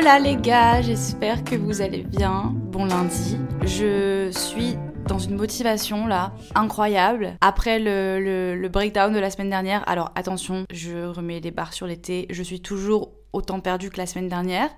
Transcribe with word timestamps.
Hola 0.00 0.20
les 0.20 0.36
gars, 0.36 0.80
j'espère 0.80 1.42
que 1.42 1.56
vous 1.56 1.82
allez 1.82 2.04
bien. 2.04 2.52
Bon 2.54 2.84
lundi. 2.84 3.36
Je 3.62 4.30
suis 4.30 4.76
dans 5.08 5.18
une 5.18 5.34
motivation 5.34 6.06
là 6.06 6.34
incroyable 6.54 7.32
après 7.40 7.80
le, 7.80 8.54
le- 8.54 8.68
breakdown 8.68 9.12
de 9.12 9.18
la 9.18 9.28
semaine 9.28 9.50
dernière. 9.50 9.82
Alors 9.88 10.12
attention, 10.14 10.66
je 10.72 11.04
remets 11.04 11.40
les 11.40 11.50
barres 11.50 11.72
sur 11.72 11.88
l'été. 11.88 12.28
Je 12.30 12.44
suis 12.44 12.60
toujours 12.60 13.10
autant 13.32 13.58
perdue 13.58 13.90
que 13.90 13.96
la 13.96 14.06
semaine 14.06 14.28
dernière. 14.28 14.70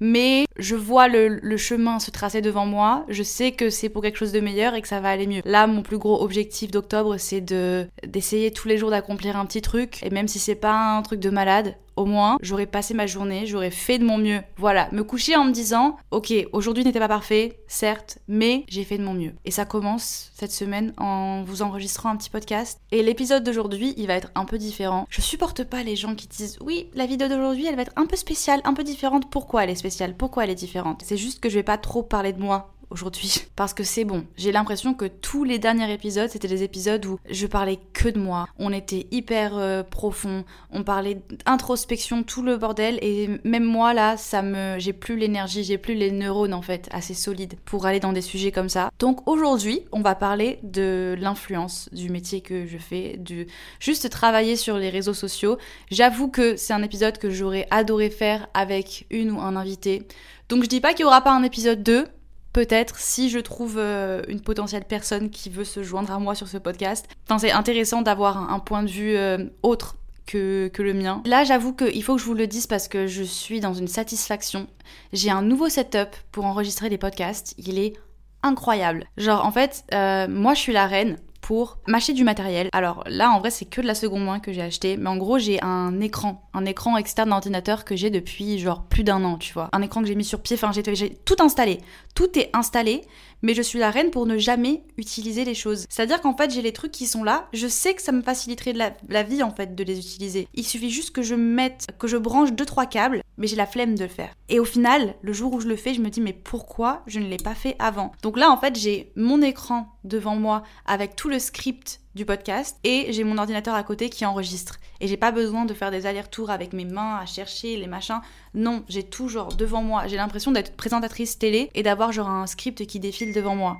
Mais 0.00 0.44
je 0.58 0.74
vois 0.74 1.06
le, 1.06 1.28
le 1.28 1.56
chemin 1.56 2.00
se 2.00 2.10
tracer 2.10 2.40
devant 2.40 2.66
moi. 2.66 3.06
Je 3.08 3.22
sais 3.22 3.52
que 3.52 3.70
c'est 3.70 3.88
pour 3.88 4.02
quelque 4.02 4.18
chose 4.18 4.32
de 4.32 4.40
meilleur 4.40 4.74
et 4.74 4.82
que 4.82 4.88
ça 4.88 4.98
va 4.98 5.08
aller 5.10 5.28
mieux. 5.28 5.42
Là, 5.44 5.68
mon 5.68 5.82
plus 5.82 5.98
gros 5.98 6.20
objectif 6.20 6.72
d'octobre, 6.72 7.16
c'est 7.16 7.40
de 7.40 7.86
d'essayer 8.04 8.50
tous 8.50 8.66
les 8.66 8.76
jours 8.76 8.90
d'accomplir 8.90 9.36
un 9.36 9.46
petit 9.46 9.62
truc. 9.62 10.02
Et 10.02 10.10
même 10.10 10.26
si 10.26 10.40
c'est 10.40 10.56
pas 10.56 10.96
un 10.96 11.02
truc 11.02 11.20
de 11.20 11.30
malade, 11.30 11.76
au 11.96 12.04
moins, 12.04 12.38
j'aurais 12.40 12.66
passé 12.66 12.94
ma 12.94 13.06
journée, 13.06 13.46
j'aurais 13.46 13.70
fait 13.70 13.98
de 13.98 14.04
mon 14.04 14.18
mieux. 14.18 14.40
Voilà, 14.56 14.88
me 14.92 15.04
coucher 15.04 15.36
en 15.36 15.44
me 15.44 15.52
disant, 15.52 15.96
ok, 16.10 16.32
aujourd'hui 16.52 16.84
n'était 16.84 16.98
pas 16.98 17.08
parfait, 17.08 17.60
certes, 17.66 18.18
mais 18.28 18.64
j'ai 18.68 18.84
fait 18.84 18.98
de 18.98 19.04
mon 19.04 19.14
mieux. 19.14 19.32
Et 19.44 19.50
ça 19.50 19.64
commence 19.64 20.30
cette 20.34 20.52
semaine 20.52 20.92
en 20.98 21.42
vous 21.44 21.62
enregistrant 21.62 22.10
un 22.10 22.16
petit 22.16 22.30
podcast. 22.30 22.80
Et 22.90 23.02
l'épisode 23.02 23.44
d'aujourd'hui, 23.44 23.94
il 23.96 24.06
va 24.06 24.14
être 24.14 24.30
un 24.34 24.44
peu 24.44 24.58
différent. 24.58 25.06
Je 25.08 25.20
supporte 25.20 25.64
pas 25.64 25.82
les 25.82 25.96
gens 25.96 26.14
qui 26.14 26.26
disent, 26.26 26.58
oui, 26.60 26.88
la 26.94 27.06
vidéo 27.06 27.28
d'aujourd'hui, 27.28 27.66
elle 27.66 27.76
va 27.76 27.82
être 27.82 27.92
un 27.96 28.06
peu 28.06 28.16
spéciale, 28.16 28.60
un 28.64 28.74
peu 28.74 28.84
différente. 28.84 29.30
Pourquoi 29.30 29.64
elle 29.64 29.70
est 29.70 29.74
spéciale? 29.74 30.16
Pourquoi 30.16 30.44
elle 30.44 30.50
est 30.50 30.54
différente? 30.54 31.02
C'est 31.04 31.16
juste 31.16 31.40
que 31.40 31.48
je 31.48 31.54
vais 31.54 31.62
pas 31.62 31.78
trop 31.78 32.02
parler 32.02 32.32
de 32.32 32.40
moi 32.40 32.73
aujourd'hui 32.90 33.46
parce 33.56 33.74
que 33.74 33.84
c'est 33.84 34.04
bon. 34.04 34.26
J'ai 34.36 34.52
l'impression 34.52 34.94
que 34.94 35.06
tous 35.06 35.44
les 35.44 35.58
derniers 35.58 35.92
épisodes, 35.92 36.28
c'était 36.30 36.48
des 36.48 36.62
épisodes 36.62 37.04
où 37.06 37.18
je 37.28 37.46
parlais 37.46 37.78
que 37.92 38.08
de 38.08 38.18
moi. 38.18 38.46
On 38.58 38.72
était 38.72 39.06
hyper 39.10 39.56
euh, 39.56 39.82
profond, 39.82 40.44
on 40.70 40.82
parlait 40.82 41.22
d'introspection, 41.44 42.22
tout 42.22 42.42
le 42.42 42.56
bordel 42.56 42.98
et 43.02 43.28
même 43.44 43.64
moi 43.64 43.94
là, 43.94 44.16
ça 44.16 44.42
me 44.42 44.78
j'ai 44.78 44.92
plus 44.92 45.16
l'énergie, 45.16 45.64
j'ai 45.64 45.78
plus 45.78 45.94
les 45.94 46.10
neurones 46.10 46.54
en 46.54 46.62
fait 46.62 46.88
assez 46.92 47.14
solides 47.14 47.54
pour 47.64 47.86
aller 47.86 48.00
dans 48.00 48.12
des 48.12 48.22
sujets 48.22 48.52
comme 48.52 48.68
ça. 48.68 48.90
Donc 48.98 49.28
aujourd'hui, 49.28 49.82
on 49.92 50.00
va 50.00 50.14
parler 50.14 50.58
de 50.62 51.16
l'influence 51.18 51.88
du 51.92 52.10
métier 52.10 52.40
que 52.40 52.66
je 52.66 52.78
fais, 52.78 53.16
du 53.18 53.46
juste 53.80 54.10
travailler 54.10 54.56
sur 54.56 54.78
les 54.78 54.90
réseaux 54.90 55.14
sociaux. 55.14 55.58
J'avoue 55.90 56.28
que 56.28 56.56
c'est 56.56 56.72
un 56.72 56.82
épisode 56.82 57.18
que 57.18 57.30
j'aurais 57.30 57.66
adoré 57.70 58.10
faire 58.10 58.48
avec 58.54 59.06
une 59.10 59.30
ou 59.30 59.40
un 59.40 59.56
invité. 59.56 60.06
Donc 60.48 60.62
je 60.62 60.68
dis 60.68 60.80
pas 60.80 60.92
qu'il 60.92 61.02
y 61.02 61.06
aura 61.06 61.22
pas 61.22 61.32
un 61.32 61.42
épisode 61.42 61.82
2, 61.82 62.06
peut-être 62.54 62.98
si 62.98 63.28
je 63.28 63.40
trouve 63.40 63.76
euh, 63.76 64.22
une 64.28 64.40
potentielle 64.40 64.84
personne 64.84 65.28
qui 65.28 65.50
veut 65.50 65.64
se 65.64 65.82
joindre 65.82 66.12
à 66.12 66.18
moi 66.18 66.34
sur 66.34 66.48
ce 66.48 66.56
podcast. 66.56 67.06
C'est 67.38 67.50
intéressant 67.50 68.00
d'avoir 68.00 68.38
un, 68.38 68.54
un 68.54 68.60
point 68.60 68.82
de 68.82 68.88
vue 68.88 69.16
euh, 69.16 69.44
autre 69.62 69.96
que, 70.24 70.68
que 70.68 70.82
le 70.82 70.94
mien. 70.94 71.20
Là, 71.26 71.44
j'avoue 71.44 71.74
qu'il 71.74 72.02
faut 72.02 72.14
que 72.14 72.20
je 72.20 72.26
vous 72.26 72.34
le 72.34 72.46
dise 72.46 72.66
parce 72.66 72.88
que 72.88 73.06
je 73.06 73.22
suis 73.22 73.60
dans 73.60 73.74
une 73.74 73.88
satisfaction. 73.88 74.68
J'ai 75.12 75.30
un 75.30 75.42
nouveau 75.42 75.68
setup 75.68 76.16
pour 76.32 76.46
enregistrer 76.46 76.88
des 76.88 76.96
podcasts. 76.96 77.54
Il 77.58 77.78
est 77.78 77.94
incroyable. 78.42 79.06
Genre, 79.16 79.44
en 79.44 79.50
fait, 79.50 79.84
euh, 79.92 80.28
moi, 80.28 80.54
je 80.54 80.60
suis 80.60 80.72
la 80.72 80.86
reine 80.86 81.18
pour 81.44 81.76
m'acheter 81.86 82.14
du 82.14 82.24
matériel. 82.24 82.70
Alors 82.72 83.04
là, 83.06 83.30
en 83.30 83.38
vrai, 83.38 83.50
c'est 83.50 83.66
que 83.66 83.82
de 83.82 83.86
la 83.86 83.94
seconde 83.94 84.24
main 84.24 84.40
que 84.40 84.50
j'ai 84.50 84.62
acheté. 84.62 84.96
Mais 84.96 85.10
en 85.10 85.18
gros, 85.18 85.38
j'ai 85.38 85.62
un 85.62 86.00
écran, 86.00 86.48
un 86.54 86.64
écran 86.64 86.96
externe 86.96 87.28
d'ordinateur 87.28 87.84
que 87.84 87.96
j'ai 87.96 88.08
depuis 88.08 88.58
genre 88.58 88.84
plus 88.84 89.04
d'un 89.04 89.22
an, 89.24 89.36
tu 89.36 89.52
vois. 89.52 89.68
Un 89.74 89.82
écran 89.82 90.00
que 90.00 90.06
j'ai 90.06 90.14
mis 90.14 90.24
sur 90.24 90.40
pied. 90.40 90.56
Enfin, 90.56 90.72
j'ai 90.72 91.14
tout 91.26 91.36
installé. 91.40 91.82
Tout 92.14 92.38
est 92.38 92.48
installé, 92.54 93.02
mais 93.44 93.52
je 93.54 93.60
suis 93.60 93.78
la 93.78 93.90
reine 93.90 94.10
pour 94.10 94.24
ne 94.24 94.38
jamais 94.38 94.82
utiliser 94.96 95.44
les 95.44 95.54
choses. 95.54 95.84
C'est-à-dire 95.90 96.22
qu'en 96.22 96.34
fait, 96.34 96.50
j'ai 96.50 96.62
les 96.62 96.72
trucs 96.72 96.92
qui 96.92 97.06
sont 97.06 97.22
là. 97.22 97.46
Je 97.52 97.68
sais 97.68 97.92
que 97.92 98.00
ça 98.00 98.10
me 98.10 98.22
faciliterait 98.22 98.72
la, 98.72 99.22
vie 99.22 99.42
en 99.42 99.54
fait 99.54 99.74
de 99.74 99.84
les 99.84 99.98
utiliser. 99.98 100.48
Il 100.54 100.64
suffit 100.64 100.90
juste 100.90 101.10
que 101.10 101.20
je 101.20 101.34
mette, 101.34 101.86
que 101.98 102.08
je 102.08 102.16
branche 102.16 102.52
deux 102.52 102.64
trois 102.64 102.86
câbles, 102.86 103.22
mais 103.36 103.46
j'ai 103.46 103.56
la 103.56 103.66
flemme 103.66 103.96
de 103.96 104.04
le 104.04 104.08
faire. 104.08 104.34
Et 104.48 104.60
au 104.60 104.64
final, 104.64 105.14
le 105.20 105.34
jour 105.34 105.52
où 105.52 105.60
je 105.60 105.68
le 105.68 105.76
fais, 105.76 105.92
je 105.92 106.00
me 106.00 106.08
dis 106.08 106.22
mais 106.22 106.32
pourquoi 106.32 107.02
je 107.06 107.20
ne 107.20 107.28
l'ai 107.28 107.36
pas 107.36 107.54
fait 107.54 107.76
avant? 107.78 108.12
Donc 108.22 108.38
là, 108.38 108.50
en 108.50 108.56
fait, 108.56 108.78
j'ai 108.78 109.12
mon 109.14 109.42
écran 109.42 109.88
devant 110.04 110.36
moi 110.36 110.62
avec 110.86 111.14
tout 111.14 111.28
le 111.28 111.38
script 111.38 112.00
du 112.14 112.24
podcast 112.24 112.78
et 112.84 113.12
j'ai 113.12 113.24
mon 113.24 113.38
ordinateur 113.38 113.74
à 113.74 113.82
côté 113.82 114.08
qui 114.08 114.24
enregistre. 114.24 114.78
Et 115.00 115.08
j'ai 115.08 115.16
pas 115.16 115.32
besoin 115.32 115.64
de 115.64 115.74
faire 115.74 115.90
des 115.90 116.06
allers-retours 116.06 116.50
avec 116.50 116.72
mes 116.72 116.84
mains 116.84 117.16
à 117.16 117.26
chercher 117.26 117.76
les 117.76 117.86
machins. 117.86 118.20
Non, 118.54 118.84
j'ai 118.88 119.02
tout 119.02 119.28
genre 119.28 119.54
devant 119.54 119.82
moi. 119.82 120.06
J'ai 120.06 120.16
l'impression 120.16 120.52
d'être 120.52 120.76
présentatrice 120.76 121.38
télé 121.38 121.70
et 121.74 121.82
d'avoir 121.82 122.12
genre 122.12 122.28
un 122.28 122.46
script 122.46 122.86
qui 122.86 123.00
défile 123.00 123.32
devant 123.32 123.56
moi. 123.56 123.78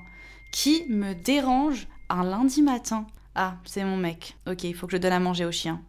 Qui 0.53 0.85
me 0.89 1.15
dérange 1.15 1.87
un 2.09 2.25
lundi 2.25 2.63
matin 2.63 3.07
Ah, 3.35 3.57
c'est 3.65 3.85
mon 3.85 3.97
mec. 3.97 4.37
Ok, 4.47 4.65
il 4.65 4.75
faut 4.75 4.87
que 4.87 4.93
je 4.93 4.99
donne 4.99 5.13
à 5.13 5.21
manger 5.21 5.45
au 5.45 5.53
chien. 5.53 5.81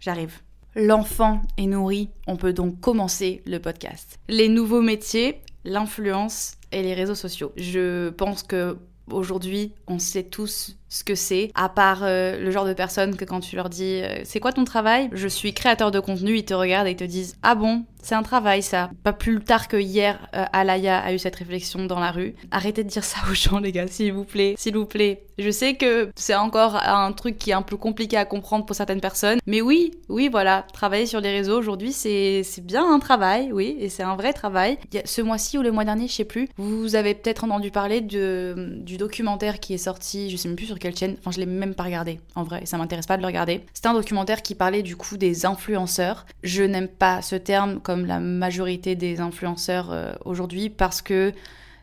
J'arrive. 0.00 0.40
L'enfant 0.76 1.42
est 1.56 1.66
nourri, 1.66 2.10
on 2.26 2.36
peut 2.36 2.52
donc 2.52 2.78
commencer 2.78 3.42
le 3.46 3.58
podcast. 3.58 4.20
Les 4.28 4.48
nouveaux 4.48 4.82
métiers, 4.82 5.40
l'influence 5.64 6.52
et 6.70 6.82
les 6.82 6.94
réseaux 6.94 7.14
sociaux. 7.14 7.52
Je 7.56 8.10
pense 8.10 8.42
que 8.42 8.78
aujourd'hui, 9.10 9.72
on 9.86 9.98
sait 9.98 10.22
tous 10.22 10.77
ce 10.88 11.04
que 11.04 11.14
c'est, 11.14 11.50
à 11.54 11.68
part 11.68 12.00
euh, 12.02 12.38
le 12.38 12.50
genre 12.50 12.64
de 12.64 12.72
personne 12.72 13.16
que 13.16 13.24
quand 13.24 13.40
tu 13.40 13.56
leur 13.56 13.68
dis 13.68 14.00
euh, 14.02 14.20
c'est 14.24 14.40
quoi 14.40 14.52
ton 14.52 14.64
travail? 14.64 15.08
Je 15.12 15.28
suis 15.28 15.52
créateur 15.52 15.90
de 15.90 16.00
contenu, 16.00 16.36
ils 16.36 16.44
te 16.44 16.54
regardent 16.54 16.88
et 16.88 16.92
ils 16.92 16.96
te 16.96 17.04
disent 17.04 17.36
ah 17.42 17.54
bon, 17.54 17.84
c'est 18.02 18.14
un 18.14 18.22
travail 18.22 18.62
ça. 18.62 18.90
Pas 19.02 19.12
plus 19.12 19.40
tard 19.40 19.68
que 19.68 19.76
hier, 19.76 20.18
euh, 20.34 20.44
Alaya 20.52 20.98
a 20.98 21.12
eu 21.12 21.18
cette 21.18 21.36
réflexion 21.36 21.84
dans 21.86 22.00
la 22.00 22.10
rue. 22.10 22.34
Arrêtez 22.50 22.84
de 22.84 22.88
dire 22.88 23.04
ça 23.04 23.18
aux 23.30 23.34
gens 23.34 23.58
les 23.58 23.72
gars, 23.72 23.86
s'il 23.86 24.12
vous 24.12 24.24
plaît, 24.24 24.54
s'il 24.56 24.76
vous 24.76 24.86
plaît. 24.86 25.24
Je 25.38 25.50
sais 25.50 25.74
que 25.74 26.10
c'est 26.16 26.34
encore 26.34 26.74
un 26.74 27.12
truc 27.12 27.38
qui 27.38 27.50
est 27.50 27.54
un 27.54 27.62
peu 27.62 27.76
compliqué 27.76 28.16
à 28.16 28.24
comprendre 28.24 28.66
pour 28.66 28.74
certaines 28.74 29.00
personnes, 29.00 29.38
mais 29.46 29.60
oui, 29.60 29.92
oui 30.08 30.28
voilà, 30.28 30.66
travailler 30.72 31.06
sur 31.06 31.20
les 31.20 31.30
réseaux 31.30 31.56
aujourd'hui 31.56 31.92
c'est 31.92 32.42
bien 32.62 32.90
un 32.90 32.98
travail, 32.98 33.52
oui, 33.52 33.76
et 33.78 33.88
c'est 33.88 34.02
un 34.02 34.16
vrai 34.16 34.32
travail. 34.32 34.78
Ce 35.04 35.22
mois-ci 35.22 35.58
ou 35.58 35.62
le 35.62 35.70
mois 35.70 35.84
dernier, 35.84 36.08
je 36.08 36.12
sais 36.12 36.24
plus, 36.24 36.48
vous 36.56 36.96
avez 36.96 37.14
peut-être 37.14 37.44
entendu 37.44 37.70
parler 37.70 38.00
de, 38.00 38.78
du 38.80 38.96
documentaire 38.96 39.60
qui 39.60 39.74
est 39.74 39.78
sorti, 39.78 40.30
je 40.30 40.36
sais 40.36 40.48
même 40.48 40.56
plus 40.56 40.66
sur 40.66 40.77
quelle 40.78 40.96
chaîne, 40.96 41.16
enfin 41.18 41.30
je 41.30 41.38
l'ai 41.38 41.46
même 41.46 41.74
pas 41.74 41.84
regardé 41.84 42.20
en 42.34 42.42
vrai, 42.42 42.66
ça 42.66 42.78
m'intéresse 42.78 43.06
pas 43.06 43.16
de 43.16 43.22
le 43.22 43.26
regarder. 43.26 43.64
C'était 43.74 43.88
un 43.88 43.94
documentaire 43.94 44.42
qui 44.42 44.54
parlait 44.54 44.82
du 44.82 44.96
coup 44.96 45.16
des 45.16 45.46
influenceurs. 45.46 46.26
Je 46.42 46.62
n'aime 46.62 46.88
pas 46.88 47.22
ce 47.22 47.36
terme 47.36 47.80
comme 47.80 48.06
la 48.06 48.20
majorité 48.20 48.94
des 48.94 49.20
influenceurs 49.20 49.90
euh, 49.90 50.12
aujourd'hui 50.24 50.70
parce 50.70 51.02
que 51.02 51.32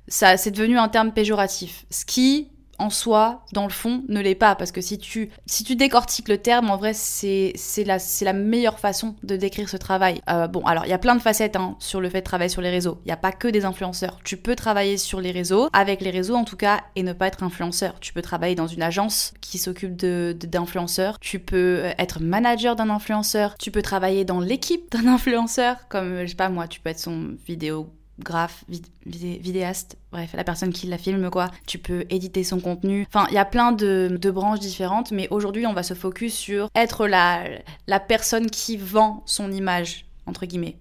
ça 0.08 0.38
c'est 0.38 0.52
devenu 0.52 0.78
un 0.78 0.88
terme 0.88 1.12
péjoratif. 1.12 1.86
Ce 1.90 2.06
qui 2.06 2.50
en 2.80 2.90
soi, 2.90 3.44
dans 3.54 3.64
le 3.64 3.70
fond, 3.72 4.04
ne 4.08 4.20
l'est 4.22 4.36
pas. 4.36 4.56
Parce 4.56 4.72
que 4.72 4.82
si 4.82 4.98
tu, 4.98 5.30
si 5.46 5.64
tu 5.64 5.76
décortiques 5.76 6.30
le 6.30 6.38
terme, 6.38 6.70
en 6.70 6.78
vrai, 6.78 6.94
c'est 6.94 7.54
la, 7.86 7.98
la 8.22 8.34
meilleure 8.34 8.80
façon 8.80 9.16
de 9.24 9.36
décrire 9.36 9.70
ce 9.70 9.78
travail. 9.78 10.22
Euh, 10.30 10.48
bon, 10.48 10.62
alors, 10.66 10.86
il 10.86 10.90
y 10.90 10.94
a 10.94 10.98
plein 10.98 11.16
de 11.16 11.22
facettes 11.22 11.56
hein, 11.56 11.76
sur 11.80 12.02
le 12.02 12.10
fait 12.10 12.20
de 12.22 12.26
travailler 12.26 12.50
sur 12.50 12.62
les 12.62 12.70
réseaux. 12.70 13.00
Il 13.06 13.08
n'y 13.08 13.14
a 13.14 13.18
pas 13.18 13.32
que 13.32 13.48
des 13.48 13.66
influenceurs. 13.66 14.20
Tu 14.24 14.38
peux 14.38 14.56
travailler 14.56 14.98
sur 14.98 15.22
les 15.22 15.32
réseaux, 15.32 15.70
avec 15.74 16.02
les 16.02 16.10
réseaux 16.12 16.36
en 16.36 16.44
tout 16.44 16.58
cas, 16.58 16.82
et 16.96 17.04
ne 17.04 17.14
pas 17.14 17.28
être 17.28 17.44
influenceur. 17.44 18.00
Tu 18.00 18.14
peux 18.14 18.22
travailler 18.22 18.56
dans 18.56 18.68
une 18.68 18.82
agence 18.84 19.34
qui 19.42 19.58
s'occupe 19.58 19.96
de, 19.96 20.36
de- 20.40 20.48
d'influenceurs. 20.48 21.20
Tu 21.20 21.40
peux 21.40 21.80
euh, 21.86 21.92
être 21.98 22.22
manager 22.22 22.76
d'un 22.76 22.90
influenceur. 22.90 23.56
Tu 23.58 23.72
peux 23.72 23.82
travailler 23.82 24.26
dans 24.26 24.40
l'équipe 24.40 24.92
d'un 24.92 25.08
influenceur. 25.14 25.88
Comme, 25.90 26.22
je 26.22 26.28
sais 26.28 26.36
pas 26.36 26.50
moi, 26.50 26.68
tu 26.68 26.80
peux 26.80 26.90
être 26.90 27.00
son 27.00 27.36
vidéo 27.46 27.90
graphe, 28.20 28.64
vid- 28.70 28.86
vidé- 29.06 29.40
vidéaste, 29.40 29.98
bref, 30.12 30.32
la 30.34 30.44
personne 30.44 30.72
qui 30.72 30.88
la 30.88 30.98
filme, 30.98 31.30
quoi. 31.30 31.52
Tu 31.68 31.78
peux 31.78 32.06
éditer 32.10 32.44
son 32.44 32.60
contenu. 32.60 33.06
Enfin, 33.10 33.28
il 33.30 33.36
y 33.36 33.38
a 33.38 33.46
plein 33.46 33.72
de, 33.72 34.18
de 34.20 34.32
branches 34.32 34.60
différentes, 34.60 35.12
mais 35.12 35.28
aujourd'hui, 35.32 35.66
on 35.68 35.74
va 35.74 35.84
se 35.84 35.94
focus 35.94 36.34
sur 36.34 36.70
être 36.76 37.08
la, 37.08 37.44
la 37.88 38.00
personne 38.00 38.50
qui 38.50 38.78
vend 38.78 39.24
son 39.26 39.52
image, 39.52 40.06
entre 40.26 40.46
guillemets. 40.46 40.78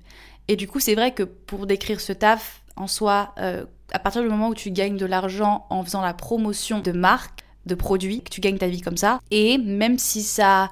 Et 0.49 0.57
du 0.57 0.69
coup, 0.69 0.79
c'est 0.79 0.95
vrai 0.95 1.13
que 1.13 1.23
pour 1.23 1.67
décrire 1.67 2.01
ce 2.01 2.13
taf, 2.13 2.63
en 2.77 2.87
soi, 2.87 3.35
euh, 3.39 3.65
à 3.93 3.99
partir 3.99 4.23
du 4.23 4.29
moment 4.29 4.49
où 4.49 4.55
tu 4.55 4.71
gagnes 4.71 4.97
de 4.97 5.07
l'argent 5.07 5.67
en 5.71 5.83
faisant 5.85 6.03
la 6.03 6.15
promotion 6.15 6.81
de 6.81 6.93
marques, 6.93 7.41
de 7.67 7.75
produits, 7.75 8.21
que 8.23 8.31
tu 8.31 8.41
gagnes 8.41 8.59
ta 8.59 8.69
vie 8.69 8.81
comme 8.81 8.97
ça, 8.97 9.21
et 9.31 9.59
même 9.59 9.99
si 9.99 10.23
ça 10.23 10.69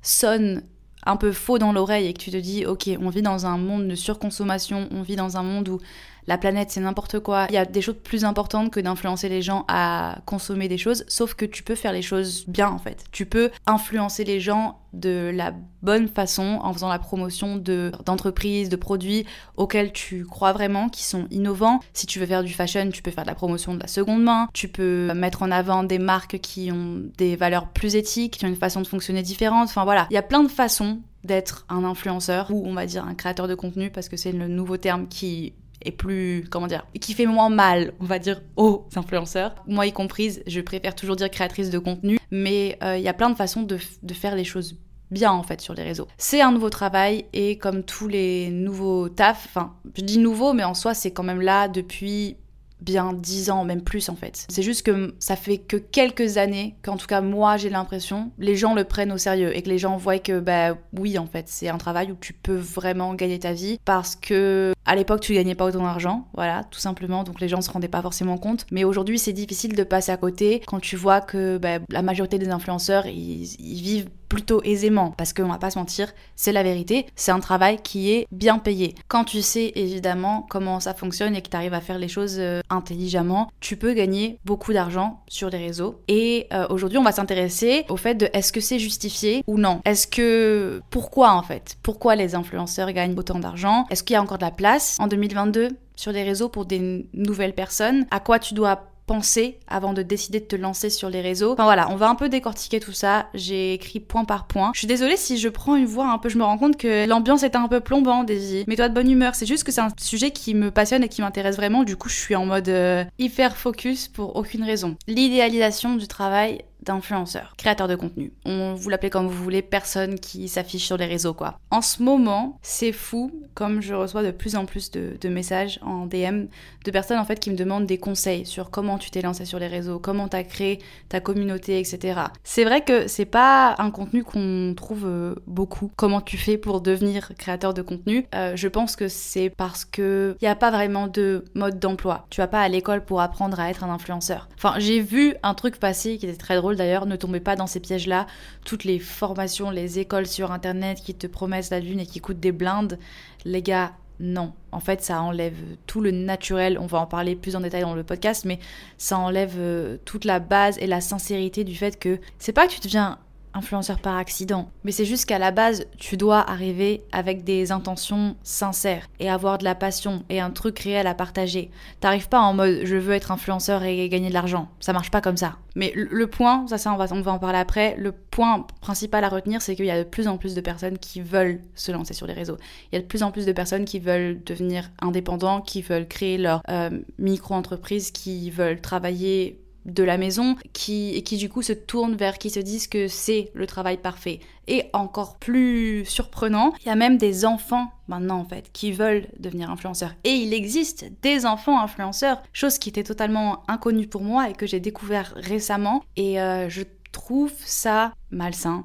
sonne 0.00 0.62
un 1.06 1.16
peu 1.16 1.32
faux 1.32 1.58
dans 1.58 1.72
l'oreille 1.72 2.08
et 2.08 2.12
que 2.12 2.18
tu 2.18 2.30
te 2.30 2.36
dis 2.36 2.66
ok 2.66 2.90
on 3.00 3.08
vit 3.08 3.22
dans 3.22 3.46
un 3.46 3.56
monde 3.56 3.88
de 3.88 3.94
surconsommation, 3.94 4.88
on 4.90 5.02
vit 5.02 5.16
dans 5.16 5.36
un 5.36 5.42
monde 5.42 5.68
où 5.68 5.80
la 6.26 6.38
planète 6.38 6.70
c'est 6.70 6.80
n'importe 6.80 7.20
quoi. 7.20 7.46
Il 7.48 7.54
y 7.54 7.58
a 7.58 7.64
des 7.64 7.82
choses 7.82 7.96
plus 8.02 8.24
importantes 8.24 8.70
que 8.70 8.80
d'influencer 8.80 9.28
les 9.28 9.42
gens 9.42 9.64
à 9.68 10.18
consommer 10.26 10.68
des 10.68 10.78
choses, 10.78 11.04
sauf 11.08 11.34
que 11.34 11.44
tu 11.44 11.62
peux 11.62 11.74
faire 11.74 11.92
les 11.92 12.02
choses 12.02 12.44
bien 12.46 12.68
en 12.68 12.78
fait. 12.78 13.04
Tu 13.12 13.26
peux 13.26 13.50
influencer 13.66 14.24
les 14.24 14.40
gens 14.40 14.80
de 14.92 15.30
la 15.34 15.52
bonne 15.82 16.08
façon 16.08 16.58
en 16.62 16.72
faisant 16.72 16.88
la 16.88 16.98
promotion 16.98 17.56
de 17.56 17.92
d'entreprises, 18.04 18.68
de 18.68 18.76
produits 18.76 19.26
auxquels 19.56 19.92
tu 19.92 20.24
crois 20.24 20.52
vraiment, 20.52 20.88
qui 20.88 21.04
sont 21.04 21.26
innovants. 21.30 21.80
Si 21.92 22.06
tu 22.06 22.18
veux 22.18 22.26
faire 22.26 22.42
du 22.42 22.52
fashion, 22.52 22.90
tu 22.90 23.02
peux 23.02 23.10
faire 23.10 23.24
de 23.24 23.28
la 23.28 23.34
promotion 23.34 23.74
de 23.74 23.80
la 23.80 23.86
seconde 23.86 24.22
main. 24.22 24.48
Tu 24.52 24.68
peux 24.68 25.12
mettre 25.14 25.42
en 25.42 25.50
avant 25.50 25.84
des 25.84 25.98
marques 25.98 26.38
qui 26.38 26.72
ont 26.72 27.02
des 27.18 27.36
valeurs 27.36 27.68
plus 27.68 27.94
éthiques, 27.94 28.38
qui 28.38 28.44
ont 28.44 28.48
une 28.48 28.56
façon 28.56 28.80
de 28.80 28.86
fonctionner 28.86 29.22
différente. 29.22 29.68
Enfin 29.68 29.84
voilà, 29.84 30.06
il 30.10 30.14
y 30.14 30.18
a 30.18 30.22
plein 30.22 30.42
de 30.42 30.48
façons 30.48 31.00
d'être 31.24 31.66
un 31.68 31.84
influenceur 31.84 32.50
ou 32.50 32.66
on 32.66 32.72
va 32.72 32.86
dire 32.86 33.04
un 33.04 33.14
créateur 33.14 33.48
de 33.48 33.54
contenu 33.54 33.90
parce 33.90 34.08
que 34.08 34.16
c'est 34.16 34.32
le 34.32 34.48
nouveau 34.48 34.76
terme 34.76 35.08
qui 35.08 35.54
est 35.86 35.92
plus, 35.92 36.44
comment 36.50 36.66
dire, 36.66 36.86
qui 37.00 37.14
fait 37.14 37.26
moins 37.26 37.48
mal, 37.48 37.92
on 38.00 38.04
va 38.04 38.18
dire, 38.18 38.42
aux 38.56 38.86
influenceurs. 38.96 39.54
Moi 39.66 39.86
y 39.86 39.92
comprise, 39.92 40.42
je 40.46 40.60
préfère 40.60 40.94
toujours 40.94 41.16
dire 41.16 41.30
créatrice 41.30 41.70
de 41.70 41.78
contenu, 41.78 42.18
mais 42.30 42.78
euh, 42.82 42.96
il 42.96 43.02
y 43.02 43.08
a 43.08 43.14
plein 43.14 43.30
de 43.30 43.36
façons 43.36 43.62
de, 43.62 43.78
de 44.02 44.14
faire 44.14 44.34
les 44.34 44.44
choses 44.44 44.76
bien 45.10 45.30
en 45.30 45.42
fait 45.42 45.60
sur 45.60 45.74
les 45.74 45.82
réseaux. 45.82 46.08
C'est 46.18 46.40
un 46.40 46.52
nouveau 46.52 46.70
travail 46.70 47.26
et 47.32 47.58
comme 47.58 47.84
tous 47.84 48.08
les 48.08 48.50
nouveaux 48.50 49.08
tafs, 49.08 49.46
enfin 49.48 49.74
je 49.96 50.02
dis 50.02 50.18
nouveau 50.18 50.52
mais 50.52 50.64
en 50.64 50.74
soi 50.74 50.94
c'est 50.94 51.12
quand 51.12 51.22
même 51.22 51.40
là 51.40 51.68
depuis 51.68 52.36
bien 52.80 53.14
dix 53.14 53.50
ans, 53.50 53.64
même 53.64 53.82
plus 53.82 54.08
en 54.08 54.16
fait. 54.16 54.46
C'est 54.50 54.62
juste 54.62 54.84
que 54.84 55.14
ça 55.18 55.36
fait 55.36 55.58
que 55.58 55.76
quelques 55.76 56.36
années 56.36 56.76
qu'en 56.82 56.96
tout 56.96 57.06
cas 57.06 57.20
moi 57.20 57.56
j'ai 57.56 57.70
l'impression, 57.70 58.32
les 58.38 58.56
gens 58.56 58.74
le 58.74 58.84
prennent 58.84 59.12
au 59.12 59.18
sérieux 59.18 59.56
et 59.56 59.62
que 59.62 59.68
les 59.68 59.78
gens 59.78 59.96
voient 59.96 60.18
que 60.18 60.40
bah 60.40 60.76
oui 60.92 61.18
en 61.18 61.26
fait 61.26 61.48
c'est 61.48 61.68
un 61.68 61.78
travail 61.78 62.12
où 62.12 62.16
tu 62.20 62.32
peux 62.32 62.56
vraiment 62.56 63.14
gagner 63.14 63.38
ta 63.38 63.52
vie 63.52 63.78
parce 63.84 64.16
que 64.16 64.72
à 64.86 64.94
l'époque 64.94 65.20
tu 65.20 65.34
gagnais 65.34 65.54
pas 65.54 65.64
autant 65.64 65.82
d'argent, 65.82 66.26
voilà 66.34 66.64
tout 66.70 66.78
simplement. 66.78 67.24
Donc 67.24 67.40
les 67.40 67.48
gens 67.48 67.60
se 67.60 67.70
rendaient 67.70 67.88
pas 67.88 68.02
forcément 68.02 68.38
compte. 68.38 68.66
Mais 68.70 68.84
aujourd'hui 68.84 69.18
c'est 69.18 69.32
difficile 69.32 69.74
de 69.74 69.84
passer 69.84 70.12
à 70.12 70.16
côté 70.16 70.62
quand 70.66 70.80
tu 70.80 70.96
vois 70.96 71.20
que 71.20 71.58
bah, 71.58 71.78
la 71.90 72.02
majorité 72.02 72.38
des 72.38 72.48
influenceurs 72.48 73.06
ils, 73.06 73.46
vivent 73.58 74.08
plutôt 74.28 74.60
aisément. 74.64 75.12
Parce 75.16 75.32
qu'on 75.32 75.48
va 75.48 75.58
pas 75.58 75.70
se 75.70 75.78
mentir, 75.78 76.12
c'est 76.34 76.52
la 76.52 76.64
vérité, 76.64 77.06
c'est 77.14 77.30
un 77.30 77.38
travail 77.38 77.78
qui 77.82 78.10
est 78.10 78.26
bien 78.32 78.58
payé. 78.58 78.94
Quand 79.06 79.24
tu 79.24 79.40
sais 79.40 79.72
évidemment 79.76 80.46
comment 80.50 80.80
ça 80.80 80.94
fonctionne 80.94 81.36
et 81.36 81.42
que 81.42 81.48
tu 81.48 81.56
arrives 81.56 81.74
à 81.74 81.80
faire 81.80 81.98
les 81.98 82.08
choses 82.08 82.36
euh, 82.38 82.60
intelligemment, 82.68 83.50
tu 83.60 83.76
peux 83.76 83.92
gagner 83.92 84.40
beaucoup 84.44 84.72
d'argent 84.72 85.20
sur 85.28 85.48
les 85.48 85.58
réseaux. 85.58 86.00
Et 86.08 86.48
euh, 86.52 86.66
aujourd'hui, 86.70 86.98
on 86.98 87.04
va 87.04 87.12
s'intéresser 87.12 87.84
au 87.88 87.96
fait 87.96 88.14
de 88.14 88.28
est-ce 88.32 88.52
que 88.52 88.60
c'est 88.60 88.80
justifié 88.80 89.44
ou 89.46 89.58
non? 89.58 89.80
Est-ce 89.84 90.06
que 90.08 90.80
pourquoi 90.90 91.32
en 91.32 91.42
fait? 91.42 91.76
Pourquoi 91.82 92.16
les 92.16 92.34
influenceurs 92.34 92.90
gagnent 92.92 93.16
autant 93.16 93.38
d'argent? 93.38 93.86
Est-ce 93.90 94.02
qu'il 94.02 94.14
y 94.14 94.16
a 94.16 94.22
encore 94.22 94.38
de 94.38 94.44
la 94.44 94.50
place? 94.50 94.75
En 94.98 95.06
2022 95.06 95.68
sur 95.96 96.12
les 96.12 96.22
réseaux 96.22 96.48
pour 96.48 96.66
des 96.66 97.08
nouvelles 97.12 97.54
personnes? 97.54 98.06
À 98.10 98.20
quoi 98.20 98.38
tu 98.38 98.54
dois 98.54 98.90
penser 99.06 99.60
avant 99.68 99.92
de 99.92 100.02
décider 100.02 100.40
de 100.40 100.44
te 100.44 100.56
lancer 100.56 100.90
sur 100.90 101.08
les 101.08 101.20
réseaux? 101.20 101.52
Enfin 101.52 101.64
voilà, 101.64 101.90
on 101.90 101.96
va 101.96 102.08
un 102.08 102.14
peu 102.14 102.28
décortiquer 102.28 102.80
tout 102.80 102.92
ça. 102.92 103.28
J'ai 103.34 103.74
écrit 103.74 104.00
point 104.00 104.24
par 104.24 104.46
point. 104.46 104.72
Je 104.74 104.80
suis 104.80 104.88
désolée 104.88 105.16
si 105.16 105.38
je 105.38 105.48
prends 105.48 105.76
une 105.76 105.86
voix 105.86 106.08
un 106.08 106.18
peu, 106.18 106.28
je 106.28 106.38
me 106.38 106.44
rends 106.44 106.58
compte 106.58 106.76
que 106.76 107.06
l'ambiance 107.06 107.42
est 107.42 107.56
un 107.56 107.68
peu 107.68 107.80
plombant, 107.80 108.24
Daisy. 108.24 108.64
Mais 108.66 108.76
toi 108.76 108.88
de 108.88 108.94
bonne 108.94 109.10
humeur, 109.10 109.34
c'est 109.34 109.46
juste 109.46 109.64
que 109.64 109.72
c'est 109.72 109.80
un 109.80 109.88
sujet 109.98 110.30
qui 110.30 110.54
me 110.54 110.70
passionne 110.70 111.02
et 111.04 111.08
qui 111.08 111.22
m'intéresse 111.22 111.56
vraiment. 111.56 111.84
Du 111.84 111.96
coup, 111.96 112.08
je 112.08 112.16
suis 112.16 112.36
en 112.36 112.46
mode 112.46 112.68
euh, 112.68 113.04
hyper 113.18 113.56
focus 113.56 114.08
pour 114.08 114.36
aucune 114.36 114.64
raison. 114.64 114.96
L'idéalisation 115.06 115.96
du 115.96 116.08
travail 116.08 116.62
d'influenceurs, 116.86 117.54
créateurs 117.58 117.88
de 117.88 117.96
contenu. 117.96 118.32
On 118.44 118.74
vous 118.74 118.88
l'appelez 118.88 119.10
comme 119.10 119.26
vous 119.26 119.42
voulez, 119.42 119.62
personne 119.62 120.18
qui 120.18 120.48
s'affiche 120.48 120.84
sur 120.84 120.96
les 120.96 121.06
réseaux 121.06 121.34
quoi. 121.34 121.58
En 121.70 121.82
ce 121.82 122.02
moment, 122.02 122.58
c'est 122.62 122.92
fou 122.92 123.32
comme 123.54 123.82
je 123.82 123.94
reçois 123.94 124.22
de 124.22 124.30
plus 124.30 124.56
en 124.56 124.64
plus 124.64 124.90
de, 124.90 125.28
messages 125.28 125.80
en 125.82 126.06
DM 126.06 126.46
de 126.84 126.90
personnes 126.92 127.18
en 127.18 127.24
fait 127.24 127.40
qui 127.40 127.50
me 127.50 127.56
demandent 127.56 127.86
des 127.86 127.98
conseils 127.98 128.46
sur 128.46 128.70
comment 128.70 128.96
tu 128.96 129.10
t'es 129.10 129.22
lancé 129.22 129.44
sur 129.44 129.58
les 129.58 129.66
réseaux, 129.66 129.98
comment 129.98 130.28
t'as 130.28 130.44
créé 130.44 130.78
ta 131.08 131.20
communauté, 131.20 131.80
etc. 131.80 132.20
C'est 132.44 132.64
vrai 132.64 132.82
que 132.82 133.08
c'est 133.08 133.24
pas 133.24 133.74
un 133.78 133.90
contenu 133.90 134.22
qu'on 134.22 134.72
trouve 134.76 135.04
euh, 135.04 135.34
beaucoup. 135.46 135.90
Comment 135.96 136.20
tu 136.20 136.36
fais 136.36 136.56
pour 136.56 136.80
devenir 136.80 137.32
créateur 137.36 137.74
de 137.74 137.82
contenu? 137.82 138.26
Euh, 138.34 138.54
Je 138.54 138.68
pense 138.68 138.94
que 138.94 139.08
c'est 139.08 139.50
parce 139.50 139.84
que 139.84 140.36
il 140.40 140.44
y 140.44 140.48
a 140.48 140.54
pas 140.54 140.70
vraiment 140.70 141.08
de 141.08 141.44
mode 141.54 141.80
d'emploi. 141.80 142.26
Tu 142.30 142.40
vas 142.40 142.46
pas 142.46 142.60
à 142.60 142.68
l'école 142.68 143.04
pour 143.04 143.20
apprendre 143.20 143.58
à 143.58 143.68
être 143.68 143.82
un 143.82 143.90
influenceur. 143.90 144.48
Enfin, 144.56 144.74
j'ai 144.78 145.00
vu 145.00 145.34
un 145.42 145.54
truc 145.54 145.78
passer 145.78 146.18
qui 146.18 146.26
était 146.26 146.36
très 146.36 146.56
drôle 146.56 146.75
d'ailleurs, 146.76 147.06
ne 147.06 147.16
tombez 147.16 147.40
pas 147.40 147.56
dans 147.56 147.66
ces 147.66 147.80
pièges-là. 147.80 148.26
Toutes 148.64 148.84
les 148.84 148.98
formations, 148.98 149.70
les 149.70 149.98
écoles 149.98 150.26
sur 150.26 150.52
internet 150.52 151.00
qui 151.00 151.14
te 151.14 151.26
promettent 151.26 151.70
la 151.70 151.80
lune 151.80 152.00
et 152.00 152.06
qui 152.06 152.20
coûtent 152.20 152.40
des 152.40 152.52
blindes, 152.52 152.98
les 153.44 153.62
gars, 153.62 153.92
non. 154.20 154.52
En 154.72 154.80
fait, 154.80 155.02
ça 155.02 155.20
enlève 155.20 155.56
tout 155.86 156.00
le 156.00 156.10
naturel. 156.10 156.78
On 156.78 156.86
va 156.86 156.98
en 156.98 157.06
parler 157.06 157.36
plus 157.36 157.56
en 157.56 157.60
détail 157.60 157.82
dans 157.82 157.94
le 157.94 158.04
podcast, 158.04 158.44
mais 158.44 158.58
ça 158.98 159.18
enlève 159.18 159.54
euh, 159.58 159.98
toute 160.04 160.24
la 160.24 160.40
base 160.40 160.78
et 160.78 160.86
la 160.86 161.00
sincérité 161.00 161.64
du 161.64 161.74
fait 161.74 161.98
que 161.98 162.18
c'est 162.38 162.52
pas 162.52 162.66
que 162.66 162.72
tu 162.72 162.80
deviens 162.80 163.18
influenceur 163.56 163.98
par 163.98 164.16
accident. 164.16 164.70
Mais 164.84 164.92
c'est 164.92 165.04
juste 165.04 165.24
qu'à 165.24 165.38
la 165.38 165.50
base, 165.50 165.86
tu 165.98 166.16
dois 166.16 166.48
arriver 166.48 167.02
avec 167.12 167.44
des 167.44 167.72
intentions 167.72 168.36
sincères 168.42 169.08
et 169.18 169.30
avoir 169.30 169.58
de 169.58 169.64
la 169.64 169.74
passion 169.74 170.24
et 170.28 170.40
un 170.40 170.50
truc 170.50 170.78
réel 170.78 171.06
à 171.06 171.14
partager. 171.14 171.70
T'arrives 172.00 172.28
pas 172.28 172.40
en 172.40 172.54
mode 172.54 172.80
je 172.84 172.96
veux 172.96 173.14
être 173.14 173.30
influenceur 173.30 173.82
et 173.82 174.08
gagner 174.08 174.28
de 174.28 174.34
l'argent. 174.34 174.68
Ça 174.80 174.92
marche 174.92 175.10
pas 175.10 175.20
comme 175.20 175.36
ça. 175.36 175.56
Mais 175.74 175.92
le 175.94 176.26
point, 176.26 176.66
ça, 176.68 176.78
ça 176.78 176.92
on 176.92 176.96
va, 176.96 177.06
on 177.10 177.20
va 177.20 177.32
en 177.32 177.38
parler 177.38 177.58
après, 177.58 177.96
le 177.98 178.12
point 178.12 178.66
principal 178.80 179.24
à 179.24 179.28
retenir, 179.28 179.60
c'est 179.60 179.76
qu'il 179.76 179.84
y 179.84 179.90
a 179.90 180.02
de 180.02 180.08
plus 180.08 180.26
en 180.26 180.38
plus 180.38 180.54
de 180.54 180.60
personnes 180.60 180.98
qui 180.98 181.20
veulent 181.20 181.60
se 181.74 181.92
lancer 181.92 182.14
sur 182.14 182.26
les 182.26 182.32
réseaux. 182.32 182.56
Il 182.90 182.96
y 182.96 182.98
a 182.98 183.02
de 183.02 183.06
plus 183.06 183.22
en 183.22 183.30
plus 183.30 183.44
de 183.44 183.52
personnes 183.52 183.84
qui 183.84 183.98
veulent 183.98 184.42
devenir 184.44 184.90
indépendants, 185.00 185.60
qui 185.60 185.82
veulent 185.82 186.08
créer 186.08 186.38
leur 186.38 186.62
euh, 186.70 186.90
micro-entreprise, 187.18 188.10
qui 188.10 188.50
veulent 188.50 188.80
travailler 188.80 189.60
de 189.86 190.02
la 190.02 190.18
maison 190.18 190.56
qui, 190.72 191.14
et 191.14 191.22
qui 191.22 191.36
du 191.36 191.48
coup 191.48 191.62
se 191.62 191.72
tournent 191.72 192.16
vers 192.16 192.38
qui 192.38 192.50
se 192.50 192.60
disent 192.60 192.88
que 192.88 193.08
c'est 193.08 193.50
le 193.54 193.66
travail 193.66 193.96
parfait. 193.96 194.40
Et 194.68 194.84
encore 194.92 195.38
plus 195.38 196.04
surprenant, 196.04 196.74
il 196.84 196.88
y 196.88 196.90
a 196.90 196.96
même 196.96 197.18
des 197.18 197.44
enfants 197.44 197.92
maintenant 198.08 198.38
en 198.38 198.44
fait 198.44 198.70
qui 198.72 198.92
veulent 198.92 199.28
devenir 199.38 199.70
influenceurs. 199.70 200.14
Et 200.24 200.30
il 200.30 200.52
existe 200.52 201.06
des 201.22 201.46
enfants 201.46 201.80
influenceurs, 201.80 202.42
chose 202.52 202.78
qui 202.78 202.88
était 202.88 203.04
totalement 203.04 203.62
inconnue 203.68 204.08
pour 204.08 204.22
moi 204.22 204.50
et 204.50 204.52
que 204.52 204.66
j'ai 204.66 204.80
découvert 204.80 205.32
récemment. 205.36 206.02
Et 206.16 206.40
euh, 206.40 206.68
je 206.68 206.82
trouve 207.12 207.52
ça 207.64 208.12
malsain. 208.30 208.84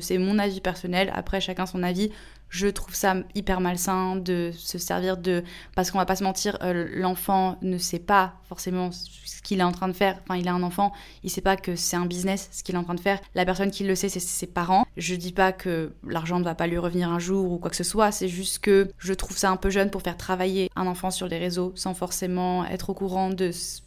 C'est 0.00 0.18
mon 0.18 0.38
avis 0.38 0.60
personnel, 0.60 1.10
après 1.14 1.40
chacun 1.40 1.66
son 1.66 1.82
avis. 1.82 2.12
Je 2.54 2.68
trouve 2.68 2.94
ça 2.94 3.16
hyper 3.34 3.60
malsain 3.60 4.14
de 4.14 4.52
se 4.56 4.78
servir 4.78 5.16
de... 5.16 5.42
Parce 5.74 5.90
qu'on 5.90 5.98
va 5.98 6.06
pas 6.06 6.14
se 6.14 6.22
mentir, 6.22 6.56
euh, 6.62 6.86
l'enfant 6.94 7.58
ne 7.62 7.78
sait 7.78 7.98
pas 7.98 8.34
forcément 8.48 8.92
ce 8.92 9.42
qu'il 9.42 9.58
est 9.58 9.64
en 9.64 9.72
train 9.72 9.88
de 9.88 9.92
faire. 9.92 10.20
Enfin, 10.22 10.38
il 10.38 10.46
est 10.46 10.50
un 10.50 10.62
enfant, 10.62 10.92
il 11.24 11.30
sait 11.30 11.40
pas 11.40 11.56
que 11.56 11.74
c'est 11.74 11.96
un 11.96 12.06
business 12.06 12.48
ce 12.52 12.62
qu'il 12.62 12.76
est 12.76 12.78
en 12.78 12.84
train 12.84 12.94
de 12.94 13.00
faire. 13.00 13.18
La 13.34 13.44
personne 13.44 13.72
qui 13.72 13.82
le 13.82 13.96
sait, 13.96 14.08
c'est 14.08 14.20
ses 14.20 14.46
parents. 14.46 14.86
Je 14.96 15.16
dis 15.16 15.32
pas 15.32 15.50
que 15.50 15.94
l'argent 16.06 16.38
ne 16.38 16.44
va 16.44 16.54
pas 16.54 16.68
lui 16.68 16.78
revenir 16.78 17.10
un 17.10 17.18
jour 17.18 17.50
ou 17.50 17.58
quoi 17.58 17.70
que 17.70 17.76
ce 17.76 17.82
soit, 17.82 18.12
c'est 18.12 18.28
juste 18.28 18.60
que 18.60 18.88
je 18.98 19.14
trouve 19.14 19.36
ça 19.36 19.50
un 19.50 19.56
peu 19.56 19.70
jeune 19.70 19.90
pour 19.90 20.02
faire 20.02 20.16
travailler 20.16 20.70
un 20.76 20.86
enfant 20.86 21.10
sur 21.10 21.26
les 21.26 21.38
réseaux 21.38 21.72
sans 21.74 21.92
forcément 21.92 22.64
être 22.66 22.90
au 22.90 22.94
courant 22.94 23.30
de 23.30 23.50
ce 23.50 23.80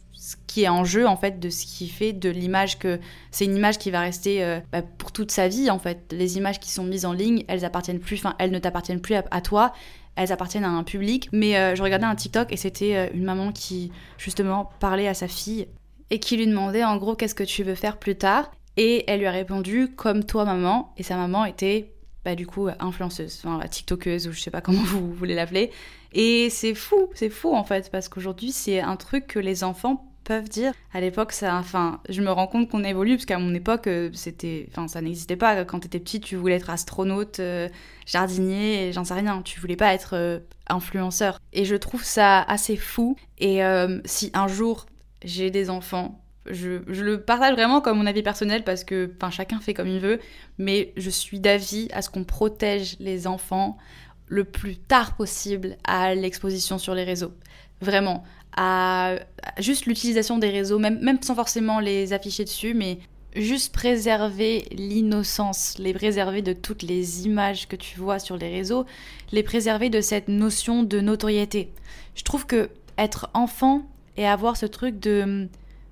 qui 0.46 0.64
est 0.64 0.68
en 0.68 0.84
jeu 0.84 1.06
en 1.06 1.16
fait 1.16 1.40
de 1.40 1.50
ce 1.50 1.64
qui 1.64 1.88
fait 1.88 2.12
de 2.12 2.28
l'image 2.28 2.78
que 2.78 2.98
c'est 3.30 3.44
une 3.44 3.56
image 3.56 3.78
qui 3.78 3.90
va 3.90 4.00
rester 4.00 4.44
euh, 4.44 4.60
bah, 4.72 4.82
pour 4.82 5.12
toute 5.12 5.30
sa 5.30 5.48
vie 5.48 5.70
en 5.70 5.78
fait. 5.78 6.12
Les 6.12 6.36
images 6.36 6.60
qui 6.60 6.70
sont 6.70 6.84
mises 6.84 7.06
en 7.06 7.12
ligne 7.12 7.44
elles 7.48 7.64
appartiennent 7.64 8.00
plus 8.00 8.16
enfin 8.16 8.34
elles 8.38 8.50
ne 8.50 8.58
t'appartiennent 8.58 9.00
plus 9.00 9.14
à, 9.14 9.40
toi. 9.40 9.72
Elles 10.16 10.32
appartiennent 10.32 10.64
à 10.64 10.70
un 10.70 10.82
public. 10.82 11.28
Mais 11.32 11.56
euh, 11.56 11.74
je 11.74 11.82
regardais 11.82 12.06
un 12.06 12.14
TikTok 12.14 12.52
et 12.52 12.56
c'était 12.56 12.96
euh, 12.96 13.08
une 13.14 13.24
maman 13.24 13.52
qui 13.52 13.92
justement 14.18 14.70
parlait 14.80 15.08
à 15.08 15.14
sa 15.14 15.28
fille 15.28 15.68
et 16.10 16.18
qui 16.18 16.36
lui 16.36 16.46
demandait 16.46 16.84
en 16.84 16.96
gros 16.96 17.14
qu'est-ce 17.14 17.34
que 17.34 17.44
tu 17.44 17.62
veux 17.62 17.74
faire 17.74 17.98
plus 17.98 18.16
tard? 18.16 18.50
Et 18.76 19.04
elle 19.10 19.20
lui 19.20 19.26
a 19.26 19.32
répondu 19.32 19.88
comme 19.96 20.24
toi 20.24 20.44
maman. 20.44 20.92
Et 20.96 21.02
sa 21.02 21.16
maman 21.16 21.44
était 21.44 21.92
bah, 22.24 22.34
du 22.34 22.46
coup 22.46 22.68
influenceuse, 22.80 23.42
enfin 23.44 23.66
tiktokeuse 23.66 24.28
ou 24.28 24.32
je 24.32 24.40
sais 24.40 24.50
pas 24.50 24.60
comment 24.60 24.82
vous 24.84 25.12
voulez 25.14 25.34
l'appeler. 25.34 25.70
Et 26.12 26.50
c'est 26.50 26.74
fou, 26.74 27.08
c'est 27.14 27.30
fou 27.30 27.54
en 27.54 27.64
fait, 27.64 27.90
parce 27.90 28.08
qu'aujourd'hui 28.08 28.52
c'est 28.52 28.80
un 28.80 28.96
truc 28.96 29.26
que 29.26 29.38
les 29.38 29.64
enfants 29.64 30.04
peuvent 30.28 30.48
dire. 30.50 30.74
À 30.92 31.00
l'époque, 31.00 31.32
ça, 31.32 31.56
enfin, 31.56 32.02
je 32.10 32.20
me 32.20 32.30
rends 32.30 32.46
compte 32.46 32.68
qu'on 32.68 32.84
évolue 32.84 33.16
parce 33.16 33.24
qu'à 33.24 33.38
mon 33.38 33.54
époque, 33.54 33.86
euh, 33.86 34.10
c'était, 34.12 34.68
enfin, 34.70 34.86
ça 34.86 35.00
n'existait 35.00 35.36
pas. 35.36 35.64
Quand 35.64 35.80
t'étais 35.80 35.98
petite, 35.98 36.22
tu 36.22 36.36
voulais 36.36 36.56
être 36.56 36.68
astronaute, 36.68 37.40
euh, 37.40 37.66
jardinier, 38.04 38.92
j'en 38.92 39.04
sais 39.04 39.14
rien. 39.14 39.40
Tu 39.40 39.58
voulais 39.58 39.74
pas 39.74 39.94
être 39.94 40.14
euh, 40.14 40.40
influenceur. 40.68 41.40
Et 41.54 41.64
je 41.64 41.74
trouve 41.74 42.04
ça 42.04 42.42
assez 42.42 42.76
fou. 42.76 43.16
Et 43.38 43.60
si 44.04 44.30
un 44.34 44.48
jour 44.48 44.84
j'ai 45.24 45.50
des 45.50 45.70
enfants, 45.70 46.20
je, 46.48 46.82
je, 46.88 47.02
le 47.02 47.20
partage 47.22 47.54
vraiment 47.54 47.80
comme 47.80 47.98
mon 47.98 48.06
avis 48.06 48.22
personnel 48.22 48.62
parce 48.64 48.84
que, 48.84 49.10
enfin, 49.16 49.30
chacun 49.30 49.60
fait 49.60 49.72
comme 49.72 49.88
il 49.88 50.00
veut. 50.00 50.20
Mais 50.58 50.92
je 50.98 51.08
suis 51.08 51.40
d'avis 51.40 51.88
à 51.92 52.02
ce 52.02 52.10
qu'on 52.10 52.24
protège 52.24 52.96
les 53.00 53.26
enfants 53.26 53.78
le 54.26 54.44
plus 54.44 54.76
tard 54.76 55.16
possible 55.16 55.78
à 55.84 56.14
l'exposition 56.14 56.76
sur 56.76 56.94
les 56.94 57.04
réseaux. 57.04 57.32
Vraiment 57.80 58.24
à 58.56 59.14
juste 59.58 59.86
l'utilisation 59.86 60.38
des 60.38 60.50
réseaux, 60.50 60.80
même, 60.80 60.98
même 61.00 61.22
sans 61.22 61.36
forcément 61.36 61.78
les 61.78 62.12
afficher 62.12 62.44
dessus, 62.44 62.74
mais 62.74 62.98
juste 63.36 63.72
préserver 63.72 64.64
l'innocence, 64.72 65.76
les 65.78 65.92
préserver 65.92 66.42
de 66.42 66.52
toutes 66.52 66.82
les 66.82 67.26
images 67.26 67.68
que 67.68 67.76
tu 67.76 68.00
vois 68.00 68.18
sur 68.18 68.36
les 68.36 68.50
réseaux, 68.50 68.84
les 69.30 69.44
préserver 69.44 69.90
de 69.90 70.00
cette 70.00 70.28
notion 70.28 70.82
de 70.82 71.00
notoriété. 71.00 71.70
Je 72.16 72.24
trouve 72.24 72.46
que 72.46 72.70
être 72.96 73.30
enfant 73.32 73.82
et 74.16 74.26
avoir 74.26 74.56
ce 74.56 74.66
truc 74.66 74.98
de 74.98 75.48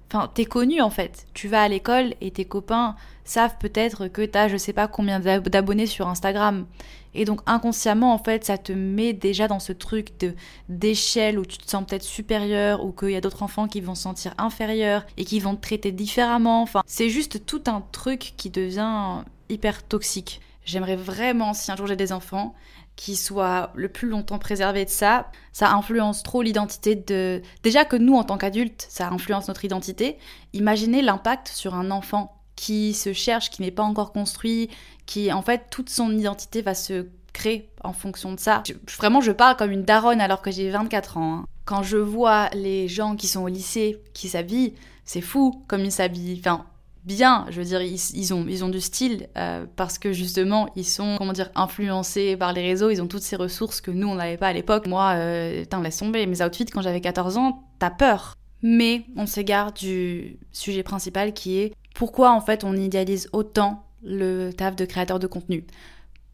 Enfin, 0.08 0.30
t'es 0.32 0.44
connu 0.44 0.80
en 0.80 0.90
fait. 0.90 1.26
Tu 1.34 1.48
vas 1.48 1.62
à 1.62 1.68
l'école 1.68 2.14
et 2.20 2.30
tes 2.30 2.44
copains 2.44 2.94
savent 3.24 3.56
peut-être 3.58 4.06
que 4.06 4.24
t'as 4.24 4.46
je 4.48 4.56
sais 4.56 4.72
pas 4.72 4.86
combien 4.86 5.18
d'abonnés 5.18 5.86
sur 5.86 6.06
Instagram. 6.08 6.66
Et 7.14 7.24
donc 7.24 7.40
inconsciemment, 7.46 8.12
en 8.12 8.18
fait, 8.18 8.44
ça 8.44 8.58
te 8.58 8.72
met 8.72 9.12
déjà 9.12 9.48
dans 9.48 9.58
ce 9.58 9.72
truc 9.72 10.18
de 10.20 10.34
d'échelle 10.68 11.38
où 11.38 11.44
tu 11.44 11.58
te 11.58 11.68
sens 11.68 11.84
peut-être 11.84 12.04
supérieur 12.04 12.84
ou 12.84 12.92
qu'il 12.92 13.10
y 13.10 13.16
a 13.16 13.20
d'autres 13.20 13.42
enfants 13.42 13.66
qui 13.66 13.80
vont 13.80 13.94
se 13.94 14.02
sentir 14.02 14.34
inférieurs 14.38 15.04
et 15.16 15.24
qui 15.24 15.40
vont 15.40 15.56
te 15.56 15.62
traiter 15.62 15.92
différemment. 15.92 16.62
Enfin, 16.62 16.82
c'est 16.86 17.08
juste 17.08 17.44
tout 17.46 17.62
un 17.66 17.82
truc 17.90 18.34
qui 18.36 18.50
devient 18.50 19.24
hyper 19.48 19.82
toxique. 19.82 20.40
J'aimerais 20.64 20.96
vraiment, 20.96 21.54
si 21.54 21.70
un 21.72 21.76
jour 21.76 21.86
j'ai 21.86 21.96
des 21.96 22.12
enfants, 22.12 22.54
qui 22.96 23.14
soit 23.14 23.70
le 23.74 23.88
plus 23.88 24.08
longtemps 24.08 24.38
préservé 24.38 24.84
de 24.84 24.90
ça, 24.90 25.30
ça 25.52 25.72
influence 25.72 26.22
trop 26.22 26.42
l'identité 26.42 26.94
de... 26.96 27.42
Déjà 27.62 27.84
que 27.84 27.96
nous, 27.96 28.14
en 28.14 28.24
tant 28.24 28.38
qu'adultes, 28.38 28.86
ça 28.88 29.08
influence 29.08 29.48
notre 29.48 29.64
identité, 29.64 30.16
imaginez 30.54 31.02
l'impact 31.02 31.48
sur 31.48 31.74
un 31.74 31.90
enfant 31.90 32.40
qui 32.56 32.94
se 32.94 33.12
cherche, 33.12 33.50
qui 33.50 33.60
n'est 33.60 33.70
pas 33.70 33.82
encore 33.82 34.12
construit, 34.12 34.70
qui, 35.04 35.30
en 35.30 35.42
fait, 35.42 35.66
toute 35.70 35.90
son 35.90 36.10
identité 36.16 36.62
va 36.62 36.74
se 36.74 37.06
créer 37.34 37.68
en 37.84 37.92
fonction 37.92 38.32
de 38.32 38.40
ça. 38.40 38.62
vraiment, 38.98 39.20
je 39.20 39.30
parle 39.30 39.56
comme 39.56 39.70
une 39.70 39.84
daronne 39.84 40.22
alors 40.22 40.40
que 40.40 40.50
j'ai 40.50 40.70
24 40.70 41.18
ans. 41.18 41.34
Hein. 41.34 41.46
Quand 41.66 41.82
je 41.82 41.98
vois 41.98 42.48
les 42.54 42.88
gens 42.88 43.14
qui 43.14 43.26
sont 43.26 43.42
au 43.42 43.48
lycée, 43.48 44.00
qui 44.14 44.28
s'habillent, 44.28 44.74
c'est 45.04 45.20
fou 45.20 45.62
comme 45.68 45.84
ils 45.84 45.92
s'habillent. 45.92 46.38
Enfin, 46.40 46.64
bien. 47.06 47.46
Je 47.50 47.58
veux 47.58 47.64
dire, 47.64 47.80
ils, 47.80 48.34
ont, 48.34 48.44
ils 48.48 48.64
ont 48.64 48.68
du 48.68 48.80
style 48.80 49.28
euh, 49.36 49.64
parce 49.76 49.98
que 49.98 50.12
justement, 50.12 50.68
ils 50.76 50.84
sont, 50.84 51.16
comment 51.16 51.32
dire, 51.32 51.50
influencés 51.54 52.36
par 52.36 52.52
les 52.52 52.62
réseaux. 52.62 52.90
Ils 52.90 53.00
ont 53.00 53.06
toutes 53.06 53.22
ces 53.22 53.36
ressources 53.36 53.80
que 53.80 53.90
nous, 53.90 54.08
on 54.08 54.16
n'avait 54.16 54.36
pas 54.36 54.48
à 54.48 54.52
l'époque. 54.52 54.86
Moi, 54.86 55.12
euh, 55.14 55.64
laisse 55.82 55.96
tomber. 55.98 56.26
Mes 56.26 56.42
outfits, 56.42 56.66
quand 56.66 56.82
j'avais 56.82 57.00
14 57.00 57.36
ans, 57.36 57.62
t'as 57.78 57.90
peur. 57.90 58.34
Mais 58.62 59.04
on 59.16 59.26
s'égare 59.26 59.72
du 59.72 60.38
sujet 60.50 60.82
principal 60.82 61.32
qui 61.32 61.58
est 61.58 61.72
pourquoi 61.94 62.32
en 62.32 62.40
fait 62.40 62.64
on 62.64 62.74
idéalise 62.74 63.28
autant 63.32 63.84
le 64.02 64.50
taf 64.50 64.76
de 64.76 64.84
créateur 64.84 65.18
de 65.18 65.26
contenu. 65.26 65.66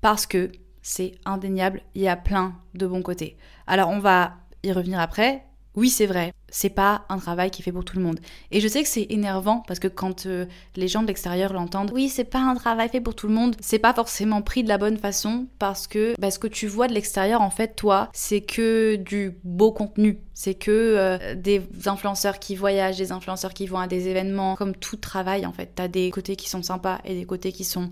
Parce 0.01 0.27
que 0.27 0.51
c'est 0.83 1.13
indéniable, 1.25 1.83
il 1.95 2.03
y 2.03 2.09
a 2.09 2.17
plein 2.17 2.55
de 2.75 2.87
bons 2.87 3.03
côtés. 3.03 3.37
Alors 3.67 3.91
on 3.91 3.99
va 3.99 4.35
y 4.63 4.73
revenir 4.73 5.01
après, 5.01 5.45
oui, 5.75 5.89
c'est 5.89 6.07
vrai, 6.07 6.35
c'est 6.51 6.69
pas 6.69 7.07
un 7.09 7.17
travail 7.17 7.51
qui 7.51 7.63
est 7.63 7.65
fait 7.65 7.73
pour 7.73 7.85
tout 7.85 7.97
le 7.97 8.03
monde. 8.03 8.21
Et 8.51 8.61
je 8.61 8.69
sais 8.69 8.83
que 8.83 8.89
c'est 8.89 9.07
énervant 9.09 9.63
parce 9.67 9.81
que 9.81 9.89
quand 9.89 10.27
euh, 10.27 10.45
les 10.77 10.87
gens 10.87 11.03
de 11.03 11.07
l'extérieur 11.07 11.55
l'entendent, 11.55 11.91
oui, 11.95 12.11
c'est 12.11 12.25
pas 12.25 12.41
un 12.41 12.55
travail 12.55 12.91
fait 12.91 13.01
pour 13.01 13.15
tout 13.15 13.27
le 13.27 13.33
monde, 13.33 13.57
c'est 13.61 13.79
pas 13.79 13.95
forcément 13.95 14.43
pris 14.43 14.63
de 14.63 14.69
la 14.69 14.77
bonne 14.77 14.99
façon 14.99 15.47
parce 15.59 15.87
que 15.87 16.15
bah, 16.19 16.31
ce 16.31 16.39
que 16.39 16.47
tu 16.47 16.67
vois 16.67 16.89
de 16.89 16.93
l'extérieur, 16.93 17.41
en 17.41 17.51
fait, 17.51 17.75
toi, 17.75 18.11
c'est 18.13 18.43
que 18.43 18.97
du 18.97 19.39
beau 19.45 19.73
contenu. 19.73 20.19
C'est 20.35 20.55
que 20.55 20.71
euh, 20.71 21.35
des 21.35 21.63
influenceurs 21.87 22.39
qui 22.39 22.55
voyagent, 22.55 22.99
des 22.99 23.13
influenceurs 23.13 23.55
qui 23.55 23.67
vont 23.67 23.79
à 23.79 23.87
des 23.87 24.09
événements, 24.09 24.57
comme 24.57 24.75
tout 24.75 24.97
travail, 24.97 25.47
en 25.47 25.53
fait. 25.53 25.73
T'as 25.75 25.89
des 25.89 26.11
côtés 26.11 26.37
qui 26.37 26.51
sont 26.51 26.63
sympas 26.63 27.01
et 27.05 27.15
des 27.15 27.25
côtés 27.25 27.53
qui 27.53 27.65
sont 27.65 27.91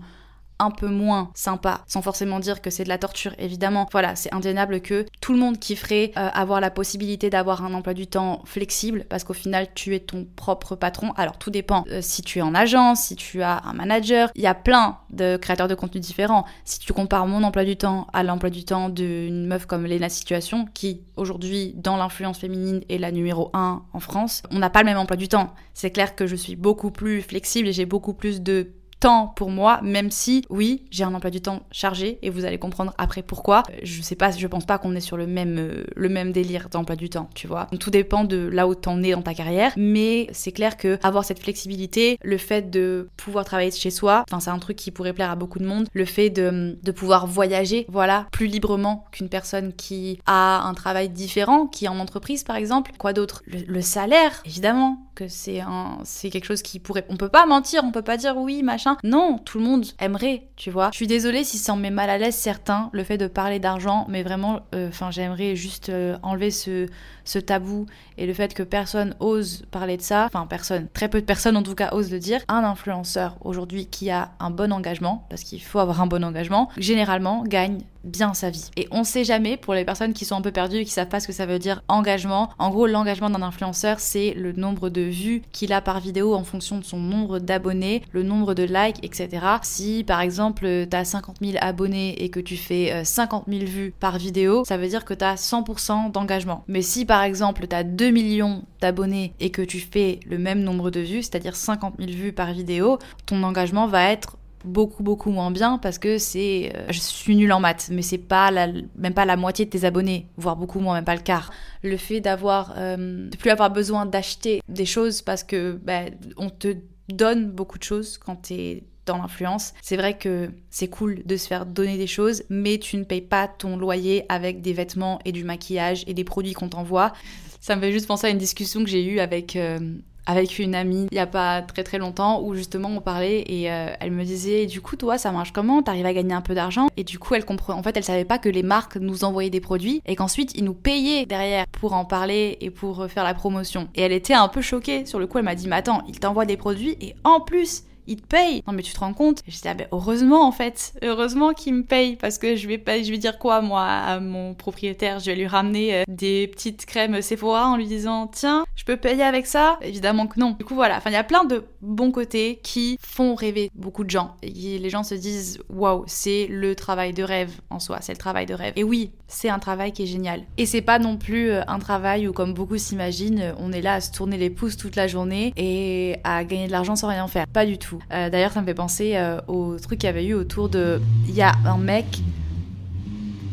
un 0.61 0.71
peu 0.71 0.87
moins 0.87 1.31
sympa, 1.33 1.81
sans 1.87 2.01
forcément 2.01 2.39
dire 2.39 2.61
que 2.61 2.69
c'est 2.69 2.83
de 2.83 2.89
la 2.89 2.97
torture, 2.97 3.33
évidemment. 3.39 3.87
Voilà, 3.91 4.15
c'est 4.15 4.33
indéniable 4.33 4.81
que 4.81 5.05
tout 5.19 5.33
le 5.33 5.39
monde 5.39 5.59
kifferait 5.59 6.11
euh, 6.17 6.29
avoir 6.33 6.61
la 6.61 6.69
possibilité 6.69 7.29
d'avoir 7.29 7.65
un 7.65 7.73
emploi 7.73 7.93
du 7.93 8.07
temps 8.07 8.41
flexible, 8.45 9.05
parce 9.09 9.23
qu'au 9.23 9.33
final, 9.33 9.67
tu 9.73 9.95
es 9.95 9.99
ton 9.99 10.27
propre 10.35 10.75
patron. 10.75 11.13
Alors, 11.17 11.37
tout 11.37 11.49
dépend 11.49 11.83
euh, 11.89 11.99
si 12.01 12.21
tu 12.21 12.39
es 12.39 12.41
en 12.41 12.53
agence, 12.53 13.01
si 13.05 13.15
tu 13.15 13.41
as 13.41 13.61
un 13.65 13.73
manager. 13.73 14.29
Il 14.35 14.41
y 14.41 14.47
a 14.47 14.53
plein 14.53 14.97
de 15.09 15.37
créateurs 15.37 15.67
de 15.67 15.75
contenu 15.75 15.99
différents. 15.99 16.45
Si 16.63 16.79
tu 16.79 16.93
compares 16.93 17.27
mon 17.27 17.43
emploi 17.43 17.63
du 17.63 17.75
temps 17.75 18.07
à 18.13 18.23
l'emploi 18.23 18.49
du 18.49 18.63
temps 18.63 18.89
d'une 18.89 19.47
meuf 19.47 19.65
comme 19.65 19.85
Lena 19.85 20.09
Situation, 20.09 20.65
qui 20.73 21.01
aujourd'hui, 21.15 21.73
dans 21.75 21.97
l'influence 21.97 22.37
féminine, 22.37 22.81
est 22.89 22.97
la 22.97 23.11
numéro 23.11 23.49
1 23.53 23.81
en 23.91 23.99
France, 23.99 24.43
on 24.51 24.59
n'a 24.59 24.69
pas 24.69 24.79
le 24.79 24.85
même 24.85 24.97
emploi 24.97 25.17
du 25.17 25.27
temps. 25.27 25.53
C'est 25.73 25.91
clair 25.91 26.15
que 26.15 26.27
je 26.27 26.35
suis 26.35 26.55
beaucoup 26.55 26.91
plus 26.91 27.21
flexible 27.21 27.67
et 27.67 27.73
j'ai 27.73 27.85
beaucoup 27.85 28.13
plus 28.13 28.41
de 28.41 28.71
temps 29.01 29.33
pour 29.35 29.49
moi, 29.49 29.79
même 29.81 30.11
si, 30.11 30.45
oui, 30.49 30.85
j'ai 30.91 31.03
un 31.03 31.13
emploi 31.13 31.31
du 31.31 31.41
temps 31.41 31.63
chargé 31.71 32.19
et 32.21 32.29
vous 32.29 32.45
allez 32.45 32.59
comprendre 32.59 32.93
après 32.97 33.23
pourquoi. 33.23 33.63
Euh, 33.69 33.79
je 33.83 34.01
sais 34.01 34.15
pas, 34.15 34.31
je 34.31 34.47
pense 34.47 34.65
pas 34.65 34.77
qu'on 34.77 34.95
est 34.95 35.01
sur 35.01 35.17
le 35.17 35.27
même, 35.27 35.57
euh, 35.57 35.83
le 35.95 36.07
même 36.07 36.31
délire 36.31 36.69
d'emploi 36.69 36.95
du 36.95 37.09
temps, 37.09 37.29
tu 37.35 37.47
vois. 37.47 37.67
tout 37.79 37.89
dépend 37.89 38.23
de 38.23 38.37
là 38.37 38.67
où 38.67 38.75
t'en 38.75 39.01
es 39.03 39.11
dans 39.11 39.23
ta 39.23 39.33
carrière, 39.33 39.73
mais 39.75 40.27
c'est 40.31 40.51
clair 40.51 40.77
que 40.77 40.99
avoir 41.03 41.25
cette 41.25 41.39
flexibilité, 41.39 42.17
le 42.23 42.37
fait 42.37 42.69
de 42.69 43.09
pouvoir 43.17 43.43
travailler 43.43 43.71
chez 43.71 43.89
soi, 43.89 44.23
enfin, 44.29 44.39
c'est 44.39 44.51
un 44.51 44.59
truc 44.59 44.77
qui 44.77 44.91
pourrait 44.91 45.13
plaire 45.13 45.31
à 45.31 45.35
beaucoup 45.35 45.59
de 45.59 45.65
monde, 45.65 45.87
le 45.93 46.05
fait 46.05 46.29
de, 46.29 46.77
de 46.81 46.91
pouvoir 46.91 47.25
voyager, 47.25 47.85
voilà, 47.89 48.27
plus 48.31 48.47
librement 48.47 49.05
qu'une 49.11 49.29
personne 49.29 49.73
qui 49.73 50.19
a 50.27 50.61
un 50.61 50.73
travail 50.75 51.09
différent, 51.09 51.65
qui 51.65 51.85
est 51.85 51.89
en 51.89 51.99
entreprise 51.99 52.43
par 52.43 52.55
exemple. 52.55 52.91
Quoi 52.99 53.13
d'autre? 53.13 53.41
Le 53.47 53.81
salaire, 53.81 54.43
évidemment, 54.45 55.10
c'est 55.27 55.61
un, 55.61 55.99
c'est 56.03 56.29
quelque 56.29 56.45
chose 56.45 56.61
qui 56.61 56.79
pourrait, 56.79 57.05
on 57.09 57.17
peut 57.17 57.29
pas 57.29 57.45
mentir, 57.45 57.81
on 57.83 57.91
peut 57.91 58.01
pas 58.01 58.17
dire 58.17 58.37
oui, 58.37 58.63
machin. 58.63 58.97
Non, 59.03 59.37
tout 59.37 59.59
le 59.59 59.65
monde 59.65 59.85
aimerait, 59.99 60.47
tu 60.55 60.71
vois. 60.71 60.89
Je 60.91 60.97
suis 60.97 61.07
désolée 61.07 61.43
si 61.43 61.57
ça 61.57 61.73
en 61.73 61.77
met 61.77 61.91
mal 61.91 62.09
à 62.09 62.17
l'aise 62.17 62.35
certains, 62.35 62.89
le 62.93 63.03
fait 63.03 63.17
de 63.17 63.27
parler 63.27 63.59
d'argent, 63.59 64.05
mais 64.09 64.23
vraiment, 64.23 64.61
euh, 64.75 64.89
enfin, 64.89 65.11
j'aimerais 65.11 65.55
juste 65.55 65.89
euh, 65.89 66.17
enlever 66.23 66.51
ce, 66.51 66.87
ce 67.25 67.39
tabou 67.39 67.85
et 68.17 68.25
le 68.25 68.33
fait 68.33 68.53
que 68.53 68.63
personne 68.63 69.15
ose 69.19 69.63
parler 69.71 69.97
de 69.97 70.01
ça, 70.01 70.25
enfin 70.25 70.45
personne, 70.47 70.87
très 70.93 71.09
peu 71.09 71.21
de 71.21 71.25
personnes 71.25 71.57
en 71.57 71.63
tout 71.63 71.75
cas 71.75 71.93
osent 71.93 72.11
le 72.11 72.19
dire, 72.19 72.41
un 72.47 72.63
influenceur 72.63 73.37
aujourd'hui 73.41 73.87
qui 73.87 74.09
a 74.09 74.31
un 74.39 74.49
bon 74.49 74.71
engagement, 74.71 75.25
parce 75.29 75.43
qu'il 75.43 75.61
faut 75.61 75.79
avoir 75.79 76.01
un 76.01 76.07
bon 76.07 76.23
engagement, 76.23 76.69
généralement 76.77 77.43
gagne 77.43 77.79
bien 78.03 78.33
sa 78.33 78.49
vie. 78.49 78.69
Et 78.77 78.87
on 78.91 79.03
sait 79.03 79.23
jamais, 79.23 79.57
pour 79.57 79.73
les 79.73 79.85
personnes 79.85 80.13
qui 80.13 80.25
sont 80.25 80.35
un 80.35 80.41
peu 80.41 80.51
perdues 80.51 80.77
et 80.77 80.85
qui 80.85 80.91
savent 80.91 81.07
pas 81.07 81.19
ce 81.19 81.27
que 81.27 81.33
ça 81.33 81.45
veut 81.45 81.59
dire 81.59 81.83
engagement, 81.87 82.49
en 82.57 82.69
gros 82.69 82.87
l'engagement 82.87 83.29
d'un 83.29 83.41
influenceur 83.41 83.99
c'est 83.99 84.33
le 84.33 84.53
nombre 84.53 84.89
de 84.89 85.01
vues 85.01 85.43
qu'il 85.51 85.73
a 85.73 85.81
par 85.81 85.99
vidéo 85.99 86.33
en 86.33 86.43
fonction 86.43 86.77
de 86.77 86.83
son 86.83 86.97
nombre 86.97 87.39
d'abonnés, 87.39 88.01
le 88.11 88.23
nombre 88.23 88.53
de 88.53 88.63
likes, 88.63 89.03
etc. 89.03 89.45
Si 89.61 90.03
par 90.03 90.21
exemple 90.21 90.87
tu 90.89 90.95
as 90.95 91.05
50 91.05 91.37
000 91.41 91.57
abonnés 91.61 92.23
et 92.23 92.29
que 92.29 92.39
tu 92.39 92.57
fais 92.57 93.03
50 93.03 93.47
euh, 93.47 93.51
000 93.51 93.65
vues 93.65 93.93
par 93.99 94.17
vidéo, 94.17 94.63
ça 94.65 94.77
veut 94.77 94.87
dire 94.87 95.05
que 95.05 95.13
tu 95.13 95.25
as 95.25 95.35
100% 95.35 96.11
d'engagement. 96.11 96.63
Mais 96.67 96.81
si 96.81 97.05
exemple 97.23 97.67
tu 97.67 97.75
as 97.75 97.83
2 97.83 98.09
millions 98.09 98.63
d'abonnés 98.79 99.33
et 99.39 99.49
que 99.49 99.61
tu 99.61 99.79
fais 99.79 100.19
le 100.25 100.37
même 100.37 100.61
nombre 100.61 100.91
de 100.91 100.99
vues, 100.99 101.23
c'est-à-dire 101.23 101.55
50 101.55 101.95
000 101.99 102.11
vues 102.11 102.33
par 102.33 102.51
vidéo, 102.53 102.99
ton 103.25 103.43
engagement 103.43 103.87
va 103.87 104.11
être 104.11 104.37
beaucoup 104.63 105.01
beaucoup 105.03 105.31
moins 105.31 105.51
bien 105.51 105.77
parce 105.77 105.97
que 105.97 106.17
c'est 106.17 106.71
euh, 106.75 106.85
je 106.89 106.99
suis 106.99 107.35
nulle 107.35 107.51
en 107.51 107.59
maths 107.59 107.89
mais 107.91 108.03
c'est 108.03 108.17
pas 108.19 108.51
la, 108.51 108.67
même 108.95 109.13
pas 109.13 109.25
la 109.25 109.35
moitié 109.35 109.65
de 109.65 109.71
tes 109.71 109.85
abonnés 109.85 110.27
voire 110.37 110.55
beaucoup 110.55 110.79
moins 110.79 110.95
même 110.95 111.05
pas 111.05 111.15
le 111.15 111.21
quart. 111.21 111.51
Le 111.83 111.97
fait 111.97 112.21
d'avoir 112.21 112.73
euh, 112.77 113.29
de 113.29 113.37
plus 113.37 113.49
avoir 113.49 113.71
besoin 113.71 114.05
d'acheter 114.05 114.61
des 114.67 114.85
choses 114.85 115.21
parce 115.21 115.43
que 115.43 115.79
bah, 115.83 116.01
on 116.37 116.49
te 116.49 116.75
donne 117.09 117.49
beaucoup 117.49 117.77
de 117.77 117.83
choses 117.83 118.17
quand 118.17 118.35
t'es 118.35 118.83
l'influence. 119.17 119.73
C'est 119.81 119.97
vrai 119.97 120.17
que 120.17 120.49
c'est 120.69 120.87
cool 120.87 121.21
de 121.25 121.37
se 121.37 121.47
faire 121.47 121.65
donner 121.65 121.97
des 121.97 122.07
choses, 122.07 122.43
mais 122.49 122.77
tu 122.77 122.97
ne 122.97 123.03
payes 123.03 123.21
pas 123.21 123.47
ton 123.47 123.77
loyer 123.77 124.25
avec 124.29 124.61
des 124.61 124.73
vêtements 124.73 125.19
et 125.25 125.31
du 125.31 125.43
maquillage 125.43 126.03
et 126.07 126.13
des 126.13 126.23
produits 126.23 126.53
qu'on 126.53 126.69
t'envoie. 126.69 127.13
Ça 127.59 127.75
me 127.75 127.81
fait 127.81 127.91
juste 127.91 128.07
penser 128.07 128.27
à 128.27 128.29
une 128.29 128.37
discussion 128.37 128.83
que 128.83 128.89
j'ai 128.89 129.05
eue 129.05 129.19
avec 129.19 129.55
euh, 129.55 129.79
avec 130.25 130.59
une 130.59 130.75
amie 130.75 131.07
il 131.11 131.15
y 131.15 131.19
a 131.19 131.27
pas 131.27 131.61
très 131.61 131.83
très 131.83 131.97
longtemps 131.97 132.41
où 132.41 132.55
justement 132.55 132.89
on 132.89 133.01
parlait 133.01 133.43
et 133.47 133.71
euh, 133.71 133.93
elle 133.99 134.11
me 134.11 134.23
disait 134.23 134.65
du 134.65 134.81
coup 134.81 134.95
toi 134.95 135.17
ça 135.17 135.31
marche 135.31 135.51
comment? 135.51 135.81
T'arrives 135.81 136.05
à 136.05 136.13
gagner 136.13 136.33
un 136.33 136.41
peu 136.41 136.53
d'argent 136.53 136.87
et 136.97 137.03
du 137.03 137.19
coup 137.19 137.35
elle 137.35 137.45
comprend 137.45 137.73
en 137.73 137.83
fait 137.83 137.97
elle 137.97 138.03
savait 138.03 138.25
pas 138.25 138.37
que 138.37 138.49
les 138.49 138.63
marques 138.63 138.97
nous 138.97 139.23
envoyaient 139.23 139.49
des 139.49 139.61
produits 139.61 140.01
et 140.05 140.15
qu'ensuite 140.15 140.53
ils 140.55 140.63
nous 140.63 140.73
payaient 140.73 141.25
derrière 141.25 141.65
pour 141.71 141.93
en 141.93 142.05
parler 142.05 142.57
et 142.61 142.69
pour 142.69 143.07
faire 143.07 143.23
la 143.23 143.33
promotion 143.33 143.89
et 143.95 144.01
elle 144.01 144.11
était 144.11 144.33
un 144.33 144.47
peu 144.47 144.61
choquée 144.61 145.05
sur 145.05 145.19
le 145.19 145.27
coup 145.27 145.37
elle 145.37 145.45
m'a 145.45 145.55
dit 145.55 145.67
mais 145.67 145.77
attends 145.77 146.03
ils 146.07 146.19
t'envoient 146.19 146.45
des 146.45 146.57
produits 146.57 146.97
et 147.01 147.15
en 147.23 147.39
plus 147.39 147.83
il 148.11 148.21
te 148.21 148.27
paye. 148.27 148.63
Non 148.67 148.73
mais 148.73 148.83
tu 148.83 148.93
te 148.93 148.99
rends 148.99 149.13
compte? 149.13 149.41
Je 149.47 149.53
dis 149.53 149.67
ah 149.67 149.73
ben 149.73 149.87
heureusement 149.91 150.45
en 150.45 150.51
fait, 150.51 150.93
heureusement 151.01 151.53
qu'il 151.53 151.73
me 151.73 151.83
paye 151.83 152.15
parce 152.15 152.37
que 152.37 152.55
je 152.55 152.67
vais 152.67 152.77
pas, 152.77 153.01
je 153.01 153.09
vais 153.11 153.17
dire 153.17 153.39
quoi 153.39 153.61
moi 153.61 153.85
à 153.85 154.19
mon 154.19 154.53
propriétaire? 154.53 155.19
Je 155.19 155.27
vais 155.31 155.35
lui 155.35 155.47
ramener 155.47 155.95
euh, 155.95 156.03
des 156.07 156.47
petites 156.47 156.85
crèmes 156.85 157.21
Sephora 157.21 157.67
en 157.67 157.77
lui 157.77 157.87
disant 157.87 158.27
tiens, 158.27 158.65
je 158.75 158.83
peux 158.83 158.97
payer 158.97 159.23
avec 159.23 159.47
ça? 159.47 159.77
Évidemment 159.81 160.27
que 160.27 160.39
non. 160.39 160.55
Du 160.59 160.65
coup 160.65 160.75
voilà, 160.75 160.97
enfin 160.97 161.09
il 161.09 161.13
y 161.13 161.17
a 161.17 161.23
plein 161.23 161.45
de 161.45 161.63
bons 161.81 162.11
côtés 162.11 162.59
qui 162.63 162.97
font 163.01 163.35
rêver 163.35 163.71
beaucoup 163.75 164.03
de 164.03 164.09
gens. 164.09 164.35
Et 164.43 164.77
les 164.77 164.89
gens 164.89 165.03
se 165.03 165.15
disent 165.15 165.59
waouh, 165.69 166.03
c'est 166.07 166.47
le 166.49 166.75
travail 166.75 167.13
de 167.13 167.23
rêve 167.23 167.51
en 167.69 167.79
soi, 167.79 167.99
c'est 168.01 168.13
le 168.13 168.17
travail 168.17 168.45
de 168.45 168.53
rêve. 168.53 168.73
Et 168.75 168.83
oui, 168.83 169.11
c'est 169.27 169.49
un 169.49 169.59
travail 169.59 169.91
qui 169.93 170.03
est 170.03 170.07
génial. 170.07 170.43
Et 170.57 170.65
c'est 170.65 170.81
pas 170.81 170.99
non 170.99 171.17
plus 171.17 171.51
euh, 171.51 171.61
un 171.67 171.79
travail 171.79 172.27
où 172.27 172.33
comme 172.33 172.53
beaucoup 172.53 172.77
s'imaginent, 172.77 173.53
on 173.57 173.71
est 173.71 173.81
là 173.81 173.95
à 173.95 174.01
se 174.01 174.11
tourner 174.11 174.37
les 174.37 174.49
pouces 174.49 174.77
toute 174.77 174.95
la 174.95 175.07
journée 175.07 175.53
et 175.55 176.17
à 176.23 176.43
gagner 176.43 176.67
de 176.67 176.71
l'argent 176.71 176.95
sans 176.95 177.07
rien 177.07 177.27
faire. 177.27 177.47
Pas 177.47 177.65
du 177.65 177.77
tout. 177.77 178.00
Euh, 178.11 178.29
d'ailleurs, 178.29 178.51
ça 178.51 178.61
me 178.61 178.65
fait 178.65 178.73
penser 178.73 179.13
euh, 179.15 179.39
au 179.47 179.77
truc 179.77 179.99
qu'il 179.99 180.07
y 180.07 180.09
avait 180.09 180.25
eu 180.25 180.33
autour 180.33 180.69
de. 180.69 181.01
Il 181.27 181.35
y 181.35 181.41
a 181.41 181.53
un 181.65 181.77
mec. 181.77 182.05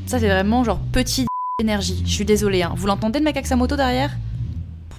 Ça, 0.06 0.18
c'est 0.18 0.28
vraiment 0.28 0.64
genre 0.64 0.80
petit 0.92 1.26
énergie. 1.60 2.02
Je 2.04 2.12
suis 2.12 2.24
désolée. 2.24 2.62
Hein. 2.62 2.74
Vous 2.76 2.86
l'entendez 2.86 3.18
le 3.18 3.24
mec 3.24 3.36
avec 3.36 3.46
sa 3.46 3.56
moto 3.56 3.76
derrière? 3.76 4.16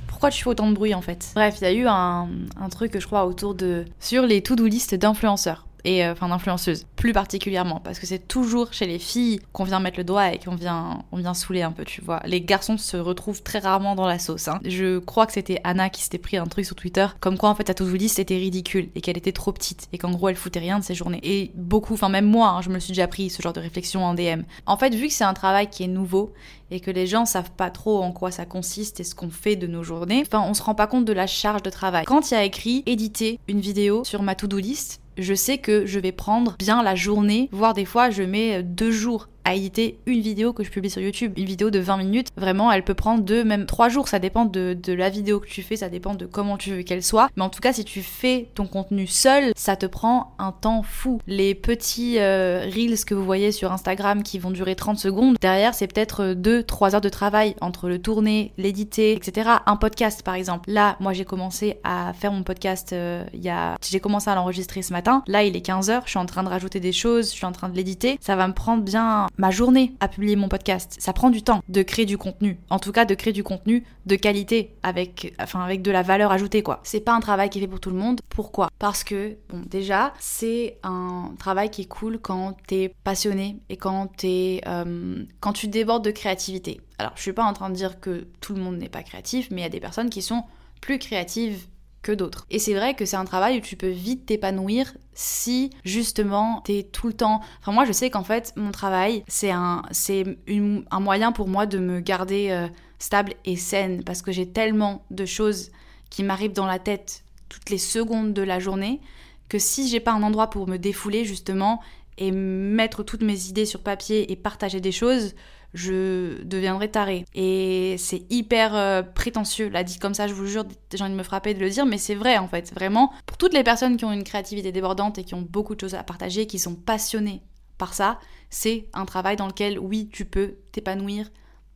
Pourquoi 0.07 0.29
tu 0.31 0.43
fais 0.43 0.49
autant 0.49 0.69
de 0.69 0.75
bruit 0.75 0.93
en 0.93 1.01
fait? 1.01 1.31
Bref, 1.35 1.57
il 1.61 1.63
y 1.63 1.67
a 1.67 1.71
eu 1.71 1.87
un, 1.87 2.27
un, 2.59 2.69
truc, 2.69 2.99
je 2.99 3.05
crois, 3.05 3.25
autour 3.25 3.55
de. 3.55 3.85
sur 3.99 4.23
les 4.23 4.41
to-do 4.41 4.65
list 4.65 4.93
d'influenceurs. 4.95 5.65
Et 5.83 6.05
euh, 6.05 6.11
enfin 6.11 6.29
d'influenceuses 6.29 6.85
plus 6.95 7.13
particulièrement 7.13 7.79
parce 7.79 7.99
que 7.99 8.05
c'est 8.05 8.27
toujours 8.27 8.73
chez 8.73 8.85
les 8.85 8.99
filles 8.99 9.39
qu'on 9.53 9.63
vient 9.63 9.79
mettre 9.79 9.97
le 9.97 10.03
doigt 10.03 10.33
et 10.33 10.39
qu'on 10.39 10.55
vient 10.55 11.03
on 11.11 11.17
vient 11.17 11.33
saouler 11.33 11.61
un 11.61 11.71
peu 11.71 11.85
tu 11.85 12.01
vois. 12.01 12.21
Les 12.25 12.41
garçons 12.41 12.77
se 12.77 12.97
retrouvent 12.97 13.43
très 13.43 13.59
rarement 13.59 13.95
dans 13.95 14.07
la 14.07 14.19
sauce 14.19 14.47
hein. 14.47 14.59
je 14.65 14.99
crois 14.99 15.25
que 15.25 15.33
c'était 15.33 15.59
Anna 15.63 15.89
qui 15.89 16.03
s'était 16.03 16.17
pris 16.17 16.37
un 16.37 16.45
truc 16.45 16.65
sur 16.65 16.75
Twitter 16.75 17.07
comme 17.19 17.37
quoi 17.37 17.49
en 17.49 17.55
fait 17.55 17.69
à 17.69 17.73
tout 17.73 17.85
dit 17.97 18.09
c'était 18.09 18.37
ridicule 18.37 18.89
et 18.95 19.01
qu'elle 19.01 19.17
était 19.17 19.31
trop 19.31 19.51
petite 19.51 19.87
et 19.93 19.97
qu'en 19.97 20.11
gros 20.11 20.29
elle 20.29 20.35
foutait 20.35 20.59
rien 20.59 20.79
de 20.79 20.83
ses 20.83 20.95
journées. 20.95 21.19
Et 21.23 21.51
beaucoup 21.55 21.93
enfin 21.93 22.09
même 22.09 22.25
moi 22.25 22.49
hein, 22.49 22.61
je 22.61 22.69
me 22.69 22.79
suis 22.79 22.91
déjà 22.91 23.07
pris 23.07 23.29
ce 23.29 23.41
genre 23.41 23.53
de 23.53 23.59
réflexion 23.59 24.03
en 24.05 24.13
DM 24.13 24.43
en 24.65 24.77
fait 24.77 24.93
vu 24.93 25.07
que 25.07 25.13
c'est 25.13 25.23
un 25.23 25.33
travail 25.33 25.69
qui 25.69 25.83
est 25.83 25.87
nouveau 25.87 26.33
et 26.71 26.79
que 26.79 26.91
les 26.91 27.07
gens 27.07 27.25
savent 27.25 27.51
pas 27.51 27.69
trop 27.71 28.01
en 28.03 28.11
quoi 28.11 28.31
ça 28.31 28.45
consiste 28.45 28.99
et 28.99 29.03
ce 29.03 29.15
qu'on 29.15 29.29
fait 29.29 29.55
de 29.55 29.67
nos 29.67 29.83
journées 29.83 30.23
enfin 30.25 30.43
on 30.47 30.53
se 30.53 30.61
rend 30.61 30.75
pas 30.75 30.87
compte 30.87 31.05
de 31.05 31.13
la 31.13 31.27
charge 31.27 31.63
de 31.63 31.69
travail. 31.69 32.05
Quand 32.05 32.31
il 32.31 32.33
y 32.33 32.37
a 32.37 32.43
écrit 32.43 32.83
éditer 32.85 33.39
une 33.47 33.59
vidéo 33.59 34.03
sur 34.03 34.21
ma 34.21 34.35
to-do 34.35 34.57
list 34.57 35.01
je 35.19 35.33
sais 35.33 35.57
que 35.57 35.85
je 35.85 35.99
vais 35.99 36.11
prendre 36.11 36.55
bien 36.57 36.83
la 36.83 36.95
journée, 36.95 37.49
voire 37.51 37.73
des 37.73 37.85
fois 37.85 38.09
je 38.09 38.23
mets 38.23 38.63
deux 38.63 38.91
jours 38.91 39.29
à 39.49 39.55
éditer 39.55 39.97
une 40.05 40.21
vidéo 40.21 40.53
que 40.53 40.63
je 40.63 40.69
publie 40.69 40.91
sur 40.91 41.01
YouTube. 41.01 41.33
Une 41.35 41.45
vidéo 41.45 41.71
de 41.71 41.79
20 41.79 41.97
minutes, 41.97 42.27
vraiment, 42.37 42.71
elle 42.71 42.83
peut 42.83 42.93
prendre 42.93 43.23
deux, 43.23 43.43
même 43.43 43.65
trois 43.65 43.89
jours. 43.89 44.07
Ça 44.07 44.19
dépend 44.19 44.45
de, 44.45 44.77
la 44.87 45.09
vidéo 45.09 45.39
que 45.39 45.47
tu 45.47 45.63
fais, 45.63 45.75
ça 45.75 45.89
dépend 45.89 46.13
de 46.13 46.27
comment 46.27 46.55
tu 46.55 46.69
veux 46.71 46.81
qu'elle 46.83 47.03
soit. 47.03 47.29
Mais 47.35 47.41
en 47.41 47.49
tout 47.49 47.59
cas, 47.59 47.73
si 47.73 47.83
tu 47.83 48.03
fais 48.03 48.49
ton 48.53 48.67
contenu 48.67 49.07
seul, 49.07 49.51
ça 49.55 49.75
te 49.75 49.87
prend 49.87 50.35
un 50.37 50.51
temps 50.51 50.83
fou. 50.83 51.19
Les 51.25 51.55
petits 51.55 52.19
euh, 52.19 52.61
reels 52.63 53.03
que 53.05 53.15
vous 53.15 53.25
voyez 53.25 53.51
sur 53.51 53.71
Instagram 53.71 54.21
qui 54.21 54.37
vont 54.37 54.51
durer 54.51 54.75
30 54.75 54.99
secondes, 54.99 55.37
derrière, 55.41 55.73
c'est 55.73 55.87
peut-être 55.87 56.35
2-3 56.35 56.93
heures 56.93 57.01
de 57.01 57.09
travail 57.09 57.55
entre 57.59 57.89
le 57.89 57.99
tourner, 57.99 58.53
l'éditer, 58.57 59.13
etc. 59.13 59.49
Un 59.65 59.77
podcast, 59.77 60.21
par 60.21 60.35
exemple. 60.35 60.69
Là, 60.69 60.95
moi, 60.99 61.13
j'ai 61.13 61.25
commencé 61.25 61.79
à 61.83 62.13
faire 62.13 62.31
mon 62.31 62.43
podcast 62.43 62.93
euh, 62.93 63.23
il 63.33 63.41
y 63.41 63.49
a... 63.49 63.77
J'ai 63.81 63.99
commencé 63.99 64.29
à 64.29 64.35
l'enregistrer 64.35 64.83
ce 64.83 64.93
matin. 64.93 65.23
Là, 65.25 65.43
il 65.43 65.55
est 65.55 65.65
15h, 65.65 66.01
je 66.05 66.09
suis 66.11 66.19
en 66.19 66.27
train 66.27 66.43
de 66.43 66.49
rajouter 66.49 66.79
des 66.79 66.91
choses, 66.91 67.31
je 67.31 67.35
suis 67.35 67.45
en 67.47 67.51
train 67.51 67.69
de 67.69 67.75
l'éditer. 67.75 68.19
Ça 68.21 68.35
va 68.35 68.47
me 68.47 68.53
prendre 68.53 68.83
bien 68.83 69.27
ma 69.39 69.51
journée 69.51 69.95
à 70.01 70.07
publier 70.07 70.35
mon 70.35 70.49
podcast. 70.49 70.97
Ça 70.99 71.13
prend 71.13 71.29
du 71.29 71.41
temps 71.41 71.63
de 71.69 71.81
créer 71.81 72.05
du 72.05 72.17
contenu. 72.17 72.59
En 72.69 72.77
tout 72.77 72.91
cas, 72.91 73.05
de 73.05 73.15
créer 73.15 73.33
du 73.33 73.43
contenu 73.43 73.85
de 74.05 74.15
qualité 74.15 74.75
avec, 74.83 75.33
enfin, 75.39 75.61
avec 75.61 75.81
de 75.81 75.91
la 75.91 76.03
valeur 76.03 76.31
ajoutée, 76.31 76.61
quoi. 76.61 76.81
C'est 76.83 76.99
pas 76.99 77.13
un 77.13 77.21
travail 77.21 77.49
qui 77.49 77.57
est 77.57 77.61
fait 77.61 77.67
pour 77.67 77.79
tout 77.79 77.89
le 77.89 77.95
monde. 77.95 78.19
Pourquoi? 78.29 78.69
Parce 78.79 79.03
que, 79.03 79.37
bon, 79.49 79.63
déjà, 79.65 80.13
c'est 80.19 80.77
un 80.83 81.31
travail 81.39 81.71
qui 81.71 81.83
est 81.83 81.87
cool 81.87 82.19
quand 82.19 82.57
t'es 82.67 82.93
passionné 83.03 83.59
et 83.69 83.77
quand 83.77 84.07
t'es, 84.17 84.61
euh, 84.67 85.23
quand 85.39 85.53
tu 85.53 85.67
débordes 85.67 86.03
de 86.03 86.11
créativité. 86.11 86.81
Alors, 86.97 87.13
je 87.15 87.21
suis 87.21 87.33
pas 87.33 87.45
en 87.45 87.53
train 87.53 87.69
de 87.69 87.75
dire 87.75 88.01
que 88.01 88.27
tout 88.41 88.53
le 88.53 88.61
monde 88.61 88.77
n'est 88.77 88.89
pas 88.89 89.03
créatif, 89.03 89.47
mais 89.51 89.61
il 89.61 89.63
y 89.63 89.67
a 89.67 89.69
des 89.69 89.79
personnes 89.79 90.09
qui 90.09 90.21
sont 90.21 90.43
plus 90.81 90.99
créatives 90.99 91.65
que 92.01 92.11
d'autres. 92.11 92.45
Et 92.49 92.59
c'est 92.59 92.73
vrai 92.73 92.93
que 92.93 93.05
c'est 93.05 93.17
un 93.17 93.25
travail 93.25 93.57
où 93.57 93.61
tu 93.61 93.75
peux 93.75 93.89
vite 93.89 94.25
t'épanouir 94.25 94.93
si 95.13 95.71
justement 95.83 96.61
t'es 96.61 96.87
tout 96.91 97.07
le 97.07 97.13
temps. 97.13 97.41
Enfin 97.59 97.71
moi 97.71 97.85
je 97.85 97.91
sais 97.91 98.09
qu'en 98.09 98.23
fait 98.23 98.53
mon 98.55 98.71
travail 98.71 99.23
c'est 99.27 99.51
un 99.51 99.83
c'est 99.91 100.23
un 100.47 100.99
moyen 100.99 101.31
pour 101.31 101.47
moi 101.47 101.65
de 101.65 101.77
me 101.77 101.99
garder 101.99 102.49
euh, 102.51 102.67
stable 102.99 103.33
et 103.45 103.55
saine 103.55 104.03
parce 104.03 104.21
que 104.21 104.31
j'ai 104.31 104.49
tellement 104.49 105.05
de 105.11 105.25
choses 105.25 105.71
qui 106.09 106.23
m'arrivent 106.23 106.53
dans 106.53 106.65
la 106.65 106.79
tête 106.79 107.23
toutes 107.49 107.69
les 107.69 107.77
secondes 107.77 108.33
de 108.33 108.41
la 108.41 108.59
journée 108.59 109.01
que 109.49 109.59
si 109.59 109.87
j'ai 109.87 109.99
pas 109.99 110.11
un 110.11 110.23
endroit 110.23 110.49
pour 110.49 110.67
me 110.67 110.77
défouler 110.77 111.25
justement 111.25 111.81
et 112.17 112.31
mettre 112.31 113.03
toutes 113.03 113.23
mes 113.23 113.47
idées 113.47 113.65
sur 113.65 113.81
papier 113.81 114.31
et 114.31 114.35
partager 114.35 114.81
des 114.81 114.91
choses, 114.91 115.33
je 115.73 116.43
deviendrai 116.43 116.89
taré. 116.89 117.25
Et 117.33 117.95
c'est 117.97 118.25
hyper 118.29 118.75
euh, 118.75 119.01
prétentieux, 119.01 119.69
là 119.69 119.83
dit 119.83 119.99
comme 119.99 120.13
ça, 120.13 120.27
je 120.27 120.33
vous 120.33 120.45
jure, 120.45 120.65
j'ai 120.93 121.03
envie 121.03 121.13
de 121.13 121.17
me 121.17 121.23
frapper 121.23 121.53
de 121.53 121.59
le 121.59 121.69
dire, 121.69 121.85
mais 121.85 121.97
c'est 121.97 122.15
vrai 122.15 122.37
en 122.37 122.47
fait, 122.47 122.73
vraiment. 122.73 123.13
Pour 123.25 123.37
toutes 123.37 123.53
les 123.53 123.63
personnes 123.63 123.97
qui 123.97 124.05
ont 124.05 124.11
une 124.11 124.23
créativité 124.23 124.71
débordante 124.71 125.17
et 125.17 125.23
qui 125.23 125.35
ont 125.35 125.45
beaucoup 125.47 125.75
de 125.75 125.81
choses 125.81 125.95
à 125.95 126.03
partager, 126.03 126.47
qui 126.47 126.59
sont 126.59 126.75
passionnées 126.75 127.41
par 127.77 127.93
ça, 127.93 128.19
c'est 128.49 128.87
un 128.93 129.05
travail 129.05 129.35
dans 129.35 129.47
lequel, 129.47 129.79
oui, 129.79 130.09
tu 130.11 130.25
peux 130.25 130.55
t'épanouir 130.71 131.29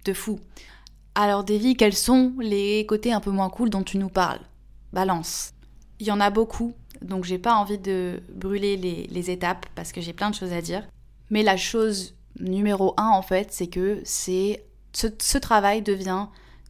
de 0.05 0.13
fou. 0.13 0.39
Alors 1.15 1.43
Davy, 1.43 1.75
quels 1.75 1.95
sont 1.95 2.33
les 2.39 2.85
côtés 2.88 3.13
un 3.13 3.19
peu 3.19 3.29
moins 3.31 3.50
cool 3.50 3.69
dont 3.69 3.83
tu 3.83 3.97
nous 3.97 4.09
parles? 4.09 4.41
Balance. 4.91 5.53
Il 6.00 6.07
y 6.07 6.12
en 6.12 6.19
a 6.19 6.31
beaucoup, 6.31 6.73
donc 7.01 7.23
j'ai 7.23 7.38
pas 7.38 7.53
envie 7.53 7.77
de 7.77 8.21
brûler 8.33 8.75
les 9.09 9.29
étapes 9.31 9.67
parce 9.75 9.91
que 9.91 10.01
j'ai 10.01 10.13
plein 10.13 10.31
de 10.31 10.35
choses 10.35 10.51
à 10.51 10.62
dire. 10.62 10.88
Mais 11.29 11.43
la 11.43 11.55
chose 11.55 12.15
numéro 12.39 12.93
un, 12.97 13.10
en 13.10 13.21
fait, 13.21 13.51
c'est 13.51 13.67
que 13.67 14.01
c'est 14.03 14.65
ce, 14.93 15.38
travail 15.38 15.81
devient 15.81 16.27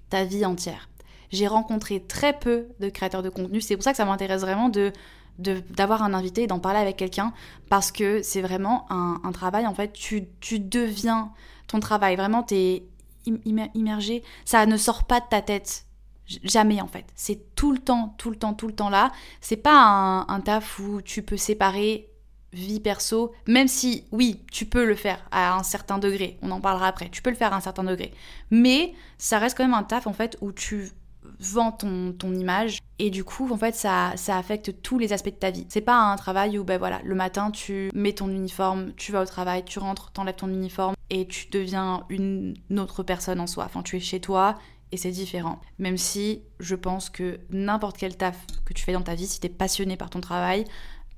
ta 0.09 0.23
vie 0.23 0.45
entière. 0.45 0.89
J'ai 1.31 1.47
rencontré 1.47 2.01
très 2.01 2.37
peu 2.37 2.67
de 2.79 2.89
créateurs 2.89 3.23
de 3.23 3.29
contenu. 3.29 3.61
C'est 3.61 3.75
pour 3.75 3.83
ça 3.83 3.91
que 3.91 3.97
ça 3.97 4.05
m'intéresse 4.05 4.41
vraiment 4.41 4.69
de 4.69 4.91
d'avoir 5.39 6.03
un 6.03 6.13
invité 6.13 6.43
et 6.43 6.47
d'en 6.47 6.59
parler 6.59 6.77
avec 6.77 6.95
quelqu'un 6.95 7.33
parce 7.67 7.91
que 7.91 8.21
c'est 8.21 8.41
vraiment 8.41 8.85
un, 8.91 9.31
travail 9.31 9.65
en 9.65 9.73
fait. 9.73 9.91
Tu, 9.91 10.27
tu 10.39 10.59
deviens 10.59 11.31
ton 11.65 11.79
travail. 11.79 12.15
Vraiment 12.15 12.43
t'es 12.43 12.83
immergé. 13.25 14.21
Ça 14.45 14.67
ne 14.67 14.77
sort 14.77 15.05
pas 15.05 15.21
de 15.21 15.25
ta 15.27 15.41
tête. 15.41 15.87
Jamais 16.27 16.81
en 16.81 16.87
fait. 16.87 17.07
C'est 17.15 17.55
tout 17.55 17.71
le 17.71 17.79
temps 17.79 18.13
tout 18.19 18.29
le 18.29 18.35
temps 18.35 18.53
tout 18.53 18.67
le 18.67 18.75
temps 18.75 18.91
là. 18.91 19.11
C'est 19.41 19.57
pas 19.57 19.75
un, 19.75 20.27
un 20.27 20.39
taf 20.39 20.77
où 20.77 21.01
tu 21.01 21.23
peux 21.23 21.35
séparer 21.35 22.12
vie 22.53 22.79
perso, 22.79 23.33
même 23.47 23.67
si 23.67 24.05
oui, 24.11 24.41
tu 24.51 24.65
peux 24.65 24.85
le 24.85 24.95
faire 24.95 25.19
à 25.31 25.55
un 25.55 25.63
certain 25.63 25.97
degré, 25.97 26.37
on 26.41 26.51
en 26.51 26.61
parlera 26.61 26.87
après, 26.87 27.09
tu 27.09 27.21
peux 27.21 27.29
le 27.29 27.35
faire 27.35 27.53
à 27.53 27.55
un 27.55 27.61
certain 27.61 27.83
degré, 27.83 28.13
mais 28.51 28.93
ça 29.17 29.39
reste 29.39 29.57
quand 29.57 29.63
même 29.63 29.73
un 29.73 29.83
taf 29.83 30.07
en 30.07 30.13
fait 30.13 30.37
où 30.41 30.51
tu 30.51 30.91
vends 31.39 31.71
ton, 31.71 32.13
ton 32.13 32.33
image 32.33 32.79
et 32.99 33.09
du 33.09 33.23
coup 33.23 33.49
en 33.51 33.57
fait 33.57 33.75
ça, 33.75 34.13
ça 34.15 34.37
affecte 34.37 34.81
tous 34.81 34.99
les 34.99 35.13
aspects 35.13 35.29
de 35.29 35.35
ta 35.35 35.51
vie. 35.51 35.65
C'est 35.69 35.81
pas 35.81 35.97
un 35.97 36.15
travail 36.15 36.57
où 36.57 36.63
ben 36.63 36.77
voilà, 36.77 37.01
le 37.03 37.15
matin 37.15 37.51
tu 37.51 37.89
mets 37.93 38.13
ton 38.13 38.29
uniforme, 38.29 38.93
tu 38.95 39.11
vas 39.11 39.21
au 39.21 39.25
travail, 39.25 39.63
tu 39.65 39.79
rentres, 39.79 40.11
t'enlèves 40.11 40.35
ton 40.35 40.49
uniforme 40.49 40.95
et 41.09 41.27
tu 41.27 41.47
deviens 41.49 42.05
une 42.09 42.55
autre 42.77 43.03
personne 43.03 43.39
en 43.39 43.47
soi. 43.47 43.65
Enfin 43.65 43.83
tu 43.83 43.97
es 43.97 43.99
chez 43.99 44.19
toi 44.19 44.57
et 44.91 44.97
c'est 44.97 45.11
différent. 45.11 45.59
Même 45.79 45.97
si 45.97 46.43
je 46.59 46.75
pense 46.75 47.09
que 47.09 47.39
n'importe 47.49 47.97
quel 47.97 48.15
taf 48.15 48.37
que 48.65 48.73
tu 48.73 48.83
fais 48.83 48.93
dans 48.93 49.01
ta 49.01 49.15
vie, 49.15 49.27
si 49.27 49.39
t'es 49.39 49.49
passionné 49.49 49.97
par 49.97 50.09
ton 50.09 50.21
travail, 50.21 50.65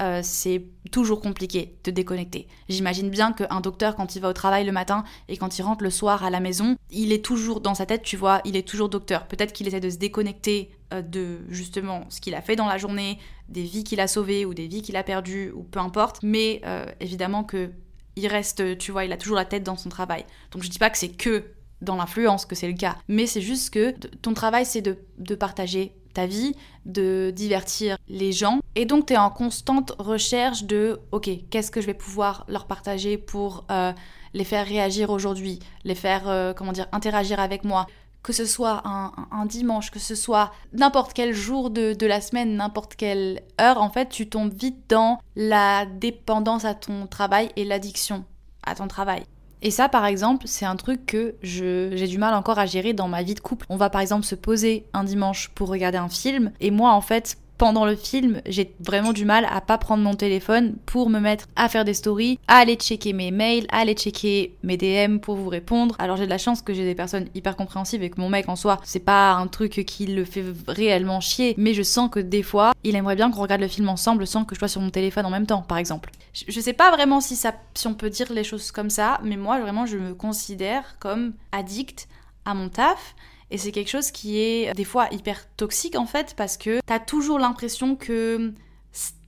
euh, 0.02 0.20
c'est 0.24 0.64
toujours 0.92 1.22
compliqué 1.22 1.78
de 1.84 1.92
déconnecter. 1.92 2.48
J'imagine 2.68 3.10
bien 3.10 3.32
qu'un 3.32 3.62
docteur, 3.62 3.96
quand 3.96 4.16
il 4.16 4.22
va 4.22 4.30
au 4.30 4.34
travail 4.34 4.66
le 4.66 4.72
matin 4.72 5.06
et 5.30 5.38
quand 5.38 5.58
il 5.58 5.62
rentre 5.62 5.84
le 5.84 5.90
soir 5.90 6.24
à 6.24 6.30
la 6.30 6.42
maison, 6.42 6.76
il 6.92 7.14
est 7.14 7.24
toujours 7.24 7.62
dans 7.62 7.76
sa 7.76 7.86
tête, 7.86 8.04
tu 8.04 8.18
vois, 8.18 8.42
il 8.44 8.58
est 8.58 8.68
toujours 8.68 8.90
docteur. 8.90 9.26
Peut-être 9.28 9.54
qu'il 9.54 9.68
essaie 9.68 9.80
de 9.80 9.90
se 9.90 9.98
déconnecter 9.98 10.72
euh, 10.94 11.02
de 11.02 11.40
justement 11.50 12.06
ce 12.10 12.20
qu'il 12.20 12.36
a 12.36 12.42
fait 12.42 12.58
dans 12.58 12.68
la 12.68 12.78
journée, 12.78 13.20
des 13.48 13.64
vies 13.64 13.86
qu'il 13.86 14.02
a 14.02 14.08
sauvées 14.08 14.46
ou 14.46 14.54
des 14.54 14.68
vies 14.68 14.82
qu'il 14.82 14.98
a 14.98 15.04
perdues 15.04 15.52
ou 15.56 15.64
peu 15.64 15.80
importe, 15.80 16.20
mais 16.24 16.62
euh, 16.66 16.86
évidemment 17.00 17.44
que 17.44 17.72
il 18.18 18.28
reste, 18.28 18.78
tu 18.78 18.92
vois, 18.92 19.04
il 19.04 19.12
a 19.12 19.18
toujours 19.18 19.36
la 19.36 19.44
tête 19.44 19.64
dans 19.64 19.76
son 19.76 19.90
travail. 19.90 20.26
Donc 20.52 20.64
je 20.64 20.70
dis 20.70 20.80
pas 20.80 20.90
que 20.90 20.98
c'est 20.98 21.10
que 21.10 21.44
dans 21.82 21.98
l'influence 21.98 22.46
que 22.46 22.56
c'est 22.56 22.68
le 22.68 22.78
cas, 22.78 22.98
mais 23.08 23.28
c'est 23.28 23.42
juste 23.42 23.74
que 23.74 23.92
ton 24.22 24.34
travail 24.34 24.66
c'est 24.66 24.82
de, 24.82 24.98
de 25.18 25.36
partager 25.36 25.94
ta 26.16 26.26
vie, 26.26 26.56
de 26.86 27.32
divertir 27.36 27.98
les 28.08 28.32
gens. 28.32 28.60
Et 28.74 28.86
donc, 28.86 29.08
tu 29.08 29.14
es 29.14 29.18
en 29.18 29.30
constante 29.30 29.94
recherche 30.00 30.64
de, 30.64 31.00
ok, 31.12 31.30
qu'est-ce 31.52 31.70
que 31.70 31.82
je 31.82 31.86
vais 31.86 31.94
pouvoir 31.94 32.46
leur 32.48 32.66
partager 32.66 33.18
pour 33.18 33.66
euh, 33.70 33.94
les 34.34 34.44
faire 34.44 34.66
réagir 34.66 35.12
aujourd'hui, 35.12 35.60
les 35.84 35.96
faire, 35.96 36.28
euh, 36.28 36.54
comment 36.54 36.72
dire, 36.72 36.88
interagir 36.92 37.40
avec 37.40 37.64
moi. 37.64 37.86
Que 38.24 38.34
ce 38.34 38.46
soit 38.46 38.82
un, 38.86 39.46
dimanche, 39.46 39.92
que 39.92 40.00
ce 40.00 40.16
soit 40.16 40.52
n'importe 40.74 41.14
quel 41.14 41.32
jour 41.36 41.70
de, 41.70 41.94
de 41.94 42.08
la 42.08 42.22
semaine, 42.22 42.56
n'importe 42.56 42.96
quelle 42.96 43.44
heure, 43.62 43.80
en 43.80 43.92
fait, 43.92 44.10
tu 44.10 44.28
tombes 44.28 44.52
vite 44.52 44.90
dans 44.90 45.20
la 45.36 45.86
dépendance 45.86 46.66
à 46.66 46.74
ton 46.74 47.06
travail 47.06 47.52
et 47.56 47.66
l'addiction 47.66 48.26
à 48.66 48.74
ton 48.74 48.88
travail. 48.88 49.26
Et 49.62 49.72
ça, 49.72 49.90
par 49.90 50.06
exemple, 50.06 50.46
c'est 50.48 50.66
un 50.66 50.76
truc 50.76 51.06
que 51.06 51.36
j'ai 51.42 52.08
du 52.08 52.18
mal 52.18 52.34
encore 52.34 52.60
à 52.60 52.66
gérer 52.66 52.94
dans 52.94 53.08
ma 53.08 53.24
vie 53.24 53.34
de 53.34 53.40
couple. 53.40 53.66
On 53.70 53.78
va 53.78 53.90
par 53.90 54.02
exemple 54.02 54.26
se 54.26 54.36
poser 54.36 54.86
un 54.94 55.04
dimanche 55.04 55.50
pour 55.56 55.70
regarder 55.70 55.98
un 55.98 56.10
film, 56.10 56.52
et 56.60 56.72
moi, 56.72 56.92
en 56.92 57.02
fait, 57.02 57.38
pendant 57.58 57.86
le 57.86 57.96
film, 57.96 58.42
j'ai 58.46 58.74
vraiment 58.82 59.14
du 59.14 59.24
mal 59.24 59.48
à 59.50 59.62
pas 59.62 59.78
prendre 59.78 60.04
mon 60.04 60.14
téléphone 60.14 60.76
pour 60.86 61.10
me 61.10 61.20
mettre 61.20 61.46
à 61.56 61.70
faire 61.70 61.86
des 61.86 61.94
stories, 61.94 62.38
à 62.50 62.58
aller 62.58 62.76
checker 62.76 63.14
mes 63.14 63.32
mails, 63.32 63.66
à 63.72 63.80
aller 63.80 63.94
checker 63.94 64.56
mes 64.64 64.76
DM 64.76 65.20
pour 65.20 65.36
vous 65.36 65.48
répondre. 65.48 65.96
Alors 65.98 66.18
j'ai 66.18 66.26
de 66.26 66.30
la 66.30 66.38
chance 66.38 66.62
que 66.62 66.74
j'ai 66.74 66.84
des 66.84 66.96
personnes 66.96 67.28
hyper 67.34 67.56
compréhensives 67.56 68.04
et 68.04 68.10
que 68.10 68.20
mon 68.20 68.28
mec 68.28 68.50
en 68.50 68.58
soi, 68.58 68.80
c'est 68.84 69.00
pas 69.00 69.32
un 69.34 69.48
truc 69.48 69.86
qui 69.88 70.06
le 70.06 70.26
fait 70.26 70.44
réellement 70.68 71.22
chier, 71.22 71.56
mais 71.58 71.74
je 71.74 71.82
sens 71.82 72.10
que 72.10 72.20
des 72.20 72.44
fois, 72.44 72.74
il 72.84 72.96
aimerait 72.98 73.16
bien 73.16 73.32
qu'on 73.32 73.42
regarde 73.42 73.62
le 73.62 73.70
film 73.70 73.88
ensemble 73.88 74.28
sans 74.28 74.44
que 74.44 74.54
je 74.54 74.60
sois 74.60 74.68
sur 74.68 74.82
mon 74.82 74.90
téléphone 74.90 75.26
en 75.26 75.30
même 75.30 75.48
temps, 75.48 75.62
par 75.62 75.78
exemple. 75.78 76.12
Je, 76.36 76.60
sais 76.60 76.74
pas 76.74 76.92
vraiment 76.92 77.22
si 77.22 77.40
on 77.86 77.94
peut 77.94 78.10
dire 78.10 78.32
les 78.34 78.44
choses 78.44 78.72
comme 78.72 78.90
ça, 78.90 79.20
mais 79.24 79.38
moi 79.38 79.60
vraiment 79.62 79.86
je 79.86 79.98
me 79.98 80.14
considère 80.14 81.00
comme 81.00 81.34
addict 81.54 82.10
à 82.44 82.54
mon 82.54 82.68
taf 82.68 83.16
et 83.52 83.58
c'est 83.58 83.72
quelque 83.72 83.90
chose 83.90 84.12
qui 84.12 84.38
est 84.38 84.74
des 84.74 84.84
fois 84.84 85.08
hyper 85.12 85.48
toxique 85.56 85.96
en 85.96 86.06
fait 86.06 86.34
parce 86.36 86.58
que 86.58 86.82
t'as 86.86 87.00
toujours 87.00 87.40
l'impression 87.40 87.96
que 87.96 88.54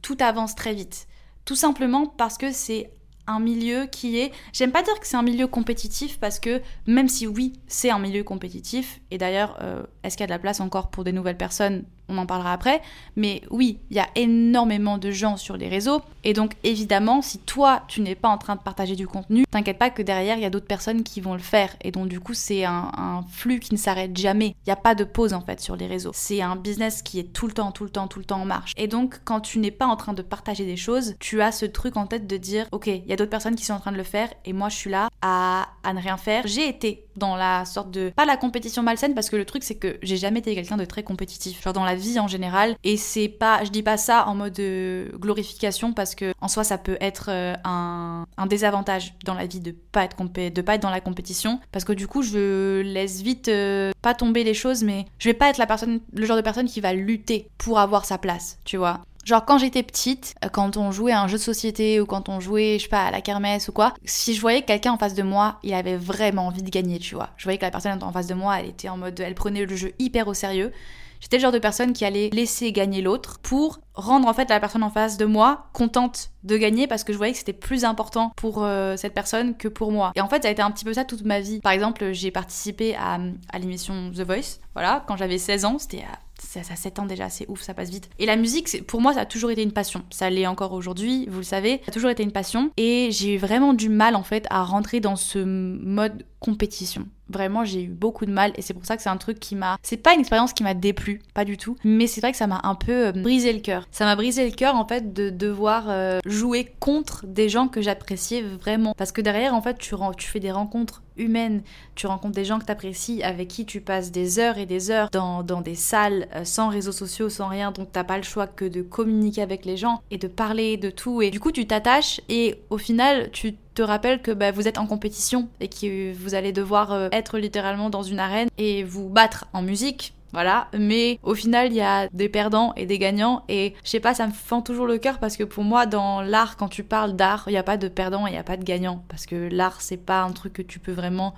tout 0.02 0.18
avance 0.20 0.56
très 0.56 0.74
vite. 0.74 1.08
Tout 1.46 1.56
simplement 1.56 2.08
parce 2.08 2.38
que 2.38 2.52
c'est 2.52 2.92
un 3.28 3.40
milieu 3.40 3.86
qui 3.86 4.20
est... 4.20 4.32
J'aime 4.54 4.72
pas 4.72 4.84
dire 4.84 5.00
que 5.00 5.08
c'est 5.08 5.18
un 5.18 5.24
milieu 5.24 5.48
compétitif 5.48 6.20
parce 6.20 6.40
que 6.40 6.62
même 6.88 7.10
si 7.10 7.28
oui, 7.28 7.54
c'est 7.68 7.90
un 7.90 8.00
milieu 8.00 8.24
compétitif, 8.24 9.02
et 9.12 9.18
d'ailleurs, 9.18 9.58
euh, 9.62 9.84
est-ce 10.04 10.16
qu'il 10.16 10.24
y 10.24 10.26
a 10.26 10.28
de 10.28 10.32
la 10.32 10.40
place 10.40 10.62
encore 10.62 10.90
pour 10.90 11.04
des 11.04 11.12
nouvelles 11.12 11.38
personnes 11.38 11.84
on 12.10 12.18
en 12.18 12.26
parlera 12.26 12.54
après. 12.54 12.82
Mais 13.16 13.42
oui, 13.50 13.80
il 13.90 13.98
y 13.98 14.00
a 14.00 14.08
énormément 14.16 14.98
de 14.98 15.12
gens 15.12 15.38
sur 15.38 15.58
les 15.58 15.68
réseaux. 15.68 16.02
Et 16.24 16.34
donc, 16.34 16.54
évidemment, 16.64 17.22
si 17.22 17.40
toi, 17.40 17.84
tu 17.88 18.02
n'es 18.02 18.16
pas 18.16 18.30
en 18.30 18.38
train 18.38 18.56
de 18.56 18.62
partager 18.62 18.96
du 18.96 19.08
contenu, 19.08 19.46
t'inquiète 19.50 19.78
pas 19.78 19.90
que 19.90 20.02
derrière, 20.02 20.38
il 20.38 20.42
y 20.42 20.46
a 20.46 20.50
d'autres 20.50 20.68
personnes 20.68 21.04
qui 21.04 21.22
vont 21.22 21.34
le 21.34 21.40
faire. 21.40 21.76
Et 21.82 21.92
donc, 21.92 22.08
du 22.08 22.20
coup, 22.20 22.34
c'est 22.34 22.66
un, 22.66 23.24
flux 23.30 23.60
qui 23.60 23.74
ne 23.74 23.80
s'arrête 23.80 24.16
jamais. 24.18 24.48
Il 24.48 24.68
n'y 24.68 24.74
a 24.74 24.78
pas 24.78 24.96
de 24.96 25.04
pause, 25.04 25.34
en 25.34 25.42
fait, 25.42 25.60
sur 25.60 25.76
les 25.76 25.88
réseaux. 25.88 26.12
C'est 26.14 26.42
un 26.42 26.56
business 26.56 27.02
qui 27.02 27.20
est 27.20 27.34
tout 27.34 27.48
le 27.48 27.54
temps, 27.54 27.72
tout 27.72 27.84
le 27.84 27.90
temps, 27.90 28.08
tout 28.08 28.20
le 28.20 28.26
temps 28.26 28.42
en 28.42 28.46
marche. 28.46 28.74
Et 28.78 28.88
donc, 28.88 29.20
quand 29.24 29.40
tu 29.40 29.60
n'es 29.60 29.72
pas 29.72 29.86
en 29.86 29.96
train 29.96 30.14
de 30.14 30.22
partager 30.22 30.66
des 30.66 30.78
choses, 30.78 31.16
tu 31.20 31.42
as 31.42 31.52
ce 31.52 31.66
truc 31.66 31.98
en 31.98 32.08
tête 32.08 32.28
de 32.28 32.38
dire, 32.38 32.68
OK, 32.72 32.88
il 32.88 33.06
y 33.08 33.14
a 33.14 33.16
d'autres 33.16 33.30
personnes 33.30 33.56
qui 33.56 33.66
sont 33.66 33.74
en 33.74 33.80
train 33.80 33.92
de 33.92 33.98
le 33.98 34.04
faire 34.04 34.30
et 34.46 34.54
moi, 34.54 34.70
je 34.70 34.76
suis 34.76 34.90
là 34.90 35.10
à, 35.22 35.68
à 35.84 35.94
ne 35.94 36.00
rien 36.00 36.18
faire. 36.18 36.44
J'ai 36.46 36.68
été 36.68 37.07
dans 37.18 37.36
la 37.36 37.66
sorte 37.66 37.92
de... 37.92 38.12
Pas 38.16 38.26
la 38.26 38.38
compétition 38.38 38.84
malsaine, 38.84 39.14
parce 39.14 39.30
que 39.30 39.36
le 39.36 39.46
truc, 39.46 39.64
c'est 39.64 39.76
que 39.76 39.98
j'ai 40.02 40.18
jamais 40.18 40.40
été 40.40 40.56
quelqu'un 40.56 40.78
de 40.78 40.86
très 40.86 41.04
compétitif. 41.04 41.62
Genre 41.64 41.74
dans 41.74 41.86
la 41.86 41.96
vie 41.96 42.20
en 42.20 42.28
général. 42.28 42.76
Et 42.84 42.98
c'est 42.98 43.28
pas, 43.28 43.64
je 43.64 43.70
dis 43.70 43.84
pas 43.84 43.98
ça 43.98 44.28
en 44.28 44.36
mode 44.36 44.60
euh, 44.60 45.10
glorification 45.18 45.94
parce 45.94 46.16
que 46.16 46.34
en 46.42 46.48
soi 46.48 46.64
ça 46.64 46.78
peut 46.78 46.98
être 47.02 47.30
euh, 47.30 47.56
un, 47.64 48.26
un, 48.38 48.46
désavantage 48.46 49.14
dans 49.26 49.34
la 49.34 49.46
vie 49.46 49.60
de 49.60 49.72
pas 49.72 50.04
être 50.04 50.18
de 50.18 50.62
pas 50.62 50.76
être 50.76 50.82
dans 50.82 50.90
la 50.90 51.02
compétition 51.02 51.60
parce 51.72 51.86
que 51.86 51.94
du 51.94 52.08
coup 52.08 52.22
je 52.22 52.82
laisse 52.82 53.22
vite 53.22 53.48
euh, 53.48 53.92
pas 54.02 54.14
tomber 54.14 54.44
les 54.44 54.54
choses 54.54 54.84
mais 54.84 55.06
je 55.20 55.30
vais 55.30 55.34
pas 55.34 55.50
être 55.50 55.58
la 55.58 55.68
personne 55.68 56.00
le 56.14 56.26
genre 56.26 56.38
de 56.38 56.42
personne 56.42 56.68
qui 56.68 56.82
va 56.82 56.94
lutter 56.94 57.50
pour 57.58 57.80
avoir 57.80 58.06
sa 58.06 58.18
place, 58.18 58.60
tu 58.66 58.78
vois. 58.78 59.02
Genre 59.28 59.44
quand 59.44 59.58
j'étais 59.58 59.84
petite, 59.84 60.36
quand 60.54 60.78
on 60.78 60.90
jouait 60.92 61.12
à 61.12 61.22
un 61.22 61.28
jeu 61.28 61.38
de 61.38 61.44
société 61.44 62.00
ou 62.00 62.06
quand 62.06 62.30
on 62.30 62.40
jouait, 62.40 62.78
je 62.78 62.84
sais 62.84 62.90
pas, 62.90 63.04
à 63.04 63.12
la 63.12 63.20
kermesse 63.20 63.68
ou 63.68 63.74
quoi, 63.74 63.94
si 64.06 64.34
je 64.34 64.40
voyais 64.40 64.62
quelqu'un 64.62 64.94
en 64.94 64.98
face 64.98 65.16
de 65.16 65.22
moi, 65.22 65.60
il 65.64 65.74
avait 65.74 65.98
vraiment 65.98 66.48
envie 66.48 66.64
de 66.64 66.70
gagner, 66.70 66.98
tu 66.98 67.14
vois. 67.14 67.32
Je 67.36 67.44
voyais 67.44 67.58
que 67.58 67.66
la 67.66 67.72
personne 67.72 68.02
en 68.02 68.14
face 68.14 68.28
de 68.28 68.34
moi, 68.36 68.58
elle 68.58 68.68
était 68.68 68.88
en 68.88 68.96
mode, 68.96 69.20
elle 69.20 69.36
prenait 69.36 69.66
le 69.66 69.76
jeu 69.76 69.92
hyper 70.00 70.30
au 70.30 70.34
sérieux. 70.34 70.72
J'étais 71.20 71.36
le 71.36 71.42
genre 71.42 71.52
de 71.52 71.60
personne 71.60 71.92
qui 71.92 72.06
allait 72.06 72.30
laisser 72.32 72.72
gagner 72.72 73.02
l'autre 73.02 73.40
pour 73.40 73.80
rendre 73.96 74.30
en 74.30 74.34
fait 74.34 74.50
la 74.50 74.62
personne 74.62 74.84
en 74.84 74.90
face 74.90 75.18
de 75.18 75.26
moi 75.26 75.68
contente 75.74 76.30
de 76.46 76.56
gagner 76.56 76.88
parce 76.88 77.04
que 77.04 77.12
je 77.12 77.18
voyais 77.18 77.34
que 77.34 77.40
c'était 77.40 77.52
plus 77.52 77.84
important 77.84 78.32
pour 78.38 78.64
euh, 78.64 78.96
cette 78.96 79.14
personne 79.14 79.58
que 79.58 79.68
pour 79.68 79.92
moi. 79.92 80.14
Et 80.16 80.22
en 80.22 80.30
fait, 80.30 80.44
ça 80.44 80.48
a 80.48 80.52
été 80.52 80.62
un 80.62 80.72
petit 80.72 80.86
peu 80.86 80.94
ça 80.94 81.04
toute 81.04 81.26
ma 81.26 81.42
vie. 81.42 81.60
Par 81.60 81.74
exemple, 81.74 82.14
j'ai 82.14 82.32
participé 82.32 82.96
à, 82.96 83.20
à 83.52 83.60
l'émission 83.60 84.10
The 84.16 84.22
Voice, 84.22 84.62
voilà, 84.74 85.04
quand 85.06 85.18
j'avais 85.18 85.38
16 85.38 85.66
ans, 85.66 85.80
c'était 85.80 86.04
à 86.04 86.27
ça, 86.42 86.64
ça 86.64 86.76
7 86.76 87.00
ans 87.00 87.06
déjà, 87.06 87.30
c'est 87.30 87.48
ouf, 87.50 87.62
ça 87.62 87.74
passe 87.74 87.90
vite. 87.90 88.10
Et 88.20 88.26
la 88.26 88.36
musique, 88.36 88.86
pour 88.86 89.02
moi, 89.02 89.14
ça 89.14 89.22
a 89.22 89.26
toujours 89.26 89.52
été 89.52 89.64
une 89.64 89.72
passion. 89.72 90.04
Ça 90.10 90.30
l'est 90.30 90.48
encore 90.48 90.74
aujourd'hui, 90.74 91.28
vous 91.30 91.40
le 91.40 91.44
savez. 91.44 91.82
Ça 91.86 91.90
a 91.90 91.92
toujours 91.92 92.10
été 92.10 92.24
une 92.24 92.32
passion. 92.32 92.72
Et 92.78 93.10
j'ai 93.12 93.36
eu 93.36 93.38
vraiment 93.38 93.74
du 93.74 93.90
mal, 93.90 94.16
en 94.16 94.24
fait, 94.24 94.46
à 94.50 94.64
rentrer 94.64 95.00
dans 95.00 95.16
ce 95.16 95.40
mode 95.40 96.26
compétition. 96.40 97.08
Vraiment, 97.30 97.66
j'ai 97.66 97.84
eu 97.84 97.90
beaucoup 97.90 98.26
de 98.26 98.32
mal 98.32 98.54
et 98.56 98.62
c'est 98.62 98.74
pour 98.74 98.86
ça 98.86 98.96
que 98.96 99.04
c'est 99.04 99.10
un 99.10 99.18
truc 99.18 99.40
qui 99.40 99.56
m'a. 99.56 99.78
C'est 99.84 99.98
pas 99.98 100.14
une 100.14 100.22
expérience 100.22 100.54
qui 100.54 100.64
m'a 100.64 100.74
déplu, 100.74 101.20
pas 101.34 101.44
du 101.44 101.58
tout, 101.58 101.76
mais 101.84 102.08
c'est 102.08 102.22
vrai 102.22 102.32
que 102.32 102.38
ça 102.38 102.48
m'a 102.48 102.62
un 102.64 102.76
peu 102.76 103.08
euh, 103.08 103.12
brisé 103.12 103.52
le 103.52 103.60
cœur. 103.60 103.86
Ça 103.92 104.06
m'a 104.06 104.16
brisé 104.16 104.46
le 104.48 104.56
cœur 104.56 104.76
en 104.76 104.88
fait 104.88 105.14
de 105.14 105.30
devoir 105.30 105.86
euh, 105.90 106.20
jouer 106.26 106.72
contre 106.80 107.26
des 107.26 107.50
gens 107.50 107.68
que 107.68 107.82
j'appréciais 107.82 108.44
vraiment. 108.44 108.94
Parce 108.96 109.12
que 109.12 109.22
derrière, 109.22 109.54
en 109.56 109.62
fait, 109.62 109.78
tu, 109.78 109.96
tu 110.18 110.28
fais 110.28 110.40
des 110.40 110.52
rencontres 110.52 111.02
humaines, 111.18 111.62
tu 111.96 112.08
rencontres 112.08 112.36
des 112.36 112.46
gens 112.46 112.60
que 112.60 112.66
tu 112.66 112.72
apprécies, 112.72 113.24
avec 113.24 113.48
qui 113.48 113.66
tu 113.66 113.82
passes 113.82 114.12
des 114.12 114.40
heures 114.40 114.58
et 114.58 114.66
des 114.66 114.92
heures 114.92 115.10
dans, 115.12 115.44
dans 115.44 115.62
des 115.62 115.76
salles 115.76 116.28
euh, 116.36 116.44
sans 116.44 116.70
réseaux 116.70 116.92
sociaux, 116.92 117.30
sans 117.30 117.48
rien, 117.48 117.72
donc 117.72 117.90
t'as 117.92 118.04
pas 118.04 118.18
le 118.18 118.24
choix 118.24 118.48
que 118.48 118.66
de 118.66 118.82
communiquer 118.82 119.42
avec 119.42 119.66
les 119.66 119.78
gens 119.78 120.02
et 120.12 120.18
de 120.18 120.28
parler 120.28 120.78
de 120.78 120.90
tout. 120.90 121.22
Et 121.22 121.32
du 121.32 121.40
coup, 121.40 121.52
tu 121.52 121.66
t'attaches 121.68 122.22
et 122.30 122.62
au 122.70 122.78
final, 122.78 123.30
tu 123.32 123.56
te 123.74 123.82
rappelles 123.82 124.22
que 124.22 124.32
bah, 124.32 124.52
vous 124.52 124.68
êtes 124.68 124.80
en 124.80 124.88
compétition 124.88 125.50
et 125.60 125.68
que 125.68 126.14
vous 126.14 126.34
allez 126.34 126.52
devoir 126.52 126.92
euh, 126.92 127.10
être 127.12 127.38
littéralement 127.38 127.90
dans 127.90 128.04
une 128.04 128.20
arène 128.20 128.50
et 128.58 128.84
vous 128.84 129.08
battre 129.08 129.46
en 129.54 129.62
musique. 129.62 130.14
Voilà, 130.34 130.68
mais 130.78 131.20
au 131.24 131.36
final, 131.36 131.68
il 131.68 131.76
y 131.76 131.82
a 131.82 132.08
des 132.10 132.30
perdants 132.30 132.74
et 132.76 132.86
des 132.86 133.00
gagnants, 133.00 133.44
et 133.48 133.74
je 133.84 133.90
sais 133.90 134.00
pas, 134.00 134.14
ça 134.14 134.28
me 134.28 134.34
fend 134.34 134.62
toujours 134.62 134.86
le 134.86 134.98
cœur 134.98 135.20
parce 135.20 135.38
que 135.38 135.44
pour 135.44 135.64
moi, 135.64 135.86
dans 135.86 136.22
l'art, 136.22 136.58
quand 136.58 136.68
tu 136.68 136.84
parles 136.84 137.16
d'art, 137.16 137.46
il 137.48 137.52
n'y 137.52 137.58
a 137.58 137.64
pas 137.64 137.78
de 137.78 137.88
perdants 137.88 138.28
et 138.28 138.32
il 138.32 138.34
n'y 138.34 138.40
a 138.40 138.44
pas 138.44 138.58
de 138.58 138.64
gagnants, 138.64 139.04
parce 139.08 139.26
que 139.26 139.50
l'art, 139.52 139.82
c'est 139.82 139.98
pas 139.98 140.24
un 140.24 140.32
truc 140.32 140.54
que 140.54 140.62
tu 140.62 140.80
peux 140.80 140.92
vraiment 140.92 141.34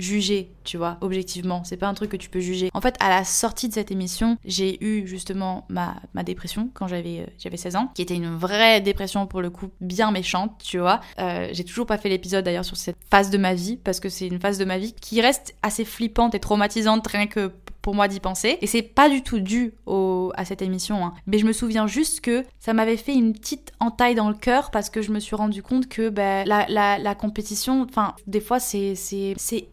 juger, 0.00 0.50
tu 0.64 0.76
vois, 0.76 0.96
objectivement. 1.00 1.62
C'est 1.64 1.76
pas 1.76 1.86
un 1.86 1.94
truc 1.94 2.10
que 2.10 2.16
tu 2.16 2.28
peux 2.28 2.40
juger. 2.40 2.70
En 2.74 2.80
fait, 2.80 2.96
à 3.00 3.08
la 3.08 3.24
sortie 3.24 3.68
de 3.68 3.74
cette 3.74 3.90
émission, 3.90 4.38
j'ai 4.44 4.82
eu 4.84 5.06
justement 5.06 5.66
ma, 5.68 5.96
ma 6.14 6.22
dépression 6.22 6.70
quand 6.74 6.88
j'avais 6.88 7.20
euh, 7.20 7.26
j'avais 7.38 7.56
16 7.56 7.76
ans, 7.76 7.90
qui 7.94 8.02
était 8.02 8.14
une 8.14 8.34
vraie 8.34 8.80
dépression 8.80 9.26
pour 9.26 9.42
le 9.42 9.50
coup, 9.50 9.68
bien 9.80 10.10
méchante, 10.10 10.52
tu 10.62 10.78
vois. 10.78 11.00
Euh, 11.18 11.48
j'ai 11.52 11.64
toujours 11.64 11.86
pas 11.86 11.98
fait 11.98 12.08
l'épisode 12.08 12.44
d'ailleurs 12.44 12.64
sur 12.64 12.76
cette 12.76 12.96
phase 13.10 13.30
de 13.30 13.38
ma 13.38 13.54
vie, 13.54 13.76
parce 13.76 14.00
que 14.00 14.08
c'est 14.08 14.26
une 14.26 14.40
phase 14.40 14.58
de 14.58 14.64
ma 14.64 14.78
vie 14.78 14.94
qui 14.94 15.20
reste 15.20 15.54
assez 15.62 15.84
flippante 15.84 16.34
et 16.34 16.40
traumatisante 16.40 17.06
rien 17.06 17.26
que 17.26 17.52
pour 17.82 17.94
moi 17.94 18.08
d'y 18.08 18.20
penser. 18.20 18.58
Et 18.60 18.66
c'est 18.66 18.82
pas 18.82 19.08
du 19.08 19.22
tout 19.22 19.40
dû 19.40 19.74
au, 19.86 20.32
à 20.36 20.44
cette 20.44 20.62
émission. 20.62 21.04
Hein. 21.04 21.14
Mais 21.26 21.38
je 21.38 21.46
me 21.46 21.52
souviens 21.52 21.86
juste 21.86 22.20
que 22.20 22.44
ça 22.58 22.72
m'avait 22.72 22.96
fait 22.96 23.14
une 23.14 23.32
petite 23.32 23.72
entaille 23.80 24.14
dans 24.14 24.28
le 24.28 24.34
cœur 24.34 24.70
parce 24.70 24.90
que 24.90 25.02
je 25.02 25.12
me 25.12 25.20
suis 25.20 25.36
rendu 25.36 25.62
compte 25.62 25.88
que 25.88 26.08
ben, 26.08 26.46
la, 26.46 26.66
la, 26.68 26.98
la, 26.98 27.14
compétition, 27.14 27.86
enfin, 27.88 28.14
des 28.26 28.40
fois 28.40 28.60
c'est 28.60 28.94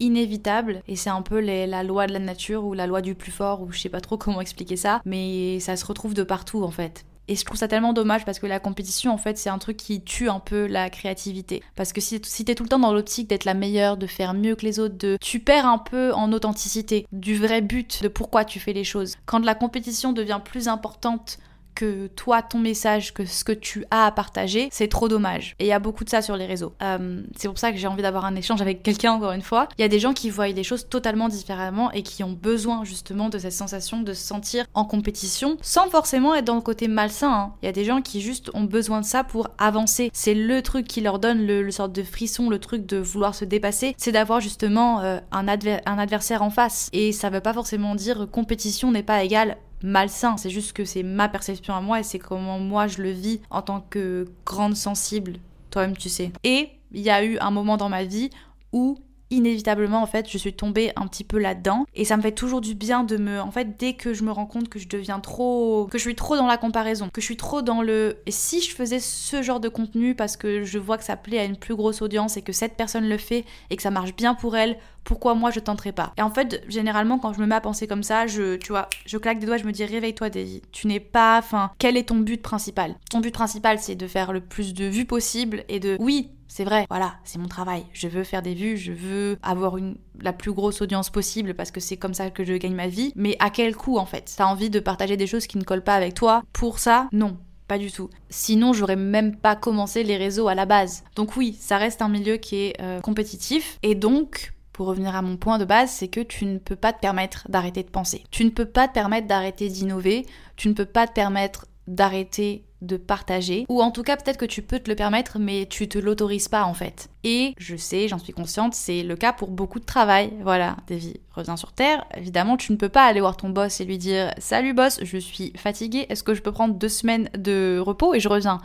inévitable 0.00 0.82
et 0.88 0.96
c'est 0.96 1.10
un 1.10 1.22
peu 1.22 1.38
les, 1.38 1.66
la 1.66 1.82
loi 1.82 2.06
de 2.06 2.12
la 2.12 2.18
nature 2.18 2.64
ou 2.64 2.74
la 2.74 2.86
loi 2.86 3.00
du 3.00 3.14
plus 3.14 3.32
fort 3.32 3.62
ou 3.62 3.72
je 3.72 3.80
sais 3.80 3.88
pas 3.88 4.00
trop 4.00 4.16
comment 4.16 4.40
expliquer 4.40 4.76
ça. 4.76 5.00
Mais 5.04 5.60
ça 5.60 5.76
se 5.76 5.84
retrouve 5.84 6.14
de 6.14 6.22
partout 6.22 6.62
en 6.62 6.70
fait. 6.70 7.04
Et 7.28 7.36
je 7.36 7.44
trouve 7.44 7.58
ça 7.58 7.68
tellement 7.68 7.92
dommage 7.92 8.24
parce 8.24 8.38
que 8.38 8.46
la 8.46 8.58
compétition, 8.58 9.12
en 9.12 9.18
fait, 9.18 9.36
c'est 9.36 9.50
un 9.50 9.58
truc 9.58 9.76
qui 9.76 10.00
tue 10.00 10.30
un 10.30 10.40
peu 10.40 10.66
la 10.66 10.88
créativité. 10.88 11.62
Parce 11.76 11.92
que 11.92 12.00
si, 12.00 12.20
si 12.24 12.44
t'es 12.44 12.54
tout 12.54 12.62
le 12.62 12.70
temps 12.70 12.78
dans 12.78 12.92
l'optique 12.92 13.28
d'être 13.28 13.44
la 13.44 13.54
meilleure, 13.54 13.98
de 13.98 14.06
faire 14.06 14.32
mieux 14.32 14.56
que 14.56 14.64
les 14.64 14.80
autres, 14.80 15.16
tu 15.20 15.40
perds 15.40 15.66
un 15.66 15.78
peu 15.78 16.12
en 16.14 16.32
authenticité, 16.32 17.06
du 17.12 17.36
vrai 17.36 17.60
but 17.60 18.02
de 18.02 18.08
pourquoi 18.08 18.44
tu 18.44 18.60
fais 18.60 18.72
les 18.72 18.84
choses. 18.84 19.16
Quand 19.26 19.44
la 19.44 19.54
compétition 19.54 20.12
devient 20.12 20.40
plus 20.42 20.68
importante 20.68 21.38
que 21.78 22.08
toi, 22.08 22.42
ton 22.42 22.58
message, 22.58 23.14
que 23.14 23.24
ce 23.24 23.44
que 23.44 23.52
tu 23.52 23.84
as 23.92 24.06
à 24.06 24.10
partager, 24.10 24.68
c'est 24.72 24.88
trop 24.88 25.06
dommage. 25.06 25.54
Et 25.60 25.66
il 25.66 25.68
y 25.68 25.72
a 25.72 25.78
beaucoup 25.78 26.02
de 26.02 26.10
ça 26.10 26.22
sur 26.22 26.36
les 26.36 26.44
réseaux. 26.44 26.74
Euh, 26.82 27.22
c'est 27.36 27.46
pour 27.46 27.56
ça 27.56 27.70
que 27.70 27.78
j'ai 27.78 27.86
envie 27.86 28.02
d'avoir 28.02 28.24
un 28.24 28.34
échange 28.34 28.60
avec 28.60 28.82
quelqu'un, 28.82 29.12
encore 29.12 29.30
une 29.30 29.42
fois. 29.42 29.68
Il 29.78 29.82
y 29.82 29.84
a 29.84 29.88
des 29.88 30.00
gens 30.00 30.12
qui 30.12 30.28
voient 30.28 30.48
les 30.48 30.64
choses 30.64 30.88
totalement 30.88 31.28
différemment 31.28 31.92
et 31.92 32.02
qui 32.02 32.24
ont 32.24 32.32
besoin 32.32 32.82
justement 32.82 33.28
de 33.28 33.38
cette 33.38 33.52
sensation 33.52 34.00
de 34.00 34.12
se 34.12 34.26
sentir 34.26 34.64
en 34.74 34.84
compétition 34.84 35.56
sans 35.62 35.88
forcément 35.88 36.34
être 36.34 36.46
dans 36.46 36.56
le 36.56 36.62
côté 36.62 36.88
malsain. 36.88 37.32
Hein. 37.32 37.52
Il 37.62 37.66
y 37.66 37.68
a 37.68 37.72
des 37.72 37.84
gens 37.84 38.02
qui 38.02 38.22
juste 38.22 38.50
ont 38.54 38.64
besoin 38.64 39.00
de 39.00 39.06
ça 39.06 39.22
pour 39.22 39.46
avancer. 39.58 40.10
C'est 40.12 40.34
le 40.34 40.62
truc 40.62 40.88
qui 40.88 41.00
leur 41.00 41.20
donne 41.20 41.46
le, 41.46 41.70
sort 41.70 41.88
de 41.88 42.02
frisson, 42.02 42.50
le 42.50 42.58
truc 42.58 42.86
de 42.86 42.96
vouloir 42.96 43.36
se 43.36 43.44
dépasser, 43.44 43.94
c'est 43.98 44.10
d'avoir 44.10 44.40
justement 44.40 45.00
euh, 45.02 45.20
un, 45.30 45.46
adversaire 45.46 46.42
en 46.42 46.50
face. 46.50 46.88
Et 46.92 47.12
ça 47.12 47.30
veut 47.30 47.40
pas 47.40 47.52
forcément 47.52 47.94
dire 47.94 48.26
compétition 48.32 48.90
n'est 48.90 49.04
pas 49.04 49.22
égale 49.22 49.58
malsain, 49.82 50.36
c'est 50.36 50.50
juste 50.50 50.72
que 50.72 50.84
c'est 50.84 51.02
ma 51.02 51.28
perception 51.28 51.74
à 51.74 51.80
moi 51.80 52.00
et 52.00 52.02
c'est 52.02 52.18
comment 52.18 52.58
moi 52.58 52.86
je 52.86 53.02
le 53.02 53.10
vis 53.10 53.40
en 53.50 53.62
tant 53.62 53.80
que 53.80 54.26
grande 54.44 54.76
sensible, 54.76 55.34
toi-même 55.70 55.96
tu 55.96 56.08
sais. 56.08 56.32
Et 56.44 56.70
il 56.92 57.00
y 57.00 57.10
a 57.10 57.24
eu 57.24 57.38
un 57.38 57.50
moment 57.50 57.76
dans 57.76 57.88
ma 57.88 58.04
vie 58.04 58.30
où 58.72 58.98
inévitablement 59.30 60.02
en 60.02 60.06
fait 60.06 60.28
je 60.28 60.38
suis 60.38 60.54
tombée 60.54 60.92
un 60.96 61.06
petit 61.06 61.24
peu 61.24 61.38
là-dedans. 61.38 61.86
Et 61.94 62.04
ça 62.04 62.16
me 62.16 62.22
fait 62.22 62.32
toujours 62.32 62.60
du 62.60 62.74
bien 62.74 63.04
de 63.04 63.16
me 63.16 63.40
en 63.40 63.50
fait 63.50 63.78
dès 63.78 63.94
que 63.94 64.14
je 64.14 64.24
me 64.24 64.30
rends 64.30 64.46
compte 64.46 64.68
que 64.68 64.78
je 64.78 64.88
deviens 64.88 65.20
trop 65.20 65.88
que 65.90 65.98
je 65.98 66.02
suis 66.02 66.14
trop 66.14 66.36
dans 66.36 66.46
la 66.46 66.56
comparaison 66.56 67.08
que 67.12 67.20
je 67.20 67.26
suis 67.26 67.36
trop 67.36 67.62
dans 67.62 67.82
le 67.82 68.18
et 68.26 68.30
si 68.30 68.60
je 68.60 68.74
faisais 68.74 69.00
ce 69.00 69.42
genre 69.42 69.60
de 69.60 69.68
contenu 69.68 70.14
parce 70.14 70.36
que 70.36 70.64
je 70.64 70.78
vois 70.78 70.98
que 70.98 71.04
ça 71.04 71.16
plaît 71.16 71.38
à 71.38 71.44
une 71.44 71.56
plus 71.56 71.74
grosse 71.74 72.02
audience 72.02 72.36
et 72.36 72.42
que 72.42 72.52
cette 72.52 72.76
personne 72.76 73.08
le 73.08 73.18
fait 73.18 73.44
et 73.70 73.76
que 73.76 73.82
ça 73.82 73.90
marche 73.90 74.14
bien 74.14 74.34
pour 74.34 74.56
elle 74.56 74.78
pourquoi 75.04 75.34
moi 75.34 75.50
je 75.50 75.60
tenterais 75.60 75.92
pas? 75.92 76.12
Et 76.18 76.22
en 76.22 76.30
fait 76.30 76.62
généralement 76.68 77.18
quand 77.18 77.32
je 77.32 77.40
me 77.40 77.46
mets 77.46 77.54
à 77.54 77.60
penser 77.60 77.86
comme 77.86 78.02
ça 78.02 78.26
je 78.26 78.56
tu 78.56 78.68
vois 78.72 78.88
je 79.06 79.16
claque 79.18 79.38
des 79.38 79.46
doigts 79.46 79.56
je 79.56 79.64
me 79.64 79.72
dis 79.72 79.84
réveille-toi 79.84 80.30
Daisy 80.30 80.62
tu 80.72 80.86
n'es 80.86 81.00
pas 81.00 81.38
enfin 81.38 81.70
quel 81.78 81.96
est 81.96 82.08
ton 82.08 82.16
but 82.16 82.42
principal? 82.42 82.96
Ton 83.10 83.20
but 83.20 83.32
principal 83.32 83.78
c'est 83.78 83.94
de 83.94 84.06
faire 84.06 84.32
le 84.32 84.40
plus 84.40 84.74
de 84.74 84.84
vues 84.84 85.06
possible 85.06 85.64
et 85.68 85.80
de 85.80 85.96
oui 86.00 86.30
c'est 86.58 86.64
vrai, 86.64 86.86
voilà, 86.90 87.14
c'est 87.22 87.38
mon 87.38 87.46
travail. 87.46 87.84
Je 87.92 88.08
veux 88.08 88.24
faire 88.24 88.42
des 88.42 88.54
vues, 88.54 88.76
je 88.76 88.90
veux 88.90 89.38
avoir 89.44 89.76
la 90.20 90.32
plus 90.32 90.50
grosse 90.50 90.82
audience 90.82 91.08
possible 91.08 91.54
parce 91.54 91.70
que 91.70 91.78
c'est 91.78 91.96
comme 91.96 92.14
ça 92.14 92.30
que 92.30 92.42
je 92.42 92.54
gagne 92.54 92.74
ma 92.74 92.88
vie. 92.88 93.12
Mais 93.14 93.36
à 93.38 93.50
quel 93.50 93.76
coût 93.76 93.96
en 93.96 94.06
fait? 94.06 94.34
T'as 94.36 94.46
envie 94.46 94.68
de 94.68 94.80
partager 94.80 95.16
des 95.16 95.28
choses 95.28 95.46
qui 95.46 95.56
ne 95.56 95.62
collent 95.62 95.84
pas 95.84 95.94
avec 95.94 96.14
toi? 96.14 96.42
Pour 96.52 96.80
ça, 96.80 97.06
non. 97.12 97.36
Pas 97.68 97.78
du 97.78 97.92
tout. 97.92 98.10
Sinon, 98.28 98.72
j'aurais 98.72 98.96
même 98.96 99.36
pas 99.36 99.54
commencé 99.54 100.02
les 100.02 100.16
réseaux 100.16 100.48
à 100.48 100.56
la 100.56 100.66
base. 100.66 101.04
Donc 101.14 101.36
oui, 101.36 101.56
ça 101.60 101.76
reste 101.76 102.02
un 102.02 102.08
milieu 102.08 102.38
qui 102.38 102.56
est 102.56 102.80
euh, 102.80 103.00
compétitif. 103.02 103.78
Et 103.84 103.94
donc, 103.94 104.52
pour 104.72 104.88
revenir 104.88 105.14
à 105.14 105.22
mon 105.22 105.36
point 105.36 105.58
de 105.58 105.64
base, 105.64 105.90
c'est 105.92 106.08
que 106.08 106.20
tu 106.20 106.44
ne 106.44 106.58
peux 106.58 106.74
pas 106.74 106.92
te 106.92 106.98
permettre 106.98 107.46
d'arrêter 107.48 107.84
de 107.84 107.90
penser. 107.90 108.24
Tu 108.32 108.44
ne 108.44 108.50
peux 108.50 108.64
pas 108.64 108.88
te 108.88 108.94
permettre 108.94 109.28
d'arrêter 109.28 109.68
d'innover. 109.68 110.26
Tu 110.56 110.68
ne 110.68 110.72
peux 110.72 110.86
pas 110.86 111.06
te 111.06 111.12
permettre 111.12 111.66
d'arrêter 111.88 112.64
de 112.80 112.96
partager, 112.96 113.66
ou 113.68 113.82
en 113.82 113.90
tout 113.90 114.04
cas 114.04 114.16
peut-être 114.16 114.36
que 114.36 114.44
tu 114.44 114.62
peux 114.62 114.78
te 114.78 114.88
le 114.88 114.94
permettre, 114.94 115.40
mais 115.40 115.66
tu 115.68 115.88
te 115.88 115.98
l'autorises 115.98 116.46
pas 116.46 116.64
en 116.64 116.74
fait. 116.74 117.08
Et 117.24 117.54
je 117.58 117.74
sais, 117.74 118.06
j'en 118.06 118.18
suis 118.18 118.32
consciente, 118.32 118.74
c'est 118.74 119.02
le 119.02 119.16
cas 119.16 119.32
pour 119.32 119.50
beaucoup 119.50 119.80
de 119.80 119.84
travail. 119.84 120.32
Voilà, 120.42 120.76
Davy, 120.86 121.18
reviens 121.32 121.56
sur 121.56 121.72
Terre. 121.72 122.04
Évidemment, 122.16 122.56
tu 122.56 122.70
ne 122.70 122.76
peux 122.76 122.88
pas 122.88 123.04
aller 123.04 123.20
voir 123.20 123.36
ton 123.36 123.48
boss 123.48 123.80
et 123.80 123.84
lui 123.84 123.98
dire 123.98 124.32
Salut 124.38 124.74
boss, 124.74 125.00
je 125.02 125.18
suis 125.18 125.52
fatiguée, 125.56 126.06
est-ce 126.08 126.22
que 126.22 126.34
je 126.34 126.42
peux 126.42 126.52
prendre 126.52 126.74
deux 126.74 126.88
semaines 126.88 127.30
de 127.36 127.82
repos 127.84 128.14
et 128.14 128.20
je 128.20 128.28
reviens? 128.28 128.60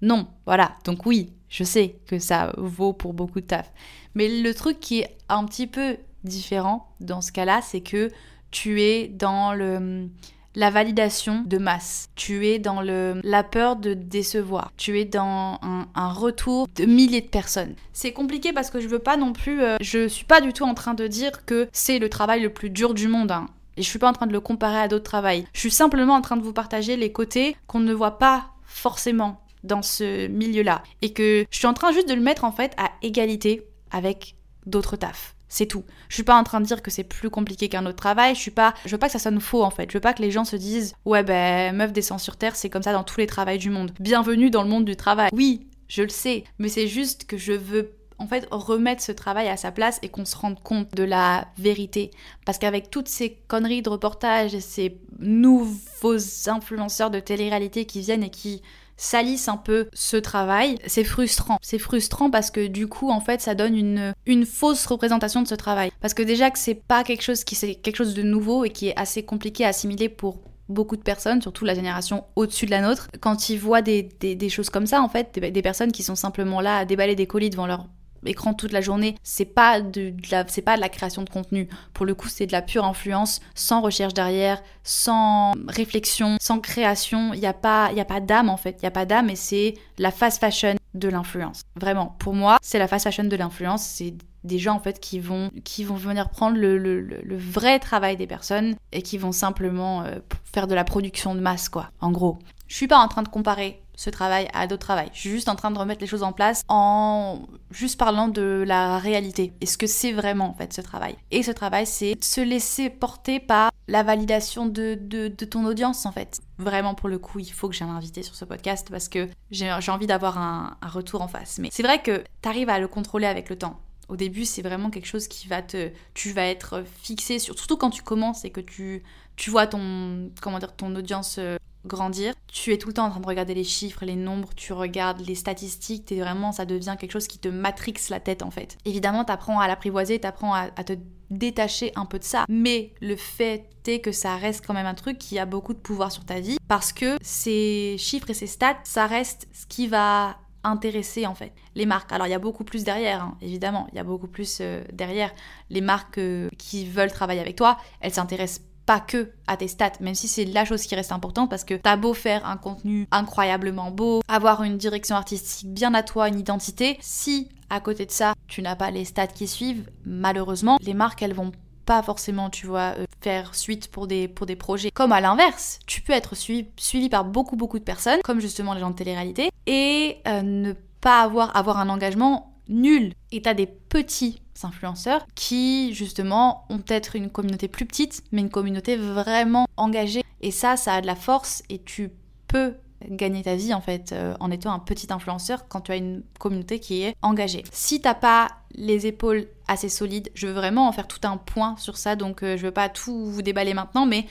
Non, 0.00 0.28
voilà. 0.44 0.76
Donc 0.84 1.06
oui, 1.06 1.32
je 1.48 1.64
sais 1.64 1.98
que 2.06 2.20
ça 2.20 2.52
vaut 2.58 2.92
pour 2.92 3.14
beaucoup 3.14 3.40
de 3.40 3.46
taf. 3.46 3.72
Mais 4.14 4.28
le 4.28 4.54
truc 4.54 4.78
qui 4.78 5.00
est 5.00 5.16
un 5.28 5.44
petit 5.44 5.66
peu 5.66 5.96
différent 6.22 6.92
dans 7.00 7.20
ce 7.20 7.32
cas-là, 7.32 7.60
c'est 7.62 7.80
que 7.80 8.12
tu 8.52 8.80
es 8.80 9.08
dans 9.08 9.52
le 9.52 10.08
la 10.56 10.70
validation 10.70 11.44
de 11.46 11.58
masse. 11.58 12.08
Tu 12.16 12.48
es 12.48 12.58
dans 12.58 12.80
le, 12.80 13.20
la 13.22 13.44
peur 13.44 13.76
de 13.76 13.94
décevoir. 13.94 14.72
Tu 14.76 14.98
es 14.98 15.04
dans 15.04 15.60
un, 15.62 16.08
retour 16.08 16.66
de 16.74 16.86
milliers 16.86 17.20
de 17.20 17.28
personnes. 17.28 17.74
C'est 17.92 18.12
compliqué 18.12 18.52
parce 18.52 18.70
que 18.70 18.80
je 18.80 18.88
veux 18.88 18.98
pas 18.98 19.18
non 19.18 19.32
plus. 19.32 19.62
Euh, 19.62 19.76
je 19.80 20.08
suis 20.08 20.24
pas 20.24 20.40
du 20.40 20.52
tout 20.52 20.64
en 20.64 20.74
train 20.74 20.94
de 20.94 21.06
dire 21.06 21.44
que 21.44 21.68
c'est 21.72 21.98
le 21.98 22.08
travail 22.08 22.40
le 22.40 22.52
plus 22.52 22.70
dur 22.70 22.94
du 22.94 23.06
monde. 23.06 23.30
Hein. 23.30 23.48
Et 23.76 23.82
je 23.82 23.88
suis 23.88 23.98
pas 23.98 24.08
en 24.08 24.14
train 24.14 24.26
de 24.26 24.32
le 24.32 24.40
comparer 24.40 24.78
à 24.78 24.88
d'autres 24.88 25.04
travails. 25.04 25.46
Je 25.52 25.60
suis 25.60 25.70
simplement 25.70 26.14
en 26.14 26.22
train 26.22 26.38
de 26.38 26.42
vous 26.42 26.54
partager 26.54 26.96
les 26.96 27.12
côtés 27.12 27.56
qu'on 27.66 27.80
ne 27.80 27.92
voit 27.92 28.18
pas 28.18 28.46
forcément 28.64 29.42
dans 29.62 29.82
ce 29.82 30.26
milieu-là. 30.28 30.82
Et 31.02 31.12
que 31.12 31.44
je 31.50 31.58
suis 31.58 31.66
en 31.66 31.74
train 31.74 31.92
juste 31.92 32.08
de 32.08 32.14
le 32.14 32.22
mettre 32.22 32.44
en 32.44 32.52
fait 32.52 32.72
à 32.78 32.92
égalité 33.02 33.66
avec 33.90 34.36
d'autres 34.64 34.96
tafs. 34.96 35.35
C'est 35.56 35.64
tout. 35.64 35.84
Je 36.10 36.14
suis 36.16 36.22
pas 36.22 36.36
en 36.36 36.44
train 36.44 36.60
de 36.60 36.66
dire 36.66 36.82
que 36.82 36.90
c'est 36.90 37.02
plus 37.02 37.30
compliqué 37.30 37.70
qu'un 37.70 37.86
autre 37.86 37.96
travail. 37.96 38.34
Je 38.34 38.40
suis 38.40 38.50
pas, 38.50 38.74
je 38.84 38.90
veux 38.90 38.98
pas 38.98 39.06
que 39.06 39.12
ça 39.12 39.18
sonne 39.18 39.40
faux 39.40 39.62
en 39.62 39.70
fait. 39.70 39.90
Je 39.90 39.96
veux 39.96 40.02
pas 40.02 40.12
que 40.12 40.20
les 40.20 40.30
gens 40.30 40.44
se 40.44 40.54
disent 40.54 40.94
ouais 41.06 41.22
ben 41.22 41.74
meuf 41.74 41.94
descend 41.94 42.20
sur 42.20 42.36
terre, 42.36 42.54
c'est 42.54 42.68
comme 42.68 42.82
ça 42.82 42.92
dans 42.92 43.04
tous 43.04 43.20
les 43.20 43.26
travails 43.26 43.56
du 43.56 43.70
monde. 43.70 43.90
Bienvenue 43.98 44.50
dans 44.50 44.62
le 44.62 44.68
monde 44.68 44.84
du 44.84 44.96
travail. 44.96 45.30
Oui, 45.32 45.66
je 45.88 46.02
le 46.02 46.10
sais, 46.10 46.44
mais 46.58 46.68
c'est 46.68 46.88
juste 46.88 47.24
que 47.24 47.38
je 47.38 47.54
veux 47.54 47.92
en 48.18 48.26
fait 48.26 48.46
remettre 48.50 49.02
ce 49.02 49.12
travail 49.12 49.48
à 49.48 49.56
sa 49.56 49.72
place 49.72 49.98
et 50.02 50.10
qu'on 50.10 50.26
se 50.26 50.36
rende 50.36 50.62
compte 50.62 50.94
de 50.94 51.04
la 51.04 51.48
vérité. 51.56 52.10
Parce 52.44 52.58
qu'avec 52.58 52.90
toutes 52.90 53.08
ces 53.08 53.38
conneries 53.48 53.80
de 53.80 53.88
reportage 53.88 54.54
et 54.54 54.60
ces 54.60 54.98
nouveaux 55.20 56.18
influenceurs 56.48 57.10
de 57.10 57.18
télé-réalité 57.18 57.86
qui 57.86 58.00
viennent 58.00 58.24
et 58.24 58.30
qui 58.30 58.60
salissent 58.96 59.48
un 59.48 59.56
peu 59.56 59.88
ce 59.92 60.16
travail, 60.16 60.78
c'est 60.86 61.04
frustrant. 61.04 61.58
C'est 61.62 61.78
frustrant 61.78 62.30
parce 62.30 62.50
que 62.50 62.66
du 62.66 62.86
coup, 62.86 63.10
en 63.10 63.20
fait, 63.20 63.40
ça 63.40 63.54
donne 63.54 63.76
une, 63.76 64.14
une 64.26 64.46
fausse 64.46 64.86
représentation 64.86 65.42
de 65.42 65.48
ce 65.48 65.54
travail. 65.54 65.90
Parce 66.00 66.14
que 66.14 66.22
déjà 66.22 66.50
que 66.50 66.58
c'est 66.58 66.74
pas 66.74 67.04
quelque 67.04 67.22
chose 67.22 67.44
qui 67.44 67.54
c'est 67.54 67.74
quelque 67.74 67.96
chose 67.96 68.14
de 68.14 68.22
nouveau 68.22 68.64
et 68.64 68.70
qui 68.70 68.88
est 68.88 68.98
assez 68.98 69.22
compliqué 69.22 69.64
à 69.64 69.68
assimiler 69.68 70.08
pour 70.08 70.40
beaucoup 70.68 70.96
de 70.96 71.02
personnes, 71.02 71.40
surtout 71.40 71.64
la 71.64 71.74
génération 71.74 72.24
au-dessus 72.34 72.66
de 72.66 72.72
la 72.72 72.80
nôtre, 72.80 73.08
quand 73.20 73.48
ils 73.50 73.58
voient 73.58 73.82
des, 73.82 74.02
des, 74.02 74.48
choses 74.48 74.70
comme 74.70 74.86
ça, 74.86 75.00
en 75.00 75.08
fait, 75.08 75.38
des, 75.38 75.50
des, 75.50 75.62
personnes 75.62 75.92
qui 75.92 76.02
sont 76.02 76.16
simplement 76.16 76.60
là 76.60 76.78
à 76.78 76.84
déballer 76.84 77.14
des 77.14 77.26
colis 77.26 77.50
devant 77.50 77.66
leur 77.66 77.86
écran 78.24 78.54
toute 78.54 78.72
la 78.72 78.80
journée, 78.80 79.16
c'est 79.22 79.44
pas 79.44 79.80
de, 79.80 80.14
la, 80.30 80.46
c'est 80.48 80.62
pas 80.62 80.76
de 80.76 80.80
la 80.80 80.88
création 80.88 81.22
de 81.22 81.30
contenu. 81.30 81.68
Pour 81.92 82.06
le 82.06 82.14
coup, 82.14 82.28
c'est 82.28 82.46
de 82.46 82.52
la 82.52 82.62
pure 82.62 82.84
influence, 82.84 83.40
sans 83.54 83.80
recherche 83.80 84.14
derrière, 84.14 84.62
sans 84.82 85.52
réflexion, 85.68 86.36
sans 86.40 86.60
création. 86.60 87.34
Il 87.34 87.40
n'y 87.40 87.46
a 87.46 87.52
pas, 87.52 87.88
il 87.92 87.98
y 87.98 88.00
a 88.00 88.04
pas 88.04 88.20
d'âme 88.20 88.48
en 88.48 88.56
fait. 88.56 88.78
Il 88.80 88.84
y 88.84 88.88
a 88.88 88.92
pas 88.92 89.06
d'âme 89.06 89.30
et 89.30 89.36
c'est 89.36 89.74
la 89.98 90.10
fast 90.10 90.40
fashion 90.40 90.76
de 90.94 91.08
l'influence. 91.08 91.62
Vraiment, 91.76 92.16
pour 92.18 92.34
moi, 92.34 92.58
c'est 92.62 92.78
la 92.78 92.88
fast 92.88 93.04
fashion 93.04 93.24
de 93.24 93.36
l'influence. 93.36 93.82
C'est 93.82 94.14
des 94.44 94.58
gens 94.58 94.76
en 94.76 94.80
fait 94.80 95.00
qui 95.00 95.18
vont, 95.18 95.50
qui 95.64 95.84
vont 95.84 95.96
venir 95.96 96.28
prendre 96.30 96.56
le 96.56 97.36
vrai 97.36 97.78
travail 97.80 98.16
des 98.16 98.26
personnes 98.28 98.76
et 98.92 99.02
qui 99.02 99.18
vont 99.18 99.32
simplement 99.32 100.02
euh, 100.02 100.20
faire 100.44 100.66
de 100.66 100.74
la 100.74 100.84
production 100.84 101.34
de 101.34 101.40
masse 101.40 101.68
quoi. 101.68 101.90
En 102.00 102.12
gros, 102.12 102.38
je 102.68 102.74
suis 102.74 102.88
pas 102.88 102.98
en 102.98 103.08
train 103.08 103.22
de 103.22 103.28
comparer 103.28 103.82
ce 103.96 104.10
travail 104.10 104.48
à 104.52 104.66
d'autres 104.66 104.86
travails. 104.86 105.10
Je 105.12 105.20
suis 105.20 105.30
juste 105.30 105.48
en 105.48 105.56
train 105.56 105.70
de 105.70 105.78
remettre 105.78 106.00
les 106.00 106.06
choses 106.06 106.22
en 106.22 106.32
place 106.32 106.62
en 106.68 107.46
juste 107.70 107.98
parlant 107.98 108.28
de 108.28 108.64
la 108.66 108.98
réalité 108.98 109.52
et 109.60 109.66
ce 109.66 109.76
que 109.76 109.86
c'est 109.86 110.12
vraiment 110.12 110.50
en 110.50 110.54
fait 110.54 110.72
ce 110.72 110.80
travail? 110.80 111.16
Et 111.30 111.42
ce 111.42 111.50
travail, 111.50 111.86
c'est 111.86 112.22
se 112.22 112.40
laisser 112.40 112.90
porter 112.90 113.40
par 113.40 113.70
la 113.88 114.02
validation 114.02 114.66
de, 114.66 114.98
de, 115.00 115.28
ton 115.44 115.64
audience 115.64 116.06
en 116.06 116.12
fait. 116.12 116.40
Vraiment 116.58 116.94
pour 116.94 117.08
le 117.08 117.18
coup, 117.18 117.38
il 117.38 117.52
faut 117.52 117.68
que 117.68 117.74
j'ai 117.74 117.84
un 117.84 118.00
sur 118.00 118.34
ce 118.34 118.44
podcast 118.44 118.88
parce 118.90 119.08
que 119.08 119.28
j'ai 119.50 119.70
envie 119.88 120.06
d'avoir 120.06 120.38
un, 120.38 120.76
un 120.80 120.88
retour 120.88 121.22
en 121.22 121.28
face. 121.28 121.58
Mais 121.58 121.68
c'est 121.72 121.82
vrai 121.82 122.02
que 122.02 122.22
tu 122.42 122.48
arrives 122.48 122.68
à 122.68 122.78
le 122.78 122.88
contrôler 122.88 123.26
avec 123.26 123.48
le 123.48 123.56
temps. 123.56 123.80
Au 124.08 124.16
début, 124.16 124.44
c'est 124.44 124.62
vraiment 124.62 124.90
quelque 124.90 125.06
chose 125.06 125.26
qui 125.26 125.48
va 125.48 125.62
te. 125.62 125.90
Tu 126.14 126.30
vas 126.30 126.46
être 126.46 126.84
fixé 127.02 127.38
sur. 127.38 127.56
Surtout 127.56 127.76
quand 127.76 127.90
tu 127.90 128.02
commences 128.02 128.44
et 128.44 128.50
que 128.50 128.60
tu, 128.60 129.02
tu 129.34 129.50
vois 129.50 129.66
ton. 129.66 130.30
Comment 130.40 130.60
dire, 130.60 130.74
ton 130.76 130.94
audience 130.94 131.36
euh, 131.38 131.56
grandir. 131.86 132.34
Tu 132.48 132.72
es 132.72 132.78
tout 132.78 132.88
le 132.88 132.94
temps 132.94 133.06
en 133.06 133.10
train 133.10 133.20
de 133.20 133.26
regarder 133.26 133.54
les 133.54 133.64
chiffres, 133.64 134.04
les 134.04 134.16
nombres, 134.16 134.50
tu 134.54 134.72
regardes 134.72 135.20
les 135.20 135.34
statistiques, 135.34 136.10
et 136.12 136.20
vraiment, 136.20 136.52
ça 136.52 136.64
devient 136.64 136.96
quelque 136.98 137.12
chose 137.12 137.28
qui 137.28 137.38
te 137.38 137.48
matrixe 137.48 138.08
la 138.08 138.20
tête 138.20 138.42
en 138.42 138.50
fait. 138.50 138.78
Évidemment, 138.84 139.24
t'apprends 139.24 139.60
à 139.60 139.68
l'apprivoiser, 139.68 140.18
t'apprends 140.18 140.54
à, 140.54 140.68
à 140.76 140.84
te 140.84 140.94
détacher 141.30 141.92
un 141.96 142.06
peu 142.06 142.18
de 142.18 142.24
ça. 142.24 142.44
Mais 142.48 142.92
le 143.00 143.16
fait 143.16 143.68
est 143.86 144.00
que 144.00 144.12
ça 144.12 144.36
reste 144.36 144.66
quand 144.66 144.74
même 144.74 144.86
un 144.86 144.94
truc 144.94 145.18
qui 145.18 145.38
a 145.38 145.46
beaucoup 145.46 145.72
de 145.72 145.78
pouvoir 145.78 146.12
sur 146.12 146.24
ta 146.24 146.40
vie 146.40 146.58
parce 146.68 146.92
que 146.92 147.16
ces 147.22 147.96
chiffres 147.98 148.30
et 148.30 148.34
ces 148.34 148.46
stats, 148.46 148.78
ça 148.84 149.06
reste 149.06 149.48
ce 149.52 149.66
qui 149.66 149.86
va 149.86 150.36
intéresser 150.64 151.26
en 151.26 151.34
fait 151.34 151.52
les 151.74 151.86
marques. 151.86 152.12
Alors 152.12 152.26
il 152.26 152.30
y 152.30 152.34
a 152.34 152.38
beaucoup 152.38 152.64
plus 152.64 152.84
derrière, 152.84 153.22
hein, 153.22 153.36
évidemment, 153.40 153.86
il 153.92 153.96
y 153.96 153.98
a 154.00 154.04
beaucoup 154.04 154.26
plus 154.26 154.58
euh, 154.60 154.82
derrière. 154.92 155.32
Les 155.70 155.80
marques 155.80 156.18
euh, 156.18 156.48
qui 156.58 156.86
veulent 156.86 157.12
travailler 157.12 157.40
avec 157.40 157.56
toi, 157.56 157.78
elles 158.00 158.14
s'intéressent 158.14 158.65
pas 158.86 159.00
que 159.00 159.30
à 159.46 159.56
tes 159.56 159.68
stats, 159.68 159.92
même 160.00 160.14
si 160.14 160.28
c'est 160.28 160.44
la 160.44 160.64
chose 160.64 160.82
qui 160.82 160.94
reste 160.94 161.12
importante 161.12 161.50
parce 161.50 161.64
que 161.64 161.74
t'as 161.74 161.96
beau 161.96 162.14
faire 162.14 162.46
un 162.46 162.56
contenu 162.56 163.06
incroyablement 163.10 163.90
beau, 163.90 164.22
avoir 164.28 164.62
une 164.62 164.78
direction 164.78 165.16
artistique 165.16 165.72
bien 165.72 165.92
à 165.94 166.02
toi, 166.02 166.28
une 166.28 166.38
identité, 166.38 166.96
si 167.00 167.48
à 167.68 167.80
côté 167.80 168.06
de 168.06 168.12
ça, 168.12 168.34
tu 168.46 168.62
n'as 168.62 168.76
pas 168.76 168.90
les 168.90 169.04
stats 169.04 169.26
qui 169.26 169.48
suivent, 169.48 169.90
malheureusement, 170.04 170.78
les 170.80 170.94
marques 170.94 171.22
elles 171.22 171.34
vont 171.34 171.50
pas 171.84 172.02
forcément, 172.02 172.50
tu 172.50 172.66
vois, 172.66 172.94
euh, 172.98 173.06
faire 173.20 173.54
suite 173.54 173.88
pour 173.88 174.06
des, 174.06 174.28
pour 174.28 174.44
des 174.44 174.56
projets. 174.56 174.90
Comme 174.90 175.12
à 175.12 175.20
l'inverse, 175.20 175.78
tu 175.86 176.00
peux 176.00 176.12
être 176.12 176.34
suivi, 176.34 177.08
par 177.08 177.24
beaucoup, 177.24 177.56
beaucoup 177.56 177.78
de 177.78 177.84
personnes, 177.84 178.20
comme 178.24 178.40
justement 178.40 178.74
les 178.74 178.80
gens 178.80 178.90
de 178.90 178.96
télé-réalité, 178.96 179.50
et 179.66 180.18
euh, 180.26 180.42
ne 180.42 180.72
pas 181.00 181.22
avoir, 181.22 181.56
avoir 181.56 181.78
un 181.78 181.88
engagement 181.88 182.55
nul. 182.68 183.12
Et 183.32 183.42
t'as 183.42 183.54
des 183.54 183.66
petits 183.66 184.40
influenceurs 184.62 185.26
qui 185.34 185.92
justement 185.94 186.64
ont 186.70 186.78
peut-être 186.78 187.16
une 187.16 187.30
communauté 187.30 187.68
plus 187.68 187.86
petite, 187.86 188.22
mais 188.32 188.40
une 188.40 188.50
communauté 188.50 188.96
vraiment 188.96 189.66
engagée. 189.76 190.22
Et 190.40 190.50
ça, 190.50 190.76
ça 190.76 190.94
a 190.94 191.00
de 191.00 191.06
la 191.06 191.16
force 191.16 191.62
et 191.68 191.78
tu 191.78 192.10
peux 192.48 192.74
gagner 193.10 193.42
ta 193.42 193.56
vie 193.56 193.74
en 193.74 193.80
fait 193.80 194.12
euh, 194.12 194.34
en 194.40 194.50
étant 194.50 194.72
un 194.72 194.78
petit 194.78 195.12
influenceur 195.12 195.68
quand 195.68 195.82
tu 195.82 195.92
as 195.92 195.96
une 195.96 196.22
communauté 196.38 196.80
qui 196.80 197.02
est 197.02 197.14
engagée. 197.22 197.64
Si 197.70 198.00
t'as 198.00 198.14
pas 198.14 198.48
les 198.72 199.06
épaules 199.06 199.48
assez 199.68 199.88
solides, 199.88 200.30
je 200.34 200.46
veux 200.46 200.52
vraiment 200.52 200.88
en 200.88 200.92
faire 200.92 201.06
tout 201.06 201.20
un 201.24 201.36
point 201.36 201.76
sur 201.76 201.96
ça, 201.96 202.16
donc 202.16 202.42
euh, 202.42 202.56
je 202.56 202.66
veux 202.66 202.72
pas 202.72 202.88
tout 202.88 203.26
vous 203.26 203.42
déballer 203.42 203.74
maintenant, 203.74 204.06
mais 204.06 204.26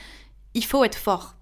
il 0.53 0.65
faut 0.65 0.83
être 0.83 0.97
fort 0.97 1.35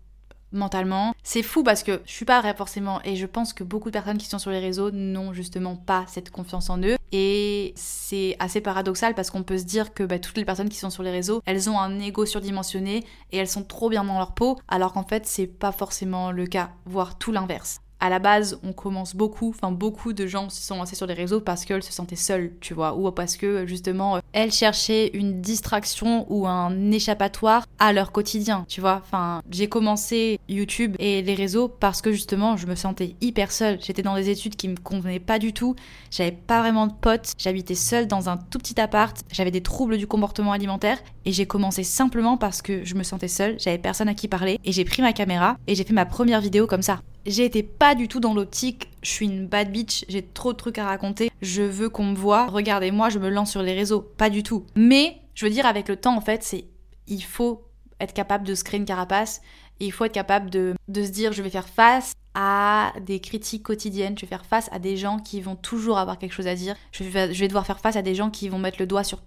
mentalement. 0.54 1.14
C'est 1.24 1.44
fou 1.44 1.64
parce 1.64 1.84
que 1.84 2.02
je 2.06 2.12
suis 2.12 2.26
pas 2.26 2.42
forcément, 2.54 3.02
et 3.04 3.16
je 3.16 3.26
pense 3.26 3.54
que 3.54 3.64
beaucoup 3.64 3.90
de 3.90 3.94
personnes 3.94 4.18
qui 4.18 4.28
sont 4.28 4.40
sur 4.40 4.52
les 4.52 4.60
réseaux 4.60 4.92
n'ont 4.92 5.34
justement 5.34 5.76
pas 5.76 6.06
cette 6.08 6.30
confiance 6.30 6.70
en 6.70 6.82
eux. 6.82 6.98
Et 7.12 7.74
c'est 7.76 8.36
assez 8.40 8.62
paradoxal 8.62 9.14
parce 9.16 9.30
qu'on 9.30 9.44
peut 9.44 9.58
se 9.58 9.64
dire 9.64 9.94
que 9.94 10.04
bah, 10.04 10.20
toutes 10.20 10.38
les 10.38 10.46
personnes 10.46 10.70
qui 10.70 10.78
sont 10.78 10.90
sur 10.90 11.04
les 11.04 11.12
réseaux, 11.12 11.42
elles 11.46 11.70
ont 11.70 11.80
un 11.80 12.00
ego 12.00 12.26
surdimensionné 12.26 13.04
et 13.32 13.38
elles 13.38 13.48
sont 13.48 13.64
trop 13.64 13.90
bien 13.90 14.04
dans 14.04 14.18
leur 14.18 14.34
peau, 14.34 14.60
alors 14.68 14.94
qu'en 14.94 15.04
fait 15.04 15.26
c'est 15.26 15.48
pas 15.48 15.72
forcément 15.72 16.32
le 16.32 16.48
cas, 16.48 16.72
voire 16.86 17.18
tout 17.18 17.32
l'inverse 17.32 17.83
à 18.04 18.10
la 18.10 18.20
base, 18.20 18.60
on 18.64 18.74
commence 18.74 19.16
beaucoup, 19.16 19.52
enfin 19.52 19.72
beaucoup 19.72 20.12
de 20.12 20.28
gens 20.28 20.50
se 20.50 20.62
sont 20.62 20.76
lancés 20.76 20.98
sur 20.98 21.08
les 21.08 21.14
réseaux 21.14 21.40
parce 21.40 21.64
qu'elles 21.64 21.84
se 21.84 21.94
sentaient 21.94 22.18
seules, 22.18 22.52
tu 22.60 22.74
vois, 22.74 22.96
ou 22.98 23.10
parce 23.12 23.38
que 23.38 23.66
justement 23.66 24.20
elles 24.34 24.52
cherchaient 24.52 25.10
une 25.14 25.40
distraction 25.40 26.26
ou 26.30 26.46
un 26.46 26.92
échappatoire 26.92 27.66
à 27.80 27.94
leur 27.94 28.12
quotidien, 28.12 28.66
tu 28.68 28.82
vois. 28.82 29.02
Enfin, 29.02 29.42
j'ai 29.50 29.70
commencé 29.70 30.38
YouTube 30.50 30.98
et 31.00 31.22
les 31.22 31.34
réseaux 31.34 31.70
parce 31.70 32.02
que 32.02 32.12
justement 32.12 32.58
je 32.58 32.68
me 32.68 32.76
sentais 32.76 33.16
hyper 33.22 33.54
seule. 33.54 33.80
J'étais 33.82 34.02
dans 34.02 34.16
des 34.16 34.30
études 34.30 34.58
qui 34.58 34.68
me 34.68 34.76
convenaient 34.76 35.22
pas 35.22 35.40
du 35.40 35.54
tout, 35.54 35.78
j'avais 36.12 36.34
pas 36.34 36.60
vraiment 36.60 36.88
de 36.88 36.94
potes, 36.94 37.32
j'habitais 37.38 37.74
seule 37.74 38.08
dans 38.08 38.28
un 38.28 38.36
tout 38.36 38.60
petit 38.60 38.82
appart, 38.82 39.16
j'avais 39.32 39.52
des 39.52 39.64
troubles 39.64 39.98
du 39.98 40.08
comportement 40.08 40.52
alimentaire 40.52 41.00
et 41.24 41.32
j'ai 41.32 41.46
commencé 41.46 41.86
simplement 41.86 42.36
parce 42.36 42.62
que 42.62 42.84
je 42.84 42.96
me 42.96 43.04
sentais 43.04 43.30
seule, 43.30 43.56
j'avais 43.62 43.78
personne 43.78 44.10
à 44.10 44.14
qui 44.14 44.28
parler 44.28 44.60
et 44.66 44.74
j'ai 44.74 44.84
pris 44.84 45.02
ma 45.02 45.14
caméra 45.14 45.56
et 45.68 45.76
j'ai 45.76 45.86
fait 45.86 45.94
ma 45.94 46.06
première 46.06 46.42
vidéo 46.42 46.68
comme 46.68 46.82
ça 46.82 47.00
j'ai 47.26 47.46
été 47.46 47.64
pas 47.64 47.96
du 47.96 48.08
tout 48.08 48.20
dans 48.20 48.34
l'optique, 48.34 48.90
je 49.02 49.10
suis 49.10 49.26
une 49.26 49.48
bad 49.48 49.72
bitch, 49.72 50.06
j'ai 50.10 50.22
trop 50.22 50.54
de 50.54 50.58
trucs 50.58 50.78
à 50.78 50.86
raconter, 50.86 51.32
je 51.42 51.62
veux 51.62 51.90
qu'on 51.90 52.06
me 52.06 52.16
voit, 52.16 52.48
regardez-moi, 52.48 53.10
je 53.10 53.20
me 53.20 53.30
lance 53.30 53.52
sur 53.52 53.62
les 53.62 53.74
réseaux. 53.74 54.02
Pas 54.02 54.30
du 54.30 54.44
tout. 54.44 54.66
Mais, 54.76 55.22
je 55.36 55.46
veux 55.46 55.52
dire, 55.52 55.66
avec 55.66 55.88
le 55.88 55.96
temps, 55.96 56.16
en 56.16 56.22
fait, 56.22 56.44
c'est. 56.44 56.66
Il 57.08 57.24
faut 57.24 57.66
être 58.00 58.14
capable 58.14 58.46
de 58.46 58.56
se 58.56 58.64
créer 58.64 58.80
une 58.80 58.86
carapace, 58.86 59.42
et 59.80 59.86
il 59.86 59.92
faut 59.92 60.06
être 60.06 60.14
capable 60.14 60.50
de, 60.50 60.74
de 60.88 61.04
se 61.04 61.10
dire, 61.10 61.34
je 61.34 61.42
vais 61.42 61.50
faire 61.50 61.68
face 61.68 62.14
à 62.34 62.94
des 63.06 63.20
critiques 63.20 63.64
quotidiennes, 63.64 64.18
je 64.18 64.22
vais 64.22 64.30
faire 64.30 64.46
face 64.46 64.70
à 64.72 64.80
des 64.80 64.98
gens 64.98 65.20
qui 65.20 65.42
vont 65.42 65.56
toujours 65.56 65.98
avoir 65.98 66.18
quelque 66.18 66.34
chose 66.34 66.48
à 66.48 66.56
dire, 66.56 66.76
je 66.92 67.04
vais, 67.04 67.34
je 67.34 67.40
vais 67.40 67.48
devoir 67.48 67.66
faire 67.66 67.80
face 67.80 67.96
à 67.96 68.02
des 68.02 68.16
gens 68.16 68.30
qui 68.30 68.50
vont 68.50 68.60
mettre 68.60 68.78
le 68.80 68.88
doigt 68.88 69.04
sur 69.04 69.20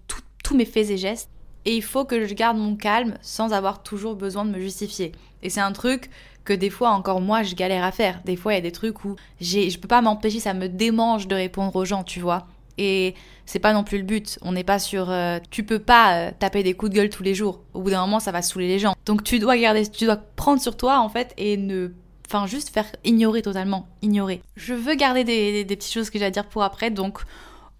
tous 0.43 0.57
mes 0.57 0.65
faits 0.65 0.91
et 0.91 0.97
gestes, 0.97 1.31
et 1.67 1.77
il 1.77 1.83
faut 1.83 2.05
que 2.05 2.27
je 2.27 2.35
garde 2.35 2.57
mon 2.57 2.77
calme 2.77 3.19
sans 3.21 3.53
avoir 3.53 3.83
toujours 3.83 4.15
besoin 4.15 4.45
de 4.45 4.51
me 4.51 4.61
justifier. 4.61 5.13
Et 5.43 5.51
c'est 5.51 5.61
un 5.61 5.73
truc 5.73 6.11
que 6.47 6.55
des 6.55 6.71
fois 6.71 6.91
encore 6.91 7.21
moi 7.21 7.43
je 7.43 7.55
galère 7.55 7.85
à 7.85 7.93
faire. 7.93 8.23
Des 8.25 8.37
fois 8.37 8.55
il 8.55 8.57
y 8.57 8.59
a 8.59 8.63
des 8.63 8.73
trucs 8.73 9.05
où 9.05 9.17
j'ai, 9.41 9.69
je 9.69 9.79
peux 9.79 9.89
pas 9.89 10.01
m'empêcher, 10.01 10.41
ça 10.41 10.55
me 10.55 10.69
démange 10.69 11.29
de 11.29 11.35
répondre 11.35 11.77
aux 11.77 11.85
gens, 11.85 12.05
tu 12.05 12.21
vois. 12.21 12.47
Et 12.79 13.15
c'est 13.47 13.59
pas 13.59 13.73
non 13.73 13.85
plus 13.85 13.99
le 13.99 14.05
but. 14.05 14.39
On 14.43 14.53
n'est 14.53 14.65
pas 14.65 14.79
sur. 14.79 15.11
Euh, 15.11 15.39
tu 15.51 15.65
peux 15.65 15.79
pas 15.79 16.17
euh, 16.17 16.31
taper 16.39 16.63
des 16.63 16.75
coups 16.75 16.91
de 16.91 16.97
gueule 16.97 17.11
tous 17.11 17.23
les 17.23 17.35
jours. 17.35 17.61
Au 17.75 17.81
bout 17.81 17.91
d'un 17.91 18.01
moment, 18.01 18.21
ça 18.21 18.33
va 18.33 18.43
saouler 18.43 18.69
les 18.69 18.79
gens. 18.79 18.95
Donc 19.07 19.25
tu 19.25 19.39
dois 19.39 19.57
garder, 19.57 19.87
tu 19.89 20.05
dois 20.05 20.17
prendre 20.17 20.61
sur 20.61 20.77
toi 20.77 21.01
en 21.01 21.09
fait 21.09 21.33
et 21.37 21.57
ne, 21.57 21.93
enfin 22.29 22.47
juste 22.47 22.71
faire 22.71 22.87
ignorer 23.05 23.43
totalement, 23.43 23.89
ignorer. 24.03 24.43
Je 24.57 24.75
veux 24.75 24.95
garder 24.95 25.25
des, 25.25 25.65
des 25.65 25.77
petites 25.77 25.93
choses 25.93 26.11
que 26.11 26.19
j'ai 26.19 26.27
à 26.27 26.31
dire 26.31 26.47
pour 26.47 26.63
après, 26.63 26.91
donc 26.91 27.21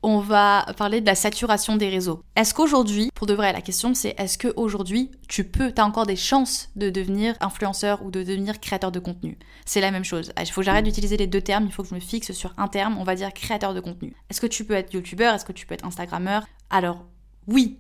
on 0.03 0.21
va 0.21 0.67
parler 0.77 1.01
de 1.01 1.07
la 1.07 1.15
saturation 1.15 1.77
des 1.77 1.89
réseaux. 1.89 2.23
Est-ce 2.37 2.55
qu'aujourd'hui, 2.55 3.11
pour 3.15 3.27
de 3.27 3.35
vrai, 3.35 3.53
la 3.53 3.61
question 3.61 3.95
c'est 3.95 4.15
est-ce 4.19 4.39
qu'aujourd'hui 4.39 5.11
tu 5.29 5.45
peux, 5.45 5.73
tu 5.73 5.81
as 5.81 5.85
encore 5.85 6.07
des 6.07 6.17
chances 6.17 6.69
de 6.77 6.91
devenir 6.91 7.35
influenceur 7.41 8.05
ou 8.05 8.11
de 8.11 8.23
devenir 8.23 8.61
créateur 8.61 8.93
de 8.93 8.99
contenu? 8.99 9.39
C'est 9.65 9.81
la 9.81 9.91
même 9.91 10.05
chose. 10.05 10.33
Il 10.41 10.47
faut 10.47 10.61
que 10.61 10.65
j'arrête 10.65 10.85
d'utiliser 10.85 11.17
les 11.17 11.27
deux 11.27 11.41
termes, 11.41 11.65
il 11.67 11.73
faut 11.73 11.83
que 11.83 11.89
je 11.89 11.95
me 11.95 12.01
fixe 12.01 12.33
sur 12.33 12.53
un 12.57 12.69
terme, 12.69 12.99
on 12.99 13.05
va 13.05 13.15
dire 13.15 13.33
créateur 13.33 13.75
de 13.75 13.81
contenu. 13.81 14.15
Est-ce 14.31 14.41
que 14.41 14.47
tu 14.47 14.65
peux 14.65 14.75
être 14.75 14.93
youtubeur 14.95 15.35
Est-ce 15.35 15.45
que 15.45 15.53
tu 15.53 15.67
peux 15.67 15.75
être 15.75 15.87
instagrammeur? 15.87 16.47
Alors, 16.71 17.05
oui, 17.49 17.79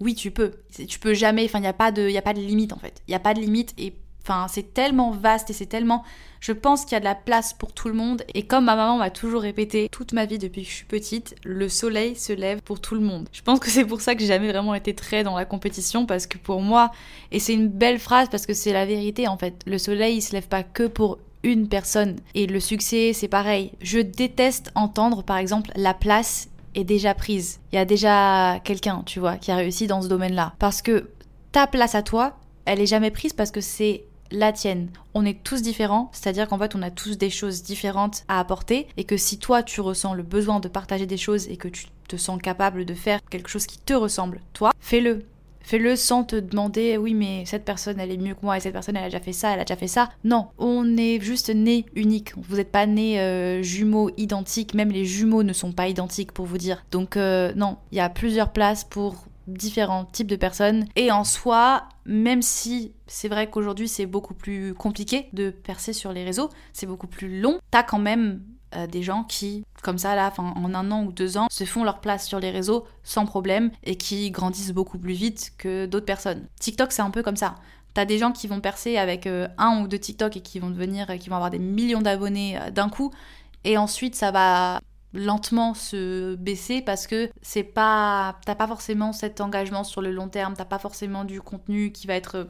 oui, 0.00 0.14
tu 0.14 0.30
peux. 0.30 0.52
Tu 0.88 0.98
peux 0.98 1.14
jamais, 1.14 1.44
enfin, 1.44 1.58
il 1.58 1.62
n'y 1.62 1.68
a, 1.68 1.72
pas 1.72 1.92
de, 1.92 2.14
a 2.16 2.22
pas 2.22 2.34
de 2.34 2.40
limite 2.40 2.72
en 2.72 2.78
fait. 2.78 3.02
Il 3.06 3.12
n'y 3.12 3.14
a 3.14 3.20
pas 3.20 3.34
de 3.34 3.40
limite 3.40 3.72
et 3.78 4.01
Enfin, 4.22 4.46
c'est 4.48 4.74
tellement 4.74 5.10
vaste 5.10 5.50
et 5.50 5.52
c'est 5.52 5.66
tellement. 5.66 6.04
Je 6.40 6.52
pense 6.52 6.84
qu'il 6.84 6.92
y 6.92 6.96
a 6.96 7.00
de 7.00 7.04
la 7.04 7.14
place 7.14 7.52
pour 7.52 7.72
tout 7.72 7.88
le 7.88 7.94
monde. 7.94 8.22
Et 8.34 8.46
comme 8.46 8.64
ma 8.64 8.76
maman 8.76 8.98
m'a 8.98 9.10
toujours 9.10 9.42
répété 9.42 9.88
toute 9.90 10.12
ma 10.12 10.26
vie 10.26 10.38
depuis 10.38 10.62
que 10.62 10.68
je 10.68 10.74
suis 10.74 10.84
petite, 10.84 11.36
le 11.44 11.68
soleil 11.68 12.16
se 12.16 12.32
lève 12.32 12.62
pour 12.62 12.80
tout 12.80 12.94
le 12.94 13.00
monde. 13.00 13.28
Je 13.32 13.42
pense 13.42 13.60
que 13.60 13.70
c'est 13.70 13.84
pour 13.84 14.00
ça 14.00 14.14
que 14.14 14.20
j'ai 14.20 14.26
jamais 14.26 14.50
vraiment 14.50 14.74
été 14.74 14.94
très 14.94 15.22
dans 15.22 15.36
la 15.36 15.44
compétition 15.44 16.06
parce 16.06 16.26
que 16.26 16.38
pour 16.38 16.60
moi, 16.60 16.90
et 17.30 17.38
c'est 17.38 17.54
une 17.54 17.68
belle 17.68 17.98
phrase 17.98 18.28
parce 18.28 18.46
que 18.46 18.54
c'est 18.54 18.72
la 18.72 18.86
vérité 18.86 19.28
en 19.28 19.36
fait, 19.36 19.62
le 19.66 19.78
soleil 19.78 20.16
il 20.16 20.22
se 20.22 20.32
lève 20.32 20.48
pas 20.48 20.62
que 20.62 20.86
pour 20.86 21.18
une 21.42 21.68
personne. 21.68 22.16
Et 22.34 22.46
le 22.46 22.60
succès, 22.60 23.12
c'est 23.12 23.28
pareil. 23.28 23.72
Je 23.80 23.98
déteste 23.98 24.70
entendre 24.74 25.22
par 25.22 25.36
exemple 25.36 25.70
la 25.76 25.94
place 25.94 26.48
est 26.74 26.84
déjà 26.84 27.14
prise. 27.14 27.60
Il 27.72 27.76
y 27.76 27.78
a 27.78 27.84
déjà 27.84 28.60
quelqu'un, 28.64 29.02
tu 29.04 29.20
vois, 29.20 29.36
qui 29.36 29.50
a 29.50 29.56
réussi 29.56 29.86
dans 29.86 30.02
ce 30.02 30.08
domaine-là. 30.08 30.54
Parce 30.58 30.82
que 30.82 31.10
ta 31.50 31.66
place 31.66 31.94
à 31.94 32.02
toi, 32.02 32.38
elle 32.64 32.80
est 32.80 32.86
jamais 32.86 33.10
prise 33.10 33.32
parce 33.32 33.50
que 33.50 33.60
c'est 33.60 34.04
la 34.32 34.52
tienne. 34.52 34.88
On 35.14 35.24
est 35.24 35.42
tous 35.42 35.62
différents, 35.62 36.10
c'est-à-dire 36.12 36.48
qu'en 36.48 36.58
fait 36.58 36.74
on 36.74 36.82
a 36.82 36.90
tous 36.90 37.18
des 37.18 37.30
choses 37.30 37.62
différentes 37.62 38.24
à 38.28 38.40
apporter 38.40 38.88
et 38.96 39.04
que 39.04 39.16
si 39.16 39.38
toi 39.38 39.62
tu 39.62 39.80
ressens 39.80 40.14
le 40.14 40.22
besoin 40.22 40.60
de 40.60 40.68
partager 40.68 41.06
des 41.06 41.16
choses 41.16 41.48
et 41.48 41.56
que 41.56 41.68
tu 41.68 41.86
te 42.08 42.16
sens 42.16 42.40
capable 42.40 42.84
de 42.84 42.94
faire 42.94 43.20
quelque 43.30 43.48
chose 43.48 43.66
qui 43.66 43.78
te 43.78 43.94
ressemble, 43.94 44.40
toi, 44.52 44.72
fais-le. 44.80 45.24
Fais-le 45.64 45.94
sans 45.94 46.24
te 46.24 46.34
demander 46.34 46.96
oui 46.96 47.14
mais 47.14 47.44
cette 47.46 47.64
personne 47.64 48.00
elle 48.00 48.10
est 48.10 48.16
mieux 48.16 48.34
que 48.34 48.40
moi 48.42 48.56
et 48.56 48.60
cette 48.60 48.72
personne 48.72 48.96
elle 48.96 49.04
a 49.04 49.06
déjà 49.06 49.20
fait 49.20 49.32
ça, 49.32 49.52
elle 49.52 49.60
a 49.60 49.64
déjà 49.64 49.76
fait 49.76 49.86
ça. 49.86 50.10
Non, 50.24 50.48
on 50.58 50.96
est 50.96 51.20
juste 51.20 51.50
né 51.50 51.86
unique. 51.94 52.32
Vous 52.36 52.56
n'êtes 52.56 52.72
pas 52.72 52.86
né 52.86 53.20
euh, 53.20 53.62
jumeaux 53.62 54.10
identiques, 54.16 54.74
même 54.74 54.90
les 54.90 55.04
jumeaux 55.04 55.44
ne 55.44 55.52
sont 55.52 55.70
pas 55.70 55.86
identiques 55.86 56.32
pour 56.32 56.46
vous 56.46 56.58
dire. 56.58 56.84
Donc 56.90 57.16
euh, 57.16 57.52
non, 57.54 57.76
il 57.92 57.98
y 57.98 58.00
a 58.00 58.08
plusieurs 58.08 58.52
places 58.52 58.82
pour 58.82 59.26
différents 59.46 60.04
types 60.04 60.26
de 60.26 60.36
personnes. 60.36 60.86
Et 60.96 61.10
en 61.10 61.24
soi, 61.24 61.84
même 62.04 62.42
si 62.42 62.92
c'est 63.06 63.28
vrai 63.28 63.48
qu'aujourd'hui 63.50 63.88
c'est 63.88 64.06
beaucoup 64.06 64.34
plus 64.34 64.74
compliqué 64.74 65.28
de 65.32 65.50
percer 65.50 65.92
sur 65.92 66.12
les 66.12 66.24
réseaux, 66.24 66.50
c'est 66.72 66.86
beaucoup 66.86 67.06
plus 67.06 67.40
long, 67.40 67.58
t'as 67.70 67.82
quand 67.82 67.98
même 67.98 68.42
euh, 68.74 68.86
des 68.86 69.02
gens 69.02 69.24
qui, 69.24 69.64
comme 69.82 69.98
ça 69.98 70.14
là, 70.14 70.32
en 70.38 70.74
un 70.74 70.90
an 70.90 71.04
ou 71.04 71.12
deux 71.12 71.36
ans, 71.36 71.46
se 71.50 71.64
font 71.64 71.84
leur 71.84 72.00
place 72.00 72.26
sur 72.26 72.40
les 72.40 72.50
réseaux 72.50 72.86
sans 73.02 73.26
problème 73.26 73.70
et 73.84 73.96
qui 73.96 74.30
grandissent 74.30 74.72
beaucoup 74.72 74.98
plus 74.98 75.14
vite 75.14 75.52
que 75.58 75.86
d'autres 75.86 76.06
personnes. 76.06 76.46
TikTok 76.60 76.92
c'est 76.92 77.02
un 77.02 77.10
peu 77.10 77.22
comme 77.22 77.36
ça. 77.36 77.56
T'as 77.94 78.06
des 78.06 78.16
gens 78.16 78.32
qui 78.32 78.46
vont 78.46 78.60
percer 78.60 78.96
avec 78.96 79.26
euh, 79.26 79.48
un 79.58 79.82
ou 79.82 79.88
deux 79.88 79.98
TikTok 79.98 80.38
et 80.38 80.40
qui 80.40 80.58
vont 80.58 80.70
devenir, 80.70 81.06
qui 81.18 81.28
vont 81.28 81.36
avoir 81.36 81.50
des 81.50 81.58
millions 81.58 82.00
d'abonnés 82.00 82.58
euh, 82.58 82.70
d'un 82.70 82.88
coup, 82.88 83.12
et 83.64 83.76
ensuite 83.76 84.14
ça 84.14 84.30
va 84.30 84.80
lentement 85.14 85.74
se 85.74 86.34
baisser 86.36 86.80
parce 86.80 87.06
que 87.06 87.30
c'est 87.42 87.62
pas 87.62 88.38
t'as 88.46 88.54
pas 88.54 88.66
forcément 88.66 89.12
cet 89.12 89.40
engagement 89.40 89.84
sur 89.84 90.00
le 90.00 90.10
long 90.10 90.28
terme 90.28 90.54
t'as 90.56 90.64
pas 90.64 90.78
forcément 90.78 91.24
du 91.24 91.40
contenu 91.40 91.92
qui 91.92 92.06
va 92.06 92.14
être 92.14 92.48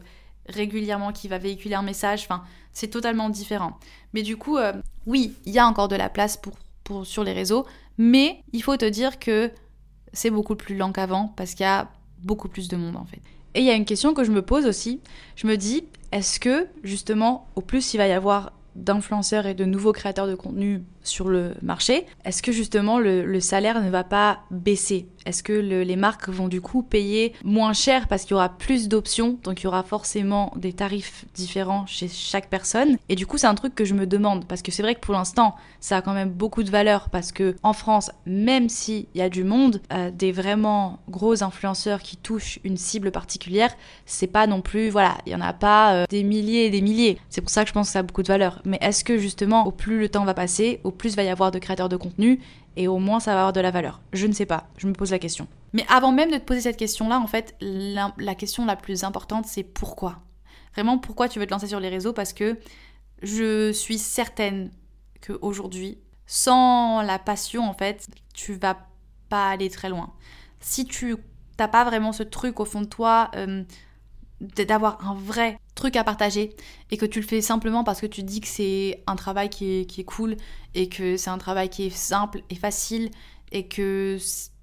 régulièrement 0.49 1.13
qui 1.13 1.29
va 1.29 1.39
véhiculer 1.39 1.75
un 1.75 1.83
message. 1.83 2.23
Enfin 2.25 2.45
c'est 2.73 2.89
totalement 2.89 3.29
différent. 3.29 3.79
Mais 4.15 4.23
du 4.23 4.37
coup 4.37 4.59
euh, 4.59 4.73
oui 5.07 5.35
il 5.45 5.53
y 5.53 5.59
a 5.59 5.67
encore 5.67 5.89
de 5.89 5.97
la 5.97 6.09
place 6.09 6.37
pour, 6.37 6.55
pour 6.85 7.07
sur 7.07 7.25
les 7.25 7.33
réseaux 7.33 7.67
mais 7.99 8.43
il 8.53 8.63
faut 8.63 8.77
te 8.77 8.85
dire 8.85 9.19
que 9.19 9.51
c'est 10.13 10.31
beaucoup 10.31 10.57
plus 10.57 10.77
lent 10.77 10.93
qu'avant 10.93 11.33
parce 11.37 11.53
qu'il 11.53 11.65
y 11.65 11.69
a 11.69 11.91
beaucoup 12.23 12.49
plus 12.49 12.69
de 12.69 12.77
monde 12.77 12.97
en 12.97 13.05
fait. 13.05 13.21
Et 13.55 13.61
il 13.61 13.67
y 13.67 13.71
a 13.71 13.75
une 13.75 13.85
question 13.85 14.15
que 14.15 14.25
je 14.25 14.31
me 14.31 14.41
pose 14.41 14.67
aussi. 14.67 15.01
Je 15.37 15.47
me 15.47 15.57
dis 15.57 15.85
est-ce 16.13 16.39
que 16.39 16.69
justement 16.85 17.49
au 17.57 17.61
plus 17.61 17.95
il 17.95 17.99
va 17.99 18.07
y 18.07 18.13
avoir 18.13 18.53
d'influenceurs 18.77 19.47
et 19.47 19.55
de 19.55 19.65
nouveaux 19.65 19.93
créateurs 19.93 20.27
de 20.27 20.35
contenu 20.35 20.83
sur 21.03 21.29
le 21.29 21.55
marché, 21.63 22.07
est-ce 22.25 22.43
que 22.43 22.53
justement 22.53 22.99
le, 22.99 23.41
salaire 23.41 23.83
ne 23.83 23.91
va 23.91 24.05
pas 24.05 24.41
baisser? 24.51 25.07
Est-ce 25.25 25.43
que 25.43 25.53
les 25.53 25.97
marques 25.97 26.29
vont 26.29 26.49
du 26.49 26.61
coup 26.61 26.83
payer 26.83 27.33
moins 27.45 27.73
cher 27.73 28.09
parce 28.09 28.23
qu'il 28.23 28.33
y 28.33 28.35
aura 28.35 28.49
plus 28.49 28.89
d'options, 28.89 29.39
donc 29.43 29.61
il 29.61 29.65
y 29.65 29.67
aura 29.67 29.83
forcément 29.83 30.53
des 30.57 30.73
tarifs 30.73 31.25
différents 31.35 31.87
chez 31.87 32.09
chaque 32.09 32.49
personne? 32.49 32.97
Et 33.09 33.15
du 33.15 33.27
coup 33.27 33.39
c'est 33.39 33.47
un 33.47 33.55
truc 33.55 33.75
que 33.75 33.85
je 33.85 33.95
me 33.95 34.07
demande 34.07 34.47
parce 34.47 34.63
que 34.63 34.73
c'est 34.73 34.83
vrai 34.83 34.95
que 34.95 35.01
pour 35.01 35.15
l'instant 35.15 35.55
ça 35.81 35.99
a 35.99 36.03
quand 36.03 36.15
même 36.15 36.31
beaucoup 36.31 36.63
de 36.63 36.71
valeur 36.71 37.11
parce 37.11 37.33
que 37.33 37.57
en 37.63 37.73
France, 37.73 38.11
même 38.27 38.69
s'il 38.69 39.07
y 39.15 39.21
a 39.21 39.29
du 39.29 39.45
monde, 39.45 39.81
euh, 39.93 40.11
des 40.11 40.33
vraiment 40.33 41.01
gros 41.09 41.43
influenceurs 41.43 42.03
qui 42.03 42.17
touchent 42.17 42.61
une 42.65 42.77
cible 42.77 43.11
particulière, 43.11 43.75
c'est 44.07 44.27
pas 44.27 44.47
non 44.47 44.61
plus, 44.61 44.91
voilà, 44.91 45.19
il 45.27 45.33
y 45.33 45.37
en 45.37 45.41
a 45.41 45.53
pas 45.53 45.95
euh, 45.95 46.05
des 46.09 46.23
milliers 46.23 46.67
et 46.67 46.71
des 46.71 46.81
milliers. 46.81 47.19
C'est 47.29 47.41
pour 47.41 47.51
ça 47.51 47.63
que 47.65 47.69
je 47.69 47.73
pense 47.73 47.89
que 47.89 47.93
ça 47.93 47.99
a 48.01 48.03
beaucoup 48.03 48.23
de 48.23 48.29
valeur. 48.29 48.63
Mais 48.65 48.79
est-ce 48.81 49.05
que 49.05 49.19
justement 49.19 49.67
au 49.67 49.73
plus 49.73 49.99
le 49.99 50.09
temps 50.09 50.25
va 50.25 50.35
passer, 50.35 50.81
au 50.85 50.92
plus 50.93 51.17
va 51.17 51.23
y 51.23 51.29
avoir 51.29 51.51
de 51.51 51.59
créateurs 51.59 51.89
de 51.89 51.97
contenu 51.97 52.41
et 52.77 52.89
au 52.89 52.99
moins 52.99 53.21
ça 53.21 53.33
va 53.35 53.41
avoir 53.41 53.53
de 53.53 53.61
la 53.61 53.71
valeur. 53.71 54.01
Je 54.13 54.27
ne 54.27 54.33
sais 54.33 54.47
pas, 54.47 54.69
je 54.77 54.87
me 54.87 54.93
pose 54.93 55.11
la 55.11 55.19
question. 55.19 55.49
Mais 55.73 55.85
avant 55.89 56.13
même 56.13 56.31
de 56.31 56.37
te 56.37 56.45
poser 56.45 56.61
cette 56.61 56.77
question-là, 56.77 57.19
en 57.19 57.27
fait, 57.27 57.55
la, 57.61 58.35
question 58.35 58.65
la 58.65 58.77
plus 58.77 59.05
importante, 59.05 59.47
c'est 59.47 59.63
pourquoi? 59.63 60.21
Vraiment, 60.75 60.99
pourquoi 60.99 61.29
tu 61.29 61.39
veux 61.39 61.47
te 61.47 61.51
lancer 61.51 61.67
sur 61.67 61.81
les 61.81 61.89
réseaux? 61.89 62.13
Parce 62.13 62.33
que 62.33 62.59
je 63.23 63.73
suis 63.73 63.99
certaine 63.99 64.71
qu'aujourd'hui, 65.27 65.99
sans 66.27 67.03
la 67.03 67.19
passion, 67.19 67.69
en 67.69 67.75
fait, 67.75 68.07
tu 68.35 68.55
vas 68.55 68.79
pas 69.29 69.51
aller 69.51 69.71
très 69.71 69.89
loin. 69.89 70.13
Si 70.61 70.85
tu 70.85 71.17
t'as 71.57 71.69
pas 71.69 71.85
vraiment 71.85 72.13
ce 72.13 72.23
truc 72.23 72.61
au 72.61 72.65
fond 72.65 72.81
de 72.81 72.87
toi, 72.87 73.31
euh, 73.37 73.65
d'avoir 74.41 75.07
un 75.07 75.15
vrai 75.15 75.59
truc 75.83 75.97
à 75.97 76.05
partager 76.05 76.55
et 76.93 76.97
que 76.97 77.07
tu 77.07 77.21
le 77.21 77.27
fais 77.27 77.41
simplement 77.41 77.83
parce 77.83 78.01
que 78.01 78.07
tu 78.07 78.23
dis 78.23 78.41
que 78.41 78.47
c'est 78.47 79.03
un 79.09 79.17
travail 79.17 79.51
qui 79.51 79.81
est, 79.81 80.05
cool 80.05 80.37
et 80.75 80.89
que 80.89 81.17
c'est 81.17 81.31
un 81.31 81.39
travail 81.39 81.71
qui 81.71 81.87
est 81.87 81.97
simple 81.97 82.43
et 82.51 82.55
facile 82.55 83.11
et 83.51 83.67
que 83.67 84.17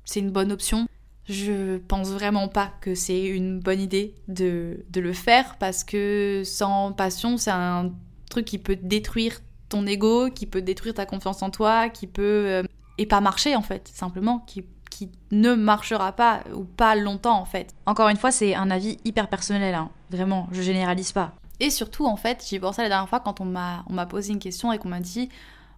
c'est 0.06 0.22
une 0.22 0.32
bonne 0.32 0.54
option, 0.54 0.88
je 1.26 1.78
pense 1.78 2.08
vraiment 2.08 2.48
pas 2.48 2.72
que 2.80 2.96
c'est 2.96 3.26
une 3.26 3.60
bonne 3.60 3.82
idée 3.82 4.16
de, 4.30 4.86
de, 4.90 5.02
le 5.02 5.12
faire 5.12 5.58
parce 5.58 5.84
que 5.84 6.44
sans 6.46 6.94
passion, 6.94 7.36
c'est 7.36 7.52
un 7.52 7.92
truc 8.30 8.46
qui 8.46 8.58
peut 8.58 8.78
détruire 8.82 9.42
ton 9.68 9.86
ego, 9.86 10.30
qui 10.30 10.46
peut 10.46 10.62
détruire 10.62 10.94
ta 10.94 11.06
confiance 11.06 11.44
en 11.44 11.50
toi, 11.50 11.90
qui 11.90 12.08
peut... 12.08 12.46
Euh, 12.48 12.64
et 12.98 13.06
pas 13.06 13.22
marcher 13.22 13.56
en 13.56 13.62
fait, 13.62 13.90
simplement, 13.94 14.40
qui 14.40 14.62
qui 14.90 15.10
ne 15.32 15.54
marchera 15.54 16.12
pas 16.12 16.44
ou 16.54 16.64
pas 16.64 16.96
longtemps 16.96 17.40
en 17.40 17.46
fait. 17.46 17.74
Encore 17.86 18.10
une 18.10 18.18
fois, 18.18 18.32
c'est 18.32 18.56
un 18.56 18.72
avis 18.72 18.98
hyper 19.06 19.30
personnel, 19.30 19.76
hein. 19.76 19.90
vraiment, 20.10 20.48
je 20.52 20.62
généralise 20.62 21.12
pas. 21.12 21.34
Et 21.60 21.70
surtout, 21.70 22.06
en 22.06 22.16
fait, 22.16 22.46
j'y 22.48 22.60
pensé 22.60 22.82
la 22.82 22.90
dernière 22.90 23.10
fois 23.10 23.20
quand 23.20 23.42
on 23.42 23.46
m'a, 23.46 23.84
on 23.90 23.94
m'a 23.94 24.06
posé 24.06 24.32
une 24.32 24.40
question 24.40 24.72
et 24.72 24.78
qu'on 24.78 24.90
m'a 24.90 25.02
dit, 25.02 25.30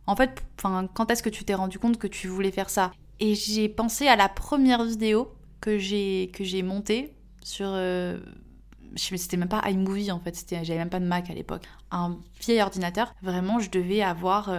en 0.07 0.15
fait, 0.15 0.43
quand 0.61 1.11
est-ce 1.11 1.23
que 1.23 1.29
tu 1.29 1.43
t'es 1.43 1.55
rendu 1.55 1.79
compte 1.79 1.97
que 1.97 2.07
tu 2.07 2.27
voulais 2.27 2.51
faire 2.51 2.69
ça? 2.69 2.91
Et 3.19 3.35
j'ai 3.35 3.69
pensé 3.69 4.07
à 4.07 4.15
la 4.15 4.29
première 4.29 4.83
vidéo 4.83 5.31
que 5.59 5.77
j'ai, 5.77 6.31
que 6.33 6.43
j'ai 6.43 6.63
montée 6.63 7.15
sur... 7.43 7.67
Euh, 7.69 8.19
c'était 8.95 9.37
même 9.37 9.47
pas 9.47 9.61
iMovie 9.69 10.11
en 10.11 10.19
fait, 10.19 10.35
c'était, 10.35 10.65
j'avais 10.65 10.79
même 10.79 10.89
pas 10.89 10.99
de 10.99 11.05
Mac 11.05 11.29
à 11.29 11.33
l'époque. 11.33 11.63
Un 11.91 12.17
vieil 12.41 12.61
ordinateur, 12.61 13.13
vraiment, 13.21 13.59
je 13.59 13.69
devais 13.69 14.01
avoir 14.01 14.49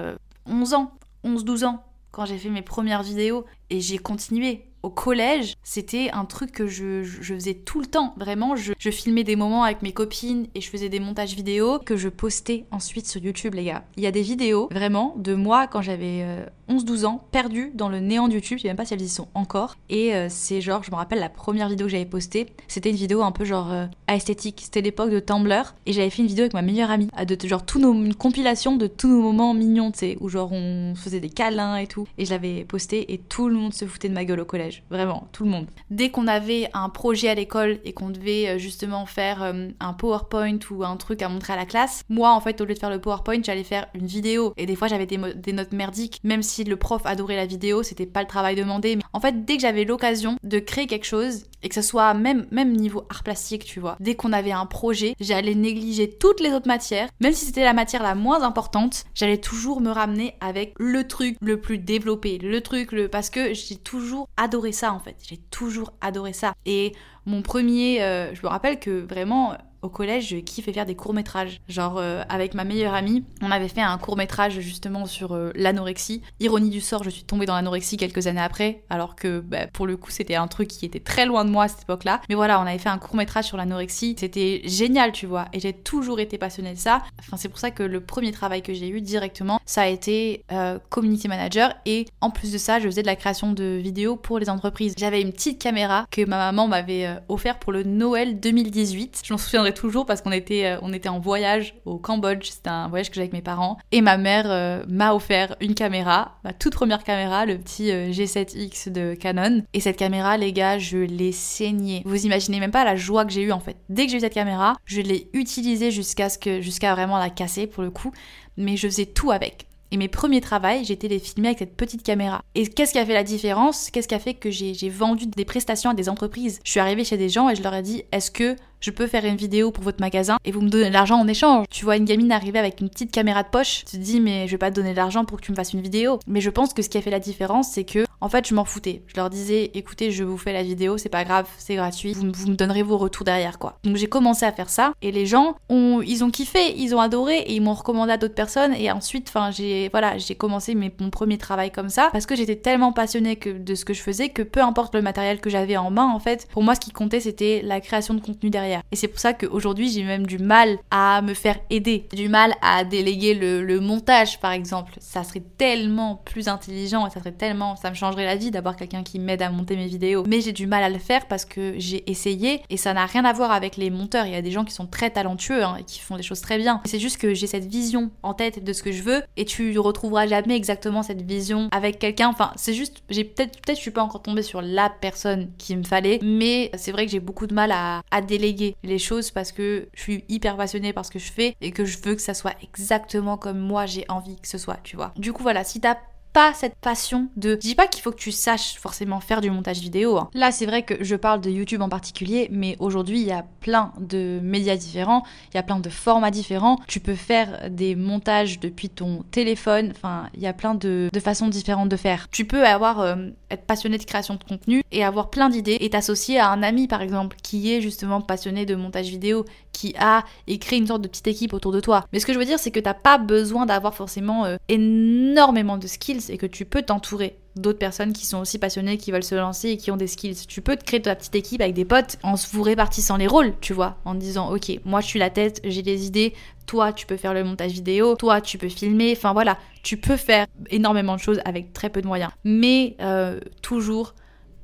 11 0.46 0.72
euh, 0.72 0.76
ans, 0.76 0.92
11-12 1.24 1.66
ans 1.66 1.84
quand 2.12 2.26
j'ai 2.26 2.38
fait 2.38 2.50
mes 2.50 2.62
premières 2.62 3.02
vidéos 3.02 3.44
et 3.70 3.80
j'ai 3.80 3.98
continué 3.98 4.66
au 4.82 4.90
collège, 4.90 5.54
c'était 5.62 6.10
un 6.10 6.24
truc 6.24 6.52
que 6.52 6.66
je, 6.66 7.04
faisais 7.04 7.54
tout 7.54 7.80
le 7.80 7.86
temps. 7.86 8.14
Vraiment, 8.16 8.56
je, 8.56 8.72
filmais 8.90 9.24
des 9.24 9.36
moments 9.36 9.62
avec 9.64 9.80
mes 9.82 9.92
copines 9.92 10.48
et 10.54 10.60
je 10.60 10.68
faisais 10.68 10.88
des 10.88 11.00
montages 11.00 11.34
vidéo 11.34 11.78
que 11.78 11.96
je 11.96 12.08
postais 12.08 12.66
ensuite 12.70 13.06
sur 13.06 13.22
YouTube, 13.22 13.54
les 13.54 13.64
gars. 13.64 13.84
Il 13.96 14.02
y 14.02 14.06
a 14.06 14.10
des 14.10 14.22
vidéos, 14.22 14.68
vraiment, 14.70 15.14
de 15.16 15.34
moi 15.34 15.66
quand 15.66 15.82
j'avais 15.82 16.46
11-12 16.72 17.02
euh, 17.02 17.06
ans, 17.06 17.24
perdues 17.30 17.72
dans 17.74 17.88
le 17.88 18.00
néant 18.00 18.28
de 18.28 18.34
YouTube. 18.34 18.58
Je 18.58 18.62
sais 18.62 18.68
même 18.68 18.76
pas 18.76 18.84
si 18.84 18.94
elles 18.94 19.02
y 19.02 19.08
sont 19.08 19.28
encore. 19.34 19.76
Et 19.88 20.14
euh, 20.14 20.26
c'est 20.28 20.60
genre, 20.60 20.82
je 20.82 20.90
me 20.90 20.96
rappelle 20.96 21.20
la 21.20 21.28
première 21.28 21.68
vidéo 21.68 21.86
que 21.86 21.92
j'avais 21.92 22.04
postée, 22.04 22.46
c'était 22.68 22.90
une 22.90 22.96
vidéo 22.96 23.22
un 23.22 23.32
peu 23.32 23.44
genre 23.44 23.72
euh, 23.72 23.86
esthétique. 24.08 24.60
C'était 24.64 24.80
l'époque 24.80 25.10
de 25.10 25.20
Tumblr 25.20 25.74
et 25.86 25.92
j'avais 25.92 26.10
fait 26.10 26.22
une 26.22 26.28
vidéo 26.28 26.42
avec 26.42 26.54
ma 26.54 26.62
meilleure 26.62 26.90
amie, 26.90 27.08
de 27.26 27.48
genre 27.48 27.64
tout 27.64 27.78
nos, 27.78 27.92
une 27.92 28.14
compilation 28.14 28.76
de 28.76 28.86
tous 28.86 29.08
nos 29.08 29.20
moments 29.22 29.54
mignons, 29.54 29.90
tu 29.90 29.98
sais, 29.98 30.16
où 30.20 30.28
genre 30.28 30.52
on 30.52 30.94
faisait 30.94 31.20
des 31.20 31.30
câlins 31.30 31.76
et 31.76 31.86
tout. 31.86 32.06
Et 32.18 32.24
je 32.24 32.30
l'avais 32.30 32.64
posté 32.64 33.12
et 33.12 33.18
tout 33.18 33.48
le 33.48 33.54
monde 33.54 33.74
se 33.74 33.84
foutait 33.84 34.08
de 34.08 34.14
ma 34.14 34.24
gueule 34.24 34.40
au 34.40 34.44
collège 34.44 34.82
vraiment, 34.90 35.28
tout 35.32 35.44
le 35.44 35.50
monde. 35.50 35.66
Dès 35.90 36.10
qu'on 36.10 36.26
avait 36.26 36.68
un 36.74 36.88
projet 36.88 37.28
à 37.28 37.34
l'école 37.34 37.78
et 37.84 37.92
qu'on 37.92 38.10
devait 38.10 38.48
euh, 38.48 38.58
justement 38.58 39.06
faire 39.06 39.42
euh, 39.42 39.68
un 39.80 39.92
PowerPoint 39.92 40.58
ou 40.70 40.84
un 40.84 40.96
truc 40.96 41.22
à 41.22 41.28
montrer 41.28 41.52
à 41.52 41.56
la 41.56 41.66
classe, 41.66 42.02
moi 42.08 42.32
en 42.32 42.40
fait 42.40 42.60
au 42.60 42.64
lieu 42.64 42.74
de 42.74 42.78
faire 42.78 42.90
le 42.90 43.00
PowerPoint, 43.00 43.42
j'allais 43.42 43.64
faire 43.64 43.86
une 43.94 44.06
vidéo 44.06 44.52
et 44.56 44.66
des 44.66 44.76
fois 44.76 44.88
j'avais 44.88 45.06
des, 45.06 45.18
notes 45.52 45.72
merdiques, 45.72 46.20
même 46.24 46.42
si 46.42 46.61
le 46.70 46.76
prof 46.76 47.02
adorait 47.04 47.36
la 47.36 47.46
vidéo, 47.46 47.82
c'était 47.82 48.06
pas 48.06 48.20
le 48.20 48.28
travail 48.28 48.54
demandé. 48.54 48.96
Mais 48.96 49.02
en 49.12 49.20
fait, 49.20 49.44
dès 49.44 49.56
que 49.56 49.62
j'avais 49.62 49.84
l'occasion 49.84 50.36
de 50.42 50.58
créer 50.58 50.86
quelque 50.86 51.06
chose 51.06 51.44
Et 51.62 51.68
que 51.68 51.74
ce 51.74 51.82
soit 51.82 52.12
même, 52.14 52.46
même 52.50 52.72
niveau 52.72 53.04
art 53.08 53.22
plastique, 53.22 53.64
tu 53.64 53.80
vois. 53.80 53.96
Dès 54.00 54.14
qu'on 54.14 54.32
avait 54.32 54.52
un 54.52 54.66
projet, 54.66 55.14
j'allais 55.20 55.54
négliger 55.54 56.10
toutes 56.10 56.40
les 56.40 56.50
autres 56.50 56.66
matières, 56.66 57.08
même 57.20 57.32
si 57.32 57.46
c'était 57.46 57.64
la 57.64 57.72
matière 57.72 58.02
la 58.02 58.14
moins 58.14 58.42
importante, 58.42 59.04
j'allais 59.14 59.38
toujours 59.38 59.80
me 59.80 59.90
ramener 59.90 60.34
avec 60.40 60.74
le 60.78 61.06
truc 61.06 61.36
le 61.40 61.60
plus 61.60 61.78
développé, 61.78 62.38
le 62.38 62.60
truc, 62.60 62.92
le... 62.92 63.08
parce 63.08 63.30
que 63.30 63.54
j'ai 63.54 63.76
toujours 63.76 64.28
adoré 64.36 64.72
ça 64.72 64.92
en 64.92 64.98
fait. 64.98 65.16
J'ai 65.28 65.38
toujours 65.50 65.92
adoré 66.00 66.32
ça. 66.32 66.54
Et 66.66 66.92
mon 67.26 67.42
premier, 67.42 68.02
euh, 68.02 68.34
je 68.34 68.42
me 68.42 68.48
rappelle 68.48 68.80
que 68.80 68.90
vraiment 68.90 69.56
au 69.82 69.88
collège, 69.88 70.28
je 70.28 70.36
kiffais 70.36 70.72
faire 70.72 70.86
des 70.86 70.94
courts-métrages. 70.94 71.60
Genre, 71.68 71.98
euh, 71.98 72.22
avec 72.28 72.54
ma 72.54 72.64
meilleure 72.64 72.94
amie, 72.94 73.24
on 73.42 73.50
avait 73.50 73.68
fait 73.68 73.80
un 73.80 73.98
court-métrage 73.98 74.60
justement 74.60 75.06
sur 75.06 75.34
euh, 75.34 75.50
l'anorexie. 75.56 76.22
Ironie 76.40 76.70
du 76.70 76.80
sort, 76.80 77.02
je 77.02 77.10
suis 77.10 77.24
tombée 77.24 77.46
dans 77.46 77.56
l'anorexie 77.56 77.96
quelques 77.96 78.28
années 78.28 78.40
après, 78.40 78.84
alors 78.90 79.16
que 79.16 79.40
bah, 79.40 79.66
pour 79.72 79.86
le 79.86 79.96
coup, 79.96 80.10
c'était 80.10 80.36
un 80.36 80.46
truc 80.46 80.68
qui 80.68 80.86
était 80.86 81.00
très 81.00 81.26
loin 81.26 81.44
de 81.44 81.50
moi 81.50 81.64
à 81.64 81.68
cette 81.68 81.82
époque-là. 81.82 82.20
Mais 82.28 82.36
voilà, 82.36 82.60
on 82.60 82.62
avait 82.62 82.78
fait 82.78 82.88
un 82.88 82.98
court-métrage 82.98 83.46
sur 83.46 83.56
l'anorexie. 83.56 84.14
C'était 84.18 84.62
génial, 84.64 85.10
tu 85.10 85.26
vois. 85.26 85.46
Et 85.52 85.58
j'ai 85.58 85.72
toujours 85.72 86.20
été 86.20 86.38
passionnée 86.38 86.74
de 86.74 86.78
ça. 86.78 87.02
Enfin, 87.18 87.36
c'est 87.36 87.48
pour 87.48 87.58
ça 87.58 87.72
que 87.72 87.82
le 87.82 88.00
premier 88.00 88.30
travail 88.30 88.62
que 88.62 88.72
j'ai 88.72 88.88
eu 88.88 89.00
directement, 89.00 89.60
ça 89.66 89.82
a 89.82 89.88
été 89.88 90.44
euh, 90.52 90.78
community 90.90 91.26
manager. 91.26 91.74
Et 91.86 92.06
en 92.20 92.30
plus 92.30 92.52
de 92.52 92.58
ça, 92.58 92.78
je 92.78 92.86
faisais 92.86 93.02
de 93.02 93.06
la 93.08 93.16
création 93.16 93.52
de 93.52 93.80
vidéos 93.82 94.14
pour 94.14 94.38
les 94.38 94.48
entreprises. 94.48 94.94
J'avais 94.96 95.20
une 95.20 95.32
petite 95.32 95.60
caméra 95.60 96.06
que 96.10 96.24
ma 96.24 96.36
maman 96.36 96.68
m'avait 96.68 97.08
offert 97.28 97.58
pour 97.58 97.72
le 97.72 97.82
Noël 97.82 98.38
2018. 98.38 99.22
Je 99.24 99.32
m'en 99.32 99.38
souviendrai 99.38 99.71
toujours 99.72 100.06
parce 100.06 100.22
qu'on 100.22 100.32
était, 100.32 100.66
euh, 100.66 100.78
on 100.82 100.92
était 100.92 101.08
en 101.08 101.18
voyage 101.18 101.74
au 101.84 101.98
Cambodge. 101.98 102.50
C'était 102.50 102.70
un 102.70 102.88
voyage 102.88 103.08
que 103.08 103.14
j'ai 103.14 103.22
avec 103.22 103.32
mes 103.32 103.42
parents. 103.42 103.78
Et 103.90 104.00
ma 104.00 104.16
mère 104.16 104.50
euh, 104.50 104.84
m'a 104.88 105.14
offert 105.14 105.56
une 105.60 105.74
caméra, 105.74 106.38
ma 106.44 106.52
toute 106.52 106.74
première 106.74 107.04
caméra, 107.04 107.46
le 107.46 107.58
petit 107.58 107.90
euh, 107.90 108.10
G7X 108.10 108.90
de 108.90 109.14
Canon. 109.14 109.62
Et 109.72 109.80
cette 109.80 109.96
caméra, 109.96 110.36
les 110.36 110.52
gars, 110.52 110.78
je 110.78 110.98
l'ai 110.98 111.32
saignée. 111.32 112.02
Vous 112.04 112.26
imaginez 112.26 112.60
même 112.60 112.70
pas 112.70 112.84
la 112.84 112.96
joie 112.96 113.24
que 113.24 113.32
j'ai 113.32 113.42
eue 113.42 113.52
en 113.52 113.60
fait. 113.60 113.76
Dès 113.88 114.06
que 114.06 114.12
j'ai 114.12 114.18
eu 114.18 114.20
cette 114.20 114.34
caméra, 114.34 114.76
je 114.84 115.00
l'ai 115.00 115.28
utilisée 115.32 115.90
jusqu'à 115.90 116.28
ce 116.28 116.38
que, 116.38 116.60
jusqu'à 116.60 116.94
vraiment 116.94 117.18
la 117.18 117.30
casser 117.30 117.66
pour 117.66 117.82
le 117.82 117.90
coup. 117.90 118.12
Mais 118.56 118.76
je 118.76 118.86
faisais 118.86 119.06
tout 119.06 119.30
avec. 119.30 119.66
Et 119.92 119.98
mes 119.98 120.08
premiers 120.08 120.40
travaux, 120.40 120.82
j'étais 120.82 121.06
les 121.06 121.18
filmer 121.18 121.48
avec 121.48 121.58
cette 121.58 121.76
petite 121.76 122.02
caméra. 122.02 122.42
Et 122.54 122.66
qu'est-ce 122.66 122.92
qui 122.92 122.98
a 122.98 123.04
fait 123.04 123.12
la 123.12 123.22
différence? 123.22 123.90
Qu'est-ce 123.90 124.08
qui 124.08 124.14
a 124.14 124.18
fait 124.18 124.32
que 124.32 124.50
j'ai 124.50 124.88
vendu 124.88 125.26
des 125.26 125.44
prestations 125.44 125.90
à 125.90 125.94
des 125.94 126.08
entreprises? 126.08 126.60
Je 126.64 126.70
suis 126.70 126.80
arrivée 126.80 127.04
chez 127.04 127.18
des 127.18 127.28
gens 127.28 127.50
et 127.50 127.54
je 127.54 127.62
leur 127.62 127.74
ai 127.74 127.82
dit 127.82 128.02
est-ce 128.10 128.30
que 128.30 128.56
je 128.82 128.90
peux 128.90 129.06
faire 129.06 129.24
une 129.24 129.36
vidéo 129.36 129.70
pour 129.70 129.84
votre 129.84 130.00
magasin 130.00 130.36
et 130.44 130.50
vous 130.50 130.60
me 130.60 130.68
donnez 130.68 130.88
de 130.88 130.92
l'argent 130.92 131.18
en 131.18 131.28
échange. 131.28 131.66
Tu 131.70 131.84
vois 131.84 131.96
une 131.96 132.04
gamine 132.04 132.32
arriver 132.32 132.58
avec 132.58 132.80
une 132.80 132.90
petite 132.90 133.12
caméra 133.12 133.42
de 133.44 133.48
poche, 133.48 133.84
tu 133.86 133.96
te 133.96 134.02
dis 134.02 134.20
mais 134.20 134.46
je 134.46 134.52
vais 134.52 134.58
pas 134.58 134.70
te 134.70 134.76
donner 134.76 134.90
de 134.90 134.96
l'argent 134.96 135.24
pour 135.24 135.40
que 135.40 135.46
tu 135.46 135.52
me 135.52 135.56
fasses 135.56 135.72
une 135.72 135.80
vidéo. 135.80 136.18
Mais 136.26 136.40
je 136.40 136.50
pense 136.50 136.74
que 136.74 136.82
ce 136.82 136.88
qui 136.88 136.98
a 136.98 137.00
fait 137.00 137.10
la 137.10 137.20
différence, 137.20 137.70
c'est 137.70 137.84
que 137.84 138.04
en 138.20 138.28
fait 138.28 138.46
je 138.46 138.54
m'en 138.54 138.64
foutais. 138.64 139.02
Je 139.06 139.14
leur 139.16 139.30
disais 139.30 139.70
écoutez, 139.74 140.10
je 140.10 140.24
vous 140.24 140.36
fais 140.36 140.52
la 140.52 140.62
vidéo, 140.62 140.98
c'est 140.98 141.08
pas 141.08 141.24
grave, 141.24 141.48
c'est 141.58 141.76
gratuit, 141.76 142.12
vous, 142.12 142.24
me 142.24 142.54
donnerez 142.54 142.82
vos 142.82 142.98
retours 142.98 143.24
derrière 143.24 143.58
quoi. 143.58 143.78
Donc 143.84 143.96
j'ai 143.96 144.08
commencé 144.08 144.44
à 144.44 144.52
faire 144.52 144.68
ça 144.68 144.92
et 145.00 145.12
les 145.12 145.26
gens 145.26 145.54
ont, 145.68 146.02
ils 146.04 146.24
ont 146.24 146.30
kiffé, 146.30 146.76
ils 146.76 146.94
ont 146.94 147.00
adoré 147.00 147.38
et 147.38 147.54
ils 147.54 147.62
m'ont 147.62 147.74
recommandé 147.74 148.12
à 148.12 148.16
d'autres 148.16 148.34
personnes 148.34 148.74
et 148.74 148.90
ensuite, 148.90 149.28
enfin 149.28 149.52
j'ai 149.52 149.88
voilà, 149.90 150.18
j'ai 150.18 150.34
commencé 150.34 150.74
mon 150.74 151.10
premier 151.10 151.38
travail 151.38 151.70
comme 151.70 151.88
ça 151.88 152.08
parce 152.12 152.26
que 152.26 152.34
j'étais 152.34 152.56
tellement 152.56 152.92
passionnée 152.92 153.36
de 153.36 153.74
ce 153.74 153.84
que 153.84 153.94
je 153.94 154.02
faisais 154.02 154.30
que 154.30 154.42
peu 154.42 154.60
importe 154.60 154.94
le 154.94 155.02
matériel 155.02 155.40
que 155.40 155.50
j'avais 155.50 155.76
en 155.76 155.90
main 155.90 156.08
en 156.12 156.18
fait, 156.18 156.48
pour 156.50 156.64
moi 156.64 156.74
ce 156.74 156.80
qui 156.80 156.90
comptait 156.90 157.20
c'était 157.20 157.62
la 157.64 157.80
création 157.80 158.14
de 158.14 158.20
contenu 158.20 158.50
derrière. 158.50 158.71
Et 158.90 158.96
c'est 158.96 159.08
pour 159.08 159.20
ça 159.20 159.32
qu'aujourd'hui, 159.32 159.90
j'ai 159.90 160.04
même 160.04 160.26
du 160.26 160.38
mal 160.38 160.78
à 160.90 161.22
me 161.22 161.34
faire 161.34 161.58
aider, 161.70 162.06
du 162.12 162.28
mal 162.28 162.54
à 162.62 162.84
déléguer 162.84 163.34
le, 163.34 163.80
montage, 163.80 164.38
par 164.38 164.52
exemple. 164.52 164.92
Ça 165.00 165.24
serait 165.24 165.42
tellement 165.58 166.22
plus 166.24 166.48
intelligent 166.48 167.06
et 167.06 167.10
ça 167.10 167.20
serait 167.20 167.32
tellement, 167.32 167.74
ça 167.76 167.90
me 167.90 167.94
changerait 167.94 168.24
la 168.24 168.36
vie 168.36 168.50
d'avoir 168.50 168.76
quelqu'un 168.76 169.02
qui 169.02 169.18
m'aide 169.18 169.42
à 169.42 169.50
monter 169.50 169.76
mes 169.76 169.86
vidéos. 169.86 170.24
Mais 170.26 170.40
j'ai 170.40 170.52
du 170.52 170.66
mal 170.66 170.84
à 170.84 170.88
le 170.88 170.98
faire 170.98 171.26
parce 171.26 171.44
que 171.44 171.74
j'ai 171.78 172.08
essayé 172.10 172.62
et 172.70 172.76
ça 172.76 172.94
n'a 172.94 173.06
rien 173.06 173.24
à 173.24 173.32
voir 173.32 173.50
avec 173.50 173.76
les 173.76 173.90
monteurs. 173.90 174.26
Il 174.26 174.32
y 174.32 174.36
a 174.36 174.42
des 174.42 174.50
gens 174.50 174.64
qui 174.64 174.74
sont 174.74 174.86
très 174.86 175.10
talentueux 175.10 175.64
hein, 175.64 175.76
et 175.80 175.84
qui 175.84 176.00
font 176.00 176.16
des 176.16 176.22
choses 176.22 176.40
très 176.40 176.58
bien. 176.58 176.80
C'est 176.84 177.00
juste 177.00 177.18
que 177.18 177.34
j'ai 177.34 177.46
cette 177.46 177.66
vision 177.66 178.10
en 178.22 178.34
tête 178.34 178.62
de 178.62 178.72
ce 178.72 178.82
que 178.82 178.92
je 178.92 179.02
veux 179.02 179.22
et 179.36 179.44
tu 179.44 179.78
retrouveras 179.78 180.26
jamais 180.26 180.56
exactement 180.56 181.02
cette 181.02 181.22
vision 181.22 181.68
avec 181.72 181.98
quelqu'un. 181.98 182.28
Enfin, 182.28 182.52
c'est 182.56 182.74
juste, 182.74 183.02
j'ai 183.10 183.24
peut-être, 183.24 183.60
peut-être, 183.60 183.76
je 183.76 183.82
suis 183.82 183.90
pas 183.90 184.02
encore 184.02 184.22
tombée 184.22 184.42
sur 184.42 184.62
la 184.62 184.90
personne 184.90 185.50
qu'il 185.58 185.78
me 185.78 185.84
fallait, 185.84 186.18
mais 186.22 186.70
c'est 186.74 186.92
vrai 186.92 187.06
que 187.06 187.12
j'ai 187.12 187.20
beaucoup 187.20 187.46
de 187.46 187.54
mal 187.54 187.72
à, 187.72 188.02
à 188.10 188.20
déléguer 188.20 188.61
les 188.82 188.98
choses 188.98 189.30
parce 189.30 189.52
que 189.52 189.88
je 189.94 190.00
suis 190.00 190.24
hyper 190.28 190.56
passionnée 190.56 190.92
par 190.92 191.04
ce 191.04 191.10
que 191.10 191.18
je 191.18 191.32
fais 191.32 191.56
et 191.60 191.70
que 191.72 191.84
je 191.84 191.98
veux 191.98 192.14
que 192.14 192.22
ça 192.22 192.34
soit 192.34 192.54
exactement 192.62 193.36
comme 193.36 193.58
moi 193.58 193.86
j'ai 193.86 194.04
envie 194.08 194.36
que 194.40 194.48
ce 194.48 194.58
soit, 194.58 194.78
tu 194.82 194.96
vois. 194.96 195.12
Du 195.16 195.32
coup, 195.32 195.42
voilà, 195.42 195.64
si 195.64 195.80
t'as 195.80 195.96
pas 196.32 196.52
cette 196.54 196.76
passion 196.76 197.28
de... 197.36 197.52
Je 197.52 197.68
dis 197.68 197.74
pas 197.74 197.86
qu'il 197.86 198.02
faut 198.02 198.10
que 198.10 198.16
tu 198.16 198.32
saches 198.32 198.76
forcément 198.78 199.20
faire 199.20 199.40
du 199.40 199.50
montage 199.50 199.80
vidéo. 199.80 200.16
Hein. 200.18 200.30
Là, 200.34 200.50
c'est 200.50 200.66
vrai 200.66 200.82
que 200.82 201.02
je 201.02 201.16
parle 201.16 201.40
de 201.40 201.50
YouTube 201.50 201.82
en 201.82 201.88
particulier, 201.88 202.48
mais 202.50 202.76
aujourd'hui, 202.78 203.20
il 203.20 203.26
y 203.26 203.32
a 203.32 203.44
plein 203.60 203.92
de 203.98 204.40
médias 204.42 204.76
différents, 204.76 205.22
il 205.52 205.56
y 205.56 205.58
a 205.58 205.62
plein 205.62 205.78
de 205.78 205.90
formats 205.90 206.30
différents. 206.30 206.78
Tu 206.86 207.00
peux 207.00 207.14
faire 207.14 207.70
des 207.70 207.94
montages 207.94 208.60
depuis 208.60 208.88
ton 208.88 209.24
téléphone, 209.30 209.92
enfin, 209.94 210.28
il 210.34 210.40
y 210.40 210.46
a 210.46 210.52
plein 210.52 210.74
de, 210.74 211.10
façons 211.22 211.48
différentes 211.48 211.88
de 211.88 211.96
faire. 211.96 212.28
Tu 212.30 212.44
peux 212.44 212.66
avoir, 212.66 213.00
euh, 213.00 213.16
être 213.50 213.64
passionné 213.64 213.98
de 213.98 214.04
création 214.04 214.34
de 214.34 214.42
contenu 214.42 214.82
et 214.90 215.04
avoir 215.04 215.30
plein 215.30 215.48
d'idées 215.48 215.78
et 215.80 215.90
t'associer 215.90 216.38
à 216.38 216.48
un 216.48 216.62
ami, 216.62 216.88
par 216.88 217.02
exemple, 217.02 217.36
qui 217.42 217.72
est 217.72 217.80
justement 217.80 218.20
passionné 218.20 218.66
de 218.66 218.74
montage 218.74 219.08
vidéo, 219.08 219.44
qui 219.72 219.94
a 219.98 220.24
écrit 220.46 220.78
une 220.78 220.86
sorte 220.86 221.02
de 221.02 221.08
petite 221.08 221.26
équipe 221.26 221.52
autour 221.54 221.72
de 221.72 221.80
toi. 221.80 222.06
Mais 222.12 222.20
ce 222.20 222.26
que 222.26 222.32
je 222.32 222.38
veux 222.38 222.44
dire, 222.44 222.58
c'est 222.58 222.70
que 222.70 222.80
t'as 222.80 222.94
pas 222.94 223.18
besoin 223.18 223.66
d'avoir 223.66 223.94
forcément 223.94 224.44
euh, 224.44 224.56
énormément 224.68 225.78
de 225.78 225.86
skills 225.86 226.30
et 226.30 226.38
que 226.38 226.46
tu 226.46 226.64
peux 226.64 226.82
t'entourer 226.82 227.38
d'autres 227.56 227.78
personnes 227.78 228.12
qui 228.12 228.24
sont 228.24 228.38
aussi 228.38 228.58
passionnées, 228.58 228.96
qui 228.96 229.12
veulent 229.12 229.22
se 229.22 229.34
lancer 229.34 229.70
et 229.70 229.76
qui 229.76 229.90
ont 229.90 229.96
des 229.96 230.06
skills. 230.06 230.46
Tu 230.46 230.62
peux 230.62 230.76
te 230.76 230.84
créer 230.84 231.02
ta 231.02 231.14
petite 231.14 231.34
équipe 231.34 231.60
avec 231.60 231.74
des 231.74 231.84
potes 231.84 232.16
en 232.22 232.34
vous 232.34 232.62
répartissant 232.62 233.16
les 233.16 233.26
rôles, 233.26 233.54
tu 233.60 233.72
vois, 233.72 233.98
en 234.04 234.14
disant 234.14 234.52
ok, 234.54 234.80
moi 234.84 235.00
je 235.00 235.06
suis 235.06 235.18
la 235.18 235.30
tête, 235.30 235.60
j'ai 235.64 235.82
des 235.82 236.06
idées, 236.06 236.32
toi 236.66 236.92
tu 236.92 237.06
peux 237.06 237.16
faire 237.16 237.34
le 237.34 237.44
montage 237.44 237.72
vidéo, 237.72 238.14
toi 238.16 238.40
tu 238.40 238.56
peux 238.56 238.68
filmer, 238.68 239.12
enfin 239.16 239.32
voilà, 239.32 239.58
tu 239.82 239.96
peux 239.96 240.16
faire 240.16 240.46
énormément 240.70 241.14
de 241.14 241.20
choses 241.20 241.40
avec 241.44 241.72
très 241.72 241.90
peu 241.90 242.00
de 242.00 242.06
moyens. 242.06 242.30
Mais 242.44 242.96
euh, 243.00 243.38
toujours 243.60 244.14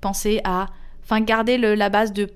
penser 0.00 0.40
à, 0.44 0.68
enfin 1.02 1.20
garder 1.20 1.58
la 1.58 1.88
base 1.90 2.12
de 2.12 2.30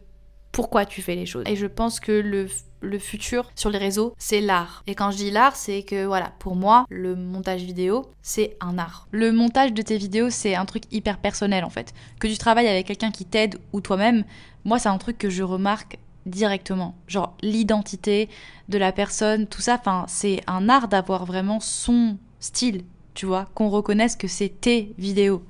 pourquoi 0.53 0.86
tu 0.86 1.03
fais 1.03 1.16
les 1.16 1.26
choses. 1.26 1.44
Et 1.46 1.57
je 1.57 1.66
pense 1.66 1.98
que 1.98 2.12
le 2.12 2.48
le 2.82 2.98
futur 2.98 3.50
sur 3.55 3.70
les 3.70 3.78
réseaux, 3.78 4.12
c'est 4.18 4.40
l'art. 4.40 4.82
Et 4.86 4.94
quand 4.94 5.11
je 5.11 5.16
dis 5.16 5.30
l'art, 5.30 5.57
c'est 5.57 5.82
que 5.82 6.05
voilà, 6.05 6.32
pour 6.38 6.57
moi, 6.57 6.84
le 6.90 7.14
montage 7.16 7.62
vidéo, 7.62 8.11
c'est 8.20 8.57
un 8.61 8.76
art. 8.76 9.07
Le 9.12 9.32
montage 9.32 9.72
de 9.72 9.82
tes 9.82 9.96
vidéos, 9.96 10.30
c'est 10.30 10.55
un 10.55 10.66
truc 10.66 10.82
hyper 10.90 11.18
personnel 11.18 11.64
en 11.64 11.70
fait. 11.70 11.94
Que 12.20 12.26
tu 12.26 12.36
travailles 12.36 12.68
avec 12.68 12.86
quelqu'un 12.86 13.11
qui 13.11 13.24
t'aide 13.24 13.59
ou 13.72 13.80
toi-même, 13.80 14.24
moi, 14.64 14.78
c'est 14.78 14.88
un 14.88 14.98
truc 14.98 15.16
que 15.16 15.30
je 15.30 15.42
remarque 15.42 15.98
directement. 16.26 16.94
Genre 17.09 17.36
l'identité 17.42 18.28
de 18.68 18.78
la 18.78 18.92
personne, 18.92 19.46
tout 19.46 19.62
ça, 19.62 19.76
enfin, 19.80 20.05
c'est 20.09 20.40
un 20.46 20.68
art 20.68 20.88
d'avoir 20.88 21.24
vraiment 21.24 21.61
son 21.61 22.18
style, 22.40 22.84
tu 23.14 23.26
vois, 23.26 23.48
qu'on 23.55 23.68
reconnaisse 23.68 24.16
que 24.16 24.28
c'est 24.28 24.61
tes 24.61 24.92
vidéos. 24.98 25.44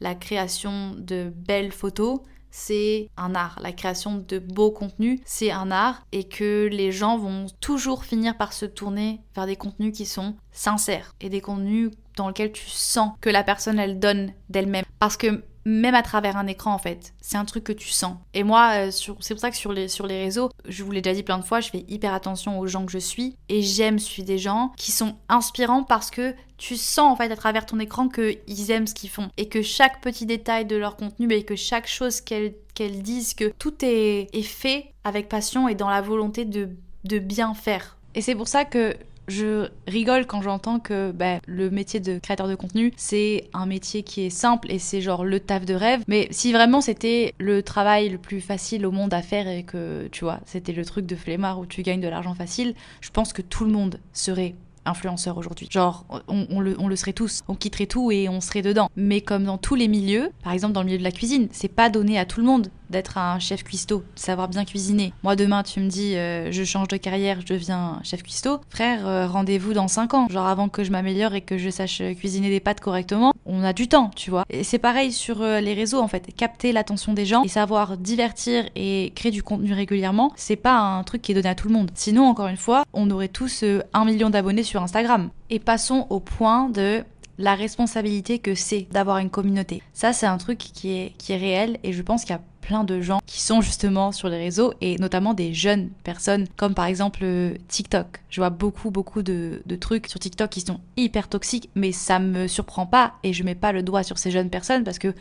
La 0.00 0.14
création 0.14 0.94
de 0.96 1.32
belles 1.34 1.72
photos, 1.72 2.20
c'est 2.50 3.08
un 3.16 3.34
art. 3.34 3.58
La 3.62 3.72
création 3.72 4.24
de 4.26 4.38
beaux 4.38 4.70
contenus, 4.70 5.20
c'est 5.24 5.50
un 5.50 5.70
art 5.70 6.02
et 6.12 6.24
que 6.24 6.68
les 6.70 6.92
gens 6.92 7.18
vont 7.18 7.46
toujours 7.60 8.04
finir 8.04 8.36
par 8.36 8.52
se 8.52 8.66
tourner 8.66 9.20
vers 9.34 9.46
des 9.46 9.56
contenus 9.56 9.96
qui 9.96 10.06
sont 10.06 10.36
sincères 10.52 11.14
et 11.20 11.28
des 11.28 11.40
contenus 11.40 11.90
dans 12.16 12.28
lesquels 12.28 12.52
tu 12.52 12.68
sens 12.68 13.12
que 13.20 13.30
la 13.30 13.44
personne 13.44 13.78
elle 13.78 13.98
donne 13.98 14.32
d'elle-même. 14.48 14.84
Parce 14.98 15.16
que 15.16 15.44
même 15.68 15.94
à 15.94 16.02
travers 16.02 16.36
un 16.36 16.46
écran 16.46 16.72
en 16.72 16.78
fait. 16.78 17.14
C'est 17.20 17.36
un 17.36 17.44
truc 17.44 17.64
que 17.64 17.72
tu 17.72 17.88
sens. 17.88 18.16
Et 18.34 18.42
moi, 18.42 18.86
euh, 18.86 18.90
c'est 18.90 19.34
pour 19.34 19.40
ça 19.40 19.50
que 19.50 19.56
sur 19.56 19.72
les, 19.72 19.88
sur 19.88 20.06
les 20.06 20.24
réseaux, 20.24 20.50
je 20.66 20.82
vous 20.82 20.90
l'ai 20.90 21.02
déjà 21.02 21.14
dit 21.14 21.22
plein 21.22 21.38
de 21.38 21.44
fois, 21.44 21.60
je 21.60 21.70
fais 21.70 21.84
hyper 21.88 22.14
attention 22.14 22.58
aux 22.58 22.66
gens 22.66 22.86
que 22.86 22.92
je 22.92 22.98
suis 22.98 23.36
et 23.48 23.62
j'aime 23.62 23.98
suivre 23.98 24.26
des 24.26 24.38
gens 24.38 24.72
qui 24.76 24.92
sont 24.92 25.16
inspirants 25.28 25.84
parce 25.84 26.10
que 26.10 26.34
tu 26.56 26.76
sens 26.76 27.12
en 27.12 27.16
fait 27.16 27.30
à 27.30 27.36
travers 27.36 27.66
ton 27.66 27.78
écran 27.78 28.08
qu'ils 28.08 28.70
aiment 28.70 28.86
ce 28.86 28.94
qu'ils 28.94 29.10
font 29.10 29.30
et 29.36 29.48
que 29.48 29.62
chaque 29.62 30.00
petit 30.00 30.26
détail 30.26 30.64
de 30.64 30.76
leur 30.76 30.96
contenu 30.96 31.30
et 31.32 31.44
que 31.44 31.54
chaque 31.54 31.86
chose 31.86 32.20
qu'elles 32.20 32.54
disent, 33.02 33.34
que 33.34 33.52
tout 33.58 33.74
est, 33.84 34.28
est, 34.32 34.42
fait 34.42 34.92
avec 35.04 35.28
passion 35.28 35.68
et 35.68 35.74
dans 35.74 35.90
la 35.90 36.00
volonté 36.00 36.44
de, 36.44 36.70
de 37.04 37.18
bien 37.18 37.54
faire. 37.54 37.96
Et 38.14 38.22
c'est 38.22 38.34
pour 38.34 38.48
ça 38.48 38.64
que 38.64 38.96
je 39.28 39.68
rigole 39.86 40.26
quand 40.26 40.42
j'entends 40.42 40.80
que 40.80 41.12
bah, 41.12 41.38
le 41.46 41.70
métier 41.70 42.00
de 42.00 42.18
créateur 42.18 42.48
de 42.48 42.54
contenu, 42.54 42.92
c'est 42.96 43.48
un 43.52 43.66
métier 43.66 44.02
qui 44.02 44.22
est 44.22 44.30
simple 44.30 44.70
et 44.72 44.78
c'est 44.78 45.00
genre 45.00 45.24
le 45.24 45.38
taf 45.38 45.64
de 45.64 45.74
rêve. 45.74 46.02
Mais 46.08 46.28
si 46.30 46.52
vraiment 46.52 46.80
c'était 46.80 47.34
le 47.38 47.62
travail 47.62 48.08
le 48.08 48.18
plus 48.18 48.40
facile 48.40 48.86
au 48.86 48.90
monde 48.90 49.14
à 49.14 49.22
faire 49.22 49.46
et 49.46 49.62
que, 49.62 50.08
tu 50.10 50.24
vois, 50.24 50.40
c'était 50.46 50.72
le 50.72 50.84
truc 50.84 51.06
de 51.06 51.14
flemmard 51.14 51.60
où 51.60 51.66
tu 51.66 51.82
gagnes 51.82 52.00
de 52.00 52.08
l'argent 52.08 52.34
facile, 52.34 52.74
je 53.00 53.10
pense 53.10 53.32
que 53.32 53.42
tout 53.42 53.64
le 53.64 53.70
monde 53.70 54.00
serait 54.12 54.54
influenceur 54.88 55.36
aujourd'hui. 55.36 55.68
Genre, 55.70 56.06
on, 56.28 56.60
le, 56.60 56.74
on, 56.78 56.88
le, 56.88 56.96
serait 56.96 57.12
tous. 57.12 57.42
On 57.46 57.54
quitterait 57.54 57.86
tout 57.86 58.10
et 58.10 58.28
on 58.28 58.40
serait 58.40 58.62
dedans. 58.62 58.90
Mais 58.96 59.20
comme 59.20 59.44
dans 59.44 59.58
tous 59.58 59.74
les 59.74 59.88
milieux, 59.88 60.30
par 60.42 60.52
exemple 60.52 60.72
dans 60.72 60.80
le 60.80 60.86
milieu 60.86 60.98
de 60.98 61.04
la 61.04 61.12
cuisine, 61.12 61.48
c'est 61.52 61.68
pas 61.68 61.90
donné 61.90 62.18
à 62.18 62.24
tout 62.24 62.40
le 62.40 62.46
monde 62.46 62.68
d'être 62.90 63.18
un 63.18 63.38
chef 63.38 63.64
cuistot, 63.64 63.98
de 64.14 64.20
savoir 64.20 64.48
bien 64.48 64.64
cuisiner. 64.64 65.12
Moi, 65.22 65.36
demain, 65.36 65.62
tu 65.62 65.80
me 65.80 65.88
dis, 65.88 66.16
euh, 66.16 66.50
je 66.52 66.64
change 66.64 66.88
de 66.88 66.96
carrière, 66.96 67.40
je 67.40 67.46
deviens 67.46 68.00
chef 68.02 68.22
cuistot. 68.22 68.60
Frère, 68.70 69.06
euh, 69.06 69.26
rendez-vous 69.26 69.72
dans 69.72 69.88
5 69.88 70.14
ans. 70.14 70.28
Genre 70.28 70.46
avant 70.46 70.68
que 70.68 70.84
je 70.84 70.90
m'améliore 70.90 71.34
et 71.34 71.40
que 71.40 71.58
je 71.58 71.70
sache 71.70 72.02
cuisiner 72.18 72.50
des 72.50 72.60
pâtes 72.60 72.80
correctement, 72.80 73.32
on 73.46 73.62
a 73.62 73.72
du 73.72 73.88
temps, 73.88 74.10
tu 74.14 74.30
vois. 74.30 74.44
Et 74.50 74.64
c'est 74.64 74.78
pareil 74.78 75.12
sur 75.12 75.42
euh, 75.42 75.60
les 75.60 75.74
réseaux, 75.74 76.00
en 76.00 76.08
fait. 76.08 76.34
Capter 76.36 76.72
l'attention 76.72 77.12
des 77.12 77.26
gens 77.26 77.42
et 77.42 77.48
savoir 77.48 77.96
divertir 77.96 78.68
et 78.74 79.12
créer 79.14 79.32
du 79.32 79.42
contenu 79.42 79.72
régulièrement, 79.72 80.32
c'est 80.36 80.56
pas 80.56 80.78
un 80.78 81.02
truc 81.04 81.22
qui 81.22 81.32
est 81.32 81.34
donné 81.34 81.48
à 81.48 81.54
tout 81.54 81.68
le 81.68 81.74
monde. 81.74 81.90
Sinon, 81.94 82.24
encore 82.24 82.48
une 82.48 82.56
fois, 82.56 82.84
on 82.92 83.10
aurait 83.10 83.28
tous 83.28 83.64
un 83.92 84.04
million 84.04 84.30
d'abonnés 84.30 84.62
sur 84.62 84.82
Instagram. 84.82 85.30
Et 85.50 85.58
passons 85.58 86.06
au 86.10 86.20
point 86.20 86.68
de 86.68 87.04
la 87.38 87.54
responsabilité 87.54 88.38
que 88.38 88.54
c'est 88.54 88.86
d'avoir 88.90 89.18
une 89.18 89.30
communauté. 89.30 89.82
Ça, 89.92 90.12
c'est 90.12 90.26
un 90.26 90.38
truc 90.38 90.58
qui 90.58 90.92
est, 90.92 91.12
qui 91.18 91.32
est 91.32 91.36
réel 91.36 91.78
et 91.84 91.92
je 91.92 92.02
pense 92.02 92.22
qu'il 92.22 92.32
y 92.32 92.38
a 92.38 92.42
plein 92.68 92.84
de 92.84 93.00
gens 93.00 93.20
qui 93.24 93.40
sont 93.40 93.62
justement 93.62 94.12
sur 94.12 94.28
les 94.28 94.36
réseaux 94.36 94.74
et 94.82 94.98
notamment 94.98 95.32
des 95.32 95.54
jeunes 95.54 95.88
personnes 96.04 96.46
comme 96.58 96.74
par 96.74 96.84
exemple 96.84 97.20
euh, 97.22 97.54
TikTok. 97.66 98.20
Je 98.28 98.42
vois 98.42 98.50
beaucoup 98.50 98.90
beaucoup 98.90 99.22
de, 99.22 99.62
trucs 99.80 100.06
sur 100.06 100.20
TikTok 100.20 100.50
qui 100.50 100.60
sont 100.60 100.78
hyper 100.98 101.28
toxiques 101.28 101.70
mais 101.74 101.92
ça 101.92 102.18
me 102.18 102.46
surprend 102.46 102.84
pas 102.84 103.14
et 103.22 103.32
je 103.32 103.42
mets 103.42 103.54
pas 103.54 103.72
le 103.72 103.82
doigt 103.82 104.02
sur 104.02 104.18
ces 104.18 104.30
jeunes 104.30 104.50
personnes 104.50 104.84
parce 104.84 104.98
que 104.98 105.14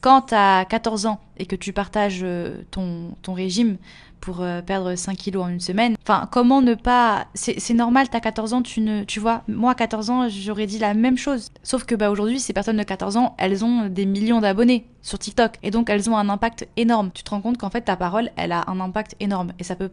quand 0.00 0.22
tu 0.28 0.34
as 0.34 0.64
14 0.64 1.04
ans 1.04 1.20
et 1.36 1.44
que 1.44 1.56
tu 1.56 1.74
partages 1.74 2.20
euh, 2.22 2.62
ton 2.70 3.34
régime 3.34 3.76
pour 4.24 4.40
euh, 4.40 4.62
perdre 4.62 4.94
5 4.94 5.18
kilos 5.18 5.44
en 5.44 5.48
une 5.48 5.60
semaine, 5.60 5.96
enfin, 6.02 6.26
comment 6.32 6.62
ne 6.62 6.74
pas. 6.74 7.26
C'est 7.34 7.74
normal, 7.74 8.08
tu 8.08 8.16
as 8.16 8.20
14 8.20 8.54
ans, 8.54 8.62
tu 8.62 8.80
ne. 8.80 9.04
Tu 9.04 9.20
vois, 9.20 9.42
moi 9.48 9.72
à 9.72 9.74
14 9.74 10.08
ans, 10.08 10.28
j'aurais 10.30 10.66
dit 10.66 10.78
la 10.78 10.94
même 10.94 11.18
chose. 11.18 11.50
Sauf 11.62 11.84
que 11.84 11.94
bah, 11.94 12.10
aujourd'hui, 12.10 12.40
ces 12.40 12.54
personnes 12.54 12.78
de 12.78 12.82
14 12.82 13.18
ans, 13.18 13.34
elles 13.36 13.64
ont 13.66 13.86
des 13.88 14.06
millions 14.06 14.40
d'abonnés 14.40 14.86
sur 15.02 15.18
TikTok. 15.18 15.58
Et 15.62 15.70
donc, 15.70 15.90
elles 15.90 16.08
ont 16.08 16.16
un 16.16 16.30
impact 16.30 16.66
énorme. 16.78 17.10
Tu 17.12 17.22
te 17.22 17.30
rends 17.30 17.42
compte 17.42 17.58
qu'en 17.58 17.68
fait, 17.68 17.82
ta 17.82 17.96
parole, 17.96 18.30
elle 18.36 18.52
a 18.52 18.64
un 18.70 18.80
impact 18.80 19.14
énorme. 19.20 19.52
Et 19.58 19.64
ça 19.64 19.76
peut. 19.76 19.90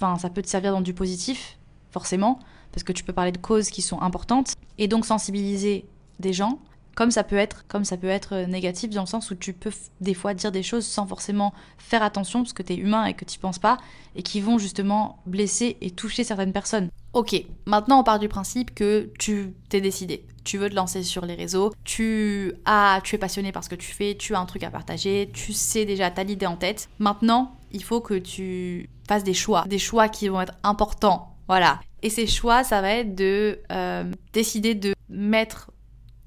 Enfin, 0.00 0.18
ça 0.18 0.30
peut 0.30 0.42
te 0.42 0.48
servir 0.48 0.70
dans 0.70 0.80
du 0.80 0.94
positif, 0.94 1.58
forcément, 1.90 2.38
parce 2.70 2.84
que 2.84 2.92
tu 2.92 3.02
peux 3.02 3.12
parler 3.12 3.32
de 3.32 3.38
causes 3.38 3.70
qui 3.70 3.82
sont 3.82 4.00
importantes. 4.00 4.52
Et 4.78 4.86
donc, 4.86 5.04
sensibiliser 5.04 5.84
des 6.20 6.32
gens 6.32 6.60
comme 6.94 7.10
ça 7.10 7.24
peut 7.24 7.36
être, 7.36 7.66
comme 7.68 7.84
ça 7.84 7.96
peut 7.96 8.08
être 8.08 8.34
euh, 8.34 8.46
négatif 8.46 8.90
dans 8.90 9.02
le 9.02 9.06
sens 9.06 9.30
où 9.30 9.34
tu 9.34 9.52
peux 9.52 9.72
des 10.00 10.14
fois 10.14 10.34
dire 10.34 10.52
des 10.52 10.62
choses 10.62 10.86
sans 10.86 11.06
forcément 11.06 11.52
faire 11.78 12.02
attention 12.02 12.42
parce 12.42 12.52
que 12.52 12.62
tu 12.62 12.74
es 12.74 12.76
humain 12.76 13.04
et 13.06 13.14
que 13.14 13.24
tu 13.24 13.38
penses 13.38 13.58
pas 13.58 13.78
et 14.16 14.22
qui 14.22 14.40
vont 14.40 14.58
justement 14.58 15.22
blesser 15.26 15.76
et 15.80 15.90
toucher 15.90 16.24
certaines 16.24 16.52
personnes. 16.52 16.88
Ok, 17.12 17.34
maintenant 17.66 18.00
on 18.00 18.04
part 18.04 18.18
du 18.18 18.28
principe 18.28 18.74
que 18.74 19.10
tu 19.18 19.54
t'es 19.68 19.80
décidé, 19.80 20.26
tu 20.44 20.58
veux 20.58 20.68
te 20.68 20.74
lancer 20.74 21.02
sur 21.02 21.26
les 21.26 21.34
réseaux, 21.34 21.72
tu 21.84 22.52
as, 22.64 23.00
tu 23.02 23.16
es 23.16 23.18
passionné 23.18 23.52
par 23.52 23.64
ce 23.64 23.68
que 23.68 23.74
tu 23.74 23.92
fais, 23.92 24.16
tu 24.16 24.34
as 24.34 24.40
un 24.40 24.46
truc 24.46 24.62
à 24.62 24.70
partager, 24.70 25.30
tu 25.32 25.52
sais 25.52 25.84
déjà, 25.84 26.10
t'as 26.10 26.24
l'idée 26.24 26.46
en 26.46 26.56
tête. 26.56 26.88
Maintenant, 26.98 27.56
il 27.72 27.82
faut 27.82 28.00
que 28.00 28.14
tu 28.14 28.88
fasses 29.08 29.24
des 29.24 29.34
choix, 29.34 29.64
des 29.66 29.78
choix 29.78 30.08
qui 30.08 30.28
vont 30.28 30.40
être 30.40 30.54
importants. 30.62 31.36
Voilà. 31.48 31.80
Et 32.02 32.10
ces 32.10 32.26
choix, 32.26 32.64
ça 32.64 32.80
va 32.80 32.90
être 32.92 33.14
de 33.14 33.60
euh, 33.72 34.04
décider 34.32 34.74
de 34.74 34.94
mettre 35.08 35.70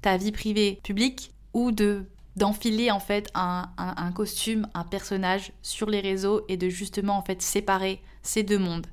ta 0.02 0.16
vie 0.16 0.32
privée 0.32 0.80
publique 0.82 1.32
ou 1.52 1.72
de 1.72 2.04
d'enfiler 2.36 2.90
en 2.92 3.00
fait 3.00 3.28
un, 3.34 3.66
costume, 4.14 4.68
un 4.72 4.84
personnage 4.84 5.52
sur 5.60 5.90
les 5.90 6.00
réseaux 6.00 6.42
et 6.48 6.56
de 6.56 6.68
justement 6.68 7.18
en 7.18 7.22
fait 7.22 7.42
séparer 7.42 8.00
ces 8.22 8.44
deux 8.44 8.58
mondes. 8.58 8.86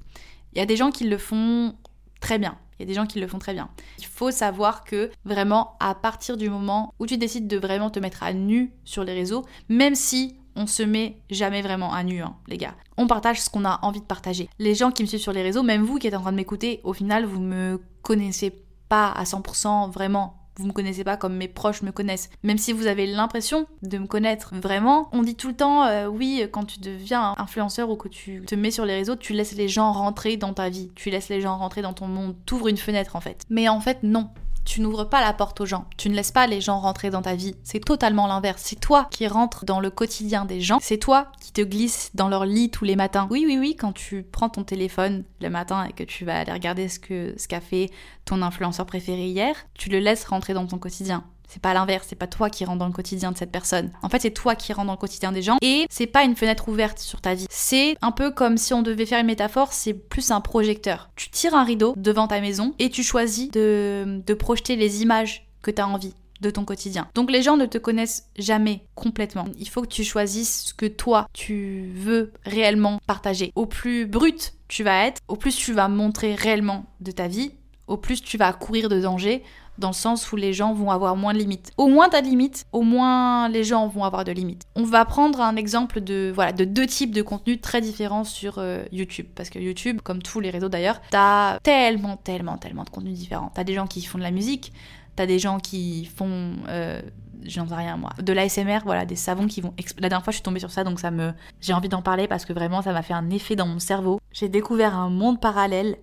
Il 0.54 0.58
y 0.58 0.62
a 0.62 0.66
des 0.66 0.76
gens 0.76 0.90
qui 0.90 1.04
le 1.04 1.18
font 1.18 1.76
très 2.20 2.40
bien. 2.40 2.58
Il 2.78 2.82
y 2.82 2.86
a 2.86 2.88
des 2.88 2.96
gens 2.96 3.06
qui 3.06 3.20
le 3.20 3.28
font 3.28 3.38
très 3.38 3.54
bien. 3.54 3.70
Il 4.00 4.06
faut 4.06 4.32
savoir 4.32 4.84
que 4.84 5.12
vraiment 5.24 5.78
à 5.80 5.96
partir 5.96 6.36
du 6.36 6.50
moment 6.50 6.94
où 7.00 7.06
tu 7.06 7.18
décides 7.18 7.48
de 7.48 7.58
vraiment 7.58 7.90
te 7.90 8.00
mettre 8.00 8.24
à 8.24 8.34
nu 8.34 8.74
sur 8.84 9.04
les 9.04 9.14
réseaux, 9.14 9.46
même 9.70 9.96
si 9.96 10.36
on 10.56 10.68
se 10.68 10.84
met 10.84 11.22
jamais 11.30 11.62
vraiment 11.62 11.94
à 11.94 12.04
nu, 12.04 12.22
hein, 12.22 12.36
les 12.48 12.58
gars. 12.58 12.76
On 12.98 13.08
partage 13.08 13.42
ce 13.42 13.50
qu'on 13.50 13.66
a 13.66 13.80
envie 13.82 14.00
de 14.00 14.06
partager. 14.06 14.50
Les 14.58 14.74
gens 14.74 14.92
qui 14.92 15.04
me 15.04 15.08
suivent 15.08 15.22
sur 15.22 15.34
les 15.34 15.44
réseaux, 15.44 15.64
même 15.64 15.84
vous 15.84 15.98
qui 16.00 16.08
êtes 16.08 16.16
en 16.16 16.22
train 16.22 16.32
de 16.32 16.38
m'écouter, 16.38 16.80
au 16.84 16.94
final, 16.94 17.26
vous 17.26 17.42
me 17.42 17.82
connaissez 18.02 18.54
pas 18.88 19.12
à 19.12 19.24
100% 19.24 19.92
vraiment 19.92 20.45
vous 20.58 20.68
me 20.68 20.72
connaissez 20.72 21.04
pas 21.04 21.18
comme 21.18 21.36
mes 21.36 21.48
proches 21.48 21.82
me 21.82 21.92
connaissent. 21.92 22.30
Même 22.44 22.58
si 22.58 22.74
vous 22.74 22.88
avez 22.88 23.08
l'impression 23.08 23.68
de 23.82 23.98
me 23.98 24.08
connaître 24.08 24.54
vraiment, 24.56 25.10
on 25.12 25.24
dit 25.24 25.36
tout 25.36 25.50
le 25.50 25.56
temps, 25.56 25.84
euh, 25.84 26.08
oui, 26.08 26.46
quand 26.52 26.66
tu 26.66 26.80
deviens 26.80 27.34
influenceur 27.38 27.90
ou 27.90 27.96
que 27.96 28.08
tu 28.08 28.44
te 28.46 28.56
mets 28.56 28.72
sur 28.72 28.86
les 28.86 28.96
réseaux, 28.96 29.16
tu 29.16 29.34
laisses 29.34 29.56
les 29.56 29.68
gens 29.68 29.92
rentrer 29.92 30.38
dans 30.38 30.54
ta 30.54 30.70
vie, 30.70 30.92
tu 30.96 31.10
laisses 31.10 31.30
les 31.30 31.42
gens 31.42 31.58
rentrer 31.58 31.82
dans 31.82 31.94
ton 31.94 32.08
monde, 32.08 32.36
t'ouvres 32.46 32.68
une 32.68 32.78
fenêtre 32.78 33.16
en 33.16 33.22
fait. 33.22 33.44
Mais 33.50 33.68
en 33.70 33.80
fait, 33.80 34.00
non 34.04 34.30
tu 34.66 34.82
n'ouvres 34.82 35.06
pas 35.06 35.22
la 35.22 35.34
porte 35.34 35.62
aux 35.62 35.66
gens, 35.66 35.86
tu 35.98 36.10
ne 36.10 36.16
laisses 36.16 36.32
pas 36.32 36.48
les 36.48 36.60
gens 36.60 36.80
rentrer 36.80 37.10
dans 37.10 37.22
ta 37.22 37.36
vie. 37.36 37.56
C'est 37.64 37.84
totalement 37.84 38.28
l'inverse. 38.28 38.62
C'est 38.66 38.80
toi 38.80 39.08
qui 39.12 39.28
rentres 39.28 39.66
dans 39.66 39.80
le 39.80 39.90
quotidien 39.90 40.46
des 40.46 40.60
gens, 40.60 40.80
c'est 40.82 40.98
toi 40.98 41.32
qui 41.40 41.52
te 41.52 41.62
glisses 41.62 42.12
dans 42.16 42.28
leur 42.28 42.46
lit 42.46 42.70
tous 42.70 42.86
les 42.86 42.96
matins. 42.96 43.28
Oui, 43.30 43.46
oui, 43.48 43.58
oui, 43.58 43.76
quand 43.76 43.94
tu 43.94 44.24
prends 44.24 44.50
ton 44.50 44.64
téléphone 44.64 45.24
le 45.42 45.50
matin 45.50 45.86
et 45.86 45.94
que 45.94 46.04
tu 46.04 46.26
vas 46.26 46.40
aller 46.40 46.52
regarder 46.52 46.90
ce 46.90 47.00
que 47.00 47.34
ce 47.38 47.48
qu'a 47.48 47.62
fait 47.62 47.92
ton 48.26 48.42
influenceur 48.42 48.86
préféré 48.86 49.28
hier, 49.28 49.56
tu 49.76 49.90
le 49.90 50.00
laisses 50.00 50.26
rentrer 50.26 50.54
dans 50.54 50.66
ton 50.66 50.80
quotidien. 50.80 51.24
C'est 51.48 51.62
pas 51.62 51.74
l'inverse, 51.74 52.08
c'est 52.10 52.16
pas 52.16 52.28
toi 52.28 52.50
qui 52.50 52.66
rentre 52.66 52.80
dans 52.80 52.88
le 52.88 52.94
quotidien 52.94 53.32
de 53.32 53.38
cette 53.38 53.52
personne. 53.52 53.92
En 54.02 54.10
fait, 54.10 54.22
c'est 54.22 54.32
toi 54.32 54.56
qui 54.56 54.74
rentre 54.74 54.88
dans 54.88 54.94
le 54.94 54.98
quotidien 54.98 55.32
des 55.32 55.42
gens 55.42 55.58
et 55.62 55.86
c'est 55.90 56.08
pas 56.08 56.24
une 56.24 56.36
fenêtre 56.36 56.70
ouverte 56.70 57.00
sur 57.00 57.22
ta 57.22 57.34
vie. 57.34 57.48
C'est 57.50 57.96
un 58.02 58.12
peu 58.12 58.32
comme 58.32 58.58
si 58.58 58.74
on 58.74 58.82
devait 58.82 59.06
faire 59.06 59.20
une 59.20 59.28
métaphore, 59.28 59.74
c'est 59.74 59.94
plus 59.94 60.32
un 60.32 60.42
projecteur. 60.42 61.10
Tu 61.16 61.30
tires 61.30 61.56
un 61.56 61.64
rideau 61.64 61.94
devant 61.98 62.28
ta 62.28 62.42
maison 62.42 62.74
et 62.80 62.90
tu 62.90 63.04
choisis 63.04 63.50
de, 63.52 64.22
de 64.26 64.34
projeter 64.34 64.76
les 64.76 65.02
images 65.02 65.48
que 65.62 65.72
tu 65.72 65.82
as 65.82 65.88
envie 65.88 66.14
de 66.42 66.50
ton 66.50 66.66
quotidien. 66.66 67.08
Donc 67.16 67.32
les 67.32 67.42
gens 67.42 67.58
ne 67.58 67.66
te 67.66 67.78
connaissent 67.78 68.30
jamais 68.38 68.86
complètement. 68.96 69.46
Il 69.58 69.70
faut 69.70 69.82
que 69.82 69.88
tu 69.88 70.04
choisisses 70.04 70.68
ce 70.68 70.74
que 70.74 70.86
toi 70.86 71.28
tu 71.34 71.92
veux 71.96 72.34
réellement 72.44 73.00
partager. 73.08 73.52
Au 73.56 73.66
plus 73.66 74.06
brut 74.06 74.54
tu 74.68 74.84
vas 74.84 75.06
être, 75.06 75.22
au 75.28 75.36
plus 75.36 75.56
tu 75.56 75.74
vas 75.74 75.88
montrer 75.88 76.36
réellement 76.36 76.86
de 77.00 77.12
ta 77.12 77.28
vie, 77.28 77.52
au 77.88 77.98
plus 77.98 78.22
tu 78.22 78.38
vas 78.38 78.52
courir 78.54 78.90
de 78.90 79.00
danger, 79.00 79.44
dans 79.78 79.90
le 79.90 79.94
sens 79.94 80.32
où 80.32 80.36
les 80.36 80.54
gens 80.54 80.74
vont 80.74 80.90
avoir 80.90 81.16
moins 81.16 81.34
de 81.34 81.40
limites. 81.40 81.72
Au 81.78 81.88
moins 81.88 82.10
ta 82.10 82.22
limite, 82.22 82.66
au 82.72 82.82
moins 82.82 83.50
les 83.50 83.64
gens 83.64 83.88
vont 83.88 84.04
avoir 84.04 84.24
de 84.24 84.32
limites. 84.32 84.64
On 84.76 84.84
va 84.84 85.04
prendre 85.06 85.42
un 85.42 85.56
exemple 85.56 86.02
de 86.02 86.32
voilà 86.34 86.54
de 86.54 86.66
deux 86.66 86.88
types 86.88 87.14
de 87.14 87.22
contenus 87.22 87.60
très 87.62 87.82
différents 87.82 88.24
sur 88.24 88.56
euh, 88.58 88.84
YouTube 88.92 89.28
parce 89.36 89.50
que 89.50 89.60
YouTube, 89.60 90.02
comme 90.02 90.22
tous 90.22 90.40
les 90.40 90.50
réseaux 90.50 90.70
d'ailleurs, 90.70 91.02
t'as 91.12 91.60
tellement 91.60 92.18
tellement 92.18 92.58
tellement 92.58 92.84
de 92.84 92.90
contenus 92.90 93.18
différents. 93.18 93.52
T'as 93.54 93.64
des 93.64 93.74
gens 93.74 93.88
qui 93.88 94.02
font 94.04 94.18
de 94.18 94.24
la 94.24 94.32
musique, 94.32 94.72
t'as 95.16 95.26
des 95.26 95.40
gens 95.40 95.60
qui 95.60 96.06
font 96.06 96.54
euh, 96.70 97.02
j'en 97.44 97.68
sais 97.68 97.76
rien 97.76 97.98
moi, 97.98 98.12
de 98.22 98.34
l'ASMR, 98.34 98.80
voilà, 98.86 99.06
des 99.06 99.16
savons 99.16 99.48
qui 99.48 99.62
vont. 99.62 99.74
La 100.00 100.10
dernière 100.10 100.24
fois, 100.24 100.32
je 100.32 100.38
suis 100.38 100.44
tombée 100.44 100.60
sur 100.60 100.72
ça, 100.72 100.84
donc 100.84 101.00
ça 101.00 101.12
me, 101.12 101.34
j'ai 101.62 101.74
envie 101.74 101.90
d'en 101.90 102.02
parler 102.02 102.28
parce 102.28 102.46
que 102.46 102.54
vraiment, 102.54 102.82
ça 102.82 102.92
m'a 102.92 103.02
fait 103.02 103.14
un 103.14 103.30
effet 103.30 103.56
dans 103.56 103.68
mon 103.68 103.80
cerveau. 103.80 104.20
J'ai 104.32 104.50
découvert 104.50 104.96
un 104.96 105.10
monde 105.10 105.40
parallèle 105.40 105.98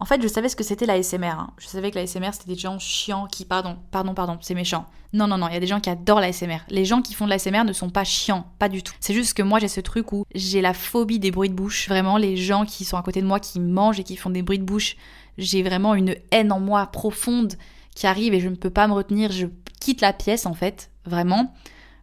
en 0.00 0.04
fait, 0.04 0.22
je 0.22 0.28
savais 0.28 0.48
ce 0.48 0.54
que 0.54 0.62
c'était 0.62 0.86
la 0.86 1.02
SMR. 1.02 1.26
Hein. 1.26 1.50
Je 1.58 1.66
savais 1.66 1.90
que 1.90 1.98
la 1.98 2.06
SMR, 2.06 2.32
c'était 2.32 2.52
des 2.54 2.58
gens 2.58 2.78
chiants 2.78 3.26
qui... 3.26 3.44
Pardon, 3.44 3.76
pardon, 3.90 4.14
pardon, 4.14 4.38
c'est 4.40 4.54
méchant. 4.54 4.86
Non, 5.12 5.26
non, 5.26 5.38
non, 5.38 5.48
il 5.48 5.54
y 5.54 5.56
a 5.56 5.60
des 5.60 5.66
gens 5.66 5.80
qui 5.80 5.90
adorent 5.90 6.20
la 6.20 6.32
SMR. 6.32 6.60
Les 6.68 6.84
gens 6.84 7.02
qui 7.02 7.14
font 7.14 7.24
de 7.24 7.30
la 7.30 7.38
SMR 7.38 7.64
ne 7.64 7.72
sont 7.72 7.90
pas 7.90 8.04
chiants, 8.04 8.46
pas 8.58 8.68
du 8.68 8.82
tout. 8.82 8.94
C'est 9.00 9.14
juste 9.14 9.34
que 9.34 9.42
moi, 9.42 9.58
j'ai 9.58 9.68
ce 9.68 9.80
truc 9.80 10.12
où 10.12 10.24
j'ai 10.34 10.60
la 10.60 10.74
phobie 10.74 11.18
des 11.18 11.32
bruits 11.32 11.48
de 11.48 11.54
bouche. 11.54 11.88
Vraiment, 11.88 12.16
les 12.16 12.36
gens 12.36 12.64
qui 12.64 12.84
sont 12.84 12.96
à 12.96 13.02
côté 13.02 13.20
de 13.20 13.26
moi, 13.26 13.40
qui 13.40 13.58
mangent 13.58 13.98
et 13.98 14.04
qui 14.04 14.16
font 14.16 14.30
des 14.30 14.42
bruits 14.42 14.60
de 14.60 14.64
bouche, 14.64 14.96
j'ai 15.36 15.62
vraiment 15.62 15.94
une 15.94 16.14
haine 16.30 16.52
en 16.52 16.60
moi 16.60 16.86
profonde 16.86 17.54
qui 17.94 18.06
arrive 18.06 18.34
et 18.34 18.40
je 18.40 18.48
ne 18.48 18.54
peux 18.54 18.70
pas 18.70 18.86
me 18.86 18.92
retenir. 18.92 19.32
Je 19.32 19.46
quitte 19.80 20.00
la 20.00 20.12
pièce, 20.12 20.46
en 20.46 20.54
fait, 20.54 20.90
vraiment. 21.06 21.54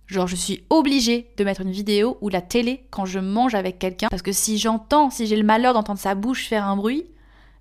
Genre, 0.07 0.27
je 0.27 0.35
suis 0.35 0.63
obligée 0.69 1.31
de 1.37 1.43
mettre 1.45 1.61
une 1.61 1.71
vidéo 1.71 2.17
ou 2.19 2.29
la 2.29 2.41
télé 2.41 2.85
quand 2.89 3.05
je 3.05 3.19
mange 3.19 3.55
avec 3.55 3.79
quelqu'un. 3.79 4.07
Parce 4.09 4.21
que 4.21 4.33
si 4.33 4.57
j'entends, 4.57 5.09
si 5.09 5.27
j'ai 5.27 5.37
le 5.37 5.43
malheur 5.43 5.73
d'entendre 5.73 5.99
sa 5.99 6.13
bouche 6.13 6.47
faire 6.47 6.65
un 6.65 6.75
bruit, 6.75 7.05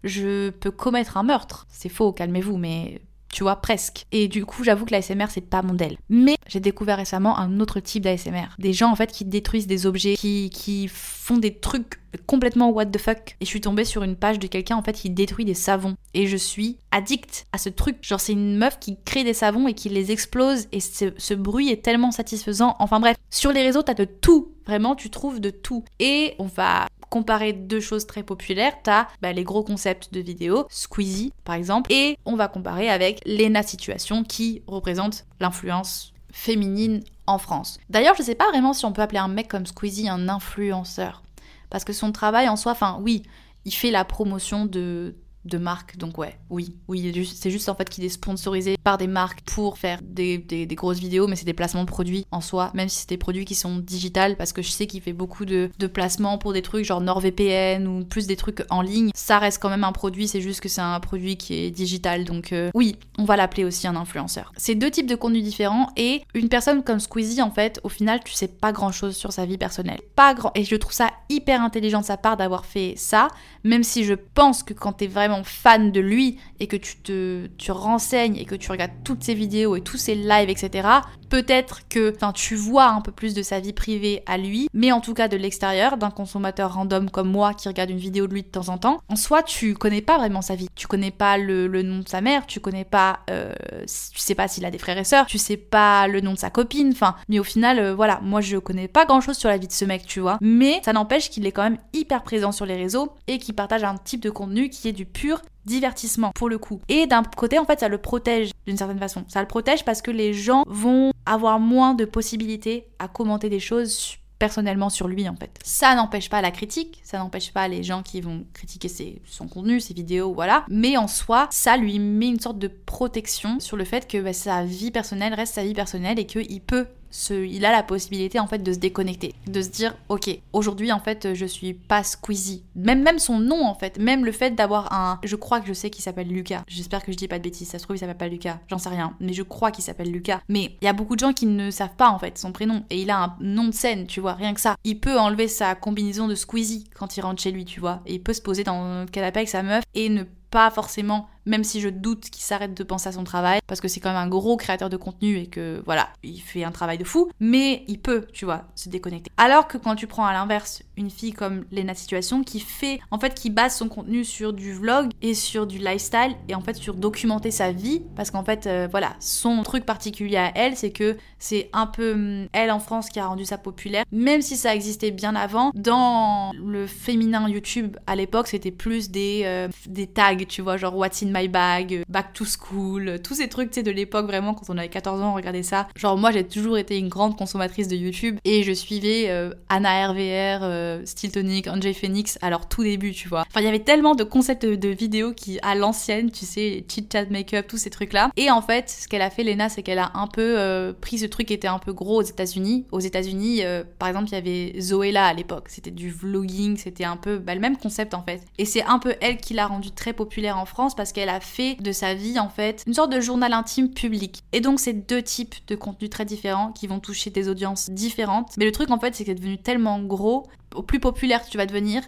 je 0.04 0.50
peux 0.50 0.70
commettre 0.70 1.16
un 1.16 1.22
meurtre. 1.22 1.66
C'est 1.68 1.88
faux, 1.88 2.12
calmez-vous, 2.12 2.56
mais 2.56 3.00
tu 3.34 3.42
vois, 3.42 3.56
presque. 3.56 4.06
Et 4.12 4.28
du 4.28 4.46
coup, 4.46 4.62
j'avoue 4.62 4.84
que 4.84 4.92
l'ASMR, 4.92 5.26
c'est 5.28 5.40
pas 5.40 5.60
mon 5.60 5.72
modèle. 5.72 5.96
Mais 6.08 6.36
j'ai 6.46 6.60
découvert 6.60 6.98
récemment 6.98 7.36
un 7.36 7.58
autre 7.58 7.80
type 7.80 8.04
d'ASMR. 8.04 8.46
Des 8.60 8.72
gens, 8.72 8.92
en 8.92 8.94
fait, 8.94 9.10
qui 9.10 9.24
détruisent 9.24 9.66
des 9.66 9.86
objets, 9.86 10.14
qui, 10.14 10.50
qui 10.50 10.86
font 10.86 11.36
des 11.36 11.52
trucs 11.52 12.00
complètement 12.26 12.70
what 12.70 12.86
the 12.86 12.98
fuck. 12.98 13.36
Et 13.40 13.44
je 13.44 13.50
suis 13.50 13.60
tombée 13.60 13.84
sur 13.84 14.04
une 14.04 14.14
page 14.14 14.38
de 14.38 14.46
quelqu'un, 14.46 14.76
en 14.76 14.82
fait, 14.82 14.92
qui 14.92 15.10
détruit 15.10 15.44
des 15.44 15.54
savons. 15.54 15.96
Et 16.14 16.28
je 16.28 16.36
suis 16.36 16.78
addict 16.92 17.46
à 17.50 17.58
ce 17.58 17.70
truc. 17.70 17.96
Genre, 18.02 18.20
c'est 18.20 18.34
une 18.34 18.56
meuf 18.56 18.78
qui 18.78 18.96
crée 19.04 19.24
des 19.24 19.34
savons 19.34 19.66
et 19.66 19.74
qui 19.74 19.88
les 19.88 20.12
explose. 20.12 20.68
Et 20.70 20.78
ce, 20.78 21.06
ce 21.16 21.34
bruit 21.34 21.70
est 21.70 21.82
tellement 21.82 22.12
satisfaisant. 22.12 22.76
Enfin 22.78 23.00
bref, 23.00 23.16
sur 23.30 23.50
les 23.50 23.62
réseaux, 23.62 23.82
t'as 23.82 23.94
de 23.94 24.04
tout. 24.04 24.52
Vraiment, 24.64 24.94
tu 24.94 25.10
trouves 25.10 25.40
de 25.40 25.50
tout. 25.50 25.84
Et 25.98 26.36
on 26.38 26.46
va 26.46 26.86
comparer 27.14 27.52
deux 27.52 27.78
choses 27.78 28.08
très 28.08 28.24
populaires, 28.24 28.72
t'as 28.82 29.06
bah, 29.22 29.32
les 29.32 29.44
gros 29.44 29.62
concepts 29.62 30.12
de 30.12 30.18
vidéo, 30.18 30.66
Squeezie 30.68 31.32
par 31.44 31.54
exemple, 31.54 31.92
et 31.92 32.18
on 32.24 32.34
va 32.34 32.48
comparer 32.48 32.90
avec 32.90 33.20
Lena 33.24 33.62
Situation 33.62 34.24
qui 34.24 34.62
représente 34.66 35.24
l'influence 35.38 36.12
féminine 36.32 37.04
en 37.28 37.38
France. 37.38 37.78
D'ailleurs, 37.88 38.16
je 38.18 38.24
sais 38.24 38.34
pas 38.34 38.48
vraiment 38.48 38.72
si 38.72 38.84
on 38.84 38.90
peut 38.90 39.00
appeler 39.00 39.20
un 39.20 39.28
mec 39.28 39.46
comme 39.46 39.64
Squeezie 39.64 40.08
un 40.08 40.28
influenceur. 40.28 41.22
Parce 41.70 41.84
que 41.84 41.92
son 41.92 42.10
travail 42.10 42.48
en 42.48 42.56
soi, 42.56 42.72
enfin 42.72 42.98
oui, 43.00 43.22
il 43.64 43.72
fait 43.72 43.92
la 43.92 44.04
promotion 44.04 44.66
de 44.66 45.14
de 45.44 45.58
marques. 45.58 45.96
Donc 45.96 46.18
ouais, 46.18 46.38
oui, 46.50 46.76
oui, 46.88 47.28
c'est 47.34 47.50
juste 47.50 47.68
en 47.68 47.74
fait 47.74 47.88
qu'il 47.88 48.04
est 48.04 48.08
sponsorisé 48.08 48.76
par 48.82 48.98
des 48.98 49.06
marques 49.06 49.42
pour 49.42 49.78
faire 49.78 50.00
des, 50.02 50.38
des, 50.38 50.66
grosses 50.74 50.98
vidéos, 50.98 51.26
mais 51.26 51.36
c'est 51.36 51.44
des 51.44 51.52
placements 51.52 51.84
de 51.84 51.88
produits 51.88 52.26
en 52.30 52.40
soi, 52.40 52.70
même 52.74 52.88
si 52.88 53.00
c'est 53.00 53.08
des 53.10 53.16
produits 53.16 53.44
qui 53.44 53.54
sont 53.54 53.78
digitales, 53.78 54.36
parce 54.36 54.52
que 54.52 54.62
je 54.62 54.70
sais 54.70 54.86
qu'il 54.86 55.00
fait 55.00 55.12
beaucoup 55.12 55.44
de, 55.44 55.70
de, 55.78 55.86
placements 55.86 56.38
pour 56.38 56.52
des 56.52 56.62
trucs 56.62 56.84
genre 56.84 57.00
NordVPN 57.00 57.86
ou 57.86 58.04
plus 58.04 58.26
des 58.26 58.36
trucs 58.36 58.64
en 58.70 58.82
ligne. 58.82 59.10
Ça 59.14 59.38
reste 59.38 59.60
quand 59.60 59.70
même 59.70 59.84
un 59.84 59.92
produit, 59.92 60.28
c'est 60.28 60.40
juste 60.40 60.60
que 60.60 60.68
c'est 60.68 60.80
un 60.80 60.98
produit 61.00 61.36
qui 61.36 61.54
est 61.54 61.70
digital. 61.70 62.24
Donc 62.24 62.52
euh, 62.52 62.70
oui, 62.74 62.96
on 63.18 63.24
va 63.24 63.36
l'appeler 63.36 63.64
aussi 63.64 63.86
un 63.86 63.96
influenceur. 63.96 64.52
C'est 64.56 64.74
deux 64.74 64.90
types 64.90 65.08
de 65.08 65.14
contenus 65.14 65.44
différents 65.44 65.90
et 65.96 66.22
une 66.34 66.48
personne 66.48 66.82
comme 66.82 67.00
Squeezie, 67.00 67.42
en 67.42 67.50
fait, 67.50 67.80
au 67.84 67.88
final, 67.88 68.20
tu 68.24 68.32
sais 68.32 68.48
pas 68.48 68.72
grand 68.72 68.92
chose 68.92 69.16
sur 69.16 69.32
sa 69.32 69.46
vie 69.46 69.58
personnelle. 69.58 70.00
Pas 70.16 70.34
grand. 70.34 70.50
Et 70.54 70.64
je 70.64 70.76
trouve 70.76 70.92
ça 70.92 71.10
hyper 71.28 71.62
intelligent 71.62 72.00
de 72.00 72.06
sa 72.06 72.16
part 72.16 72.36
d'avoir 72.36 72.64
fait 72.66 72.94
ça, 72.96 73.28
même 73.62 73.82
si 73.82 74.04
je 74.04 74.14
pense 74.14 74.62
que 74.62 74.74
quand 74.74 74.92
t'es 74.92 75.06
vraiment 75.06 75.33
fan 75.42 75.90
de 75.90 76.00
lui 76.00 76.38
et 76.60 76.66
que 76.66 76.76
tu 76.76 76.96
te 76.98 77.46
tu 77.58 77.72
renseignes 77.72 78.36
et 78.36 78.44
que 78.44 78.54
tu 78.54 78.70
regardes 78.70 78.92
toutes 79.02 79.24
ses 79.24 79.34
vidéos 79.34 79.76
et 79.76 79.80
tous 79.80 79.96
ses 79.96 80.14
lives, 80.14 80.50
etc., 80.50 80.88
peut-être 81.28 81.88
que 81.88 82.14
tu 82.32 82.54
vois 82.54 82.86
un 82.86 83.00
peu 83.00 83.10
plus 83.10 83.34
de 83.34 83.42
sa 83.42 83.60
vie 83.60 83.72
privée 83.72 84.22
à 84.26 84.38
lui, 84.38 84.68
mais 84.72 84.92
en 84.92 85.00
tout 85.00 85.14
cas 85.14 85.28
de 85.28 85.36
l'extérieur, 85.36 85.96
d'un 85.96 86.10
consommateur 86.10 86.74
random 86.74 87.10
comme 87.10 87.28
moi 87.28 87.54
qui 87.54 87.68
regarde 87.68 87.90
une 87.90 87.98
vidéo 87.98 88.26
de 88.26 88.34
lui 88.34 88.42
de 88.42 88.48
temps 88.48 88.68
en 88.68 88.78
temps, 88.78 89.00
en 89.08 89.16
soi, 89.16 89.42
tu 89.42 89.74
connais 89.74 90.00
pas 90.00 90.18
vraiment 90.18 90.42
sa 90.42 90.54
vie. 90.54 90.68
Tu 90.74 90.86
connais 90.86 91.10
pas 91.10 91.38
le, 91.38 91.66
nom 91.82 91.98
de 91.98 92.08
sa 92.08 92.20
mère, 92.20 92.46
tu 92.46 92.60
connais 92.60 92.84
pas, 92.84 93.20
euh, 93.30 93.52
tu 93.82 94.18
sais 94.18 94.34
pas 94.34 94.48
s'il 94.48 94.64
a 94.64 94.70
des 94.70 94.78
frères 94.78 94.98
et 94.98 95.04
sœurs, 95.04 95.26
tu 95.26 95.38
sais 95.38 95.56
pas 95.56 96.06
le 96.06 96.20
nom 96.20 96.32
de 96.32 96.38
sa 96.38 96.50
copine, 96.50 96.90
enfin, 96.92 97.16
mais 97.28 97.38
au 97.38 97.44
final, 97.44 97.78
euh, 97.78 97.94
voilà, 97.94 98.20
moi 98.22 98.40
je 98.40 98.56
connais 98.58 98.88
pas 98.88 99.04
grand 99.04 99.20
chose 99.20 99.36
sur 99.36 99.48
la 99.48 99.56
vie 99.56 99.66
de 99.66 99.72
ce 99.72 99.84
mec, 99.84 100.06
tu 100.06 100.20
vois, 100.20 100.38
mais 100.40 100.80
ça 100.84 100.92
n'empêche 100.92 101.30
qu'il 101.30 101.46
est 101.46 101.52
quand 101.52 101.64
même 101.64 101.78
hyper 101.92 102.22
présent 102.22 102.52
sur 102.52 102.66
les 102.66 102.76
réseaux 102.76 103.12
et 103.26 103.38
qu'il 103.38 103.54
partage 103.54 103.84
un 103.84 103.96
type 103.96 104.22
de 104.22 104.30
contenu 104.30 104.68
qui 104.68 104.88
est 104.88 104.92
du 104.92 105.04
pur 105.04 105.23
divertissement 105.64 106.32
pour 106.34 106.48
le 106.48 106.58
coup. 106.58 106.80
Et 106.88 107.06
d'un 107.06 107.22
côté, 107.22 107.58
en 107.58 107.64
fait, 107.64 107.80
ça 107.80 107.88
le 107.88 107.98
protège 107.98 108.50
d'une 108.66 108.76
certaine 108.76 108.98
façon. 108.98 109.24
Ça 109.28 109.40
le 109.40 109.48
protège 109.48 109.84
parce 109.84 110.02
que 110.02 110.10
les 110.10 110.34
gens 110.34 110.64
vont 110.66 111.12
avoir 111.26 111.58
moins 111.58 111.94
de 111.94 112.04
possibilités 112.04 112.88
à 112.98 113.08
commenter 113.08 113.48
des 113.48 113.60
choses 113.60 114.18
personnellement 114.38 114.90
sur 114.90 115.08
lui 115.08 115.28
en 115.28 115.36
fait. 115.36 115.58
Ça 115.62 115.94
n'empêche 115.94 116.28
pas 116.28 116.42
la 116.42 116.50
critique, 116.50 117.00
ça 117.02 117.18
n'empêche 117.18 117.52
pas 117.52 117.68
les 117.68 117.82
gens 117.82 118.02
qui 118.02 118.20
vont 118.20 118.44
critiquer 118.52 118.88
ses, 118.88 119.22
son 119.24 119.48
contenu, 119.48 119.80
ses 119.80 119.94
vidéos, 119.94 120.34
voilà. 120.34 120.64
Mais 120.68 120.96
en 120.96 121.08
soi, 121.08 121.48
ça 121.50 121.76
lui 121.76 121.98
met 121.98 122.28
une 122.28 122.40
sorte 122.40 122.58
de 122.58 122.68
protection 122.68 123.60
sur 123.60 123.76
le 123.76 123.84
fait 123.84 124.06
que 124.06 124.18
bah, 124.18 124.32
sa 124.32 124.64
vie 124.64 124.90
personnelle 124.90 125.34
reste 125.34 125.54
sa 125.54 125.64
vie 125.64 125.72
personnelle 125.72 126.18
et 126.18 126.26
qu'il 126.26 126.60
peut 126.60 126.86
il 127.30 127.64
a 127.64 127.72
la 127.72 127.82
possibilité 127.82 128.38
en 128.38 128.46
fait 128.46 128.58
de 128.58 128.72
se 128.72 128.78
déconnecter, 128.78 129.34
de 129.46 129.62
se 129.62 129.68
dire 129.68 129.94
ok 130.08 130.38
aujourd'hui 130.52 130.92
en 130.92 131.00
fait 131.00 131.34
je 131.34 131.46
suis 131.46 131.74
pas 131.74 132.02
Squeezie, 132.02 132.64
même 132.74 133.02
même 133.02 133.18
son 133.18 133.38
nom 133.38 133.64
en 133.64 133.74
fait, 133.74 133.98
même 133.98 134.24
le 134.24 134.32
fait 134.32 134.50
d'avoir 134.50 134.92
un, 134.92 135.18
je 135.24 135.36
crois 135.36 135.60
que 135.60 135.66
je 135.66 135.72
sais 135.72 135.90
qu'il 135.90 136.02
s'appelle 136.02 136.28
Lucas, 136.28 136.62
j'espère 136.66 137.04
que 137.04 137.12
je 137.12 137.16
dis 137.16 137.28
pas 137.28 137.38
de 137.38 137.44
bêtises, 137.44 137.68
ça 137.68 137.78
se 137.78 137.84
trouve 137.84 137.96
il 137.96 138.00
s'appelle 138.00 138.16
pas 138.16 138.28
Lucas, 138.28 138.58
j'en 138.68 138.78
sais 138.78 138.88
rien, 138.88 139.14
mais 139.20 139.32
je 139.32 139.42
crois 139.42 139.70
qu'il 139.70 139.84
s'appelle 139.84 140.10
Lucas, 140.10 140.40
mais 140.48 140.76
il 140.80 140.84
y 140.84 140.88
a 140.88 140.92
beaucoup 140.92 141.14
de 141.14 141.20
gens 141.20 141.32
qui 141.32 141.46
ne 141.46 141.70
savent 141.70 141.96
pas 141.96 142.08
en 142.08 142.18
fait 142.18 142.38
son 142.38 142.52
prénom. 142.52 142.84
Et 142.90 143.02
il 143.02 143.10
a 143.10 143.22
un 143.22 143.36
nom 143.40 143.66
de 143.66 143.74
scène, 143.74 144.06
tu 144.06 144.20
vois, 144.20 144.34
rien 144.34 144.54
que 144.54 144.60
ça, 144.60 144.76
il 144.84 145.00
peut 145.00 145.18
enlever 145.18 145.48
sa 145.48 145.74
combinaison 145.74 146.28
de 146.28 146.34
Squeezie 146.34 146.84
quand 146.94 147.16
il 147.16 147.20
rentre 147.20 147.42
chez 147.42 147.50
lui, 147.50 147.64
tu 147.64 147.80
vois, 147.80 148.00
et 148.06 148.14
il 148.14 148.22
peut 148.22 148.32
se 148.32 148.42
poser 148.42 148.64
dans 148.64 149.02
le 149.02 149.06
canapé 149.06 149.40
avec 149.40 149.48
sa 149.48 149.62
meuf 149.62 149.84
et 149.94 150.08
ne 150.08 150.24
pas 150.50 150.70
forcément 150.70 151.28
même 151.46 151.64
si 151.64 151.80
je 151.80 151.88
doute 151.88 152.30
qu'il 152.30 152.42
s'arrête 152.42 152.74
de 152.74 152.82
penser 152.84 153.08
à 153.08 153.12
son 153.12 153.24
travail, 153.24 153.60
parce 153.66 153.80
que 153.80 153.88
c'est 153.88 154.00
quand 154.00 154.10
même 154.10 154.18
un 154.18 154.28
gros 154.28 154.56
créateur 154.56 154.90
de 154.90 154.96
contenu 154.96 155.36
et 155.38 155.46
que 155.46 155.82
voilà, 155.84 156.08
il 156.22 156.40
fait 156.40 156.64
un 156.64 156.70
travail 156.70 156.98
de 156.98 157.04
fou, 157.04 157.30
mais 157.40 157.84
il 157.88 158.00
peut, 158.00 158.26
tu 158.32 158.44
vois, 158.44 158.64
se 158.74 158.88
déconnecter. 158.88 159.30
Alors 159.36 159.68
que 159.68 159.78
quand 159.78 159.94
tu 159.94 160.06
prends 160.06 160.26
à 160.26 160.32
l'inverse 160.32 160.82
une 160.96 161.10
fille 161.10 161.32
comme 161.32 161.64
Lena 161.72 161.94
Situation 161.94 162.44
qui 162.44 162.60
fait, 162.60 163.00
en 163.10 163.18
fait, 163.18 163.34
qui 163.34 163.50
base 163.50 163.76
son 163.76 163.88
contenu 163.88 164.24
sur 164.24 164.52
du 164.52 164.72
vlog 164.72 165.10
et 165.22 165.34
sur 165.34 165.66
du 165.66 165.78
lifestyle 165.78 166.36
et 166.48 166.54
en 166.54 166.60
fait 166.60 166.74
sur 166.74 166.94
documenter 166.94 167.50
sa 167.50 167.72
vie, 167.72 168.02
parce 168.16 168.30
qu'en 168.30 168.44
fait, 168.44 168.66
euh, 168.66 168.88
voilà, 168.90 169.14
son 169.20 169.62
truc 169.62 169.84
particulier 169.84 170.36
à 170.36 170.52
elle, 170.54 170.76
c'est 170.76 170.90
que 170.90 171.16
c'est 171.38 171.68
un 171.72 171.86
peu 171.86 172.12
hum, 172.12 172.46
elle 172.52 172.70
en 172.70 172.80
France 172.80 173.08
qui 173.08 173.20
a 173.20 173.26
rendu 173.26 173.44
ça 173.44 173.58
populaire, 173.58 174.04
même 174.12 174.42
si 174.42 174.56
ça 174.56 174.74
existait 174.74 175.10
bien 175.10 175.34
avant. 175.34 175.70
Dans 175.74 176.52
le 176.54 176.86
féminin 176.86 177.48
YouTube 177.48 177.96
à 178.06 178.16
l'époque, 178.16 178.48
c'était 178.48 178.70
plus 178.70 179.10
des, 179.10 179.42
euh, 179.44 179.68
des 179.86 180.06
tags, 180.06 180.36
tu 180.48 180.62
vois, 180.62 180.76
genre 180.76 180.96
What's 180.96 181.22
in 181.22 181.33
my 181.34 181.48
bag, 181.48 182.02
Back 182.08 182.32
to 182.32 182.44
School, 182.44 183.20
tous 183.22 183.34
ces 183.34 183.48
trucs, 183.48 183.70
tu 183.70 183.76
sais, 183.76 183.82
de 183.82 183.90
l'époque 183.90 184.26
vraiment, 184.26 184.54
quand 184.54 184.70
on 184.70 184.78
avait 184.78 184.88
14 184.88 185.20
ans, 185.20 185.32
on 185.32 185.34
regardait 185.34 185.62
ça. 185.62 185.88
Genre, 185.96 186.16
moi, 186.16 186.30
j'ai 186.30 186.44
toujours 186.44 186.78
été 186.78 186.98
une 186.98 187.08
grande 187.08 187.36
consommatrice 187.36 187.88
de 187.88 187.96
YouTube 187.96 188.38
et 188.44 188.62
je 188.62 188.72
suivais 188.72 189.26
euh, 189.28 189.52
Anna 189.68 190.08
RVR, 190.08 190.62
euh, 190.62 191.02
Steel 191.04 191.32
Tonic, 191.32 191.66
Anjay 191.66 191.92
Phoenix 191.92 192.38
leur 192.42 192.68
tout 192.68 192.84
début, 192.84 193.12
tu 193.12 193.28
vois. 193.28 193.44
Enfin, 193.48 193.60
il 193.60 193.64
y 193.64 193.68
avait 193.68 193.80
tellement 193.80 194.14
de 194.14 194.22
concepts 194.22 194.64
de, 194.64 194.88
vidéos 194.88 195.32
qui, 195.32 195.58
à 195.62 195.74
l'ancienne, 195.74 196.30
tu 196.30 196.44
sais, 196.44 196.84
chit 196.88 197.08
chat 197.10 197.28
make-up, 197.30 197.66
tous 197.66 197.78
ces 197.78 197.90
trucs-là. 197.90 198.30
Et 198.36 198.50
en 198.50 198.62
fait, 198.62 198.88
ce 198.88 199.08
qu'elle 199.08 199.22
a 199.22 199.30
fait, 199.30 199.42
Lena, 199.42 199.68
c'est 199.68 199.82
qu'elle 199.82 199.98
a 199.98 200.12
un 200.14 200.28
peu 200.28 200.58
euh, 200.58 200.92
pris 200.92 201.18
ce 201.18 201.26
truc 201.26 201.48
qui 201.48 201.54
était 201.54 201.68
un 201.68 201.78
peu 201.78 201.92
gros 201.92 202.20
aux 202.20 202.22
États-Unis. 202.22 202.86
Aux 202.92 203.00
États-Unis, 203.00 203.62
par 203.98 204.08
exemple, 204.08 204.28
il 204.28 204.34
y 204.34 204.36
avait 204.36 204.80
Zoella 204.80 205.26
à 205.26 205.34
l'époque. 205.34 205.66
C'était 205.68 205.90
du 205.90 206.10
vlogging, 206.10 206.76
c'était 206.76 207.04
un 207.04 207.16
peu 207.16 207.38
bah, 207.38 207.54
le 207.54 207.60
même 207.60 207.76
concept 207.76 208.14
en 208.14 208.22
fait. 208.22 208.42
Et 208.58 208.64
c'est 208.64 208.84
un 208.84 208.98
peu 208.98 209.14
elle 209.20 209.38
qui 209.38 209.54
l'a 209.54 209.66
rendu 209.66 209.90
très 209.90 210.12
populaire 210.12 210.58
en 210.58 210.66
France 210.66 210.94
parce 210.94 211.12
qu'elle 211.12 211.23
a 211.28 211.40
fait 211.40 211.76
de 211.80 211.92
sa 211.92 212.14
vie 212.14 212.38
en 212.38 212.48
fait 212.48 212.82
une 212.86 212.94
sorte 212.94 213.12
de 213.12 213.20
journal 213.20 213.52
intime 213.52 213.90
public. 213.90 214.42
Et 214.52 214.60
donc 214.60 214.80
c'est 214.80 214.92
deux 214.92 215.22
types 215.22 215.54
de 215.66 215.74
contenus 215.74 216.10
très 216.10 216.24
différents 216.24 216.72
qui 216.72 216.86
vont 216.86 217.00
toucher 217.00 217.30
des 217.30 217.48
audiences 217.48 217.90
différentes. 217.90 218.52
Mais 218.56 218.64
le 218.64 218.72
truc 218.72 218.90
en 218.90 218.98
fait 218.98 219.14
c'est 219.14 219.24
que 219.24 219.30
c'est 219.30 219.34
devenu 219.34 219.58
tellement 219.58 220.00
gros, 220.00 220.46
au 220.74 220.82
plus 220.82 221.00
populaire 221.00 221.44
tu 221.46 221.56
vas 221.56 221.66
devenir, 221.66 222.02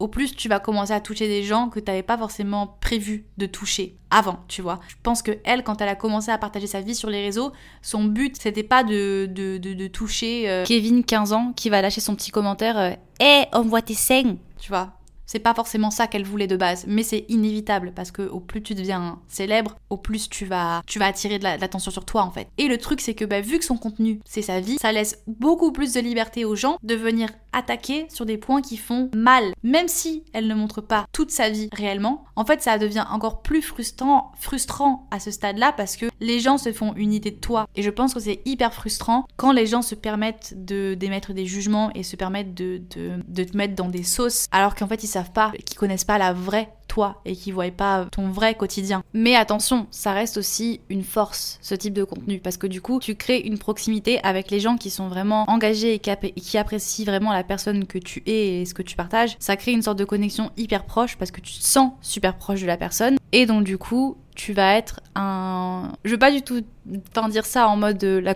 au 0.00 0.08
plus 0.08 0.34
tu 0.34 0.48
vas 0.48 0.58
commencer 0.58 0.92
à 0.92 1.00
toucher 1.00 1.28
des 1.28 1.42
gens 1.44 1.68
que 1.68 1.78
tu 1.78 1.90
n'avais 1.90 2.02
pas 2.02 2.16
forcément 2.16 2.78
prévu 2.80 3.26
de 3.36 3.46
toucher 3.46 3.96
avant, 4.10 4.40
tu 4.48 4.62
vois. 4.62 4.80
Je 4.88 4.96
pense 5.02 5.22
que 5.22 5.38
elle, 5.44 5.62
quand 5.62 5.80
elle 5.80 5.88
a 5.88 5.94
commencé 5.94 6.30
à 6.30 6.38
partager 6.38 6.66
sa 6.66 6.80
vie 6.80 6.94
sur 6.94 7.10
les 7.10 7.22
réseaux, 7.22 7.52
son 7.82 8.04
but 8.04 8.36
c'était 8.40 8.62
pas 8.62 8.82
de, 8.82 9.26
de, 9.30 9.58
de, 9.58 9.86
toucher 9.86 10.48
euh, 10.48 10.64
Kevin 10.64 11.04
15 11.04 11.32
ans 11.32 11.52
qui 11.54 11.68
va 11.68 11.82
lâcher 11.82 12.00
son 12.00 12.16
petit 12.16 12.30
commentaire 12.30 12.78
euh, 12.78 12.92
Eh, 13.20 13.44
on 13.52 13.62
voit 13.62 13.82
tes 13.82 13.94
seins 13.94 14.36
Tu 14.58 14.70
vois, 14.70 14.94
c'est 15.30 15.38
pas 15.38 15.54
forcément 15.54 15.92
ça 15.92 16.08
qu'elle 16.08 16.24
voulait 16.24 16.48
de 16.48 16.56
base, 16.56 16.86
mais 16.88 17.04
c'est 17.04 17.24
inévitable 17.28 17.92
parce 17.94 18.10
que 18.10 18.22
au 18.22 18.40
plus 18.40 18.64
tu 18.64 18.74
deviens 18.74 19.20
célèbre, 19.28 19.76
au 19.88 19.96
plus 19.96 20.28
tu 20.28 20.44
vas, 20.44 20.82
tu 20.88 20.98
vas 20.98 21.06
attirer 21.06 21.38
de 21.38 21.44
l'attention 21.44 21.92
sur 21.92 22.04
toi 22.04 22.22
en 22.22 22.32
fait. 22.32 22.48
Et 22.58 22.66
le 22.66 22.78
truc 22.78 23.00
c'est 23.00 23.14
que 23.14 23.24
bah, 23.24 23.40
vu 23.40 23.60
que 23.60 23.64
son 23.64 23.76
contenu 23.76 24.18
c'est 24.24 24.42
sa 24.42 24.58
vie, 24.58 24.76
ça 24.80 24.90
laisse 24.90 25.22
beaucoup 25.28 25.70
plus 25.70 25.92
de 25.92 26.00
liberté 26.00 26.44
aux 26.44 26.56
gens 26.56 26.78
de 26.82 26.96
venir 26.96 27.28
attaquer 27.52 28.06
sur 28.08 28.26
des 28.26 28.38
points 28.38 28.62
qui 28.62 28.76
font 28.76 29.10
mal, 29.14 29.52
même 29.62 29.88
si 29.88 30.24
elle 30.32 30.46
ne 30.46 30.54
montre 30.54 30.80
pas 30.80 31.06
toute 31.12 31.30
sa 31.30 31.50
vie 31.50 31.68
réellement. 31.72 32.24
En 32.36 32.44
fait, 32.44 32.62
ça 32.62 32.78
devient 32.78 33.04
encore 33.10 33.42
plus 33.42 33.62
frustrant, 33.62 34.32
frustrant 34.38 35.08
à 35.10 35.20
ce 35.20 35.30
stade-là 35.30 35.72
parce 35.72 35.96
que 35.96 36.06
les 36.20 36.40
gens 36.40 36.58
se 36.58 36.72
font 36.72 36.94
une 36.94 37.12
idée 37.12 37.30
de 37.30 37.40
toi. 37.40 37.66
Et 37.76 37.82
je 37.82 37.90
pense 37.90 38.14
que 38.14 38.20
c'est 38.20 38.40
hyper 38.44 38.72
frustrant 38.72 39.26
quand 39.36 39.52
les 39.52 39.66
gens 39.66 39.82
se 39.82 39.94
permettent 39.94 40.54
de 40.56 40.94
d'émettre 40.94 41.32
des 41.32 41.46
jugements 41.46 41.90
et 41.94 42.02
se 42.02 42.16
permettent 42.16 42.54
de, 42.54 42.78
te 42.78 43.56
mettre 43.56 43.74
dans 43.74 43.88
des 43.88 44.02
sauces 44.02 44.46
alors 44.50 44.74
qu'en 44.74 44.86
fait 44.86 45.02
ils 45.04 45.08
savent 45.08 45.19
pas, 45.28 45.52
qui 45.64 45.74
connaissent 45.74 46.04
pas 46.04 46.18
la 46.18 46.32
vraie 46.32 46.70
toi 46.90 47.20
et 47.24 47.36
qui 47.36 47.52
voient 47.52 47.70
pas 47.70 48.06
ton 48.10 48.30
vrai 48.30 48.54
quotidien. 48.54 49.02
Mais 49.14 49.36
attention, 49.36 49.86
ça 49.90 50.12
reste 50.12 50.36
aussi 50.36 50.80
une 50.90 51.04
force, 51.04 51.58
ce 51.62 51.74
type 51.74 51.94
de 51.94 52.02
contenu, 52.02 52.40
parce 52.40 52.56
que 52.56 52.66
du 52.66 52.82
coup, 52.82 52.98
tu 52.98 53.14
crées 53.14 53.38
une 53.38 53.58
proximité 53.58 54.18
avec 54.24 54.50
les 54.50 54.58
gens 54.58 54.76
qui 54.76 54.90
sont 54.90 55.08
vraiment 55.08 55.44
engagés 55.48 55.94
et 55.94 55.98
qui, 56.00 56.58
apprécient 56.58 57.04
vraiment 57.04 57.32
la 57.32 57.44
personne 57.44 57.86
que 57.86 57.98
tu 57.98 58.22
es 58.26 58.60
et 58.60 58.66
ce 58.66 58.74
que 58.74 58.82
tu 58.82 58.96
partages. 58.96 59.36
Ça 59.38 59.56
crée 59.56 59.72
une 59.72 59.82
sorte 59.82 59.98
de 59.98 60.04
connexion 60.04 60.50
hyper 60.56 60.84
proche 60.84 61.16
parce 61.16 61.30
que 61.30 61.40
tu 61.40 61.54
te 61.54 61.64
sens 61.64 61.92
super 62.02 62.36
proche 62.36 62.60
de 62.60 62.66
la 62.66 62.76
personne. 62.76 63.16
Et 63.32 63.46
donc 63.46 63.62
du 63.62 63.78
coup, 63.78 64.16
tu 64.34 64.52
vas 64.52 64.74
être 64.74 65.00
un... 65.20 65.92
Je 66.04 66.10
veux 66.10 66.18
pas 66.18 66.32
du 66.32 66.42
tout 66.42 66.62
dire 67.28 67.46
ça 67.46 67.68
en 67.68 67.76
mode 67.76 68.02
euh, 68.04 68.20
la, 68.20 68.34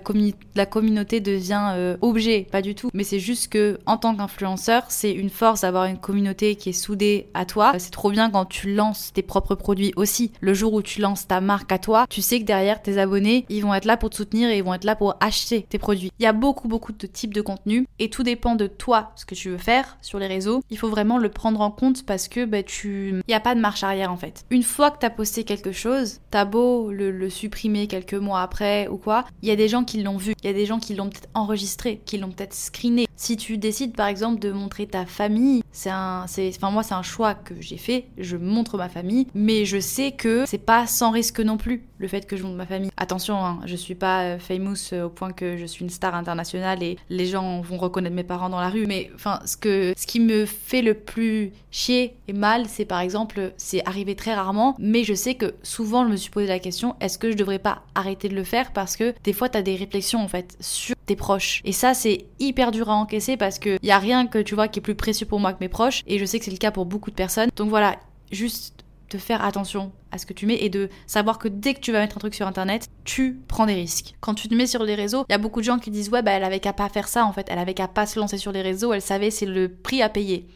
la 0.54 0.66
communauté 0.66 1.20
devient 1.20 1.72
euh, 1.74 1.96
objet, 2.00 2.46
pas 2.50 2.62
du 2.62 2.74
tout. 2.74 2.90
Mais 2.94 3.04
c'est 3.04 3.18
juste 3.18 3.48
que 3.48 3.78
en 3.86 3.96
tant 3.96 4.14
qu'influenceur, 4.14 4.84
c'est 4.88 5.12
une 5.12 5.30
force 5.30 5.62
d'avoir 5.62 5.86
une 5.86 5.98
communauté 5.98 6.56
qui 6.56 6.70
est 6.70 6.72
soudée 6.72 7.28
à 7.34 7.44
toi. 7.44 7.72
C'est 7.78 7.90
trop 7.90 8.10
bien 8.10 8.30
quand 8.30 8.44
tu 8.44 8.74
lances 8.74 9.12
tes 9.12 9.22
propres 9.22 9.54
produits 9.54 9.92
aussi. 9.96 10.32
Le 10.40 10.54
jour 10.54 10.72
où 10.74 10.82
tu 10.82 11.00
lances 11.00 11.26
ta 11.26 11.40
marque 11.40 11.72
à 11.72 11.78
toi, 11.78 12.06
tu 12.08 12.22
sais 12.22 12.40
que 12.40 12.44
derrière 12.44 12.82
tes 12.82 12.98
abonnés, 12.98 13.46
ils 13.48 13.62
vont 13.62 13.74
être 13.74 13.84
là 13.84 13.96
pour 13.96 14.10
te 14.10 14.16
soutenir 14.16 14.50
et 14.50 14.58
ils 14.58 14.64
vont 14.64 14.74
être 14.74 14.84
là 14.84 14.96
pour 14.96 15.16
acheter 15.20 15.66
tes 15.68 15.78
produits. 15.78 16.10
Il 16.18 16.22
y 16.22 16.26
a 16.26 16.32
beaucoup 16.32 16.68
beaucoup 16.68 16.92
de 16.92 17.06
types 17.06 17.34
de 17.34 17.40
contenus 17.40 17.86
et 17.98 18.10
tout 18.10 18.22
dépend 18.22 18.54
de 18.54 18.66
toi, 18.66 19.12
ce 19.16 19.24
que 19.24 19.34
tu 19.34 19.50
veux 19.50 19.58
faire 19.58 19.96
sur 20.02 20.18
les 20.18 20.26
réseaux. 20.26 20.62
Il 20.70 20.78
faut 20.78 20.88
vraiment 20.88 21.18
le 21.18 21.28
prendre 21.28 21.60
en 21.60 21.70
compte 21.70 22.04
parce 22.04 22.28
que 22.28 22.44
bah, 22.44 22.62
tu... 22.62 23.10
Il 23.10 23.22
n'y 23.28 23.34
a 23.34 23.40
pas 23.40 23.54
de 23.54 23.60
marche 23.60 23.82
arrière 23.82 24.12
en 24.12 24.16
fait. 24.16 24.44
Une 24.50 24.62
fois 24.62 24.90
que 24.90 24.98
tu 24.98 25.06
as 25.06 25.10
posté 25.10 25.44
quelque 25.44 25.72
chose, 25.72 26.20
t'as 26.30 26.44
beau 26.44 26.73
le, 26.90 27.28
supprimer 27.30 27.86
quelques 27.86 28.14
mois 28.14 28.42
après 28.42 28.86
ou 28.88 28.96
quoi, 28.96 29.24
il 29.42 29.48
y 29.48 29.52
a 29.52 29.56
des 29.56 29.68
gens 29.68 29.84
qui 29.84 30.02
l'ont 30.02 30.16
vu, 30.16 30.34
il 30.42 30.46
y 30.46 30.50
a 30.50 30.52
des 30.52 30.66
gens 30.66 30.78
qui 30.78 30.94
l'ont 30.94 31.08
peut-être 31.08 31.28
enregistré, 31.34 32.00
qui 32.04 32.18
l'ont 32.18 32.30
peut-être 32.30 32.54
screené. 32.54 33.06
Si 33.16 33.36
tu 33.36 33.56
décides 33.56 33.96
par 33.96 34.08
exemple 34.08 34.40
de 34.40 34.52
montrer 34.52 34.86
ta 34.86 35.06
famille, 35.06 35.62
c'est 35.72 35.90
un, 35.90 36.26
c'est, 36.26 36.50
enfin 36.56 36.70
moi 36.70 36.82
c'est 36.82 36.94
un 36.94 37.02
choix 37.02 37.34
que 37.34 37.54
j'ai 37.60 37.78
fait. 37.78 38.06
Je 38.18 38.36
montre 38.36 38.76
ma 38.76 38.88
famille, 38.88 39.26
mais 39.34 39.64
je 39.64 39.80
sais 39.80 40.12
que 40.12 40.44
c'est 40.46 40.58
pas 40.58 40.86
sans 40.86 41.10
risque 41.10 41.40
non 41.40 41.56
plus 41.56 41.84
le 41.98 42.08
fait 42.08 42.26
que 42.26 42.36
je 42.36 42.42
montre 42.42 42.56
ma 42.56 42.66
famille. 42.66 42.90
Attention, 42.96 43.36
hein, 43.44 43.60
je 43.64 43.76
suis 43.76 43.94
pas 43.94 44.22
euh, 44.24 44.38
famous 44.38 44.92
euh, 44.92 45.04
au 45.04 45.08
point 45.08 45.32
que 45.32 45.56
je 45.56 45.64
suis 45.64 45.84
une 45.84 45.90
star 45.90 46.14
internationale 46.14 46.82
et 46.82 46.98
les 47.08 47.26
gens 47.26 47.60
vont 47.60 47.78
reconnaître 47.78 48.14
mes 48.14 48.24
parents 48.24 48.50
dans 48.50 48.60
la 48.60 48.68
rue. 48.68 48.86
Mais 48.86 49.10
enfin, 49.14 49.40
ce 49.46 49.56
que, 49.56 49.94
ce 49.96 50.06
qui 50.06 50.20
me 50.20 50.44
fait 50.44 50.82
le 50.82 50.94
plus 50.94 51.52
chier 51.70 52.16
et 52.28 52.32
mal, 52.32 52.66
c'est 52.68 52.84
par 52.84 53.00
exemple, 53.00 53.52
c'est 53.56 53.86
arrivé 53.86 54.14
très 54.14 54.34
rarement, 54.34 54.76
mais 54.78 55.04
je 55.04 55.14
sais 55.14 55.34
que 55.34 55.54
souvent 55.62 56.04
je 56.04 56.10
me 56.10 56.16
suis 56.16 56.30
posé 56.30 56.46
la 56.46 56.53
question 56.58 56.96
est-ce 57.00 57.18
que 57.18 57.30
je 57.30 57.36
devrais 57.36 57.58
pas 57.58 57.82
arrêter 57.94 58.28
de 58.28 58.34
le 58.34 58.44
faire 58.44 58.72
parce 58.72 58.96
que 58.96 59.14
des 59.24 59.32
fois 59.32 59.48
t'as 59.48 59.62
des 59.62 59.76
réflexions 59.76 60.20
en 60.20 60.28
fait 60.28 60.56
sur 60.60 60.94
tes 61.06 61.16
proches. 61.16 61.60
Et 61.64 61.72
ça 61.72 61.94
c'est 61.94 62.26
hyper 62.38 62.70
dur 62.70 62.90
à 62.90 62.94
encaisser 62.94 63.36
parce 63.36 63.58
que 63.58 63.78
y 63.82 63.90
a 63.90 63.98
rien 63.98 64.26
que 64.26 64.38
tu 64.38 64.54
vois 64.54 64.68
qui 64.68 64.78
est 64.78 64.82
plus 64.82 64.94
précieux 64.94 65.26
pour 65.26 65.40
moi 65.40 65.52
que 65.52 65.58
mes 65.60 65.68
proches 65.68 66.02
et 66.06 66.18
je 66.18 66.24
sais 66.24 66.38
que 66.38 66.44
c'est 66.44 66.50
le 66.50 66.56
cas 66.56 66.70
pour 66.70 66.86
beaucoup 66.86 67.10
de 67.10 67.16
personnes. 67.16 67.50
Donc 67.56 67.68
voilà, 67.68 67.96
juste 68.30 68.84
de 69.10 69.18
faire 69.18 69.44
attention 69.44 69.92
à 70.10 70.18
ce 70.18 70.26
que 70.26 70.32
tu 70.32 70.46
mets 70.46 70.62
et 70.62 70.70
de 70.70 70.88
savoir 71.06 71.38
que 71.38 71.48
dès 71.48 71.74
que 71.74 71.80
tu 71.80 71.92
vas 71.92 72.00
mettre 72.00 72.16
un 72.16 72.20
truc 72.20 72.34
sur 72.34 72.46
internet, 72.46 72.88
tu 73.04 73.40
prends 73.46 73.66
des 73.66 73.74
risques. 73.74 74.14
Quand 74.20 74.34
tu 74.34 74.48
te 74.48 74.54
mets 74.54 74.66
sur 74.66 74.82
les 74.82 74.94
réseaux, 74.94 75.24
il 75.28 75.32
y 75.32 75.34
a 75.34 75.38
beaucoup 75.38 75.60
de 75.60 75.64
gens 75.64 75.78
qui 75.78 75.90
disent 75.90 76.08
ouais 76.10 76.22
bah 76.22 76.32
elle 76.32 76.44
avait 76.44 76.60
qu'à 76.60 76.72
pas 76.72 76.88
faire 76.88 77.08
ça 77.08 77.24
en 77.24 77.32
fait, 77.32 77.46
elle 77.48 77.58
avait 77.58 77.74
qu'à 77.74 77.88
pas 77.88 78.06
se 78.06 78.18
lancer 78.18 78.38
sur 78.38 78.52
les 78.52 78.62
réseaux, 78.62 78.92
elle 78.92 79.02
savait 79.02 79.30
c'est 79.30 79.46
le 79.46 79.68
prix 79.68 80.02
à 80.02 80.08
payer. 80.08 80.48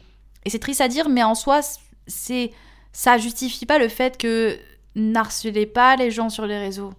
Et 0.45 0.49
c'est 0.49 0.59
triste 0.59 0.81
à 0.81 0.87
dire 0.87 1.09
mais 1.09 1.23
en 1.23 1.35
soi 1.35 1.61
c'est 2.07 2.51
ça 2.91 3.17
justifie 3.17 3.65
pas 3.65 3.77
le 3.77 3.87
fait 3.87 4.17
que 4.17 4.57
n'harcelez 4.99 5.65
pas 5.65 5.95
les 5.95 6.11
gens 6.11 6.29
sur 6.29 6.45
les 6.45 6.59
réseaux. 6.59 6.93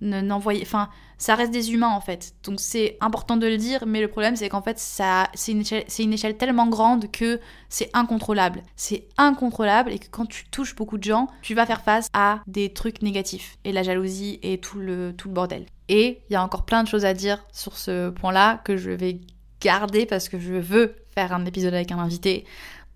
N'envoyez, 0.00 0.62
enfin, 0.62 0.88
ça 1.18 1.34
reste 1.34 1.52
des 1.52 1.72
humains 1.72 1.90
en 1.90 2.00
fait. 2.00 2.34
Donc 2.44 2.60
c'est 2.60 2.96
important 3.00 3.36
de 3.36 3.46
le 3.46 3.56
dire, 3.56 3.84
mais 3.86 4.00
le 4.00 4.08
problème 4.08 4.36
c'est 4.36 4.48
qu'en 4.48 4.62
fait 4.62 4.78
ça, 4.78 5.28
c'est 5.34 5.52
une, 5.52 5.64
une, 5.98 6.12
échelle 6.12 6.36
tellement 6.36 6.68
grande 6.68 7.10
que 7.10 7.40
c'est 7.68 7.90
incontrôlable. 7.92 8.62
C'est 8.76 9.08
incontrôlable 9.18 9.92
et 9.92 9.98
que 9.98 10.06
quand 10.10 10.26
tu 10.26 10.44
touches 10.50 10.76
beaucoup 10.76 10.96
de 10.96 11.04
gens, 11.04 11.26
tu 11.42 11.54
vas 11.54 11.66
faire 11.66 11.82
face 11.82 12.08
à 12.12 12.40
des 12.46 12.72
trucs 12.72 13.02
négatifs 13.02 13.58
et 13.64 13.72
la 13.72 13.82
jalousie 13.82 14.38
et 14.42 14.58
tout 14.58 14.78
le, 14.78 15.12
tout 15.16 15.28
le 15.28 15.34
bordel. 15.34 15.66
Et 15.88 16.22
il 16.30 16.32
y 16.32 16.36
a 16.36 16.44
encore 16.44 16.64
plein 16.64 16.84
de 16.84 16.88
choses 16.88 17.04
à 17.04 17.14
dire 17.14 17.44
sur 17.52 17.76
ce 17.76 18.10
point-là 18.10 18.60
que 18.64 18.76
je 18.76 18.92
vais 18.92 19.20
garder 19.60 20.06
parce 20.06 20.28
que 20.28 20.38
je 20.38 20.54
veux 20.54 20.94
faire 21.14 21.32
un 21.32 21.44
épisode 21.44 21.74
avec 21.74 21.90
un 21.90 21.98
invité. 21.98 22.44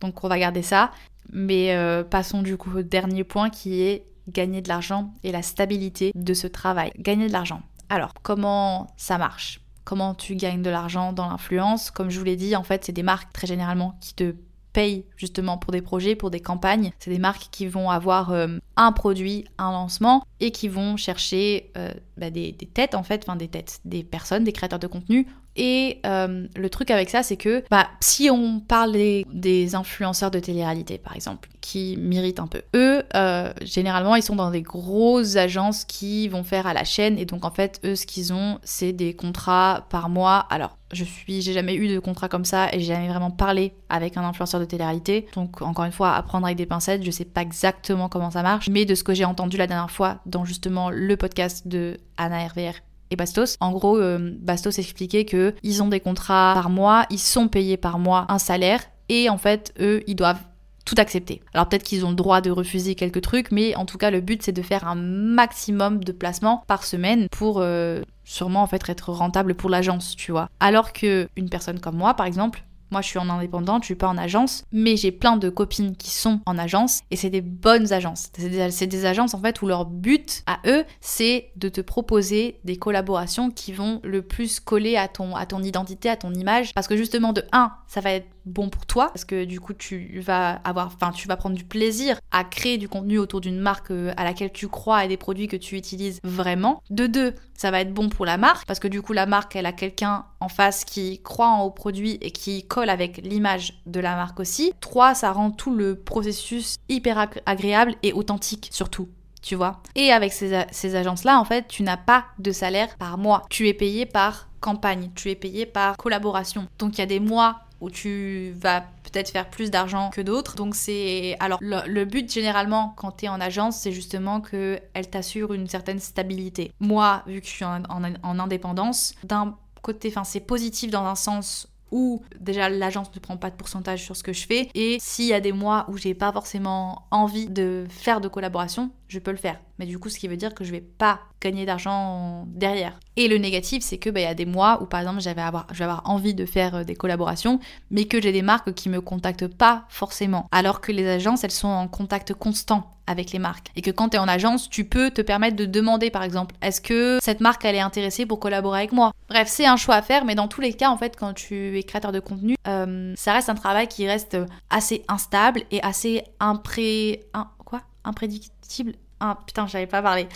Donc 0.01 0.23
on 0.23 0.29
va 0.29 0.39
garder 0.39 0.63
ça. 0.63 0.93
Mais 1.33 1.75
euh, 1.75 2.05
passons 2.05 2.43
du 2.43 2.57
coup 2.57 2.79
au 2.79 2.83
dernier 2.83 3.25
point 3.25 3.49
qui 3.51 3.83
est 3.83 4.05
gagner 4.29 4.63
de 4.63 4.69
l'argent 4.69 5.13
et 5.23 5.33
la 5.33 5.43
stabilité 5.43 6.13
de 6.15 6.35
ce 6.35 6.47
travail. 6.47 6.93
Gagner 6.99 7.27
de 7.27 7.33
l'argent. 7.33 7.63
Alors, 7.89 8.15
comment 8.23 8.89
ça 8.97 9.19
marche? 9.19 9.61
Comment 9.85 10.15
tu 10.15 10.37
gagnes 10.37 10.63
de 10.63 10.71
l'argent 10.71 11.13
dans 11.13 11.29
l'influence? 11.29 11.91
Comme 11.91 12.11
je 12.11 12.19
vous 12.19 12.25
l'ai 12.25 12.37
dit, 12.37 12.55
en 12.55 12.63
fait, 12.63 12.85
c'est 12.85 12.93
des 12.93 13.03
marques 13.03 13.33
très 13.33 13.47
généralement 13.47 13.99
qui 14.01 14.15
te 14.15 14.35
payent 14.73 15.05
justement 15.17 15.59
pour 15.59 15.73
des 15.73 15.83
projets, 15.83 16.17
pour 16.17 16.31
des 16.31 16.41
campagnes. 16.41 16.93
C'est 16.99 17.11
des 17.11 17.19
marques 17.19 17.49
qui 17.51 17.67
vont 17.67 17.91
avoir 17.91 18.31
euh, 18.31 18.59
un 18.77 18.93
produit, 18.93 19.45
un 19.59 19.73
lancement 19.73 20.25
et 20.41 20.51
qui 20.51 20.69
vont 20.69 20.97
chercher 20.97 21.71
euh, 21.77 21.93
bah, 22.17 22.31
des, 22.31 22.53
des, 22.53 22.67
têtes 22.67 22.95
en 22.95 23.03
fait, 23.03 23.25
enfin 23.27 23.37
des 23.37 23.49
têtes, 23.49 23.81
des 23.85 24.03
personnes, 24.03 24.45
des 24.45 24.53
créateurs 24.53 24.79
de 24.79 24.87
contenu 24.87 25.27
et 25.55 26.01
euh, 26.07 26.47
le 26.57 26.71
truc 26.71 26.91
avec 26.91 27.11
ça, 27.11 27.23
c'est 27.23 27.37
que 27.37 27.63
bah, 27.71 27.89
si 28.01 28.31
on 28.31 28.61
parle 28.61 28.93
des, 28.93 29.75
influenceurs 29.75 30.31
de 30.31 30.39
télé-réalité, 30.39 30.99
par 30.99 31.15
exemple, 31.15 31.49
qui 31.61 31.97
méritent 31.99 32.41
un 32.41 32.47
peu, 32.47 32.63
eux, 32.75 33.03
euh, 33.15 33.53
généralement, 33.63 34.17
ils 34.17 34.23
sont 34.23 34.37
dans 34.37 34.51
des 34.51 34.63
grosses 34.63 35.37
agences 35.37 35.85
qui 35.85 36.29
vont 36.29 36.43
faire 36.43 36.67
à 36.67 36.75
la 36.75 36.85
chaîne. 36.85 37.19
Et 37.19 37.27
donc, 37.27 37.45
en 37.45 37.51
fait, 37.51 37.81
eux, 37.85 37.97
ce 37.97 38.07
qu'ils 38.07 38.33
ont, 38.33 38.59
c'est 38.63 38.93
des 38.93 39.15
contrats 39.15 39.87
par 39.91 40.09
mois. 40.09 40.47
Alors, 40.51 40.79
je 40.93 41.05
suis, 41.05 41.43
j'ai 41.43 41.53
jamais 41.53 41.75
eu 41.75 41.89
de 41.89 41.99
contrat 41.99 42.29
comme 42.29 42.45
ça 42.45 42.69
et 42.73 42.81
j'ai 42.81 42.87
jamais 42.95 43.09
vraiment 43.09 43.31
parlé 43.31 43.75
avec 43.89 44.17
un 44.17 44.25
influenceur 44.25 44.61
de 44.61 44.65
télé-réalité. 44.65 45.27
Donc, 45.35 45.61
encore 45.63 45.85
une 45.85 45.93
fois, 45.93 46.15
apprendre 46.15 46.47
avec 46.47 46.57
des 46.57 46.67
pincettes, 46.67 47.05
je 47.05 47.11
sais 47.11 47.25
pas 47.25 47.43
exactement 47.43 48.09
comment 48.09 48.31
ça 48.31 48.43
marche. 48.43 48.69
Mais 48.69 48.85
de 48.85 48.95
ce 48.95 49.05
que 49.05 49.15
j'ai 49.15 49.25
entendu 49.25 49.59
la 49.59 49.67
dernière 49.67 49.91
fois 49.91 50.21
dans 50.27 50.45
justement 50.45 50.91
le 50.91 51.17
podcast 51.17 51.69
de 51.69 51.99
Anna 52.17 52.47
RVR 52.47 52.75
Bastos. 53.17 53.57
En 53.61 53.73
gros, 53.73 53.99
euh, 53.99 54.33
Bastos 54.41 54.79
expliquait 54.79 55.25
que 55.25 55.55
ils 55.63 55.83
ont 55.83 55.89
des 55.89 56.01
contrats 56.01 56.53
par 56.55 56.71
mois, 56.71 57.07
ils 57.11 57.19
sont 57.19 57.49
payés 57.49 57.77
par 57.77 57.99
mois 57.99 58.27
un 58.29 58.39
salaire 58.39 58.83
et 59.09 59.29
en 59.29 59.39
fait, 59.39 59.75
eux, 59.81 60.03
ils 60.07 60.17
doivent 60.17 60.43
tout 60.85 60.95
accepter. 60.99 61.41
Alors 61.55 61.69
peut-être 61.69 61.83
qu'ils 61.83 62.05
ont 62.05 62.11
le 62.11 62.17
droit 62.17 62.41
de 62.41 62.51
refuser 62.51 62.95
quelques 62.95 63.23
trucs, 63.23 63.53
mais 63.53 63.75
en 63.77 63.87
tout 63.87 63.99
cas 63.99 64.11
le 64.11 64.21
but 64.21 64.43
c'est 64.43 64.53
de 64.53 64.63
faire 64.63 64.87
un 64.87 64.95
maximum 64.95 66.03
de 66.03 66.13
placements 66.13 66.65
par 66.67 66.85
semaine 66.85 67.29
pour 67.31 67.61
euh, 67.61 68.03
sûrement 68.25 68.63
en 68.63 68.69
être 68.73 69.11
rentable 69.11 69.55
pour 69.55 69.71
l'agence, 69.71 70.17
tu 70.17 70.33
vois. 70.33 70.49
Alors 70.61 70.93
que 70.93 71.29
une 71.37 71.49
personne 71.49 71.79
comme 71.79 71.97
moi 71.97 72.15
par 72.15 72.27
exemple, 72.27 72.65
moi, 72.93 73.01
je 73.01 73.09
suis 73.09 73.19
en 73.19 73.29
indépendante, 73.29 73.83
je 73.83 73.87
suis 73.87 73.95
pas 73.95 74.09
en 74.09 74.19
agence, 74.19 74.65
mais 74.71 74.97
j'ai 74.97 75.11
plein 75.11 75.37
de 75.37 75.49
copines 75.49 75.97
qui 75.97 76.11
sont 76.11 76.41
en 76.47 76.59
agence 76.59 77.01
et 77.11 77.17
c'est 77.17 77.31
des 77.31 77.41
bonnes 77.41 77.93
agences. 77.93 78.31
C'est 78.37 78.87
des, 78.87 79.07
agences 79.07 79.35
en 79.35 79.41
fait 79.41 79.63
où 79.63 79.67
leur 79.67 79.87
but 79.87 80.43
à 80.47 80.61
eux, 80.67 80.85
c'est 81.01 81.51
de 81.57 81.69
te 81.69 81.81
proposer 81.81 82.61
des 82.65 82.77
collaborations 82.77 83.51
qui 83.51 83.73
vont 83.73 84.01
le 84.05 84.23
plus 84.23 84.61
coller 84.61 84.97
à 84.97 85.09
ton, 85.09 85.35
à 85.35 85.47
ton 85.47 85.63
identité, 85.63 86.09
à 86.09 86.17
ton 86.17 86.33
image. 86.35 86.75
Parce 86.75 86.87
que 86.87 86.97
justement, 86.97 87.33
de 87.33 87.45
1, 87.53 87.73
ça 87.89 88.01
va 88.01 88.13
être 88.13 88.29
bon 88.47 88.69
pour 88.69 88.87
toi 88.87 89.09
parce 89.09 89.25
que 89.25 89.45
du 89.45 89.61
coup 89.61 89.75
tu 89.75 90.21
vas 90.21 90.53
avoir 90.65 90.87
enfin 90.87 91.13
tu 91.13 91.29
vas 91.29 91.37
prendre 91.37 91.57
du 91.57 91.65
plaisir 91.65 92.19
à 92.31 92.45
créer 92.45 92.79
du 92.79 92.89
contenu 92.89 93.19
autour 93.19 93.41
d'une 93.41 93.59
marque 93.59 93.91
euh, 93.91 94.13
à 94.17 94.25
laquelle 94.25 94.53
tu 94.53 94.69
crois 94.69 95.05
et 95.05 95.09
des 95.09 95.17
produits 95.17 95.49
que 95.49 95.57
tu 95.57 95.77
utilises 95.77 96.21
vraiment. 96.25 96.83
De 96.91 97.07
deux, 97.07 97.35
ça 97.55 97.71
va 97.71 97.81
être 97.81 97.93
bon 97.93 98.09
pour 98.09 98.27
la 98.27 98.37
marque 98.37 98.67
parce 98.67 98.79
que 98.79 98.89
du 98.89 99.03
coup 99.03 99.13
la 99.13 99.27
marque 99.27 99.57
elle 99.57 99.67
a 99.67 99.73
quelqu'un 99.73 100.25
en 100.41 100.49
face 100.49 100.85
qui 100.85 101.21
croit 101.23 101.49
en 101.49 101.63
au 101.63 101.71
produit 101.71 102.19
et 102.21 102.31
qui 102.31 102.67
colle 102.67 102.91
avec 102.91 103.19
l'image 103.19 103.81
de 103.87 104.01
la 104.01 104.17
marque 104.17 104.41
aussi. 104.41 104.73
Trois, 104.81 105.15
ça 105.15 105.33
rend 105.33 105.51
tout 105.51 105.75
le 105.75 105.97
processus 105.97 106.77
hyper 106.89 107.29
agréable 107.47 107.95
et 108.03 108.13
authentique 108.13 108.69
surtout 108.73 109.09
tu 109.43 109.57
vois. 109.57 109.83
Et 109.97 110.13
avec 110.13 110.33
ces, 110.33 110.63
ces 110.71 110.95
agences-là, 110.95 111.41
en 111.41 111.45
fait, 111.45 111.67
tu 111.67 111.83
n'as 111.83 111.97
pas 111.97 112.27
de 112.39 112.53
salaire 112.53 112.97
par 112.97 113.19
mois. 113.19 113.43
Tu 113.51 113.67
es 113.69 113.75
payé 113.75 114.07
par 114.07 114.49
campagne, 114.61 115.11
tu 115.15 115.31
es 115.31 115.35
payé 115.35 115.67
par 115.67 115.97
collaboration. 115.99 116.69
Donc 116.79 116.97
il 116.97 116.99
y 117.01 117.03
a 117.03 117.07
des 117.07 117.21
mois 117.21 117.61
où 117.83 117.91
tu 117.91 118.55
vas 118.57 118.81
peut-être 118.81 119.31
faire 119.31 119.51
plus 119.51 119.71
d'argent 119.71 120.11
que 120.11 120.21
d'autres. 120.21 120.55
Donc 120.55 120.75
c'est 120.75 121.37
alors 121.41 121.59
le, 121.61 122.05
but 122.05 122.33
généralement 122.33 122.95
quand 122.97 123.13
tu 123.19 123.25
es 123.27 123.29
en 123.29 123.41
agence, 123.41 123.77
c'est 123.77 123.93
justement 123.93 124.41
que 124.41 124.81
elle 124.95 125.11
t'assure 125.11 125.53
une 125.53 125.69
certaine 125.69 125.99
stabilité. 125.99 126.73
Moi, 126.81 127.23
vu 127.27 127.41
que 127.41 127.47
je 127.47 127.53
suis 127.53 127.65
en, 127.65 127.83
en 127.85 128.39
indépendance, 128.39 129.15
d'un 129.25 129.57
côté, 129.83 130.09
enfin 130.09 130.25
c'est 130.25 130.41
positif 130.41 130.91
dans 130.91 131.05
un 131.05 131.17
sens 131.17 131.69
où 131.91 132.23
déjà 132.41 132.69
l'agence 132.69 133.15
ne 133.15 133.21
prend 133.21 133.37
pas 133.37 133.51
de 133.51 133.55
pourcentage 133.55 134.03
sur 134.03 134.17
ce 134.17 134.23
que 134.23 134.33
je 134.33 134.47
fais 134.47 134.71
et 134.75 134.97
s'il 134.99 135.27
y 135.27 135.35
a 135.35 135.41
des 135.41 135.53
mois 135.53 135.85
où 135.89 135.99
j'ai 135.99 136.15
pas 136.15 136.33
forcément 136.33 137.07
envie 137.11 137.49
de 137.49 137.85
faire 137.91 138.21
de 138.21 138.29
collaboration, 138.29 138.91
je 139.13 139.19
peux 139.19 139.31
le 139.31 139.37
faire. 139.37 139.61
Mais 139.79 139.87
du 139.87 139.99
coup, 139.99 140.09
ce 140.09 140.19
qui 140.19 140.27
veut 140.27 140.37
dire 140.37 140.55
que 140.55 140.65
je 140.65 140.73
vais 140.73 140.81
pas 140.81 141.21
gagner 141.41 141.67
d'argent 141.67 142.47
derrière. 142.49 142.99
Et 143.17 143.29
le 143.29 143.37
négatif, 143.37 143.83
c'est 143.83 143.99
que 143.99 144.09
bah, 144.09 144.21
il 144.21 144.25
y 144.25 144.27
a 144.27 144.35
des 144.35 144.47
mois 144.47 144.83
où 144.83 144.87
par 144.87 145.01
exemple 145.01 145.21
j'avais 145.21 145.43
avoir, 145.43 145.67
envie 146.05 146.35
de 146.35 146.47
faire 146.47 146.77
euh, 146.77 146.85
des 146.85 146.95
collaborations, 146.95 147.61
mais 147.91 148.07
que 148.07 148.21
j'ai 148.21 148.33
des 148.33 148.43
marques 148.43 148.73
qui 148.73 148.89
me 148.89 149.01
contactent 149.01 149.49
pas 149.49 149.85
forcément. 149.89 150.49
Alors 150.51 150.81
que 150.81 150.93
les 150.93 151.07
agences, 151.07 151.45
elles 151.45 151.51
sont 151.51 151.69
en 151.69 151.89
contact 151.89 152.33
constant 152.33 152.91
avec 153.07 153.33
les 153.33 153.39
marques. 153.39 153.71
Et 153.77 153.83
que 153.83 153.91
quand 153.91 154.11
tu 154.11 154.17
es 154.17 154.21
en 154.21 154.29
agence, 154.29 154.71
tu 154.71 154.85
peux 154.85 155.11
te 155.11 155.21
permettre 155.21 155.57
de 155.57 155.67
demander 155.67 156.11
par 156.11 156.23
exemple, 156.23 156.55
est-ce 156.63 156.81
que 156.81 157.19
cette 157.21 157.41
marque 157.41 157.65
elle 157.65 157.75
est 157.75 157.81
intéressée 157.81 158.25
pour 158.25 158.39
collaborer 158.39 158.79
avec 158.79 158.93
moi? 158.93 159.13
Bref, 159.29 159.49
c'est 159.49 159.67
un 159.67 159.77
choix 159.77 159.97
à 159.97 160.03
faire, 160.03 160.25
mais 160.25 160.35
dans 160.35 160.49
tous 160.49 160.61
les 160.61 160.73
cas, 160.73 160.91
en 160.91 160.97
fait, 160.97 161.17
quand 161.17 161.35
tu 161.35 161.79
es 161.79 161.83
créateur 161.83 162.13
de 162.13 162.21
contenu, 162.21 162.57
euh, 162.69 163.13
ça 163.17 163.33
reste 163.33 163.49
un 163.49 163.55
travail 163.55 163.89
qui 163.89 164.07
reste 164.07 164.39
assez 164.71 165.05
instable 165.09 165.65
et 165.71 165.83
assez 165.83 166.23
impré... 166.41 167.25
quoi? 167.65 167.83
Imprédictible 168.05 168.95
un... 169.23 169.35
Putain, 169.47 169.67
j'avais 169.67 169.87
pas 169.87 170.03
parlé. 170.03 170.29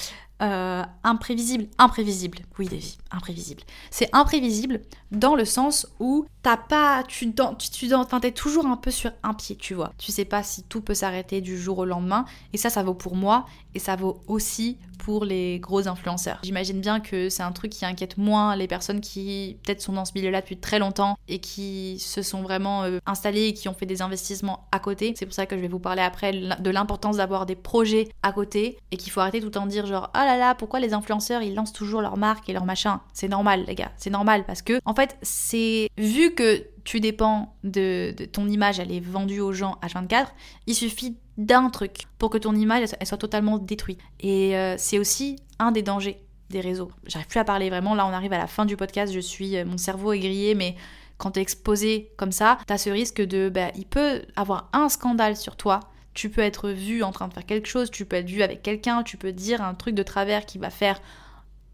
Euh, 0.42 0.82
imprévisible, 1.02 1.66
imprévisible. 1.78 2.38
Oui, 2.58 2.68
Davy, 2.68 2.98
imprévisible. 3.10 3.62
C'est 3.90 4.10
imprévisible 4.12 4.82
dans 5.10 5.34
le 5.34 5.46
sens 5.46 5.86
où 5.98 6.26
t'as 6.42 6.58
pas, 6.58 7.04
tu, 7.08 7.32
tu, 7.32 7.70
tu 7.70 7.88
t'es 8.20 8.32
toujours 8.32 8.66
un 8.66 8.76
peu 8.76 8.90
sur 8.90 9.12
un 9.22 9.32
pied, 9.32 9.56
tu 9.56 9.72
vois. 9.72 9.92
Tu 9.96 10.12
sais 10.12 10.26
pas 10.26 10.42
si 10.42 10.62
tout 10.62 10.82
peut 10.82 10.94
s'arrêter 10.94 11.40
du 11.40 11.58
jour 11.58 11.78
au 11.78 11.84
lendemain. 11.86 12.26
Et 12.52 12.58
ça, 12.58 12.68
ça 12.68 12.82
vaut 12.82 12.94
pour 12.94 13.16
moi 13.16 13.46
et 13.74 13.78
ça 13.78 13.96
vaut 13.96 14.22
aussi 14.26 14.78
pour 14.98 15.24
les 15.24 15.58
gros 15.58 15.88
influenceurs. 15.88 16.40
J'imagine 16.42 16.80
bien 16.80 17.00
que 17.00 17.28
c'est 17.28 17.42
un 17.42 17.52
truc 17.52 17.72
qui 17.72 17.84
inquiète 17.84 18.16
moins 18.18 18.56
les 18.56 18.66
personnes 18.66 19.00
qui 19.00 19.58
peut-être 19.62 19.80
sont 19.82 19.92
dans 19.92 20.04
ce 20.04 20.12
milieu-là 20.14 20.40
depuis 20.40 20.56
très 20.56 20.78
longtemps 20.78 21.16
et 21.28 21.38
qui 21.38 21.98
se 21.98 22.22
sont 22.22 22.42
vraiment 22.42 22.84
euh, 22.84 22.98
installées 23.06 23.44
et 23.44 23.54
qui 23.54 23.68
ont 23.68 23.74
fait 23.74 23.86
des 23.86 24.02
investissements 24.02 24.66
à 24.72 24.78
côté. 24.78 25.14
C'est 25.16 25.26
pour 25.26 25.34
ça 25.34 25.46
que 25.46 25.56
je 25.56 25.60
vais 25.60 25.68
vous 25.68 25.78
parler 25.78 26.02
après 26.02 26.32
de 26.32 26.70
l'importance 26.70 27.18
d'avoir 27.18 27.46
des 27.46 27.56
projets 27.56 28.08
à 28.22 28.32
côté 28.32 28.78
et 28.90 28.96
qu'il 28.96 29.12
faut 29.12 29.20
arrêter 29.20 29.40
tout 29.40 29.50
de 29.50 29.68
dire 29.68 29.86
genre 29.86 30.10
oh 30.14 30.25
pourquoi 30.58 30.80
les 30.80 30.94
influenceurs 30.94 31.42
ils 31.42 31.54
lancent 31.54 31.72
toujours 31.72 32.00
leur 32.02 32.16
marque 32.16 32.48
et 32.48 32.52
leur 32.52 32.64
machin. 32.64 33.00
C'est 33.12 33.28
normal 33.28 33.64
les 33.66 33.74
gars, 33.74 33.92
c'est 33.96 34.10
normal 34.10 34.44
parce 34.46 34.62
que 34.62 34.80
en 34.84 34.94
fait 34.94 35.16
c'est 35.22 35.88
vu 35.98 36.34
que 36.34 36.66
tu 36.84 37.00
dépends 37.00 37.56
de, 37.64 38.14
ton 38.32 38.48
image, 38.48 38.78
elle 38.78 38.92
est 38.92 39.00
vendue 39.00 39.40
aux 39.40 39.52
gens 39.52 39.78
à 39.82 39.88
24, 39.88 40.32
il 40.66 40.74
suffit 40.74 41.16
d'un 41.36 41.68
truc 41.70 42.04
pour 42.18 42.30
que 42.30 42.38
ton 42.38 42.54
image 42.54 42.88
elle 42.98 43.06
soit 43.06 43.18
totalement 43.18 43.58
détruite. 43.58 44.00
Et 44.20 44.56
euh, 44.56 44.76
c'est 44.78 44.98
aussi 44.98 45.36
un 45.58 45.72
des 45.72 45.82
dangers 45.82 46.22
des 46.50 46.60
réseaux. 46.60 46.90
J'arrive 47.06 47.26
plus 47.26 47.40
à 47.40 47.44
parler 47.44 47.70
vraiment, 47.70 47.94
là 47.94 48.06
on 48.06 48.12
arrive 48.12 48.32
à 48.32 48.38
la 48.38 48.46
fin 48.46 48.64
du 48.64 48.76
podcast, 48.76 49.12
je 49.12 49.20
suis, 49.20 49.56
euh, 49.56 49.64
mon 49.64 49.78
cerveau 49.78 50.12
est 50.12 50.20
grillé, 50.20 50.54
mais 50.54 50.76
quand 51.18 51.32
t'es 51.32 51.40
exposé 51.40 52.12
comme 52.16 52.32
ça, 52.32 52.58
t'as 52.66 52.78
ce 52.78 52.90
risque 52.90 53.20
de, 53.20 53.48
bah, 53.48 53.70
il 53.74 53.86
peut 53.86 54.22
avoir 54.36 54.68
un 54.72 54.88
scandale 54.88 55.36
sur 55.36 55.56
toi. 55.56 55.80
Tu 56.16 56.30
peux 56.30 56.40
être 56.40 56.70
vu 56.70 57.02
en 57.02 57.12
train 57.12 57.28
de 57.28 57.34
faire 57.34 57.44
quelque 57.44 57.68
chose, 57.68 57.90
tu 57.90 58.06
peux 58.06 58.16
être 58.16 58.28
vu 58.28 58.42
avec 58.42 58.62
quelqu'un, 58.62 59.02
tu 59.02 59.18
peux 59.18 59.32
dire 59.32 59.60
un 59.62 59.74
truc 59.74 59.94
de 59.94 60.02
travers 60.02 60.46
qui 60.46 60.56
va 60.56 60.70
faire 60.70 61.00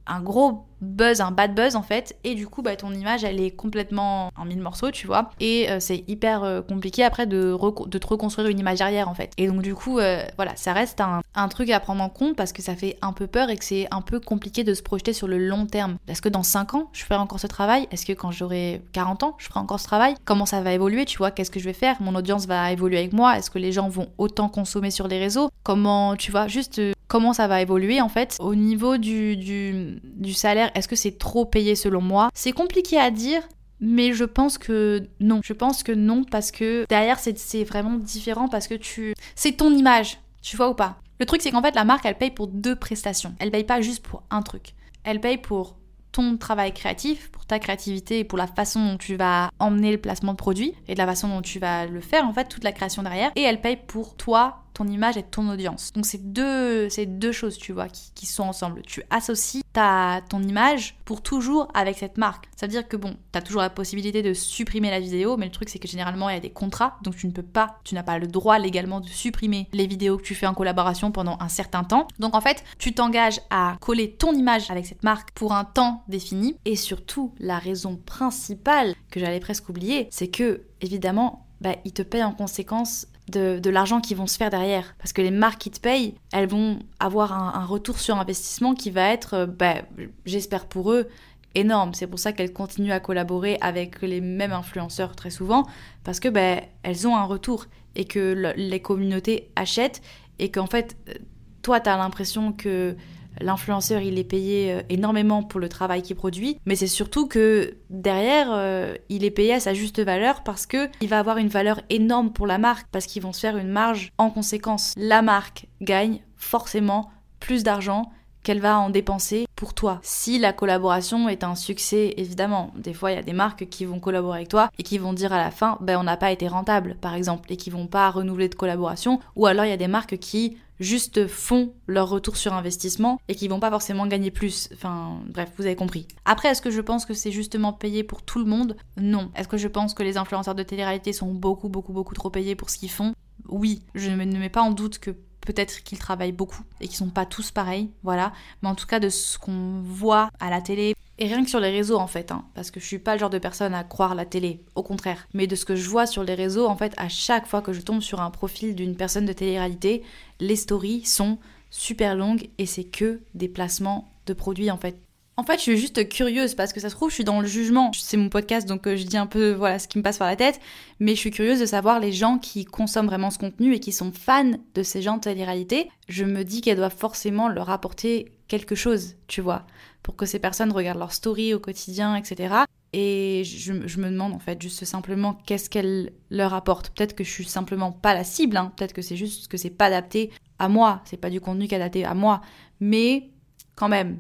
un 0.07 0.21
gros 0.21 0.67
buzz, 0.83 1.21
un 1.21 1.31
bad 1.31 1.55
buzz 1.55 1.77
en 1.77 1.83
fait, 1.83 2.17
et 2.25 2.35
du 2.35 2.47
coup 2.49 2.61
bah 2.61 2.77
ton 2.77 2.93
image 2.93 3.25
elle 3.25 3.41
est 3.41 3.53
complètement 3.53 4.31
en 4.37 4.45
mille 4.45 4.61
morceaux 4.61 4.91
tu 4.91 5.07
vois, 5.07 5.31
et 5.41 5.71
euh, 5.71 5.79
c'est 5.81 6.05
hyper 6.09 6.43
euh, 6.43 6.61
compliqué 6.61 7.05
après 7.05 7.27
de, 7.27 7.57
de 7.87 7.99
te 7.99 8.07
reconstruire 8.07 8.49
une 8.49 8.59
image 8.59 8.81
arrière 8.81 9.09
en 9.09 9.15
fait. 9.15 9.33
Et 9.39 9.47
donc 9.47 9.63
du 9.63 9.75
coup 9.75 9.99
euh, 10.01 10.25
voilà, 10.37 10.57
ça 10.57 10.73
reste 10.73 11.01
un, 11.01 11.23
un, 11.35 11.49
truc 11.49 11.71
à 11.71 11.81
prendre 11.81 12.03
en 12.03 12.09
compte 12.09 12.37
parce 12.37 12.53
que 12.53 12.63
ça 12.63 12.75
fait 12.75 12.99
un 13.01 13.13
peu 13.13 13.27
peur 13.27 13.49
et 13.49 13.57
que 13.57 13.65
c'est 13.65 13.87
un 13.91 14.03
peu 14.03 14.19
compliqué 14.19 14.65
de 14.65 14.75
se 14.75 14.83
projeter 14.83 15.13
sur 15.13 15.29
le 15.29 15.39
long 15.39 15.67
terme. 15.67 15.97
Est-ce 16.09 16.21
que 16.21 16.29
dans 16.29 16.43
5 16.43 16.75
ans 16.75 16.91
je 16.93 17.05
ferai 17.05 17.21
encore 17.21 17.39
ce 17.39 17.47
travail? 17.47 17.87
Est-ce 17.93 18.05
que 18.05 18.13
quand 18.13 18.33
j'aurai 18.33 18.83
40 18.93 19.23
ans 19.23 19.37
je 19.39 19.47
ferai 19.47 19.61
encore 19.61 19.79
ce 19.79 19.87
travail? 19.87 20.15
Comment 20.25 20.47
ça 20.47 20.61
va 20.63 20.73
évoluer 20.73 21.05
tu 21.05 21.19
vois? 21.19 21.31
Qu'est-ce 21.31 21.51
que 21.51 21.61
je 21.61 21.65
vais 21.65 21.73
faire? 21.73 21.97
Mon 22.01 22.15
audience 22.17 22.47
va 22.47 22.73
évoluer 22.73 22.99
avec 22.99 23.13
moi? 23.13 23.39
Est-ce 23.39 23.51
que 23.51 23.59
les 23.59 23.71
gens 23.71 23.89
vont 23.89 24.09
autant 24.19 24.49
consommer 24.49 24.91
sur 24.91 25.07
les 25.07 25.21
réseaux? 25.21 25.49
Comment 25.63 26.17
tu 26.17 26.33
vois? 26.33 26.49
Juste 26.49 26.81
comment 27.13 27.35
ça 27.35 27.47
va 27.47 27.61
évoluer 27.61 28.01
en 28.01 28.09
fait. 28.09 28.39
Au 28.41 28.55
niveau 28.55 28.97
du, 28.97 29.37
du, 29.37 30.33
salaire, 30.33 30.71
est-ce 30.75 30.89
que 30.89 30.97
c'est 30.97 31.19
trop 31.19 31.45
payé 31.45 31.77
selon 31.77 32.01
moi? 32.01 32.31
C'est 32.33 32.53
compliqué 32.53 32.99
à 32.99 33.11
dire, 33.11 33.43
mais 33.81 34.15
je 34.15 34.25
pense 34.25 34.57
que 34.57 35.07
non. 35.21 35.43
Je 35.45 35.53
pense 35.53 35.83
que 35.83 35.93
non 35.93 36.25
parce 36.25 36.51
que 36.51 36.87
derrière 36.89 37.19
c'est 37.19 37.65
vraiment 37.65 37.97
différent 37.97 38.49
parce 38.49 38.67
que 38.67 38.75
tu... 38.75 39.13
C'est 39.35 39.59
ton 39.59 39.75
image, 39.75 40.21
tu 40.41 40.57
vois 40.57 40.71
ou 40.71 40.75
pas? 40.75 40.97
Le 41.21 41.27
truc 41.27 41.43
c'est 41.43 41.51
qu'en 41.51 41.61
fait 41.61 41.75
la 41.75 41.85
marque 41.85 42.07
elle 42.07 42.17
paye 42.17 42.31
pour 42.31 42.47
deux 42.47 42.77
prestations. 42.77 43.35
Elle 43.41 43.51
paye 43.51 43.65
pas 43.65 43.83
juste 43.83 44.03
pour 44.03 44.23
un 44.31 44.41
truc. 44.41 44.73
Elle 45.05 45.21
paye 45.21 45.37
pour 45.37 45.77
ton 46.13 46.39
travail 46.39 46.73
créatif, 46.73 47.31
pour 47.31 47.45
ta 47.45 47.59
créativité 47.59 48.21
et 48.21 48.25
pour 48.25 48.39
la 48.39 48.47
façon 48.47 48.93
dont 48.93 48.97
tu 48.97 49.17
vas 49.17 49.51
emmener 49.59 49.93
le 49.93 49.99
placement 49.99 50.33
de 50.33 50.39
produit 50.39 50.73
et 50.89 50.95
de 50.95 50.99
la 50.99 51.07
façon 51.07 51.29
dont 51.29 51.43
tu 51.43 51.59
vas 51.59 51.85
le 51.85 52.01
faire 52.01 52.27
en 52.27 52.33
fait, 52.33 52.49
toute 52.49 52.65
la 52.65 52.73
création 52.73 53.03
derrière. 53.03 53.33
Et 53.37 53.43
elle 53.43 53.61
paye 53.61 53.77
pour 53.87 54.17
toi, 54.17 54.62
ton 54.73 54.87
image 54.87 55.17
et 55.17 55.23
ton 55.23 55.49
audience. 55.49 55.93
Donc 55.93 56.07
c'est 56.07 56.33
deux, 56.33 56.89
deux 57.07 57.33
choses, 57.33 57.59
tu 57.59 57.73
vois, 57.73 57.89
qui, 57.89 58.27
sont 58.27 58.45
ensemble. 58.45 58.83
Tu 58.83 59.03
associes 59.11 59.63
ta, 59.73 60.21
ton 60.29 60.43
image 60.43 60.97
pour 61.05 61.23
toujours 61.23 61.69
avec 61.75 61.99
cette 61.99 62.19
marque. 62.19 62.49
Ça 62.57 62.67
veut 62.67 62.71
dire 62.71 62.87
que 62.87 62.97
bon, 62.97 63.17
tu 63.33 63.39
as 63.39 63.43
toujours 63.43 63.63
la 63.63 63.71
possibilité 63.71 64.23
de 64.23 64.33
supprimer 64.33 64.91
la 64.91 65.01
vidéo, 65.01 65.37
mais 65.37 65.47
le 65.47 65.53
truc 65.53 65.69
c'est 65.69 65.79
que 65.79 65.89
généralement 65.89 66.31
il 66.31 66.35
y 66.35 66.37
a 66.37 66.41
des 66.41 66.51
contrats, 66.51 66.99
donc 67.03 67.17
tu 67.17 67.27
ne 67.27 67.33
peux 67.33 67.43
pas, 67.43 67.79
tu 67.85 67.95
n'as 67.95 68.03
pas 68.03 68.19
le 68.19 68.27
droit 68.27 68.59
légalement 68.59 69.01
de 69.01 69.09
supprimer 69.09 69.69
les 69.73 69.87
vidéos 69.87 70.17
que 70.17 70.23
tu 70.23 70.35
fais 70.35 70.47
en 70.47 70.55
collaboration 70.55 71.11
pendant 71.11 71.37
un 71.41 71.49
certain 71.49 71.85
temps. 71.85 72.07
Donc 72.19 72.35
en 72.35 72.41
fait, 72.41 72.65
tu 72.79 72.95
t'engages 72.95 73.41
à 73.51 73.77
coller 73.81 74.13
ton 74.13 74.33
image 74.33 74.71
avec 74.71 74.87
cette 74.87 75.03
marque 75.03 75.33
pour 75.33 75.53
un 75.53 75.65
temps 75.65 76.05
défini. 76.09 76.57
Et 76.65 76.77
surtout, 76.77 77.35
la 77.39 77.59
raison 77.59 77.97
principale 77.97 78.95
que 79.11 79.21
j'allais 79.21 79.41
presque 79.41 79.69
oublier, 79.69 80.09
c'est 80.11 80.29
que 80.29 80.63
évidemment, 80.81 81.47
bah, 81.61 81.77
ils 81.85 81.93
te 81.93 82.03
payent 82.03 82.25
en 82.25 82.33
conséquence 82.33 83.07
de, 83.31 83.71
l'argent 83.71 84.01
qui 84.01 84.15
vont 84.15 84.27
se 84.27 84.37
faire 84.37 84.51
derrière. 84.51 84.95
Parce 84.99 85.13
que 85.13 85.23
les 85.23 85.31
marques 85.31 85.61
qui 85.61 85.71
te 85.71 85.81
payent, 85.81 86.15
elles 86.33 86.49
vont 86.49 86.79
avoir 87.01 87.33
un, 87.33 87.65
retour 87.65 87.99
sur 87.99 88.19
investissement 88.19 88.75
qui 88.75 88.91
va 88.91 89.13
être, 89.13 89.35
euh, 89.35 89.47
bah, 89.47 89.83
j'espère 90.27 90.67
pour 90.67 90.93
eux, 90.93 91.09
énorme. 91.55 91.95
C'est 91.95 92.07
pour 92.07 92.19
ça 92.19 92.33
qu'elles 92.33 92.53
continuent 92.53 92.93
à 92.93 93.01
collaborer 93.01 93.59
avec 93.61 94.01
les 94.03 94.21
mêmes 94.21 94.53
influenceurs 94.53 95.15
très 95.15 95.31
souvent, 95.31 95.67
parce 96.05 96.19
que 96.21 96.29
bah, 96.29 96.63
elles 96.83 97.07
ont 97.07 97.17
un 97.17 97.25
retour 97.25 97.67
et 97.95 98.07
que 98.07 98.55
les 98.57 98.81
communautés 98.81 99.51
achètent 99.55 100.01
et 100.39 100.51
qu'en 100.51 100.67
fait, 100.67 100.97
euh, 101.09 101.15
toi, 101.63 101.81
tu 101.81 101.89
as 101.89 101.97
l'impression 101.97 102.53
que 102.53 102.97
l'influenceur 103.41 104.01
il 104.01 104.19
est 104.19 104.25
payé 104.25 104.73
euh, 104.73 104.83
énormément 104.89 105.43
pour 105.43 105.61
le 105.61 105.69
travail 105.69 106.03
qu'il 106.03 106.17
produit, 106.17 106.59
mais 106.67 106.77
c'est 106.77 106.87
surtout 106.87 107.27
que 107.27 107.77
derrière 107.91 108.49
euh, 108.51 108.95
il 109.09 109.25
est 109.25 109.31
payé 109.31 109.55
à 109.55 109.61
sa 109.61 109.75
juste 109.75 110.01
valeur 110.01 110.43
parce 110.43 110.67
que 110.67 110.89
il 111.01 111.09
va 111.09 111.19
avoir 111.19 111.39
une 111.39 111.49
valeur 111.49 111.81
énorme 111.91 112.33
pour 112.33 112.47
la 112.47 112.59
marque 112.59 112.87
parce 112.91 113.07
qu'ils 113.07 113.23
vont 113.23 113.33
se 113.33 113.41
faire 113.41 113.57
une 113.57 113.69
marge 113.69 114.13
en 114.19 114.31
conséquence. 114.31 114.93
La 114.97 115.23
marque 115.23 115.67
gagne 115.81 116.21
forcément 116.37 117.11
plus 117.41 117.63
d'argent 117.63 118.11
qu'elle 118.43 118.61
va 118.61 118.79
en 118.79 118.91
dépenser 118.91 119.47
pour 119.57 119.75
toi. 119.75 120.01
Si 120.03 120.39
la 120.39 120.53
collaboration 120.53 121.29
est 121.29 121.45
un 121.45 121.55
succès, 121.55 122.15
évidemment, 122.17 122.73
des 122.77 122.95
fois 122.95 123.13
il 123.13 123.17
y 123.17 123.19
a 123.19 123.23
des 123.23 123.33
marques 123.33 123.69
qui 123.69 123.85
vont 123.85 124.01
collaborer 124.01 124.39
avec 124.39 124.49
toi 124.49 124.71
et 124.79 124.83
qui 124.83 124.99
vont 124.99 125.13
dire 125.13 125.33
à 125.33 125.39
la 125.39 125.51
fin, 125.51 125.79
ben 125.81 125.99
on 125.99 126.05
n'a 126.05 126.17
pas 126.17 126.33
été 126.33 126.49
rentable, 126.49 126.97
par 127.01 127.15
exemple, 127.15 127.53
et 127.53 127.57
qui 127.57 127.71
vont 127.71 127.87
pas 127.87 128.11
renouveler 128.11 128.49
de 128.49 128.55
collaboration, 128.55 129.21
ou 129.37 129.47
alors 129.47 129.65
il 129.65 129.71
y 129.71 129.73
a 129.73 129.77
des 129.77 129.89
marques 129.89 130.19
qui 130.19 130.57
juste 130.81 131.29
font 131.29 131.75
leur 131.87 132.09
retour 132.09 132.37
sur 132.37 132.55
investissement 132.55 133.21
et 133.29 133.37
qui 133.37 133.47
vont 133.47 133.61
pas 133.61 133.71
forcément 133.71 134.07
gagner 134.09 134.33
plus. 134.33 134.69
Enfin, 134.73 135.21
bref, 135.29 135.53
vous 135.57 135.67
avez 135.67 135.77
compris. 135.77 136.09
Après, 136.25 136.49
est-ce 136.49 136.63
que 136.63 136.73
je 136.73 136.81
pense 136.81 137.07
que 137.07 137.15
c'est 137.15 137.31
justement 137.31 137.73
payé 137.73 138.03
pour 138.03 138.23
tout 138.23 138.41
le 138.41 138.47
monde? 138.47 138.77
Non. 138.97 139.31
Est-ce 139.37 139.47
que 139.47 139.59
je 139.59 139.69
pense 139.69 139.95
que 139.95 140.03
les 140.03 140.17
influenceurs 140.17 140.57
de 140.57 140.65
télé-réalité 140.65 141.13
sont 141.13 141.33
beaucoup, 141.33 141.69
beaucoup, 141.69 141.93
beaucoup 141.93 142.15
trop 142.15 142.31
payés 142.31 142.57
pour 142.57 142.69
ce 142.69 142.79
qu'ils 142.79 142.91
font? 142.91 143.13
Oui. 143.49 143.83
Je 143.95 144.11
ne 144.11 144.39
mets 144.39 144.49
pas 144.49 144.63
en 144.63 144.73
doute 144.73 144.99
que 144.99 145.15
peut-être 145.47 145.83
qu'ils 145.83 145.99
travaillent 145.99 146.33
beaucoup 146.33 146.63
et 146.81 146.89
qu'ils 146.89 146.97
sont 146.97 147.11
pas 147.11 147.27
tous 147.27 147.51
pareils, 147.51 147.91
voilà. 148.03 148.33
Mais 148.63 148.69
en 148.69 148.75
tout 148.75 148.87
cas, 148.87 149.01
de 149.01 149.09
ce 149.09 149.39
qu'on 149.39 149.83
voit 149.83 150.31
à 150.41 150.51
la 150.51 150.61
télé, 150.61 150.95
et 151.19 151.27
rien 151.27 151.45
que 151.45 151.51
sur 151.51 151.61
les 151.61 151.71
réseaux 151.71 151.99
en 151.99 152.07
fait, 152.07 152.33
hein, 152.33 152.45
parce 152.55 152.71
que 152.71 152.81
je 152.81 152.87
suis 152.87 152.99
pas 152.99 153.15
le 153.15 153.21
genre 153.21 153.31
de 153.31 153.39
personne 153.39 153.75
à 153.75 153.85
croire 153.85 154.15
la 154.15 154.25
télé, 154.25 154.65
au 154.75 154.83
contraire. 154.83 155.29
Mais 155.35 155.47
de 155.47 155.55
ce 155.55 155.65
que 155.65 155.77
je 155.77 155.89
vois 155.89 156.07
sur 156.07 156.25
les 156.25 156.35
réseaux, 156.35 156.67
en 156.67 156.77
fait, 156.77 156.95
à 156.97 157.09
chaque 157.09 157.47
fois 157.47 157.63
que 157.63 157.73
je 157.73 157.81
tombe 157.81 158.01
sur 158.01 158.21
un 158.21 158.31
profil 158.31 158.75
d'une 158.75 158.97
personne 158.97 159.27
de 159.27 159.33
télé-réalité, 159.33 160.03
les 160.41 160.57
stories 160.57 161.05
sont 161.05 161.39
super 161.71 162.17
longues 162.17 162.49
et 162.59 162.67
c'est 162.67 162.85
que 162.85 163.21
des 163.35 163.49
placements 163.49 164.13
de 164.27 164.33
produits 164.33 164.71
en 164.71 164.77
fait. 164.77 164.97
En 165.39 165.45
fait, 165.45 165.57
je 165.57 165.63
suis 165.63 165.79
juste 165.79 166.09
curieuse 166.11 166.55
parce 166.55 166.75
que 166.75 166.81
ça 166.81 166.91
se 166.91 166.95
trouve, 166.95 167.09
je 167.09 167.15
suis 167.15 167.25
dans 167.25 167.41
le 167.41 167.47
jugement. 167.47 167.91
C'est 167.95 168.19
mon 168.19 168.29
podcast, 168.29 168.69
donc 168.69 168.87
euh, 168.87 168.97
je 168.97 169.05
dis 169.05 169.17
un 169.17 169.27
peu 169.27 169.53
voilà 169.53 169.79
ce 169.79 169.89
qui 169.89 169.97
me 169.97 170.03
passe 170.03 170.19
par 170.19 170.29
la 170.29 170.37
tête. 170.37 170.61
Mais 171.01 171.15
je 171.15 171.21
suis 171.21 171.31
curieuse 171.31 171.59
de 171.59 171.67
savoir 171.67 172.01
les 172.01 172.13
gens 172.13 172.39
qui 172.39 172.67
consomment 172.67 173.07
vraiment 173.07 173.31
ce 173.31 173.39
contenu 173.39 173.75
et 173.75 173.81
qui 173.81 173.93
sont 173.93 174.13
fans 174.13 174.53
de 174.75 174.83
ces 174.83 175.01
gens 175.01 175.17
de 175.17 175.23
télé-réalité. 175.23 175.89
Je 176.09 176.25
me 176.25 176.45
dis 176.45 176.61
qu'elle 176.61 176.77
doit 176.77 176.91
forcément 176.91 177.49
leur 177.49 177.71
apporter 177.71 178.33
quelque 178.47 178.75
chose, 178.75 179.15
tu 179.27 179.41
vois, 179.41 179.65
pour 180.03 180.17
que 180.17 180.27
ces 180.27 180.39
personnes 180.39 180.71
regardent 180.71 180.99
leur 180.99 181.13
story 181.13 181.55
au 181.55 181.59
quotidien, 181.59 182.15
etc. 182.15 182.55
Et 182.93 183.43
je, 183.45 183.73
me 183.73 184.11
demande 184.11 184.35
en 184.35 184.39
fait 184.39 184.61
juste 184.61 184.85
simplement 184.85 185.41
qu'est-ce 185.47 185.71
qu'elle 185.71 186.13
leur 186.29 186.53
apporte. 186.53 186.91
Peut-être 186.91 187.15
que 187.15 187.25
je 187.25 187.31
suis 187.31 187.47
simplement 187.47 187.91
pas 187.91 188.13
la 188.13 188.25
cible, 188.25 188.59
hein. 188.59 188.71
peut-être 188.77 188.93
que 188.93 189.01
c'est 189.01 189.17
juste 189.17 189.49
que 189.49 189.57
c'est 189.57 189.71
pas 189.71 189.87
adapté 189.87 190.31
à 190.59 190.69
moi, 190.69 191.01
c'est 191.07 191.17
pas 191.17 191.31
du 191.31 191.41
contenu 191.41 191.69
qui 191.69 191.75
est 191.75 191.79
adapté 191.79 192.05
à 192.05 192.13
moi. 192.13 192.43
Mais 192.81 193.31
quand 193.77 193.89
même, 193.89 194.19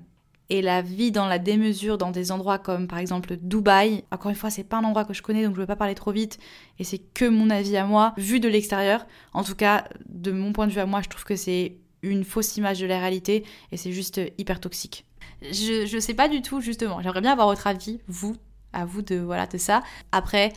et 0.50 0.62
la 0.62 0.82
vie 0.82 1.12
dans 1.12 1.26
la 1.26 1.38
démesure 1.38 1.98
dans 1.98 2.10
des 2.10 2.32
endroits 2.32 2.58
comme 2.58 2.88
par 2.88 2.98
exemple 2.98 3.36
Dubaï. 3.40 4.04
Encore 4.10 4.30
une 4.30 4.36
fois, 4.36 4.50
c'est 4.50 4.64
pas 4.64 4.78
un 4.78 4.84
endroit 4.84 5.04
que 5.04 5.14
je 5.14 5.22
connais 5.22 5.44
donc 5.44 5.54
je 5.54 5.60
veux 5.60 5.66
pas 5.66 5.76
parler 5.76 5.94
trop 5.94 6.12
vite 6.12 6.38
et 6.78 6.84
c'est 6.84 6.98
que 6.98 7.24
mon 7.24 7.50
avis 7.50 7.76
à 7.76 7.84
moi, 7.84 8.12
vu 8.16 8.40
de 8.40 8.48
l'extérieur. 8.48 9.06
En 9.32 9.44
tout 9.44 9.54
cas, 9.54 9.88
de 10.08 10.32
mon 10.32 10.52
point 10.52 10.66
de 10.66 10.72
vue 10.72 10.80
à 10.80 10.86
moi, 10.86 11.00
je 11.02 11.08
trouve 11.08 11.24
que 11.24 11.36
c'est 11.36 11.76
une 12.02 12.24
fausse 12.24 12.56
image 12.56 12.80
de 12.80 12.86
la 12.86 12.98
réalité 12.98 13.44
et 13.70 13.76
c'est 13.76 13.92
juste 13.92 14.20
hyper 14.38 14.60
toxique. 14.60 15.06
Je, 15.42 15.86
je 15.86 15.98
sais 15.98 16.14
pas 16.14 16.28
du 16.28 16.42
tout 16.42 16.60
justement, 16.60 17.00
j'aimerais 17.00 17.20
bien 17.20 17.32
avoir 17.32 17.48
votre 17.48 17.66
avis, 17.66 18.00
vous, 18.06 18.36
à 18.72 18.84
vous 18.84 19.02
de 19.02 19.16
voilà 19.16 19.46
de 19.46 19.58
ça. 19.58 19.82
Après, 20.12 20.52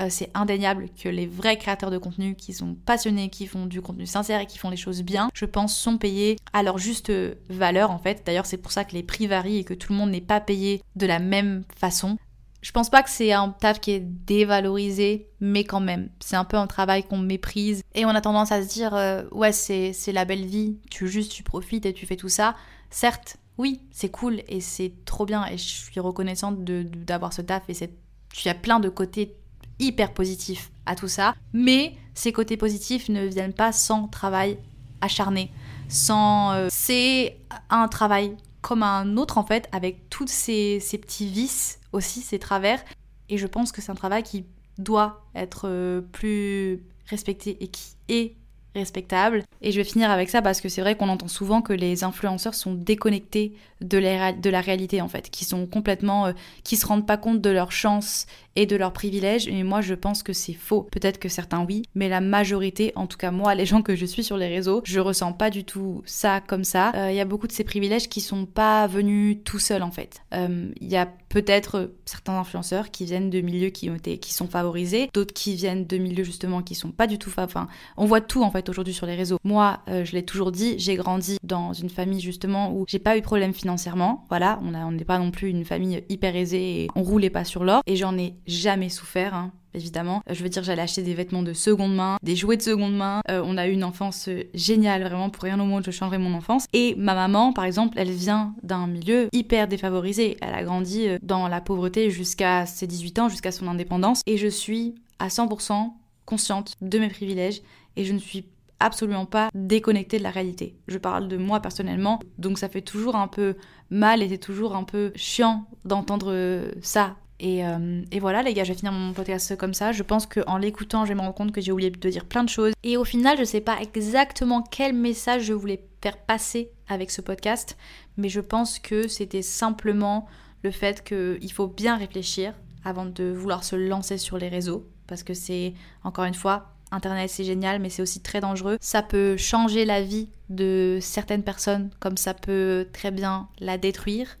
euh, 0.00 0.08
c'est 0.10 0.30
indéniable 0.34 0.88
que 1.00 1.08
les 1.08 1.26
vrais 1.26 1.56
créateurs 1.56 1.90
de 1.90 1.98
contenu 1.98 2.34
qui 2.34 2.52
sont 2.52 2.74
passionnés, 2.74 3.30
qui 3.30 3.46
font 3.46 3.66
du 3.66 3.80
contenu 3.80 4.06
sincère 4.06 4.40
et 4.40 4.46
qui 4.46 4.58
font 4.58 4.70
les 4.70 4.76
choses 4.76 5.02
bien, 5.02 5.28
je 5.34 5.44
pense, 5.44 5.76
sont 5.76 5.98
payés 5.98 6.36
à 6.52 6.62
leur 6.62 6.78
juste 6.78 7.12
valeur 7.48 7.90
en 7.90 7.98
fait. 7.98 8.22
D'ailleurs, 8.26 8.46
c'est 8.46 8.56
pour 8.56 8.72
ça 8.72 8.84
que 8.84 8.92
les 8.92 9.02
prix 9.02 9.26
varient 9.26 9.58
et 9.58 9.64
que 9.64 9.74
tout 9.74 9.92
le 9.92 9.98
monde 9.98 10.10
n'est 10.10 10.20
pas 10.20 10.40
payé 10.40 10.82
de 10.96 11.06
la 11.06 11.18
même 11.18 11.64
façon. 11.76 12.18
Je 12.64 12.72
pense 12.72 12.88
pas 12.88 13.02
que 13.02 13.10
c'est 13.10 13.30
un 13.30 13.50
taf 13.50 13.78
qui 13.78 13.90
est 13.90 14.00
dévalorisé, 14.00 15.28
mais 15.38 15.64
quand 15.64 15.80
même, 15.80 16.08
c'est 16.18 16.36
un 16.36 16.46
peu 16.46 16.56
un 16.56 16.66
travail 16.66 17.04
qu'on 17.04 17.18
méprise 17.18 17.82
et 17.94 18.06
on 18.06 18.08
a 18.08 18.22
tendance 18.22 18.52
à 18.52 18.62
se 18.62 18.68
dire 18.68 18.94
euh, 18.94 19.22
ouais 19.32 19.52
c'est 19.52 19.92
la 20.12 20.24
belle 20.24 20.46
vie, 20.46 20.78
tu 20.90 21.06
juste 21.06 21.30
tu 21.30 21.42
profites 21.42 21.84
et 21.84 21.92
tu 21.92 22.06
fais 22.06 22.16
tout 22.16 22.30
ça. 22.30 22.56
Certes, 22.88 23.36
oui, 23.58 23.82
c'est 23.90 24.08
cool 24.08 24.42
et 24.48 24.62
c'est 24.62 24.94
trop 25.04 25.26
bien 25.26 25.46
et 25.46 25.58
je 25.58 25.62
suis 25.62 26.00
reconnaissante 26.00 26.64
d'avoir 26.64 27.34
ce 27.34 27.42
taf 27.42 27.68
et 27.68 27.74
il 27.82 28.46
y 28.46 28.48
a 28.48 28.54
plein 28.54 28.80
de 28.80 28.88
côtés 28.88 29.36
hyper 29.78 30.12
positif 30.12 30.70
à 30.86 30.94
tout 30.94 31.08
ça, 31.08 31.34
mais 31.52 31.94
ces 32.14 32.32
côtés 32.32 32.56
positifs 32.56 33.08
ne 33.08 33.26
viennent 33.26 33.52
pas 33.52 33.72
sans 33.72 34.08
travail 34.08 34.58
acharné, 35.00 35.50
sans... 35.88 36.52
Euh, 36.52 36.68
c'est 36.70 37.36
un 37.70 37.88
travail 37.88 38.36
comme 38.60 38.82
un 38.82 39.16
autre 39.16 39.36
en 39.36 39.44
fait, 39.44 39.68
avec 39.72 40.08
tous 40.08 40.26
ces, 40.26 40.80
petits 41.00 41.28
vices 41.28 41.80
aussi, 41.92 42.20
ces 42.20 42.38
travers, 42.38 42.82
et 43.28 43.38
je 43.38 43.46
pense 43.46 43.72
que 43.72 43.82
c'est 43.82 43.90
un 43.92 43.96
travail 43.96 44.22
qui 44.22 44.44
doit 44.78 45.24
être 45.34 45.68
euh, 45.68 46.00
plus 46.00 46.82
respecté 47.08 47.62
et 47.62 47.68
qui 47.68 47.94
est 48.08 48.36
respectable. 48.74 49.44
Et 49.60 49.70
je 49.70 49.76
vais 49.76 49.84
finir 49.84 50.10
avec 50.10 50.28
ça 50.30 50.42
parce 50.42 50.60
que 50.60 50.68
c'est 50.68 50.80
vrai 50.80 50.96
qu'on 50.96 51.08
entend 51.08 51.28
souvent 51.28 51.62
que 51.62 51.72
les 51.72 52.04
influenceurs 52.04 52.54
sont 52.54 52.74
déconnectés 52.74 53.54
de 53.80 53.98
la, 53.98 54.32
de 54.32 54.50
la 54.50 54.60
réalité 54.60 55.00
en 55.00 55.08
fait, 55.08 55.30
qui 55.30 55.44
sont 55.44 55.66
complètement, 55.66 56.26
euh, 56.26 56.32
qui 56.64 56.76
se 56.76 56.86
rendent 56.86 57.06
pas 57.06 57.16
compte 57.16 57.40
de 57.40 57.50
leur 57.50 57.70
chance 57.70 58.26
et 58.56 58.66
de 58.66 58.76
leurs 58.76 58.92
privilèges. 58.92 59.48
Et 59.48 59.62
moi, 59.62 59.80
je 59.80 59.94
pense 59.94 60.22
que 60.22 60.32
c'est 60.32 60.52
faux. 60.52 60.82
Peut-être 60.90 61.18
que 61.18 61.28
certains 61.28 61.64
oui, 61.64 61.82
mais 61.94 62.08
la 62.08 62.20
majorité, 62.20 62.92
en 62.96 63.06
tout 63.06 63.18
cas 63.18 63.30
moi, 63.30 63.54
les 63.54 63.66
gens 63.66 63.82
que 63.82 63.96
je 63.96 64.06
suis 64.06 64.24
sur 64.24 64.36
les 64.36 64.48
réseaux, 64.48 64.82
je 64.84 65.00
ressens 65.00 65.32
pas 65.32 65.50
du 65.50 65.64
tout 65.64 66.02
ça 66.04 66.40
comme 66.40 66.64
ça. 66.64 66.92
Euh, 66.94 67.10
il 67.10 67.16
y 67.16 67.20
a 67.20 67.24
beaucoup 67.24 67.46
de 67.46 67.52
ces 67.52 67.64
privilèges 67.64 68.08
qui 68.08 68.20
sont 68.20 68.46
pas 68.46 68.86
venus 68.86 69.38
tout 69.44 69.58
seuls 69.58 69.82
en 69.82 69.90
fait. 69.90 70.22
Euh, 70.34 70.70
il 70.80 70.88
y 70.88 70.96
a 70.96 71.08
peut-être 71.28 71.92
certains 72.04 72.38
influenceurs 72.38 72.90
qui 72.90 73.04
viennent 73.04 73.30
de 73.30 73.40
milieux 73.40 73.70
qui 73.70 73.90
ont 73.90 73.96
été, 73.96 74.18
qui 74.18 74.32
sont 74.32 74.46
favorisés, 74.46 75.10
d'autres 75.12 75.34
qui 75.34 75.56
viennent 75.56 75.84
de 75.84 75.96
milieux 75.98 76.22
justement 76.22 76.62
qui 76.62 76.76
sont 76.76 76.92
pas 76.92 77.08
du 77.08 77.18
tout, 77.18 77.30
enfin, 77.36 77.66
on 77.96 78.06
voit 78.06 78.20
tout 78.20 78.44
en 78.44 78.50
fait 78.50 78.68
aujourd'hui 78.68 78.94
sur 78.94 79.06
les 79.06 79.16
réseaux. 79.16 79.38
Moi, 79.42 79.80
euh, 79.88 80.04
je 80.04 80.12
l'ai 80.12 80.24
toujours 80.24 80.52
dit, 80.52 80.76
j'ai 80.78 80.94
grandi 80.94 81.38
dans 81.42 81.72
une 81.72 81.90
famille 81.90 82.20
justement 82.20 82.72
où 82.72 82.84
j'ai 82.86 83.00
pas 83.00 83.16
eu 83.16 83.20
de 83.20 83.24
problème 83.24 83.52
financièrement. 83.52 84.24
Voilà, 84.28 84.60
on 84.62 84.92
n'est 84.92 85.04
pas 85.04 85.18
non 85.18 85.32
plus 85.32 85.48
une 85.48 85.64
famille 85.64 86.04
hyper 86.08 86.36
aisée 86.36 86.82
et 86.82 86.88
on 86.94 87.02
roulait 87.02 87.30
pas 87.30 87.44
sur 87.44 87.64
l'or 87.64 87.82
et 87.86 87.96
j'en 87.96 88.16
ai 88.16 88.34
jamais 88.46 88.88
souffert. 88.88 89.34
Hein 89.34 89.52
évidemment. 89.74 90.22
Je 90.30 90.42
veux 90.42 90.48
dire, 90.48 90.62
j'allais 90.62 90.82
acheter 90.82 91.02
des 91.02 91.14
vêtements 91.14 91.42
de 91.42 91.52
seconde 91.52 91.94
main, 91.94 92.16
des 92.22 92.36
jouets 92.36 92.56
de 92.56 92.62
seconde 92.62 92.96
main. 92.96 93.20
Euh, 93.30 93.42
on 93.44 93.58
a 93.58 93.66
eu 93.66 93.72
une 93.72 93.84
enfance 93.84 94.28
euh, 94.28 94.44
géniale, 94.54 95.02
vraiment, 95.02 95.30
pour 95.30 95.44
rien 95.44 95.60
au 95.60 95.64
monde, 95.64 95.82
je 95.84 95.90
changerais 95.90 96.18
mon 96.18 96.34
enfance. 96.34 96.66
Et 96.72 96.94
ma 96.96 97.14
maman, 97.14 97.52
par 97.52 97.64
exemple, 97.64 97.98
elle 97.98 98.10
vient 98.10 98.54
d'un 98.62 98.86
milieu 98.86 99.28
hyper 99.32 99.68
défavorisé. 99.68 100.36
Elle 100.40 100.54
a 100.54 100.62
grandi 100.62 101.08
euh, 101.08 101.18
dans 101.22 101.48
la 101.48 101.60
pauvreté 101.60 102.10
jusqu'à 102.10 102.66
ses 102.66 102.86
18 102.86 103.18
ans, 103.18 103.28
jusqu'à 103.28 103.52
son 103.52 103.68
indépendance. 103.68 104.22
Et 104.26 104.36
je 104.36 104.48
suis 104.48 104.94
à 105.18 105.28
100% 105.28 105.92
consciente 106.24 106.74
de 106.80 106.98
mes 106.98 107.08
privilèges 107.08 107.60
et 107.96 108.04
je 108.04 108.12
ne 108.12 108.18
suis 108.18 108.46
absolument 108.80 109.26
pas 109.26 109.50
déconnectée 109.54 110.18
de 110.18 110.22
la 110.22 110.30
réalité. 110.30 110.76
Je 110.88 110.98
parle 110.98 111.28
de 111.28 111.36
moi 111.36 111.60
personnellement, 111.60 112.18
donc 112.38 112.58
ça 112.58 112.68
fait 112.68 112.82
toujours 112.82 113.16
un 113.16 113.28
peu 113.28 113.54
mal 113.90 114.22
et 114.22 114.28
c'est 114.28 114.38
toujours 114.38 114.74
un 114.74 114.84
peu 114.84 115.12
chiant 115.14 115.66
d'entendre 115.84 116.72
ça 116.82 117.16
euh, 117.44 118.02
et, 118.10 118.20
voilà 118.20 118.42
les 118.42 118.54
gars, 118.54 118.64
je 118.64 118.72
vais 118.72 118.78
finir 118.78 118.92
mon 118.92 119.12
podcast 119.12 119.56
comme 119.56 119.74
ça. 119.74 119.92
Je 119.92 120.02
pense 120.02 120.26
qu'en 120.26 120.56
l'écoutant, 120.56 121.04
je 121.04 121.10
vais 121.10 121.14
me 121.14 121.20
rendre 121.20 121.34
compte 121.34 121.52
que 121.52 121.60
j'ai 121.60 121.72
oublié 121.72 121.90
de 121.90 122.08
dire 122.10 122.24
plein 122.24 122.44
de 122.44 122.48
choses. 122.48 122.72
Et 122.82 122.96
au 122.96 123.04
final, 123.04 123.36
je 123.38 123.44
sais 123.44 123.60
pas 123.60 123.80
exactement 123.80 124.62
quel 124.62 124.94
message 124.94 125.44
je 125.44 125.52
voulais 125.52 125.84
faire 126.02 126.16
passer 126.16 126.70
avec 126.88 127.10
ce 127.10 127.20
podcast, 127.20 127.76
mais 128.16 128.28
je 128.28 128.40
pense 128.40 128.78
que 128.78 129.08
c'était 129.08 129.42
simplement 129.42 130.26
le 130.62 130.70
fait 130.70 131.02
qu'il 131.04 131.52
faut 131.52 131.66
bien 131.66 131.96
réfléchir 131.96 132.54
avant 132.84 133.06
de 133.06 133.24
vouloir 133.24 133.64
se 133.64 133.76
lancer 133.76 134.18
sur 134.18 134.38
les 134.38 134.48
réseaux. 134.48 134.86
Parce 135.06 135.22
que 135.22 135.34
c'est, 135.34 135.74
encore 136.02 136.24
une 136.24 136.34
fois, 136.34 136.70
Internet 136.90 137.28
c'est 137.28 137.44
génial, 137.44 137.80
mais 137.80 137.90
c'est 137.90 138.02
aussi 138.02 138.20
très 138.20 138.40
dangereux. 138.40 138.78
Ça 138.80 139.02
peut 139.02 139.36
changer 139.36 139.84
la 139.84 140.02
vie 140.02 140.28
de 140.48 140.98
certaines 141.00 141.42
personnes, 141.42 141.90
comme 142.00 142.16
ça 142.16 142.34
peut 142.34 142.86
très 142.92 143.10
bien 143.10 143.48
la 143.58 143.78
détruire. 143.78 144.38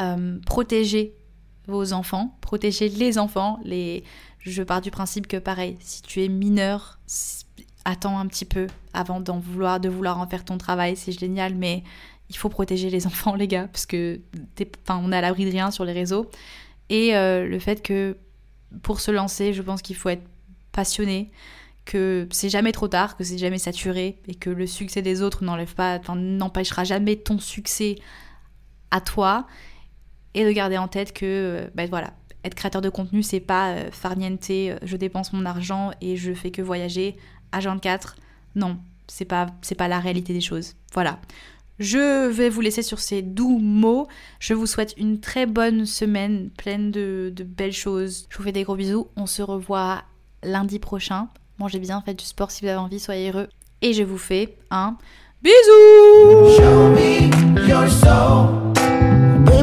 Euh, 0.00 0.38
protéger 0.46 1.14
vos 1.70 1.92
enfants, 1.92 2.36
protéger 2.40 2.88
les 2.88 3.18
enfants. 3.18 3.58
Les... 3.64 4.04
Je 4.40 4.62
pars 4.62 4.80
du 4.80 4.90
principe 4.90 5.26
que 5.26 5.36
pareil, 5.36 5.76
si 5.80 6.02
tu 6.02 6.22
es 6.22 6.28
mineur, 6.28 6.98
attends 7.84 8.18
un 8.18 8.26
petit 8.26 8.44
peu 8.44 8.66
avant 8.92 9.20
d'en 9.20 9.38
vouloir, 9.38 9.80
de 9.80 9.88
vouloir 9.88 10.18
en 10.18 10.26
faire 10.26 10.44
ton 10.44 10.58
travail, 10.58 10.96
c'est 10.96 11.12
génial, 11.12 11.54
mais 11.54 11.82
il 12.28 12.36
faut 12.36 12.48
protéger 12.48 12.90
les 12.90 13.06
enfants, 13.06 13.34
les 13.34 13.48
gars, 13.48 13.68
parce 13.68 13.86
que 13.86 14.20
enfin, 14.82 15.00
on 15.02 15.12
est 15.12 15.16
à 15.16 15.20
l'abri 15.20 15.44
de 15.44 15.50
rien 15.50 15.70
sur 15.70 15.84
les 15.84 15.92
réseaux. 15.92 16.30
Et 16.88 17.16
euh, 17.16 17.46
le 17.46 17.58
fait 17.58 17.82
que 17.82 18.16
pour 18.82 19.00
se 19.00 19.10
lancer, 19.10 19.52
je 19.52 19.62
pense 19.62 19.82
qu'il 19.82 19.96
faut 19.96 20.08
être 20.08 20.26
passionné, 20.72 21.30
que 21.84 22.28
c'est 22.30 22.50
jamais 22.50 22.72
trop 22.72 22.88
tard, 22.88 23.16
que 23.16 23.24
c'est 23.24 23.38
jamais 23.38 23.58
saturé, 23.58 24.20
et 24.28 24.34
que 24.34 24.50
le 24.50 24.66
succès 24.66 25.02
des 25.02 25.22
autres 25.22 25.44
n'enlève 25.44 25.74
pas, 25.74 25.98
n'empêchera 26.14 26.84
jamais 26.84 27.16
ton 27.16 27.38
succès 27.38 27.96
à 28.90 29.00
toi 29.00 29.46
et 30.34 30.44
de 30.44 30.50
garder 30.50 30.78
en 30.78 30.88
tête 30.88 31.12
que, 31.12 31.24
euh, 31.24 31.68
ben 31.74 31.88
voilà, 31.88 32.12
être 32.44 32.54
créateur 32.54 32.82
de 32.82 32.88
contenu, 32.88 33.22
c'est 33.22 33.40
pas 33.40 33.72
euh, 33.72 33.90
farniente, 33.90 34.48
euh, 34.50 34.78
je 34.82 34.96
dépense 34.96 35.32
mon 35.32 35.44
argent 35.44 35.90
et 36.00 36.16
je 36.16 36.32
fais 36.32 36.50
que 36.50 36.62
voyager 36.62 37.16
à 37.52 37.60
24. 37.60 38.16
Non, 38.56 38.78
c'est 39.06 39.24
pas, 39.24 39.46
c'est 39.62 39.74
pas 39.74 39.88
la 39.88 40.00
réalité 40.00 40.32
des 40.32 40.40
choses. 40.40 40.74
Voilà. 40.94 41.18
Je 41.78 42.28
vais 42.28 42.50
vous 42.50 42.60
laisser 42.60 42.82
sur 42.82 42.98
ces 42.98 43.22
doux 43.22 43.58
mots. 43.58 44.06
Je 44.38 44.52
vous 44.52 44.66
souhaite 44.66 44.94
une 44.98 45.18
très 45.18 45.46
bonne 45.46 45.86
semaine 45.86 46.50
pleine 46.50 46.90
de, 46.90 47.32
de 47.34 47.42
belles 47.42 47.72
choses. 47.72 48.26
Je 48.28 48.36
vous 48.36 48.44
fais 48.44 48.52
des 48.52 48.64
gros 48.64 48.76
bisous. 48.76 49.08
On 49.16 49.24
se 49.26 49.40
revoit 49.40 50.02
lundi 50.42 50.78
prochain. 50.78 51.28
Mangez 51.58 51.78
bien, 51.78 52.02
faites 52.02 52.18
du 52.18 52.24
sport 52.24 52.50
si 52.50 52.62
vous 52.62 52.68
avez 52.68 52.78
envie, 52.78 53.00
soyez 53.00 53.30
heureux. 53.30 53.48
Et 53.80 53.94
je 53.94 54.02
vous 54.02 54.18
fais 54.18 54.58
un 54.70 54.98
bisou 55.42 55.52